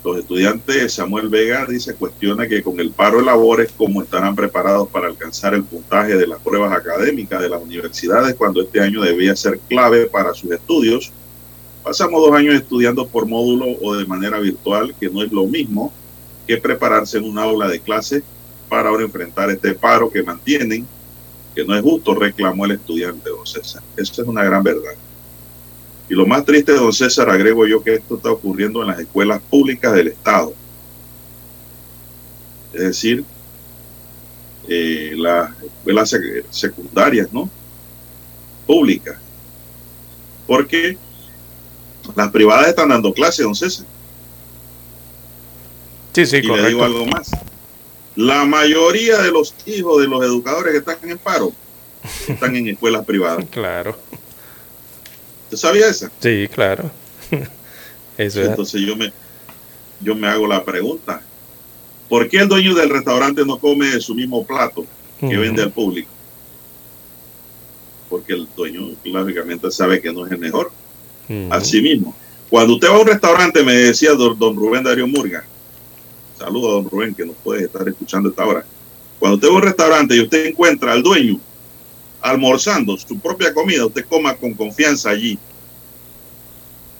Los 0.02 0.18
estudiantes, 0.18 0.94
Samuel 0.94 1.28
Vega 1.28 1.66
dice, 1.66 1.94
cuestiona 1.94 2.48
que 2.48 2.62
con 2.62 2.80
el 2.80 2.90
paro 2.90 3.18
de 3.18 3.26
labores, 3.26 3.70
¿cómo 3.76 4.02
estarán 4.02 4.34
preparados 4.34 4.88
para 4.88 5.06
alcanzar 5.06 5.54
el 5.54 5.62
puntaje 5.62 6.16
de 6.16 6.26
las 6.26 6.40
pruebas 6.40 6.72
académicas 6.72 7.40
de 7.42 7.50
las 7.50 7.62
universidades 7.62 8.34
cuando 8.34 8.62
este 8.62 8.80
año 8.80 9.02
debía 9.02 9.36
ser 9.36 9.60
clave 9.68 10.06
para 10.06 10.32
sus 10.32 10.50
estudios? 10.50 11.12
Pasamos 11.82 12.20
dos 12.20 12.32
años 12.32 12.54
estudiando 12.54 13.06
por 13.06 13.26
módulo 13.26 13.66
o 13.80 13.96
de 13.96 14.04
manera 14.04 14.38
virtual, 14.38 14.94
que 14.98 15.08
no 15.08 15.22
es 15.22 15.32
lo 15.32 15.46
mismo 15.46 15.92
que 16.46 16.58
prepararse 16.58 17.18
en 17.18 17.24
un 17.24 17.38
aula 17.38 17.68
de 17.68 17.80
clase 17.80 18.22
para 18.68 18.88
ahora 18.88 19.04
enfrentar 19.04 19.50
este 19.50 19.74
paro 19.74 20.10
que 20.10 20.22
mantienen, 20.22 20.86
que 21.54 21.64
no 21.64 21.74
es 21.74 21.82
justo, 21.82 22.14
reclamó 22.14 22.64
el 22.66 22.72
estudiante, 22.72 23.30
don 23.30 23.46
César. 23.46 23.82
Eso 23.96 24.22
es 24.22 24.28
una 24.28 24.44
gran 24.44 24.62
verdad. 24.62 24.92
Y 26.08 26.14
lo 26.14 26.26
más 26.26 26.44
triste, 26.44 26.72
don 26.72 26.92
César, 26.92 27.30
agrego 27.30 27.66
yo 27.66 27.82
que 27.82 27.94
esto 27.94 28.16
está 28.16 28.30
ocurriendo 28.30 28.82
en 28.82 28.88
las 28.88 29.00
escuelas 29.00 29.40
públicas 29.48 29.92
del 29.92 30.08
Estado. 30.08 30.52
Es 32.72 32.82
decir, 32.82 33.24
eh, 34.68 35.14
las 35.16 35.50
escuelas 35.62 36.16
secundarias, 36.50 37.32
¿no? 37.32 37.48
Públicas. 38.66 39.16
Porque 40.46 40.98
las 42.16 42.30
privadas 42.30 42.68
están 42.68 42.88
dando 42.88 43.12
clases, 43.12 43.44
don 43.44 43.54
César. 43.54 43.86
Sí, 46.12 46.26
sí, 46.26 46.36
y 46.38 46.42
le 46.42 46.68
digo 46.68 46.84
algo 46.84 47.06
más. 47.06 47.30
La 48.16 48.44
mayoría 48.44 49.18
de 49.18 49.30
los 49.30 49.54
hijos 49.66 50.02
de 50.02 50.08
los 50.08 50.22
educadores 50.24 50.72
que 50.72 50.78
están 50.78 51.08
en 51.08 51.18
paro 51.18 51.52
están 52.28 52.56
en 52.56 52.68
escuelas 52.68 53.04
privadas. 53.04 53.44
Claro. 53.50 53.96
¿Usted 55.44 55.56
sabía 55.56 55.88
eso? 55.88 56.08
Sí, 56.20 56.48
claro. 56.52 56.90
Eso 58.16 58.40
es. 58.40 58.48
Entonces 58.48 58.82
yo 58.82 58.94
me, 58.94 59.12
yo 60.00 60.14
me 60.14 60.28
hago 60.28 60.46
la 60.46 60.64
pregunta. 60.64 61.22
¿Por 62.08 62.28
qué 62.28 62.38
el 62.38 62.48
dueño 62.48 62.74
del 62.74 62.90
restaurante 62.90 63.44
no 63.44 63.58
come 63.58 63.86
de 63.86 64.00
su 64.00 64.14
mismo 64.14 64.44
plato 64.44 64.84
que 65.18 65.36
vende 65.36 65.62
al 65.62 65.72
público? 65.72 66.10
Porque 68.08 68.34
el 68.34 68.48
dueño 68.54 68.90
lógicamente 69.04 69.70
sabe 69.70 70.00
que 70.00 70.12
no 70.12 70.26
es 70.26 70.32
el 70.32 70.38
mejor. 70.38 70.70
Así 71.50 71.80
mismo. 71.80 72.14
Cuando 72.48 72.74
usted 72.74 72.88
va 72.88 72.96
a 72.96 73.00
un 73.00 73.06
restaurante, 73.06 73.62
me 73.62 73.74
decía 73.74 74.14
don, 74.14 74.36
don 74.36 74.56
Rubén 74.56 74.82
Darío 74.82 75.06
Murga, 75.06 75.44
saludo 76.36 76.68
a 76.68 76.72
don 76.72 76.90
Rubén 76.90 77.14
que 77.14 77.24
nos 77.24 77.36
puede 77.36 77.64
estar 77.64 77.88
escuchando 77.88 78.30
esta 78.30 78.44
hora. 78.44 78.64
Cuando 79.20 79.36
usted 79.36 79.48
va 79.48 79.52
a 79.52 79.56
un 79.56 79.62
restaurante 79.62 80.16
y 80.16 80.20
usted 80.22 80.46
encuentra 80.46 80.92
al 80.92 81.02
dueño 81.02 81.38
almorzando 82.20 82.96
su 82.96 83.18
propia 83.18 83.54
comida, 83.54 83.86
usted 83.86 84.04
coma 84.06 84.34
con 84.34 84.54
confianza 84.54 85.10
allí, 85.10 85.38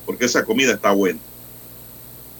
porque 0.06 0.26
esa 0.26 0.44
comida 0.44 0.74
está 0.74 0.92
buena. 0.92 1.18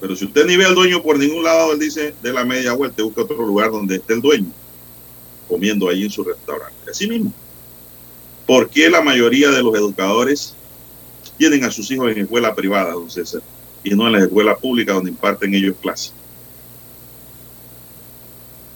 Pero 0.01 0.15
si 0.15 0.25
usted 0.25 0.47
ni 0.47 0.57
ve 0.57 0.65
al 0.65 0.75
dueño 0.75 1.03
por 1.03 1.19
ningún 1.19 1.43
lado, 1.43 1.73
él 1.73 1.79
dice 1.79 2.15
de 2.23 2.33
la 2.33 2.45
media 2.45 2.73
vuelta, 2.73 3.03
busca 3.03 3.23
otro 3.23 3.45
lugar 3.45 3.71
donde 3.71 3.97
esté 3.97 4.15
el 4.15 4.21
dueño, 4.21 4.51
comiendo 5.49 5.89
allí 5.89 6.05
en 6.05 6.11
su 6.11 6.23
restaurante. 6.23 6.91
Así 6.91 7.09
mismo. 7.09 7.33
¿Por 8.47 8.71
qué 8.71 8.89
la 8.89 9.03
mayoría 9.03 9.51
de 9.51 9.63
los 9.63 9.75
educadores 9.75 10.55
tienen 11.41 11.65
a 11.65 11.71
sus 11.71 11.91
hijos 11.91 12.13
en 12.13 12.19
escuela 12.19 12.55
privada, 12.55 12.93
don 12.93 13.11
César, 13.11 13.41
y 13.83 13.95
no 13.95 14.07
en 14.07 14.13
las 14.13 14.23
escuelas 14.25 14.59
públicas 14.59 14.95
donde 14.95 15.11
imparten 15.11 15.55
ellos 15.55 15.75
clases? 15.81 16.13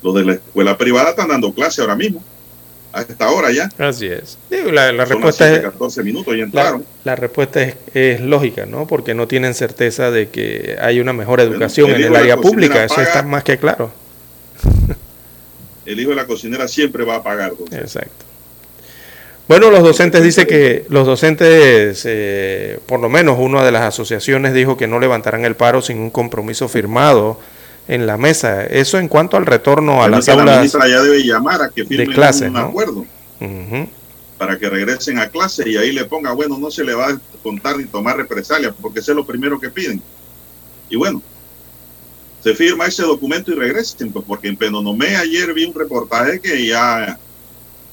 Los 0.03 0.15
de 0.15 0.25
la 0.25 0.33
escuela 0.33 0.79
privada 0.79 1.11
están 1.11 1.29
dando 1.29 1.53
clase 1.53 1.83
ahora 1.83 1.95
mismo, 1.95 2.25
a 2.91 3.03
esta 3.03 3.31
hora 3.31 3.53
ya. 3.53 3.69
Así 3.77 4.07
es. 4.07 4.39
La, 4.51 4.93
la 4.93 5.05
Son 5.05 5.17
respuesta 5.17 5.47
las 5.51 5.59
es, 5.59 5.63
14 5.63 6.03
minutos 6.03 6.33
y 6.35 6.39
la, 6.39 6.45
entraron. 6.45 6.87
la 7.05 7.17
respuesta 7.17 7.63
es, 7.63 7.77
es 7.93 8.21
lógica, 8.23 8.65
¿no? 8.65 8.87
Porque 8.87 9.13
no 9.13 9.29
tienen 9.29 9.53
certeza 9.53 10.11
de 10.11 10.31
que 10.31 10.79
hay 10.81 11.01
una 11.01 11.13
mejor 11.13 11.41
educación 11.41 11.91
el 11.91 11.97
en 11.97 12.03
el 12.05 12.17
área 12.17 12.39
pública. 12.39 12.83
Eso 12.85 12.95
paga. 12.95 13.07
está 13.09 13.23
más 13.25 13.45
que 13.45 13.59
claro. 13.59 13.93
El 15.85 16.01
hijo 16.01 16.11
de 16.11 16.17
la 16.17 16.27
cocinera 16.27 16.67
siempre 16.67 17.05
va 17.05 17.17
a 17.17 17.23
pagar. 17.23 17.53
don. 17.59 17.69
Exacto. 17.79 18.25
Bueno, 19.47 19.71
los 19.71 19.83
docentes 19.83 20.23
dicen 20.23 20.47
que 20.47 20.87
los 20.89 21.07
docentes, 21.07 22.03
eh, 22.07 22.79
por 22.87 23.01
lo 23.01 23.09
menos 23.09 23.39
una 23.39 23.63
de 23.63 23.73
las 23.73 23.83
asociaciones 23.83 24.55
dijo 24.55 24.77
que 24.77 24.87
no 24.87 24.99
levantarán 24.99 25.45
el 25.45 25.55
paro 25.55 25.83
sin 25.83 25.99
un 25.99 26.11
compromiso 26.11 26.69
firmado 26.69 27.39
en 27.87 28.07
la 28.07 28.17
mesa. 28.17 28.65
Eso 28.65 28.99
en 28.99 29.09
cuanto 29.09 29.37
al 29.37 29.45
retorno 29.45 30.03
a 30.03 30.09
las 30.09 30.27
la 30.27 30.35
aulas 30.35 30.57
ministra 30.57 30.89
ya 30.89 31.03
debe 31.03 31.23
llamar 31.23 31.61
a 31.61 31.69
que 31.69 31.85
firmen 31.85 32.13
clase, 32.13 32.47
un 32.47 32.55
¿no? 32.55 32.61
acuerdo 32.61 33.05
para 34.39 34.59
que 34.59 34.69
regresen 34.69 35.19
a 35.19 35.29
clase 35.29 35.69
y 35.69 35.77
ahí 35.77 35.93
le 35.93 36.05
ponga, 36.05 36.33
bueno, 36.33 36.59
no 36.59 36.71
se 36.71 36.85
le 36.85 36.95
va 36.95 37.09
a 37.09 37.21
contar 37.43 37.77
ni 37.77 37.85
tomar 37.85 38.17
represalias, 38.17 38.75
porque 38.81 39.01
eso 39.01 39.13
es 39.13 39.17
lo 39.17 39.25
primero 39.25 39.61
que 39.61 39.71
piden. 39.71 40.03
Y 40.91 40.97
bueno, 40.97 41.23
se 42.43 42.55
firma 42.55 42.87
ese 42.87 43.03
documento 43.03 43.53
y 43.53 43.55
regresen, 43.55 44.13
pues, 44.13 44.25
porque 44.27 44.49
en 44.49 44.57
Penonomé 44.57 45.17
ayer 45.17 45.55
vi 45.55 45.65
un 45.65 45.75
reportaje 45.75 46.41
que 46.41 46.67
ya 46.67 47.19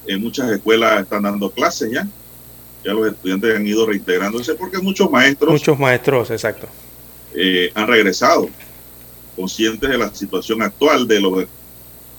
en 0.06 0.20
muchas 0.20 0.50
escuelas 0.50 1.02
están 1.02 1.22
dando 1.22 1.50
clases 1.50 1.90
ya. 1.90 2.06
Ya 2.84 2.92
los 2.92 3.12
estudiantes 3.12 3.56
han 3.56 3.66
ido 3.66 3.86
reintegrándose 3.86 4.54
porque 4.54 4.78
muchos 4.78 5.10
maestros 5.10 5.52
Muchos 5.52 5.78
maestros, 5.78 6.30
exacto. 6.30 6.66
eh, 7.34 7.70
han 7.74 7.86
regresado 7.86 8.48
conscientes 9.36 9.88
de 9.88 9.98
la 9.98 10.12
situación 10.12 10.62
actual 10.62 11.06
de 11.06 11.20
los, 11.20 11.44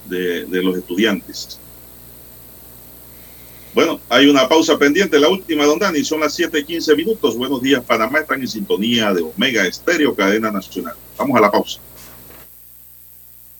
de, 0.05 0.45
de 0.45 0.63
los 0.63 0.77
estudiantes. 0.77 1.59
Bueno, 3.73 3.99
hay 4.07 4.27
una 4.27 4.47
pausa 4.47 4.77
pendiente, 4.77 5.19
la 5.19 5.29
última, 5.29 5.65
don 5.65 5.79
Dani, 5.79 6.03
son 6.03 6.19
las 6.19 6.33
7 6.35 6.59
y 6.59 6.63
15 6.63 6.95
minutos. 6.95 7.35
Buenos 7.35 7.61
días, 7.61 7.83
Panamá, 7.83 8.19
están 8.19 8.39
en 8.39 8.47
sintonía 8.47 9.11
de 9.13 9.23
Omega 9.23 9.65
Estéreo, 9.65 10.15
cadena 10.15 10.51
nacional. 10.51 10.93
Vamos 11.17 11.37
a 11.37 11.41
la 11.41 11.51
pausa. 11.51 11.79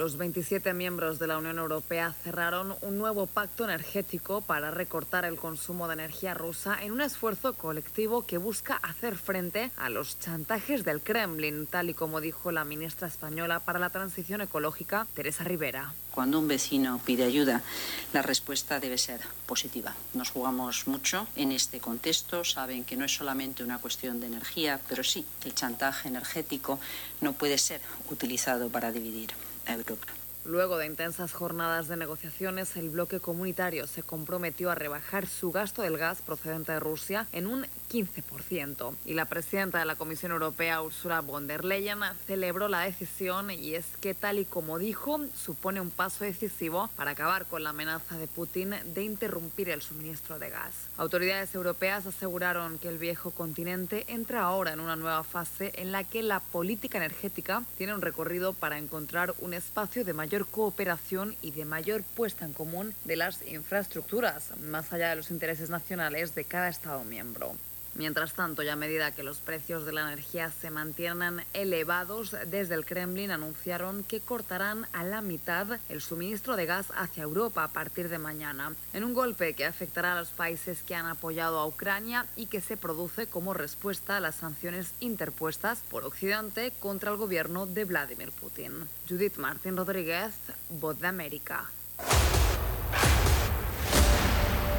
Los 0.00 0.16
27 0.16 0.72
miembros 0.72 1.18
de 1.18 1.26
la 1.26 1.36
Unión 1.36 1.58
Europea 1.58 2.14
cerraron 2.24 2.74
un 2.80 2.96
nuevo 2.96 3.26
pacto 3.26 3.64
energético 3.64 4.40
para 4.40 4.70
recortar 4.70 5.26
el 5.26 5.36
consumo 5.36 5.88
de 5.88 5.92
energía 5.92 6.32
rusa 6.32 6.78
en 6.80 6.92
un 6.92 7.02
esfuerzo 7.02 7.52
colectivo 7.52 8.24
que 8.24 8.38
busca 8.38 8.76
hacer 8.76 9.18
frente 9.18 9.70
a 9.76 9.90
los 9.90 10.18
chantajes 10.18 10.86
del 10.86 11.02
Kremlin, 11.02 11.66
tal 11.66 11.90
y 11.90 11.92
como 11.92 12.22
dijo 12.22 12.50
la 12.50 12.64
ministra 12.64 13.08
española 13.08 13.60
para 13.60 13.78
la 13.78 13.90
transición 13.90 14.40
ecológica, 14.40 15.06
Teresa 15.12 15.44
Rivera. 15.44 15.92
Cuando 16.12 16.38
un 16.38 16.48
vecino 16.48 16.98
pide 17.04 17.24
ayuda, 17.24 17.60
la 18.14 18.22
respuesta 18.22 18.80
debe 18.80 18.96
ser 18.96 19.20
positiva. 19.44 19.94
Nos 20.14 20.30
jugamos 20.30 20.86
mucho 20.86 21.26
en 21.36 21.52
este 21.52 21.78
contexto. 21.78 22.42
Saben 22.42 22.84
que 22.84 22.96
no 22.96 23.04
es 23.04 23.14
solamente 23.14 23.62
una 23.62 23.76
cuestión 23.76 24.18
de 24.18 24.28
energía, 24.28 24.80
pero 24.88 25.04
sí, 25.04 25.26
el 25.44 25.54
chantaje 25.54 26.08
energético 26.08 26.80
no 27.20 27.34
puede 27.34 27.58
ser 27.58 27.82
utilizado 28.08 28.70
para 28.70 28.92
dividir 28.92 29.28
Luego 30.44 30.78
de 30.78 30.86
intensas 30.86 31.32
jornadas 31.32 31.88
de 31.88 31.96
negociaciones, 31.96 32.76
el 32.76 32.88
bloque 32.88 33.20
comunitario 33.20 33.86
se 33.86 34.02
comprometió 34.02 34.70
a 34.70 34.74
rebajar 34.74 35.26
su 35.26 35.52
gasto 35.52 35.82
del 35.82 35.98
gas 35.98 36.22
procedente 36.22 36.72
de 36.72 36.80
Rusia 36.80 37.26
en 37.32 37.46
un 37.46 37.66
15%. 37.90 38.94
Y 39.04 39.14
la 39.14 39.26
presidenta 39.26 39.78
de 39.78 39.84
la 39.84 39.96
Comisión 39.96 40.32
Europea, 40.32 40.82
Ursula 40.82 41.20
von 41.20 41.46
der 41.46 41.64
Leyen, 41.64 42.00
celebró 42.26 42.68
la 42.68 42.80
decisión 42.80 43.50
y 43.50 43.74
es 43.74 43.84
que, 44.00 44.14
tal 44.14 44.38
y 44.38 44.44
como 44.44 44.78
dijo, 44.78 45.20
supone 45.36 45.80
un 45.80 45.90
paso 45.90 46.24
decisivo 46.24 46.88
para 46.96 47.10
acabar 47.10 47.46
con 47.46 47.64
la 47.64 47.70
amenaza 47.70 48.16
de 48.16 48.28
Putin 48.28 48.74
de 48.94 49.02
interrumpir 49.02 49.68
el 49.68 49.82
suministro 49.82 50.38
de 50.38 50.50
gas. 50.50 50.74
Autoridades 50.96 51.54
europeas 51.54 52.06
aseguraron 52.06 52.78
que 52.78 52.88
el 52.88 52.98
viejo 52.98 53.32
continente 53.32 54.04
entra 54.08 54.42
ahora 54.42 54.72
en 54.72 54.80
una 54.80 54.96
nueva 54.96 55.24
fase 55.24 55.72
en 55.74 55.92
la 55.92 56.04
que 56.04 56.22
la 56.22 56.40
política 56.40 56.98
energética 56.98 57.64
tiene 57.76 57.94
un 57.94 58.02
recorrido 58.02 58.52
para 58.54 58.78
encontrar 58.78 59.34
un 59.40 59.54
espacio 59.54 60.04
de 60.04 60.12
mayor 60.12 60.46
cooperación 60.46 61.36
y 61.42 61.50
de 61.50 61.64
mayor 61.64 62.02
puesta 62.02 62.44
en 62.44 62.52
común 62.52 62.94
de 63.04 63.16
las 63.16 63.46
infraestructuras, 63.46 64.56
más 64.60 64.92
allá 64.92 65.10
de 65.10 65.16
los 65.16 65.30
intereses 65.30 65.70
nacionales 65.70 66.34
de 66.34 66.44
cada 66.44 66.68
Estado 66.68 67.04
miembro. 67.04 67.54
Mientras 67.94 68.34
tanto, 68.34 68.62
y 68.62 68.68
a 68.68 68.76
medida 68.76 69.14
que 69.14 69.22
los 69.22 69.38
precios 69.38 69.84
de 69.84 69.92
la 69.92 70.02
energía 70.02 70.50
se 70.50 70.70
mantienen 70.70 71.44
elevados, 71.52 72.34
desde 72.46 72.74
el 72.74 72.86
Kremlin 72.86 73.30
anunciaron 73.30 74.04
que 74.04 74.20
cortarán 74.20 74.86
a 74.92 75.04
la 75.04 75.20
mitad 75.20 75.80
el 75.88 76.00
suministro 76.00 76.56
de 76.56 76.66
gas 76.66 76.86
hacia 76.96 77.24
Europa 77.24 77.64
a 77.64 77.68
partir 77.68 78.08
de 78.08 78.18
mañana, 78.18 78.72
en 78.92 79.04
un 79.04 79.12
golpe 79.12 79.54
que 79.54 79.66
afectará 79.66 80.12
a 80.12 80.20
los 80.20 80.30
países 80.30 80.82
que 80.82 80.94
han 80.94 81.06
apoyado 81.06 81.58
a 81.58 81.66
Ucrania 81.66 82.26
y 82.36 82.46
que 82.46 82.60
se 82.60 82.76
produce 82.76 83.26
como 83.26 83.54
respuesta 83.54 84.16
a 84.16 84.20
las 84.20 84.36
sanciones 84.36 84.92
interpuestas 85.00 85.80
por 85.90 86.04
Occidente 86.04 86.72
contra 86.78 87.10
el 87.10 87.16
gobierno 87.16 87.66
de 87.66 87.84
Vladimir 87.84 88.30
Putin. 88.30 88.88
Judith 89.08 89.36
Martín 89.36 89.76
Rodríguez, 89.76 90.32
Voz 90.68 90.98
de 91.00 91.08
América. 91.08 91.68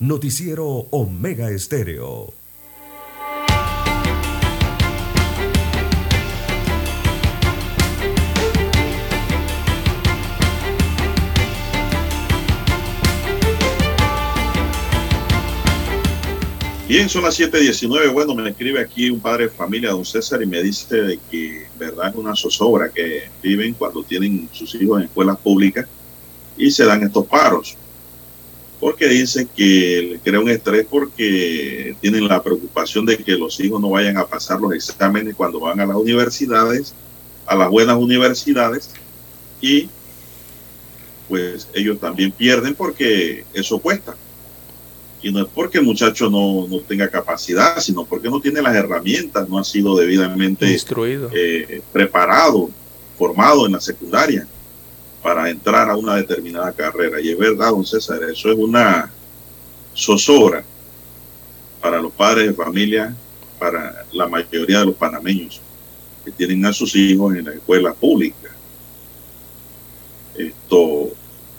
Noticiero 0.00 0.86
Omega 0.90 1.50
Estéreo. 1.50 2.32
Bien, 16.86 17.08
son 17.08 17.24
las 17.24 17.34
7:19. 17.34 18.12
Bueno, 18.12 18.36
me 18.36 18.48
escribe 18.48 18.80
aquí 18.80 19.10
un 19.10 19.18
padre 19.18 19.44
de 19.44 19.50
familia, 19.50 19.90
don 19.90 20.04
César, 20.04 20.40
y 20.40 20.46
me 20.46 20.62
dice 20.62 21.18
que, 21.28 21.66
verdad, 21.76 22.10
es 22.10 22.14
una 22.14 22.36
zozobra 22.36 22.88
que 22.88 23.24
viven 23.42 23.74
cuando 23.74 24.04
tienen 24.04 24.48
sus 24.52 24.76
hijos 24.76 25.00
en 25.00 25.06
escuelas 25.06 25.38
públicas 25.38 25.88
y 26.56 26.70
se 26.70 26.84
dan 26.84 27.02
estos 27.02 27.26
paros. 27.26 27.76
Porque 28.80 29.08
dicen 29.08 29.48
que 29.56 30.08
le 30.12 30.18
crea 30.20 30.38
un 30.38 30.48
estrés 30.48 30.86
porque 30.88 31.96
tienen 32.00 32.28
la 32.28 32.42
preocupación 32.42 33.04
de 33.04 33.18
que 33.18 33.32
los 33.32 33.58
hijos 33.58 33.80
no 33.80 33.90
vayan 33.90 34.16
a 34.16 34.26
pasar 34.26 34.60
los 34.60 34.72
exámenes 34.72 35.34
cuando 35.34 35.58
van 35.58 35.80
a 35.80 35.86
las 35.86 35.96
universidades, 35.96 36.94
a 37.46 37.56
las 37.56 37.68
buenas 37.70 37.96
universidades, 37.96 38.90
y 39.60 39.88
pues 41.28 41.68
ellos 41.74 41.98
también 41.98 42.30
pierden 42.30 42.74
porque 42.74 43.44
eso 43.52 43.78
cuesta. 43.80 44.16
Y 45.20 45.32
no 45.32 45.40
es 45.40 45.48
porque 45.52 45.78
el 45.78 45.84
muchacho 45.84 46.30
no, 46.30 46.68
no 46.68 46.80
tenga 46.80 47.08
capacidad, 47.08 47.80
sino 47.80 48.04
porque 48.04 48.30
no 48.30 48.40
tiene 48.40 48.62
las 48.62 48.76
herramientas, 48.76 49.48
no 49.48 49.58
ha 49.58 49.64
sido 49.64 49.96
debidamente 49.96 50.70
Instruido. 50.70 51.28
eh, 51.34 51.82
preparado, 51.92 52.70
formado 53.18 53.66
en 53.66 53.72
la 53.72 53.80
secundaria 53.80 54.46
para 55.28 55.50
entrar 55.50 55.90
a 55.90 55.94
una 55.94 56.16
determinada 56.16 56.72
carrera. 56.72 57.20
Y 57.20 57.28
es 57.28 57.36
verdad, 57.36 57.68
don 57.68 57.84
César, 57.84 58.18
eso 58.32 58.50
es 58.50 58.56
una 58.56 59.12
zozobra 59.94 60.64
para 61.82 62.00
los 62.00 62.10
padres 62.12 62.46
de 62.46 62.54
familia, 62.54 63.14
para 63.58 64.06
la 64.10 64.26
mayoría 64.26 64.78
de 64.78 64.86
los 64.86 64.94
panameños 64.94 65.60
que 66.24 66.30
tienen 66.30 66.64
a 66.64 66.72
sus 66.72 66.96
hijos 66.96 67.36
en 67.36 67.44
la 67.44 67.52
escuela 67.52 67.92
pública. 67.92 68.48
Esto, 70.34 71.10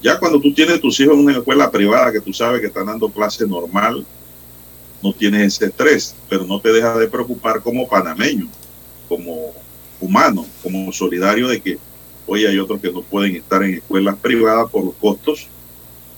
ya 0.02 0.18
cuando 0.18 0.41
tú 0.41 0.52
tienes 0.52 0.82
tus 0.82 1.00
hijos 1.00 1.14
en 1.14 1.26
una 1.26 1.38
escuela 1.38 1.70
privada 1.70 2.12
que 2.12 2.22
tú 2.22 2.34
sabes 2.34 2.62
que 2.62 2.68
están 2.68 2.88
dando 2.88 3.08
clase 3.08 3.46
normal, 3.46 4.04
no 5.04 5.14
tienes 5.14 5.54
ese 5.54 5.66
estrés, 5.68 6.16
pero 6.28 6.44
no 6.44 6.60
te 6.60 6.74
deja 6.74 6.98
de 6.98 7.08
preocupar 7.08 7.62
como 7.62 7.88
panameño, 7.88 8.48
como 9.08 9.54
humano, 10.02 10.44
como 10.64 10.91
solidario 10.91 11.48
de 11.50 11.62
que 11.62 11.78
hoy 12.30 12.45
hay 12.45 12.60
otros 12.60 12.80
que 12.80 12.91
no 12.91 13.01
pueden 13.01 13.35
estar 13.35 13.64
en 13.64 13.76
escuelas 13.76 14.15
privadas 14.22 14.69
por 14.72 14.85
los 14.85 14.93
costos 14.95 15.47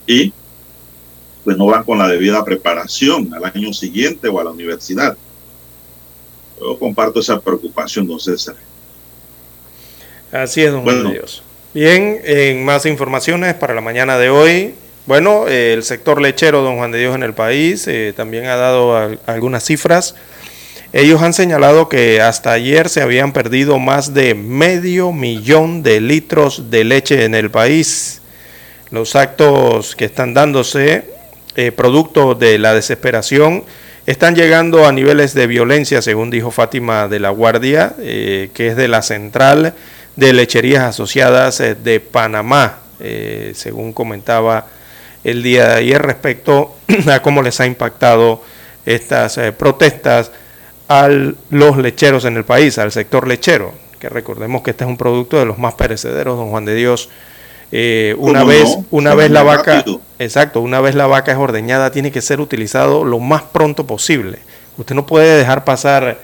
y 0.06 0.32
pues 1.44 1.56
no 1.56 1.66
van 1.66 1.82
con 1.84 1.98
la 1.98 2.06
debida 2.08 2.44
preparación 2.44 3.32
al 3.34 3.44
año 3.44 3.72
siguiente 3.72 4.28
o 4.28 4.38
a 4.38 4.44
la 4.44 4.50
universidad. 4.50 5.16
Yo 6.60 6.78
comparto 6.78 7.18
esa 7.20 7.40
preocupación, 7.40 8.06
don 8.06 8.20
César. 8.20 8.54
Así 10.30 10.62
es, 10.62 10.70
don 10.72 10.84
Bueno. 10.84 11.00
Juan 11.00 11.12
de 11.12 11.18
Dios. 11.18 11.42
Bien, 11.74 12.20
en 12.24 12.64
más 12.64 12.86
informaciones 12.86 13.54
para 13.54 13.74
la 13.74 13.80
mañana 13.80 14.18
de 14.18 14.30
hoy. 14.30 14.74
Bueno, 15.06 15.48
eh, 15.48 15.72
el 15.72 15.82
sector 15.82 16.20
lechero, 16.20 16.62
don 16.62 16.76
Juan 16.76 16.92
de 16.92 17.00
Dios, 17.00 17.14
en 17.16 17.22
el 17.24 17.34
país 17.34 17.88
eh, 17.88 18.12
también 18.16 18.46
ha 18.46 18.54
dado 18.56 18.96
al- 18.96 19.18
algunas 19.26 19.64
cifras. 19.64 20.14
Ellos 20.94 21.22
han 21.22 21.32
señalado 21.32 21.88
que 21.88 22.20
hasta 22.20 22.52
ayer 22.52 22.90
se 22.90 23.00
habían 23.00 23.32
perdido 23.32 23.78
más 23.78 24.12
de 24.12 24.34
medio 24.34 25.10
millón 25.10 25.82
de 25.82 26.02
litros 26.02 26.70
de 26.70 26.84
leche 26.84 27.24
en 27.24 27.34
el 27.34 27.50
país. 27.50 28.20
Los 28.90 29.16
actos 29.16 29.96
que 29.96 30.04
están 30.04 30.34
dándose, 30.34 31.06
eh, 31.56 31.72
producto 31.72 32.34
de 32.34 32.58
la 32.58 32.74
desesperación, 32.74 33.64
están 34.04 34.34
llegando 34.36 34.86
a 34.86 34.92
niveles 34.92 35.32
de 35.32 35.46
violencia, 35.46 36.02
según 36.02 36.28
dijo 36.28 36.50
Fátima 36.50 37.08
de 37.08 37.20
la 37.20 37.30
Guardia, 37.30 37.94
eh, 37.98 38.50
que 38.52 38.68
es 38.68 38.76
de 38.76 38.88
la 38.88 39.00
central 39.00 39.72
de 40.16 40.32
lecherías 40.34 40.82
asociadas 40.82 41.58
eh, 41.60 41.74
de 41.74 42.00
Panamá, 42.00 42.80
según 43.54 43.92
comentaba 43.92 44.66
el 45.24 45.42
día 45.42 45.68
de 45.68 45.74
ayer 45.74 46.02
respecto 46.02 46.76
a 47.10 47.20
cómo 47.20 47.42
les 47.42 47.58
ha 47.60 47.66
impactado 47.66 48.44
estas 48.84 49.40
protestas 49.58 50.30
a 50.88 51.08
los 51.50 51.76
lecheros 51.76 52.24
en 52.24 52.36
el 52.36 52.44
país, 52.44 52.78
al 52.78 52.92
sector 52.92 53.26
lechero, 53.26 53.72
que 53.98 54.08
recordemos 54.08 54.62
que 54.62 54.72
este 54.72 54.84
es 54.84 54.90
un 54.90 54.96
producto 54.96 55.38
de 55.38 55.46
los 55.46 55.58
más 55.58 55.74
perecederos, 55.74 56.36
don 56.36 56.50
Juan 56.50 56.64
de 56.64 56.74
Dios. 56.74 57.08
Eh, 57.70 58.14
una 58.18 58.40
¿Cómo 58.40 58.50
vez, 58.50 58.76
no? 58.76 58.84
una 58.90 59.10
Se 59.10 59.16
vez 59.16 59.30
la 59.30 59.42
vaca, 59.42 59.76
rápido. 59.76 60.00
exacto, 60.18 60.60
una 60.60 60.80
vez 60.80 60.94
la 60.94 61.06
vaca 61.06 61.32
es 61.32 61.38
ordeñada, 61.38 61.90
tiene 61.90 62.12
que 62.12 62.20
ser 62.20 62.40
utilizado 62.40 63.04
lo 63.04 63.18
más 63.18 63.42
pronto 63.42 63.86
posible. 63.86 64.40
Usted 64.76 64.94
no 64.94 65.06
puede 65.06 65.38
dejar 65.38 65.64
pasar 65.64 66.18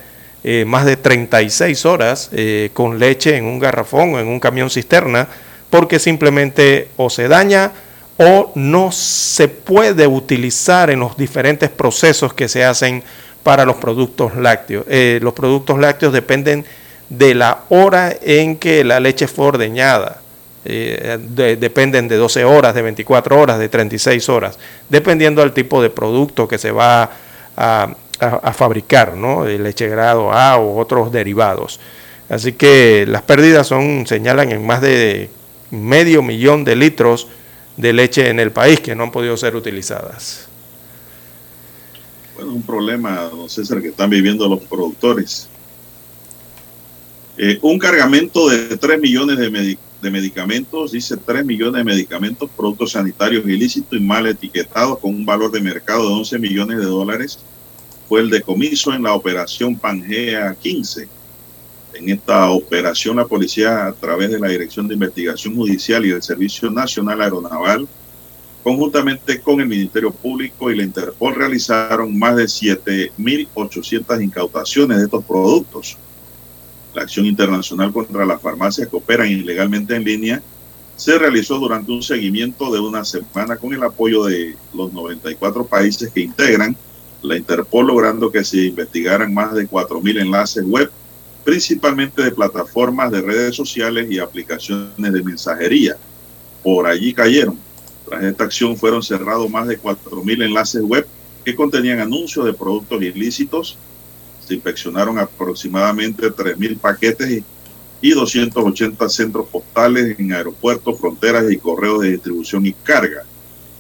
eh, 0.45 0.65
más 0.67 0.85
de 0.85 0.97
36 0.97 1.87
horas 1.87 2.29
eh, 2.33 2.71
con 2.75 2.99
leche 2.99 3.37
en 3.37 3.45
un 3.47 3.59
garrafón 3.59 4.15
o 4.15 4.21
en 4.21 4.29
un 4.29 4.41
camión 4.41 4.69
cisterna, 4.71 5.29
porque 5.71 5.99
simplemente 5.99 6.89
o 6.97 7.09
se 7.11 7.29
daña 7.29 7.73
o 8.19 8.53
no 8.55 8.91
se 8.93 9.49
puede 9.49 10.07
utilizar 10.07 10.91
en 10.91 11.01
los 11.01 11.17
diferentes 11.17 11.71
procesos 11.71 12.35
que 12.35 12.49
se 12.49 12.65
hacen 12.65 13.03
para 13.43 13.65
los 13.65 13.77
productos 13.77 14.37
lácteos. 14.37 14.85
Eh, 14.89 15.19
los 15.23 15.33
productos 15.35 15.79
lácteos 15.79 16.13
dependen 16.13 16.65
de 17.09 17.35
la 17.35 17.61
hora 17.71 18.15
en 18.21 18.57
que 18.57 18.85
la 18.85 19.01
leche 19.01 19.27
fue 19.29 19.47
ordeñada. 19.47 20.21
Eh, 20.65 21.17
de- 21.21 21.57
dependen 21.57 22.09
de 22.09 22.17
12 22.17 22.45
horas, 22.45 22.75
de 22.75 22.83
24 22.83 23.41
horas, 23.41 23.59
de 23.59 23.69
36 23.69 24.29
horas, 24.29 24.59
dependiendo 24.89 25.41
del 25.41 25.53
tipo 25.53 25.81
de 25.81 25.89
producto 25.89 26.47
que 26.47 26.59
se 26.59 26.71
va 26.73 27.11
a 27.57 28.53
fabricar, 28.53 29.15
¿no? 29.17 29.47
El 29.47 29.63
leche 29.63 29.89
grado 29.89 30.33
A 30.33 30.57
o 30.59 30.79
otros 30.79 31.11
derivados. 31.13 31.79
Así 32.29 32.53
que 32.53 33.07
las 33.09 33.23
pérdidas 33.23 33.67
son, 33.69 34.07
señalan 34.07 34.51
en 34.53 34.67
más 34.67 34.83
de 34.83 35.31
medio 35.71 36.23
millón 36.23 36.65
de 36.65 36.77
litros 36.77 37.29
de 37.77 37.93
leche 37.93 38.29
en 38.29 38.41
el 38.41 38.51
país 38.51 38.81
que 38.81 38.95
no 38.95 39.05
han 39.05 39.13
podido 39.13 39.37
ser 39.37 39.55
utilizadas. 39.57 40.48
Bueno, 42.39 42.53
un 42.53 42.63
problema, 42.63 43.23
don 43.23 43.51
César, 43.51 43.83
que 43.83 43.89
están 43.89 44.11
viviendo 44.11 44.49
los 44.49 44.61
productores. 44.61 45.49
Eh, 47.37 47.59
un 47.63 47.81
cargamento 47.81 48.49
de 48.49 48.77
3 48.77 49.01
millones 49.01 49.39
de, 49.39 49.77
de 50.01 50.11
medicamentos, 50.13 50.93
dice 50.93 51.17
3 51.17 51.45
millones 51.45 51.81
de 51.81 51.85
medicamentos, 51.85 52.49
productos 52.57 52.93
sanitarios 52.93 53.45
ilícitos 53.45 53.99
y 53.99 54.01
mal 54.01 54.25
etiquetados 54.29 55.01
con 55.01 55.17
un 55.17 55.27
valor 55.27 55.51
de 55.51 55.61
mercado 55.61 56.09
de 56.09 56.15
11 56.15 56.39
millones 56.39 56.79
de 56.79 56.85
dólares, 56.85 57.41
fue 58.09 58.21
el 58.21 58.31
decomiso 58.31 58.93
en 58.93 59.03
la 59.03 59.15
operación 59.15 59.77
Pangea 59.77 60.55
15. 60.55 61.09
En 61.95 62.09
esta 62.09 62.51
operación, 62.51 63.17
la 63.17 63.27
policía, 63.27 63.89
a 63.89 63.93
través 63.95 64.31
de 64.31 64.39
la 64.39 64.47
Dirección 64.47 64.87
de 64.87 64.95
Investigación 64.95 65.57
Judicial 65.57 66.07
y 66.07 66.11
del 66.11 66.23
Servicio 66.23 66.71
Nacional 66.71 67.21
Aeronaval, 67.21 67.89
conjuntamente 68.63 69.41
con 69.41 69.61
el 69.61 69.69
Ministerio 69.69 70.11
Público 70.13 70.71
y 70.71 70.77
la 70.77 70.83
Interpol, 70.83 71.35
realizaron 71.35 72.19
más 72.19 72.37
de 72.37 72.45
7.800 72.45 74.23
incautaciones 74.23 74.99
de 74.99 75.05
estos 75.05 75.25
productos. 75.25 75.97
La 76.95 77.03
acción 77.03 77.27
internacional 77.27 77.93
contra 77.93 78.27
las 78.27 78.41
farmacias 78.41 78.89
que 78.89 78.97
operan 78.97 79.29
ilegalmente 79.29 79.95
en 79.95 80.05
línea 80.05 80.43
se 80.97 81.17
realizó 81.17 81.59
durante 81.59 81.93
un 81.93 82.03
seguimiento 82.03 82.73
de 82.73 82.81
una 82.81 83.05
semana 83.05 83.57
con 83.57 83.73
el 83.73 83.83
apoyo 83.85 84.25
de 84.25 84.57
los 84.75 84.93
94 84.93 85.65
países 85.65 86.11
que 86.11 86.23
integran 86.23 86.77
la 87.23 87.37
Interpol, 87.37 87.87
logrando 87.87 88.31
que 88.31 88.45
se 88.45 88.65
investigaran 88.67 89.33
más 89.33 89.55
de 89.55 89.69
4.000 89.69 90.21
enlaces 90.21 90.65
web, 90.65 90.91
principalmente 91.45 92.23
de 92.23 92.33
plataformas 92.33 93.11
de 93.11 93.23
redes 93.23 93.55
sociales 93.55 94.11
y 94.11 94.19
aplicaciones 94.19 95.13
de 95.13 95.23
mensajería. 95.23 95.97
Por 96.63 96.87
allí 96.87 97.13
cayeron. 97.13 97.68
Tras 98.09 98.25
esta 98.25 98.45
acción 98.45 98.77
fueron 98.77 99.03
cerrados 99.03 99.51
más 99.51 99.67
de 99.67 99.81
4.000 99.81 100.45
enlaces 100.45 100.83
web 100.83 101.07
que 101.45 101.55
contenían 101.55 102.01
anuncios 102.01 102.45
de 102.47 102.55
productos 102.55 103.03
ilícitos. 103.03 103.79
Se 104.47 104.55
inspeccionaron 104.55 105.19
aproximadamente 105.19 106.31
3.000 106.31 106.79
paquetes 106.79 107.31
y 107.31 107.45
y 108.01 108.11
280 108.11 109.09
centros 109.09 109.49
postales 109.49 110.19
en 110.19 110.33
aeropuertos, 110.33 110.99
fronteras 111.01 111.51
y 111.51 111.57
correos 111.57 112.01
de 112.01 112.13
distribución 112.13 112.67
y 112.67 112.73
carga. 112.73 113.25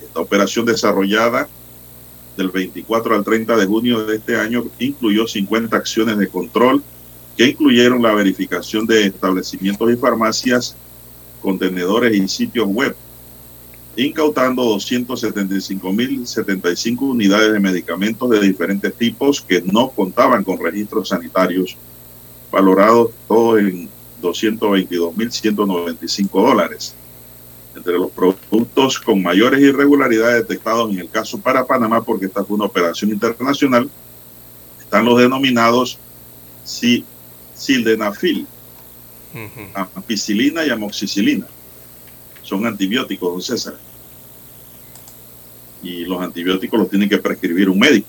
Esta 0.02 0.20
operación 0.20 0.66
desarrollada 0.66 1.48
del 2.36 2.50
24 2.50 3.14
al 3.14 3.24
30 3.24 3.56
de 3.56 3.66
junio 3.66 4.04
de 4.04 4.16
este 4.16 4.36
año 4.36 4.64
incluyó 4.78 5.26
50 5.26 5.76
acciones 5.76 6.18
de 6.18 6.28
control 6.28 6.82
que 7.36 7.46
incluyeron 7.46 8.02
la 8.02 8.14
verificación 8.14 8.86
de 8.86 9.06
establecimientos 9.06 9.92
y 9.92 9.96
farmacias, 9.96 10.76
contenedores 11.40 12.16
y 12.16 12.26
sitios 12.26 12.66
web, 12.66 12.96
incautando 14.06 14.62
275.075 14.76 17.00
unidades 17.00 17.52
de 17.52 17.60
medicamentos 17.60 18.28
de 18.30 18.40
diferentes 18.40 18.94
tipos 18.94 19.40
que 19.40 19.60
no 19.62 19.88
contaban 19.90 20.44
con 20.44 20.58
registros 20.62 21.08
sanitarios, 21.08 21.76
valorados 22.50 23.10
todos 23.26 23.58
en 23.60 23.88
222.195 24.22 26.30
dólares. 26.30 26.94
Entre 27.76 27.92
los 27.94 28.10
productos 28.10 28.98
con 28.98 29.22
mayores 29.22 29.60
irregularidades 29.60 30.46
detectados 30.48 30.90
en 30.92 30.98
el 31.00 31.08
caso 31.10 31.38
para 31.38 31.66
Panamá, 31.66 32.02
porque 32.02 32.26
esta 32.26 32.44
fue 32.44 32.56
una 32.56 32.64
operación 32.66 33.10
internacional, 33.10 33.88
están 34.80 35.04
los 35.04 35.18
denominados 35.18 35.98
si- 36.64 37.04
sildenafil, 37.54 38.46
ampicilina 39.94 40.64
y 40.64 40.70
amoxicilina. 40.70 41.46
Son 42.48 42.64
antibióticos, 42.64 43.30
don 43.30 43.42
César. 43.42 43.76
Y 45.82 46.06
los 46.06 46.22
antibióticos 46.22 46.80
los 46.80 46.88
tiene 46.88 47.06
que 47.06 47.18
prescribir 47.18 47.68
un 47.68 47.78
médico. 47.78 48.08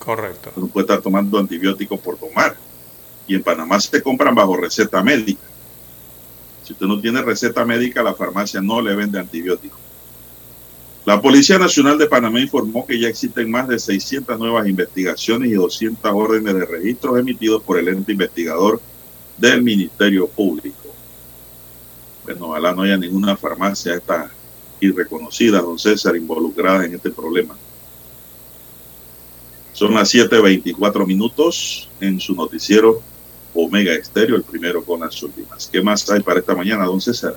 Correcto. 0.00 0.50
No 0.56 0.66
puede 0.66 0.86
estar 0.86 1.00
tomando 1.00 1.38
antibióticos 1.38 2.00
por 2.00 2.16
tomar. 2.16 2.56
Y 3.28 3.36
en 3.36 3.44
Panamá 3.44 3.78
se 3.78 4.02
compran 4.02 4.34
bajo 4.34 4.56
receta 4.56 5.04
médica. 5.04 5.44
Si 6.64 6.72
usted 6.72 6.86
no 6.86 7.00
tiene 7.00 7.22
receta 7.22 7.64
médica, 7.64 8.02
la 8.02 8.14
farmacia 8.14 8.60
no 8.60 8.82
le 8.82 8.96
vende 8.96 9.20
antibióticos. 9.20 9.78
La 11.06 11.22
Policía 11.22 11.56
Nacional 11.56 11.96
de 11.96 12.08
Panamá 12.08 12.40
informó 12.40 12.84
que 12.84 12.98
ya 12.98 13.06
existen 13.06 13.52
más 13.52 13.68
de 13.68 13.78
600 13.78 14.36
nuevas 14.36 14.66
investigaciones 14.66 15.48
y 15.48 15.54
200 15.54 16.10
órdenes 16.12 16.54
de 16.54 16.66
registros 16.66 17.20
emitidos 17.20 17.62
por 17.62 17.78
el 17.78 17.86
ente 17.86 18.10
investigador 18.10 18.80
del 19.38 19.62
Ministerio 19.62 20.26
Público. 20.26 20.79
Bueno, 22.24 22.48
ojalá 22.48 22.72
no 22.74 22.82
haya 22.82 22.96
ninguna 22.96 23.36
farmacia 23.36 23.94
esta 23.94 24.30
irreconocida, 24.80 25.60
don 25.60 25.78
César, 25.78 26.16
involucrada 26.16 26.84
en 26.84 26.94
este 26.94 27.10
problema. 27.10 27.56
Son 29.72 29.94
las 29.94 30.12
7.24 30.14 31.06
minutos 31.06 31.88
en 32.00 32.20
su 32.20 32.34
noticiero 32.34 33.00
Omega 33.54 33.92
Estéreo, 33.94 34.36
el 34.36 34.42
primero 34.42 34.84
con 34.84 35.00
las 35.00 35.22
últimas. 35.22 35.68
¿Qué 35.70 35.82
más 35.82 36.08
hay 36.10 36.20
para 36.20 36.40
esta 36.40 36.54
mañana, 36.54 36.84
don 36.84 37.00
César? 37.00 37.34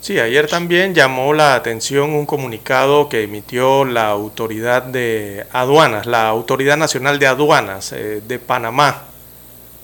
Sí, 0.00 0.18
ayer 0.18 0.46
también 0.46 0.94
llamó 0.94 1.32
la 1.32 1.54
atención 1.54 2.10
un 2.10 2.26
comunicado 2.26 3.08
que 3.08 3.22
emitió 3.22 3.86
la 3.86 4.10
autoridad 4.10 4.82
de 4.82 5.46
aduanas, 5.50 6.04
la 6.06 6.28
Autoridad 6.28 6.76
Nacional 6.76 7.18
de 7.18 7.26
Aduanas 7.26 7.92
eh, 7.92 8.20
de 8.26 8.38
Panamá. 8.38 9.04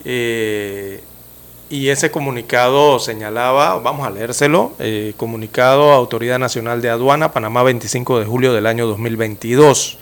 Eh, 0.05 1.03
y 1.71 1.89
ese 1.89 2.11
comunicado 2.11 2.99
señalaba, 2.99 3.79
vamos 3.79 4.05
a 4.05 4.11
leérselo, 4.11 4.73
eh, 4.81 5.15
comunicado 5.17 5.93
Autoridad 5.93 6.41
Nacional 6.41 6.83
de 6.83 6.91
Aduana, 6.91 7.33
Panamá 7.33 7.63
25 7.63 8.19
de 8.19 8.27
julio 8.27 8.53
del 8.53 8.67
año 8.67 8.89
2022. 8.89 9.97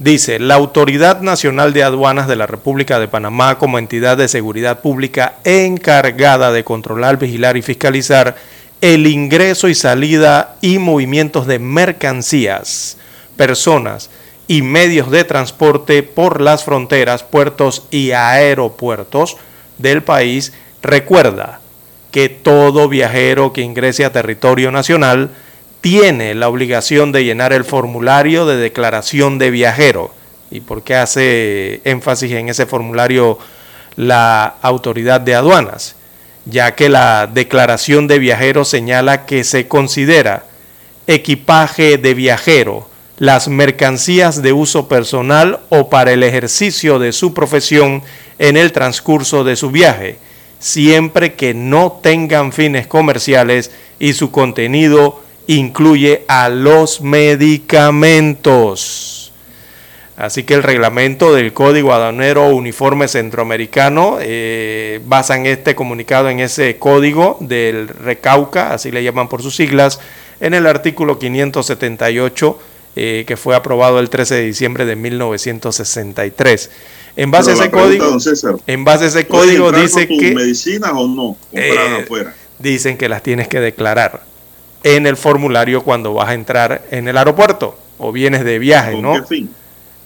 Dice, 0.00 0.40
la 0.40 0.56
Autoridad 0.56 1.20
Nacional 1.20 1.72
de 1.72 1.84
Aduanas 1.84 2.26
de 2.26 2.34
la 2.34 2.48
República 2.48 2.98
de 2.98 3.06
Panamá 3.06 3.56
como 3.56 3.78
entidad 3.78 4.16
de 4.16 4.26
seguridad 4.26 4.80
pública 4.80 5.36
encargada 5.44 6.50
de 6.50 6.64
controlar, 6.64 7.18
vigilar 7.18 7.56
y 7.56 7.62
fiscalizar 7.62 8.34
el 8.80 9.06
ingreso 9.06 9.68
y 9.68 9.76
salida 9.76 10.56
y 10.60 10.80
movimientos 10.80 11.46
de 11.46 11.60
mercancías, 11.60 12.98
personas 13.36 14.10
y 14.48 14.62
medios 14.62 15.12
de 15.12 15.22
transporte 15.22 16.02
por 16.02 16.40
las 16.40 16.64
fronteras, 16.64 17.22
puertos 17.22 17.86
y 17.92 18.10
aeropuertos 18.10 19.36
del 19.78 20.02
país, 20.02 20.52
recuerda 20.86 21.60
que 22.10 22.28
todo 22.28 22.88
viajero 22.88 23.52
que 23.52 23.60
ingrese 23.60 24.04
a 24.04 24.12
territorio 24.12 24.70
nacional 24.70 25.30
tiene 25.80 26.34
la 26.34 26.48
obligación 26.48 27.12
de 27.12 27.24
llenar 27.24 27.52
el 27.52 27.64
formulario 27.64 28.46
de 28.46 28.56
declaración 28.56 29.38
de 29.38 29.50
viajero. 29.50 30.14
¿Y 30.50 30.60
por 30.60 30.82
qué 30.82 30.94
hace 30.94 31.80
énfasis 31.84 32.32
en 32.32 32.48
ese 32.48 32.66
formulario 32.66 33.38
la 33.96 34.54
autoridad 34.62 35.20
de 35.20 35.34
aduanas? 35.34 35.96
Ya 36.44 36.74
que 36.74 36.88
la 36.88 37.28
declaración 37.32 38.06
de 38.06 38.18
viajero 38.18 38.64
señala 38.64 39.26
que 39.26 39.44
se 39.44 39.68
considera 39.68 40.44
equipaje 41.06 41.98
de 41.98 42.14
viajero 42.14 42.88
las 43.18 43.48
mercancías 43.48 44.42
de 44.42 44.52
uso 44.52 44.88
personal 44.88 45.60
o 45.68 45.88
para 45.88 46.12
el 46.12 46.22
ejercicio 46.22 46.98
de 46.98 47.12
su 47.12 47.32
profesión 47.32 48.02
en 48.38 48.56
el 48.56 48.72
transcurso 48.72 49.44
de 49.44 49.56
su 49.56 49.70
viaje, 49.70 50.18
siempre 50.66 51.34
que 51.34 51.54
no 51.54 52.00
tengan 52.02 52.52
fines 52.52 52.88
comerciales 52.88 53.70
y 54.00 54.14
su 54.14 54.32
contenido 54.32 55.22
incluye 55.46 56.24
a 56.26 56.48
los 56.48 57.02
medicamentos. 57.02 59.32
Así 60.16 60.42
que 60.42 60.54
el 60.54 60.64
reglamento 60.64 61.32
del 61.32 61.52
Código 61.52 61.92
Aduanero 61.92 62.48
Uniforme 62.48 63.06
Centroamericano 63.06 64.18
eh, 64.20 65.00
basan 65.06 65.46
este 65.46 65.76
comunicado 65.76 66.30
en 66.30 66.40
ese 66.40 66.78
código 66.78 67.36
del 67.38 67.86
Recauca, 67.86 68.74
así 68.74 68.90
le 68.90 69.04
llaman 69.04 69.28
por 69.28 69.42
sus 69.42 69.54
siglas, 69.54 70.00
en 70.40 70.52
el 70.52 70.66
artículo 70.66 71.20
578 71.20 72.58
eh, 72.96 73.24
que 73.26 73.36
fue 73.36 73.54
aprobado 73.54 74.00
el 74.00 74.10
13 74.10 74.34
de 74.36 74.42
diciembre 74.42 74.84
de 74.86 74.96
1963. 74.96 76.70
En 77.16 77.30
base 77.30 77.50
Pero 77.50 77.60
a 77.60 77.64
ese 77.64 77.70
código, 77.70 78.20
César, 78.20 78.56
en 78.66 78.84
base 78.84 79.04
a 79.04 79.08
ese 79.08 79.24
¿puedes 79.24 79.46
código 79.58 79.72
dice 79.72 80.06
que 80.06 80.34
medicinas 80.34 80.92
o 80.94 81.06
no? 81.08 81.36
Compradas 81.50 82.00
Eh, 82.00 82.02
afuera. 82.04 82.34
dicen 82.58 82.96
que 82.98 83.08
las 83.08 83.22
tienes 83.22 83.48
que 83.48 83.60
declarar 83.60 84.24
en 84.82 85.06
el 85.06 85.16
formulario 85.16 85.82
cuando 85.82 86.12
vas 86.14 86.28
a 86.28 86.34
entrar 86.34 86.82
en 86.90 87.08
el 87.08 87.16
aeropuerto 87.16 87.78
o 87.98 88.12
vienes 88.12 88.44
de 88.44 88.58
viaje, 88.58 88.92
¿Con 88.92 89.02
¿no? 89.02 89.14
qué 89.14 89.22
fin? 89.26 89.50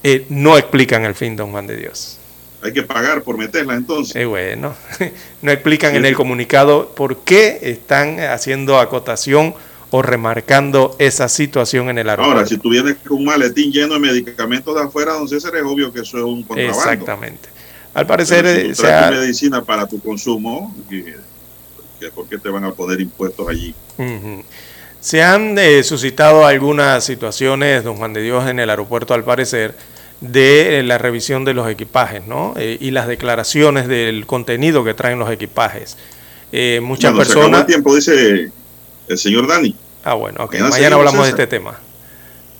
Eh, 0.03 0.27
no 0.29 0.57
explican 0.57 1.05
el 1.05 1.15
fin, 1.15 1.37
don 1.37 1.51
Juan 1.51 1.67
de 1.67 1.77
Dios. 1.77 2.17
Hay 2.63 2.73
que 2.73 2.83
pagar 2.83 3.23
por 3.23 3.37
meterlas 3.39 3.77
entonces. 3.79 4.15
Eh, 4.17 4.25
bueno, 4.27 4.75
no 5.43 5.51
explican 5.51 5.97
en 5.97 6.05
el 6.05 6.15
comunicado 6.15 6.91
por 6.95 7.19
qué 7.19 7.59
están 7.63 8.21
haciendo 8.21 8.79
acotación 8.79 9.55
o 9.91 10.03
remarcando 10.03 10.95
esa 10.99 11.29
situación 11.29 11.89
en 11.91 11.99
el 11.99 12.09
aeropuerto. 12.09 12.37
Ahora, 12.39 12.47
si 12.49 12.59
tú 12.59 12.71
vienes 12.71 12.97
con 13.07 13.19
un 13.19 13.25
maletín 13.25 13.73
lleno 13.73 13.95
de 13.95 14.01
medicamentos 14.01 14.75
de 14.75 14.83
afuera, 14.83 15.15
don 15.15 15.29
César, 15.29 15.55
es 15.57 15.63
obvio 15.65 15.93
que 15.93 16.01
eso 16.01 16.19
es 16.19 16.25
un 16.25 16.43
contrabando. 16.45 16.79
Exactamente. 16.79 17.49
Al 17.93 18.07
parecer, 18.07 18.45
Pero 18.45 18.61
si 18.75 18.83
tú 18.83 18.87
eh, 18.87 18.91
traes 18.91 19.21
medicina 19.21 19.63
para 19.65 19.87
tu 19.87 20.01
consumo, 20.01 20.75
¿qué- 20.89 21.17
qué- 21.99 22.11
¿por 22.11 22.29
qué 22.29 22.39
te 22.39 22.49
van 22.49 22.65
a 22.65 22.71
poner 22.73 23.01
impuestos 23.01 23.49
allí? 23.49 23.75
Se 25.01 25.23
han 25.23 25.59
eh, 25.59 25.83
suscitado 25.83 26.47
algunas 26.47 27.03
situaciones, 27.05 27.83
don 27.85 27.97
Juan 27.97 28.13
de 28.13 28.23
Dios, 28.23 28.47
en 28.49 28.61
el 28.61 28.69
aeropuerto, 28.71 29.15
al 29.15 29.25
parecer, 29.25 29.75
de 30.21 30.81
eh, 30.81 30.83
la 30.83 30.99
revisión 30.99 31.45
de 31.47 31.55
los 31.55 31.69
equipajes, 31.69 32.27
¿no? 32.27 32.53
Eh, 32.59 32.77
y 32.81 32.91
las 32.91 33.09
declaraciones 33.09 33.89
del 33.89 34.27
contenido 34.27 34.85
que 34.85 34.93
traen 34.95 35.19
los 35.19 35.31
equipajes. 35.31 35.97
Eh, 36.53 36.81
muchas 36.83 37.13
Bueno, 37.13 37.25
se 37.25 37.31
acabó 37.33 37.41
personas. 37.47 37.61
el 37.63 37.67
tiempo, 37.67 37.95
dice 37.97 38.51
el 39.11 39.19
señor 39.19 39.47
Dani. 39.47 39.75
Ah, 40.05 40.15
bueno, 40.15 40.45
ok. 40.45 40.55
Mañana 40.61 40.97
hablamos 40.97 41.25
de 41.25 41.31
este 41.31 41.47
tema. 41.47 41.79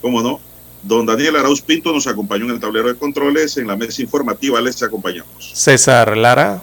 ¿Cómo 0.03 0.21
no? 0.23 0.41
Don 0.83 1.07
Daniel 1.07 1.37
Arauz 1.37 1.61
Pinto 1.61 1.93
nos 1.93 2.07
acompañó 2.07 2.47
en 2.47 2.53
el 2.53 2.61
tablero 2.61 2.89
de 2.89 2.97
controles. 2.97 3.57
En 3.57 3.67
la 3.67 3.77
mesa 3.77 4.03
informativa 4.03 4.61
les 4.61 4.83
acompañamos. 4.83 5.53
César 5.55 6.17
Lara. 6.17 6.63